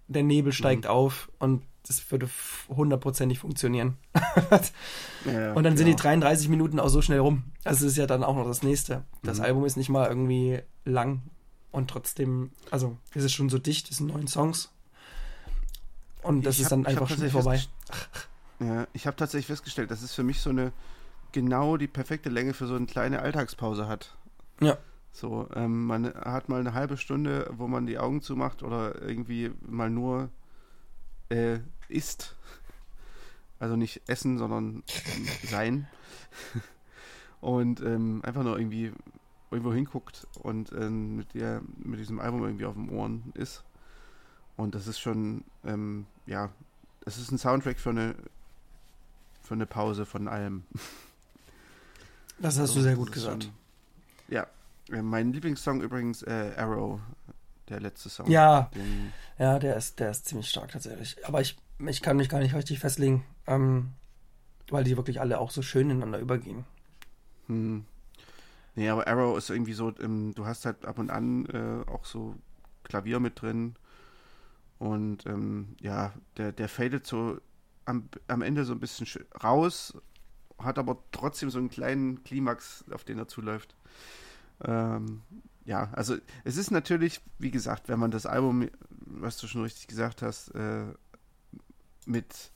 der 0.08 0.24
Nebel 0.24 0.52
steigt 0.52 0.86
mhm. 0.86 0.90
auf 0.90 1.30
und 1.40 1.64
das 1.88 2.12
würde 2.12 2.30
hundertprozentig 2.70 3.40
funktionieren. 3.40 3.98
ja, 5.26 5.54
und 5.54 5.64
dann 5.64 5.76
genau. 5.76 5.78
sind 5.78 5.88
die 5.88 5.96
33 5.96 6.50
Minuten 6.50 6.80
auch 6.80 6.90
so 6.90 7.02
schnell 7.02 7.20
rum. 7.20 7.44
Also 7.64 7.86
das 7.86 7.94
ist 7.94 7.98
ja 7.98 8.08
dann 8.08 8.24
auch 8.24 8.36
noch 8.36 8.46
das 8.46 8.64
nächste. 8.64 9.04
Das 9.24 9.40
mhm. 9.40 9.46
Album 9.46 9.66
ist 9.66 9.78
nicht 9.78 9.90
mal 9.90 10.08
irgendwie 10.08 10.62
lang 10.86 11.22
und 11.72 11.90
trotzdem, 11.90 12.52
also 12.70 12.98
ist 13.14 13.24
es 13.24 13.32
schon 13.32 13.50
so 13.50 13.58
dicht, 13.58 13.90
es 13.90 13.98
sind 13.98 14.08
neun 14.08 14.28
Songs. 14.28 14.72
Und 16.22 16.46
das 16.46 16.56
ich 16.56 16.62
ist 16.62 16.66
hab, 16.66 16.72
dann 16.72 16.86
einfach 16.86 17.10
schnell 17.10 17.30
vorbei. 17.30 17.62
Ja, 18.60 18.88
ich 18.94 19.08
habe 19.08 19.18
tatsächlich 19.18 19.48
festgestellt, 19.48 19.90
dass 19.90 20.04
es 20.04 20.14
für 20.14 20.24
mich 20.24 20.40
so 20.40 20.52
eine 20.52 20.72
genau 21.32 21.78
die 21.78 21.88
perfekte 21.88 22.30
Länge 22.30 22.54
für 22.54 22.68
so 22.68 22.76
eine 22.76 22.86
kleine 22.86 23.20
Alltagspause 23.20 23.88
hat. 23.88 24.16
Ja. 24.60 24.78
So, 25.12 25.48
ähm, 25.56 25.86
man 25.88 26.14
hat 26.14 26.48
mal 26.48 26.60
eine 26.60 26.74
halbe 26.74 26.98
Stunde, 26.98 27.50
wo 27.58 27.68
man 27.68 27.86
die 27.86 27.98
Augen 27.98 28.22
zumacht 28.22 28.64
oder 28.64 29.02
irgendwie 29.02 29.52
mal 29.68 29.90
nur 29.90 30.30
äh, 31.32 31.60
isst. 31.88 32.36
Also 33.60 33.76
nicht 33.76 34.02
essen, 34.08 34.38
sondern 34.38 34.84
sein. 35.44 35.88
Und 37.42 37.82
ähm, 37.82 38.22
einfach 38.24 38.44
nur 38.44 38.58
irgendwie 38.60 38.92
irgendwo 39.50 39.74
hinguckt 39.74 40.28
und 40.44 40.72
ähm, 40.74 41.18
mit, 41.18 41.34
der, 41.34 41.62
mit 41.78 42.00
diesem 42.00 42.20
Album 42.20 42.44
irgendwie 42.44 42.66
auf 42.66 42.76
dem 42.76 42.90
Ohren 42.90 43.34
ist. 43.34 43.64
Und 44.56 44.76
das 44.76 44.88
ist 44.88 45.00
schon, 45.00 45.44
ähm, 45.66 46.06
ja, 46.28 46.52
es 47.06 47.18
ist 47.18 47.32
ein 47.32 47.40
Soundtrack 47.40 47.80
für 47.80 47.90
eine 47.90 48.16
für 49.52 49.56
eine 49.56 49.66
Pause 49.66 50.06
von 50.06 50.30
allem. 50.30 50.64
Das 52.40 52.58
hast 52.58 52.70
so, 52.70 52.76
du 52.76 52.84
sehr 52.84 52.96
gut 52.96 53.12
gesagt. 53.12 53.44
Schon, 53.44 53.54
ja, 54.30 54.48
äh, 54.90 55.02
mein 55.02 55.34
Lieblingssong 55.34 55.82
übrigens 55.82 56.24
äh, 56.24 56.54
Arrow, 56.56 57.02
der 57.72 57.80
letzte 57.80 58.10
Song. 58.10 58.30
Ja, 58.30 58.70
den, 58.76 59.12
ja, 59.40 59.58
der 59.58 59.76
ist, 59.76 60.00
der 60.00 60.12
ist 60.12 60.26
ziemlich 60.26 60.50
stark 60.50 60.72
tatsächlich. 60.72 61.18
Aber 61.26 61.42
ich, 61.42 61.58
ich 61.88 62.02
kann 62.02 62.18
mich 62.18 62.30
gar 62.30 62.40
nicht 62.40 62.54
richtig 62.54 62.80
festlegen, 62.80 63.26
ähm, 63.48 63.94
weil 64.70 64.84
die 64.84 64.98
wirklich 64.98 65.20
alle 65.20 65.40
auch 65.40 65.52
so 65.52 65.62
schön 65.62 65.90
ineinander 65.90 66.20
übergehen. 66.20 66.66
Hm. 67.48 67.86
Nee, 68.76 68.90
aber 68.90 69.08
Arrow 69.08 69.38
ist 69.38 69.50
irgendwie 69.50 69.74
so, 69.74 69.94
ähm, 70.00 70.34
du 70.36 70.46
hast 70.46 70.66
halt 70.66 70.86
ab 70.86 71.00
und 71.00 71.10
an 71.10 71.46
äh, 71.48 71.90
auch 71.90 72.06
so 72.06 72.36
Klavier 72.84 73.20
mit 73.20 73.42
drin. 73.42 73.76
Und 74.80 75.26
ähm, 75.26 75.76
ja, 75.82 76.14
der, 76.38 76.52
der 76.52 76.70
fadet 76.70 77.06
so 77.06 77.40
am, 77.86 78.10
am 78.28 78.42
Ende 78.42 78.66
so 78.66 78.74
ein 78.74 78.80
bisschen 78.80 79.08
raus, 79.44 79.94
hat 80.58 80.80
aber 80.80 80.98
trotzdem 81.12 81.50
so 81.50 81.60
einen 81.60 81.70
kleinen 81.70 82.24
Klimax, 82.24 82.86
auf 82.92 83.04
den 83.04 83.18
er 83.18 83.28
zuläuft. 83.28 83.76
Ähm, 84.64 85.22
ja, 85.66 85.90
also 85.94 86.16
es 86.44 86.58
ist 86.58 86.72
natürlich, 86.72 87.22
wie 87.38 87.52
gesagt, 87.52 87.88
wenn 87.90 88.00
man 88.00 88.12
das 88.12 88.26
Album, 88.26 88.70
was 88.90 89.38
du 89.38 89.48
schon 89.48 89.64
richtig 89.64 89.88
gesagt 89.88 90.22
hast, 90.22 90.50
äh, 90.50 90.86
mit 92.06 92.52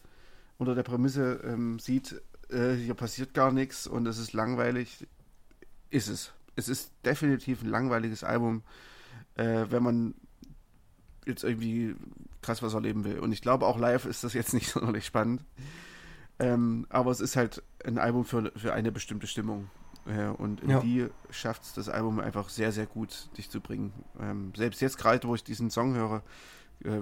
unter 0.58 0.76
der 0.76 0.84
Prämisse 0.84 1.42
ähm, 1.44 1.80
sieht, 1.80 2.22
äh, 2.50 2.74
hier 2.74 2.94
passiert 2.94 3.34
gar 3.34 3.52
nichts 3.52 3.88
und 3.88 4.08
es 4.08 4.18
ist 4.18 4.34
langweilig, 4.34 5.08
ist 5.90 6.08
es. 6.08 6.32
Es 6.56 6.70
ist 6.70 6.92
definitiv 7.04 7.62
ein 7.62 7.70
langweiliges 7.70 8.24
Album, 8.24 8.64
äh, 9.36 9.66
wenn 9.70 9.84
man 9.84 10.16
jetzt 11.26 11.44
irgendwie 11.44 11.96
krass 12.42 12.62
was 12.62 12.74
erleben 12.74 13.04
will. 13.04 13.20
Und 13.20 13.32
ich 13.32 13.42
glaube, 13.42 13.66
auch 13.66 13.78
live 13.78 14.06
ist 14.06 14.24
das 14.24 14.34
jetzt 14.34 14.54
nicht 14.54 14.70
sonderlich 14.72 15.06
spannend. 15.06 15.44
Ähm, 16.38 16.86
aber 16.90 17.12
es 17.12 17.20
ist 17.20 17.36
halt 17.36 17.64
ein 17.84 17.98
Album 17.98 18.26
für, 18.26 18.52
für 18.56 18.74
eine 18.74 18.92
bestimmte 18.92 19.28
Stimmung. 19.28 19.70
Äh, 20.06 20.28
und 20.28 20.62
in 20.62 20.70
ja. 20.70 20.80
die 20.80 21.08
schafft 21.30 21.64
es 21.64 21.74
das 21.74 21.90
Album 21.90 22.20
einfach 22.20 22.50
sehr, 22.50 22.72
sehr 22.72 22.86
gut, 22.86 23.30
dich 23.38 23.50
zu 23.50 23.60
bringen. 23.60 23.94
Ähm, 24.20 24.54
selbst 24.56 24.82
jetzt 24.82 24.98
gerade, 24.98 25.28
wo 25.28 25.36
ich 25.36 25.44
diesen 25.44 25.70
Song 25.72 25.96
höre, 25.96 26.24
äh, 26.84 27.02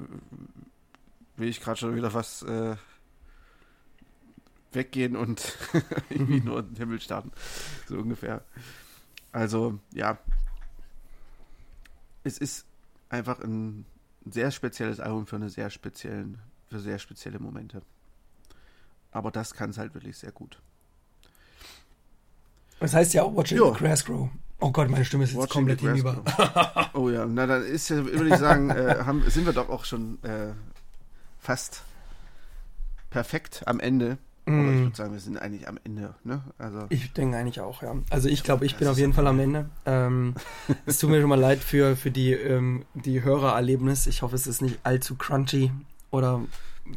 will 1.35 1.49
ich 1.49 1.59
gerade 1.59 1.77
schon 1.77 1.95
wieder 1.95 2.13
was 2.13 2.43
äh, 2.43 2.75
weggehen 4.71 5.15
und 5.15 5.57
irgendwie 6.09 6.39
nur 6.39 6.59
in 6.59 6.69
den 6.69 6.75
Himmel 6.77 7.01
starten. 7.01 7.31
So 7.88 7.97
ungefähr. 7.97 8.43
Also, 9.31 9.80
ja. 9.93 10.17
es 12.23 12.38
ist 12.38 12.65
einfach 13.09 13.39
ein 13.39 13.85
sehr 14.25 14.51
spezielles 14.51 14.99
Album 14.99 15.27
für 15.27 15.35
eine 15.35 15.49
sehr 15.49 15.69
speziellen, 15.69 16.39
für 16.69 16.80
sehr 16.80 16.99
spezielle 16.99 17.39
Momente. 17.39 17.81
Aber 19.11 19.31
das 19.31 19.53
kann 19.53 19.71
es 19.71 19.77
halt 19.77 19.93
wirklich 19.93 20.17
sehr 20.17 20.31
gut. 20.31 20.61
Das 22.84 22.93
heißt 22.93 23.14
ja 23.14 23.23
auch 23.23 23.34
Watching 23.34 23.57
the 23.57 23.80
Grass 23.80 24.03
Grow. 24.03 24.27
Oh 24.60 24.72
Gott, 24.72 24.89
meine 24.89 25.05
Stimme 25.05 25.23
ist 25.23 25.31
jetzt 25.31 25.41
Watching 25.41 25.53
komplett 25.68 25.80
hinüber. 25.80 26.22
Oh 26.93 27.10
ja, 27.10 27.26
na 27.26 27.47
dann 27.47 27.64
ist 27.65 27.89
ja, 27.89 28.03
würde 28.05 28.27
ich 28.30 28.35
sagen, 28.35 28.69
äh, 28.69 28.97
haben, 29.05 29.23
sind 29.30 29.45
wir 29.45 29.53
doch 29.53 29.69
auch 29.69 29.85
schon 29.85 30.22
äh, 30.23 30.51
fast 31.39 31.84
perfekt 33.10 33.64
am 33.65 33.80
Ende. 33.80 34.18
Aber 34.45 34.55
ich 34.73 34.80
Mm. 34.81 34.84
würde 34.84 34.95
sagen, 34.97 35.14
wir 35.14 35.22
sind 35.22 35.38
eigentlich 35.38 35.69
am 35.69 35.80
Ende. 35.85 36.15
Ne? 36.26 36.41
Also 36.57 36.85
Ich 36.89 37.14
denke 37.14 37.38
eigentlich 37.38 37.61
auch, 37.61 37.81
ja. 37.81 37.95
Also 38.10 38.27
ich 38.27 38.43
glaube, 38.43 38.65
ich 38.65 38.76
bin 38.76 38.89
auf 38.89 38.97
jeden 38.97 39.14
Fall 39.14 39.27
am 39.27 39.39
Ende. 39.39 39.69
Ähm, 39.85 40.35
es 40.85 40.99
tut 40.99 41.10
mir 41.10 41.22
schon 41.22 41.30
mal 41.30 41.39
leid 41.39 41.60
für, 41.60 41.95
für 41.95 42.11
die, 42.11 42.34
ähm, 42.34 42.84
die 42.93 43.23
Hörererlebnis. 43.23 44.05
Ich 44.07 44.22
hoffe, 44.22 44.35
es 44.35 44.45
ist 44.45 44.61
nicht 44.61 44.80
allzu 44.84 45.15
crunchy 45.15 45.72
oder 46.11 46.41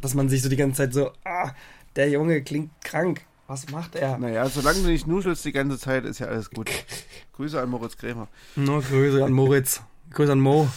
dass 0.01 0.13
man 0.13 0.27
sich 0.27 0.41
so 0.41 0.49
die 0.49 0.57
ganze 0.57 0.79
Zeit 0.83 0.93
so, 0.93 1.11
ah, 1.23 1.51
der 1.95 2.09
Junge 2.09 2.41
klingt 2.41 2.71
krank. 2.83 3.21
Was 3.47 3.69
macht 3.71 3.95
er? 3.95 4.17
naja, 4.17 4.47
solange 4.49 4.81
du 4.81 4.87
nicht 4.87 5.07
nuschelst 5.07 5.45
die 5.45 5.53
ganze 5.53 5.79
Zeit, 5.79 6.03
ist 6.05 6.19
ja 6.19 6.27
alles 6.27 6.49
gut. 6.49 6.69
Grüße 7.33 7.59
an 7.61 7.69
Moritz 7.69 7.97
Krämer. 7.97 8.27
Nur 8.55 8.81
Grüße 8.81 9.23
an 9.23 9.31
Moritz. 9.31 9.81
Grüße 10.11 10.33
an 10.33 10.39
Mo. 10.39 10.67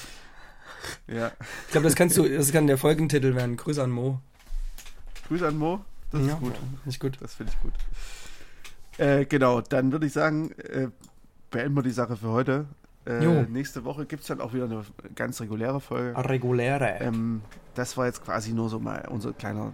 Ja, 1.06 1.32
Ich 1.66 1.72
glaube, 1.72 1.86
das 1.86 1.96
kannst 1.96 2.16
du, 2.16 2.28
das 2.28 2.52
kann 2.52 2.66
der 2.66 2.78
Folgentitel 2.78 3.34
werden. 3.34 3.56
Grüße 3.56 3.82
an 3.82 3.90
Mo. 3.90 4.20
Grüße 5.28 5.46
an 5.48 5.58
Mo. 5.58 5.84
Das 6.12 6.26
ja, 6.26 6.34
ist 6.34 6.40
gut. 6.40 6.54
Ist 6.86 7.00
gut. 7.00 7.18
Das 7.20 7.34
finde 7.34 7.52
ich 7.52 7.60
gut. 7.60 7.72
Äh, 8.98 9.24
genau, 9.26 9.60
dann 9.60 9.92
würde 9.92 10.06
ich 10.06 10.12
sagen, 10.12 10.52
äh, 10.52 10.88
beenden 11.50 11.74
wir 11.74 11.82
die 11.82 11.90
Sache 11.90 12.16
für 12.16 12.28
heute. 12.28 12.66
Äh, 13.06 13.44
nächste 13.44 13.84
Woche 13.84 14.06
gibt 14.06 14.22
es 14.22 14.28
dann 14.28 14.40
auch 14.40 14.52
wieder 14.52 14.64
eine 14.64 14.84
ganz 15.14 15.40
reguläre 15.40 15.80
Folge. 15.80 16.16
Reguläre. 16.28 16.98
Ähm, 17.00 17.42
das 17.74 17.96
war 17.96 18.06
jetzt 18.06 18.24
quasi 18.24 18.52
nur 18.52 18.68
so 18.68 18.78
mal 18.78 19.06
unser 19.08 19.32
kleiner, 19.32 19.72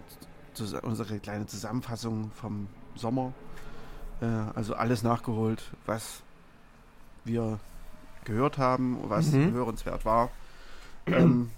unsere 0.82 1.18
kleine 1.18 1.46
Zusammenfassung 1.46 2.30
vom 2.30 2.68
Sommer. 2.96 3.32
Äh, 4.20 4.24
also 4.26 4.74
alles 4.74 5.02
nachgeholt, 5.02 5.62
was 5.86 6.22
wir 7.24 7.58
gehört 8.24 8.58
haben, 8.58 8.98
was 9.08 9.26
Mhm. 9.32 9.52
hörenswert 9.52 10.04
war. 10.04 10.30
Ähm, 11.06 11.50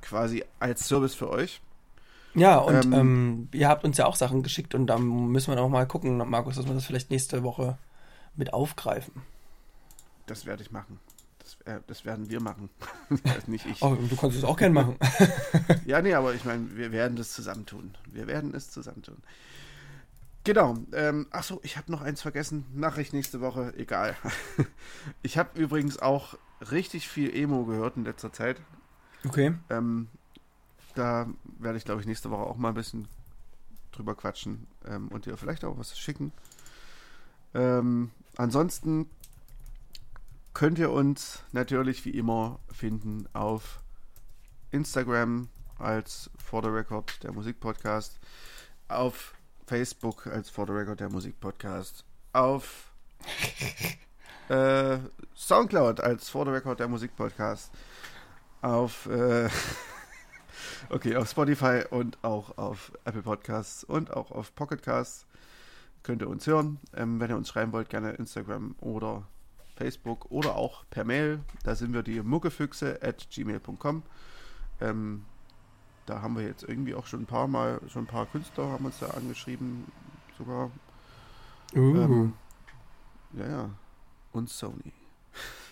quasi 0.00 0.44
als 0.58 0.88
Service 0.88 1.14
für 1.14 1.28
euch. 1.28 1.60
Ja, 2.34 2.56
und 2.56 2.86
Ähm, 2.86 2.92
ähm, 2.94 3.48
ihr 3.52 3.68
habt 3.68 3.84
uns 3.84 3.98
ja 3.98 4.06
auch 4.06 4.16
Sachen 4.16 4.42
geschickt 4.42 4.74
und 4.74 4.86
da 4.86 4.96
müssen 4.96 5.48
wir 5.52 5.56
noch 5.56 5.68
mal 5.68 5.86
gucken, 5.86 6.16
Markus, 6.16 6.56
dass 6.56 6.66
wir 6.66 6.72
das 6.72 6.86
vielleicht 6.86 7.10
nächste 7.10 7.42
Woche 7.42 7.76
mit 8.34 8.54
aufgreifen. 8.54 9.12
Das 10.24 10.46
werde 10.46 10.62
ich 10.62 10.70
machen. 10.70 10.98
Das, 11.40 11.58
äh, 11.66 11.80
das 11.86 12.06
werden 12.06 12.30
wir 12.30 12.40
machen. 12.40 12.70
Nicht 13.46 13.66
ich. 13.66 13.82
Oh, 13.82 13.94
du 13.94 14.16
kannst 14.16 14.38
es 14.38 14.44
auch 14.44 14.56
gern 14.56 14.72
machen. 14.72 14.96
Ja, 15.84 16.00
nee, 16.00 16.14
aber 16.14 16.32
ich 16.32 16.46
meine, 16.46 16.74
wir 16.74 16.92
werden 16.92 17.16
das 17.18 17.32
zusammentun. 17.32 17.94
Wir 18.06 18.26
werden 18.26 18.54
es 18.54 18.70
zusammentun. 18.70 19.18
Genau. 20.44 20.74
Ähm, 20.92 21.26
Achso, 21.30 21.60
ich 21.62 21.76
habe 21.76 21.90
noch 21.92 22.02
eins 22.02 22.20
vergessen. 22.20 22.66
Nachricht 22.74 23.12
nächste 23.12 23.40
Woche. 23.40 23.74
Egal. 23.76 24.16
Ich 25.22 25.38
habe 25.38 25.60
übrigens 25.60 25.98
auch 25.98 26.34
richtig 26.70 27.08
viel 27.08 27.34
Emo 27.34 27.64
gehört 27.64 27.96
in 27.96 28.04
letzter 28.04 28.32
Zeit. 28.32 28.60
Okay. 29.24 29.54
Ähm, 29.70 30.08
da 30.94 31.28
werde 31.58 31.78
ich, 31.78 31.84
glaube 31.84 32.00
ich, 32.00 32.06
nächste 32.06 32.30
Woche 32.30 32.42
auch 32.42 32.56
mal 32.56 32.68
ein 32.68 32.74
bisschen 32.74 33.08
drüber 33.92 34.14
quatschen 34.14 34.66
ähm, 34.86 35.08
und 35.08 35.26
dir 35.26 35.36
vielleicht 35.36 35.64
auch 35.64 35.78
was 35.78 35.98
schicken. 35.98 36.32
Ähm, 37.54 38.10
ansonsten 38.36 39.08
könnt 40.54 40.78
ihr 40.78 40.90
uns 40.90 41.42
natürlich 41.52 42.04
wie 42.04 42.10
immer 42.10 42.58
finden 42.70 43.28
auf 43.32 43.80
Instagram 44.70 45.48
als 45.78 46.30
For 46.36 46.62
the 46.62 46.68
Record 46.68 47.22
der 47.22 47.32
Musikpodcast, 47.32 48.18
auf 48.88 49.34
Facebook 49.72 50.26
als 50.26 50.50
For 50.50 50.66
the 50.66 50.72
Record 50.74 51.00
der 51.00 51.08
Musikpodcast, 51.08 52.04
auf 52.34 52.92
äh, 54.50 54.98
Soundcloud 55.34 55.98
als 55.98 56.28
For 56.28 56.44
the 56.44 56.50
Record 56.50 56.78
der 56.78 56.88
Musikpodcast, 56.88 57.72
auf 58.60 59.06
äh, 59.06 59.48
okay, 60.90 61.16
auf 61.16 61.30
Spotify 61.30 61.84
und 61.88 62.22
auch 62.22 62.58
auf 62.58 62.92
Apple 63.06 63.22
Podcasts 63.22 63.82
und 63.82 64.12
auch 64.12 64.30
auf 64.30 64.54
Pocket 64.54 64.82
Casts 64.82 65.24
könnt 66.02 66.20
ihr 66.20 66.28
uns 66.28 66.46
hören. 66.46 66.78
Ähm, 66.94 67.18
wenn 67.18 67.30
ihr 67.30 67.36
uns 67.38 67.48
schreiben 67.48 67.72
wollt, 67.72 67.88
gerne 67.88 68.10
Instagram 68.10 68.74
oder 68.78 69.26
Facebook 69.76 70.30
oder 70.30 70.56
auch 70.56 70.84
per 70.90 71.04
Mail. 71.04 71.40
Da 71.64 71.76
sind 71.76 71.94
wir 71.94 72.02
die 72.02 72.20
muckefüchse 72.20 72.98
at 73.00 73.26
gmail.com. 73.30 74.02
Ähm, 74.82 75.24
da 76.06 76.22
haben 76.22 76.36
wir 76.36 76.44
jetzt 76.44 76.62
irgendwie 76.64 76.94
auch 76.94 77.06
schon 77.06 77.22
ein 77.22 77.26
paar 77.26 77.46
Mal, 77.48 77.80
schon 77.88 78.04
ein 78.04 78.08
paar 78.08 78.26
Künstler 78.26 78.68
haben 78.70 78.84
uns 78.84 78.98
da 79.00 79.08
angeschrieben, 79.08 79.84
sogar. 80.38 80.70
Uh. 81.74 81.96
Ähm, 81.96 82.32
ja, 83.34 83.46
ja. 83.48 83.70
Und 84.32 84.50
Sony. 84.50 84.92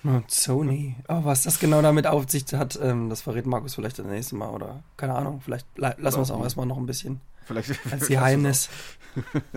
Und 0.02 0.30
Sony. 0.30 0.96
Oh, 1.08 1.24
was 1.24 1.42
das 1.42 1.58
genau 1.58 1.82
damit 1.82 2.06
auf 2.06 2.28
sich 2.30 2.44
hat, 2.54 2.78
ähm, 2.82 3.10
das 3.10 3.20
verrät 3.20 3.44
Markus 3.46 3.74
vielleicht 3.74 3.98
das 3.98 4.06
nächste 4.06 4.34
Mal 4.36 4.48
oder 4.50 4.82
keine 4.96 5.14
Ahnung. 5.14 5.42
Vielleicht 5.44 5.66
la- 5.76 5.94
lassen 5.98 6.18
wir 6.18 6.22
es 6.22 6.30
auch 6.30 6.42
erstmal 6.42 6.66
noch 6.66 6.78
ein 6.78 6.86
bisschen 6.86 7.20
Vielleicht 7.44 7.78
als 7.92 8.06
Geheimnis. 8.08 8.68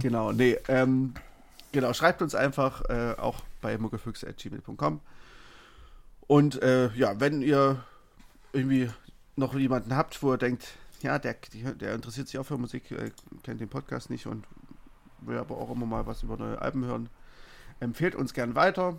Genau, 0.00 0.32
nee, 0.32 0.56
ähm, 0.66 1.12
genau, 1.72 1.92
schreibt 1.92 2.22
uns 2.22 2.34
einfach 2.34 2.82
äh, 2.88 3.14
auch 3.18 3.42
bei 3.60 3.76
muckefüchse.gmail.com. 3.76 5.00
Und 6.26 6.62
äh, 6.62 6.90
ja, 6.94 7.20
wenn 7.20 7.42
ihr 7.42 7.84
irgendwie 8.52 8.90
noch 9.38 9.54
jemanden 9.54 9.94
habt, 9.94 10.22
wo 10.22 10.32
ihr 10.32 10.38
denkt, 10.38 10.66
ja, 11.00 11.18
der, 11.18 11.36
der 11.80 11.94
interessiert 11.94 12.28
sich 12.28 12.38
auch 12.38 12.44
für 12.44 12.58
Musik, 12.58 12.90
äh, 12.90 13.10
kennt 13.42 13.60
den 13.60 13.68
Podcast 13.68 14.10
nicht 14.10 14.26
und 14.26 14.44
will 15.20 15.38
aber 15.38 15.56
auch 15.56 15.70
immer 15.70 15.86
mal 15.86 16.06
was 16.06 16.22
über 16.22 16.36
neue 16.36 16.60
Alben 16.60 16.84
hören, 16.84 17.08
empfehlt 17.80 18.14
uns 18.14 18.34
gern 18.34 18.54
weiter. 18.54 18.98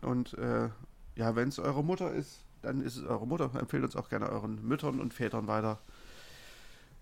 Und 0.00 0.34
äh, 0.34 0.68
ja, 1.16 1.36
wenn 1.36 1.48
es 1.48 1.58
eure 1.58 1.84
Mutter 1.84 2.12
ist, 2.12 2.44
dann 2.62 2.80
ist 2.80 2.96
es 2.96 3.04
eure 3.04 3.26
Mutter. 3.26 3.50
Empfehlt 3.58 3.84
uns 3.84 3.96
auch 3.96 4.08
gerne 4.08 4.28
euren 4.28 4.66
Müttern 4.66 5.00
und 5.00 5.12
Vätern 5.14 5.46
weiter. 5.46 5.78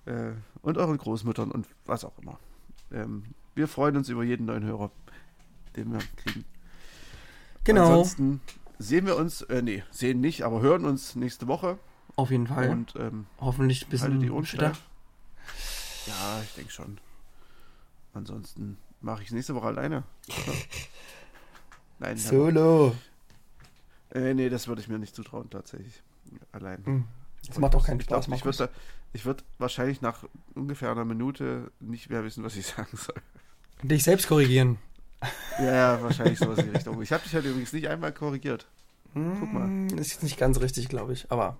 Äh, 0.06 0.32
und 0.62 0.78
euren 0.78 0.96
Großmüttern 0.96 1.50
und 1.50 1.66
was 1.84 2.04
auch 2.04 2.18
immer. 2.18 2.38
Ähm, 2.92 3.24
wir 3.54 3.68
freuen 3.68 3.96
uns 3.96 4.08
über 4.08 4.24
jeden 4.24 4.46
neuen 4.46 4.64
Hörer, 4.64 4.90
den 5.76 5.92
wir 5.92 6.00
kriegen. 6.16 6.44
Genau. 7.64 7.86
Ansonsten 7.86 8.40
sehen 8.78 9.06
wir 9.06 9.16
uns, 9.16 9.42
äh, 9.42 9.62
nee, 9.62 9.82
sehen 9.90 10.20
nicht, 10.20 10.42
aber 10.42 10.62
hören 10.62 10.84
uns 10.84 11.16
nächste 11.16 11.48
Woche. 11.48 11.78
Auf 12.18 12.32
jeden 12.32 12.48
Fall. 12.48 12.68
Und 12.70 12.94
ähm, 12.96 13.26
Hoffentlich 13.40 13.82
ein 13.82 13.86
die 13.86 13.90
bisschen 13.92 14.30
Ohren 14.30 14.44
fitter. 14.44 14.74
steif. 14.74 14.82
Ja, 16.08 16.40
ich 16.42 16.52
denke 16.54 16.72
schon. 16.72 16.98
Ansonsten 18.12 18.76
mache 19.00 19.22
ich 19.22 19.28
es 19.28 19.34
nächste 19.34 19.54
Woche 19.54 19.68
alleine. 19.68 20.02
Nein, 22.00 22.16
Solo. 22.16 22.94
äh, 24.12 24.34
nee, 24.34 24.48
das 24.48 24.66
würde 24.66 24.80
ich 24.80 24.88
mir 24.88 24.98
nicht 24.98 25.14
zutrauen, 25.14 25.48
tatsächlich. 25.48 26.02
Allein. 26.50 26.84
Hm. 26.84 27.04
Das 27.46 27.58
macht 27.58 27.76
auch 27.76 27.86
keinen 27.86 28.00
ich 28.00 28.06
Spaß, 28.06 28.26
glaub, 28.26 28.36
ich 28.36 28.44
Markus. 28.44 28.58
würde 28.58 28.72
ich 29.12 29.24
würd 29.24 29.44
wahrscheinlich 29.58 30.00
nach 30.02 30.24
ungefähr 30.54 30.90
einer 30.90 31.04
Minute 31.04 31.70
nicht 31.78 32.10
mehr 32.10 32.24
wissen, 32.24 32.42
was 32.42 32.56
ich 32.56 32.66
sagen 32.76 32.96
soll. 32.96 33.14
Dich 33.82 34.02
selbst 34.04 34.26
korrigieren. 34.28 34.78
Ja, 35.58 35.72
ja, 35.74 36.02
wahrscheinlich 36.02 36.38
sowas 36.38 36.58
in 36.60 36.66
die 36.66 36.70
Richtung. 36.76 37.02
Ich 37.02 37.10
habe 37.12 37.24
dich 37.24 37.34
heute 37.34 37.48
übrigens 37.48 37.72
nicht 37.72 37.88
einmal 37.88 38.12
korrigiert. 38.12 38.68
Guck 39.14 39.52
mal. 39.52 39.64
Hm, 39.64 39.96
Das 39.96 40.06
ist 40.08 40.22
nicht 40.22 40.36
ganz 40.38 40.60
richtig, 40.60 40.88
glaube 40.88 41.12
ich. 41.12 41.30
Aber 41.32 41.56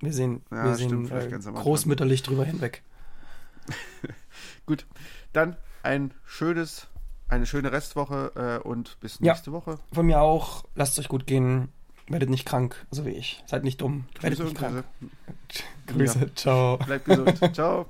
wir 0.00 0.12
sehen, 0.12 0.42
Ja, 0.50 0.64
wir 0.64 0.74
stimmt, 0.76 1.08
sehen 1.08 1.54
äh, 1.56 1.58
großmütterlich 1.58 2.22
drüber 2.22 2.44
hinweg. 2.44 2.82
Gut, 4.66 4.86
dann 5.32 5.56
ein 5.82 6.12
schönes, 6.24 6.88
eine 7.28 7.46
schöne 7.46 7.72
Restwoche 7.72 8.60
äh, 8.64 8.66
und 8.66 8.98
bis 9.00 9.18
Ja. 9.20 9.32
nächste 9.32 9.52
Woche. 9.52 9.78
Von 9.92 10.06
mir 10.06 10.20
auch. 10.20 10.64
Lasst 10.74 10.92
es 10.98 11.04
euch 11.04 11.08
gut 11.08 11.26
gehen. 11.26 11.68
Werdet 12.08 12.30
nicht 12.30 12.46
krank, 12.46 12.86
so 12.90 13.04
wie 13.04 13.10
ich. 13.10 13.42
Seid 13.46 13.64
nicht 13.64 13.80
dumm. 13.82 14.06
Werdet 14.20 14.38
Grüße 14.38 14.50
nicht 14.50 14.62
und 14.62 14.72
krank. 14.72 14.84
Grüße. 15.88 16.18
Grüße. 16.20 16.34
Ciao. 16.34 16.78
Bleibt 16.78 17.04
gesund. 17.04 17.38
Ciao. 17.54 17.86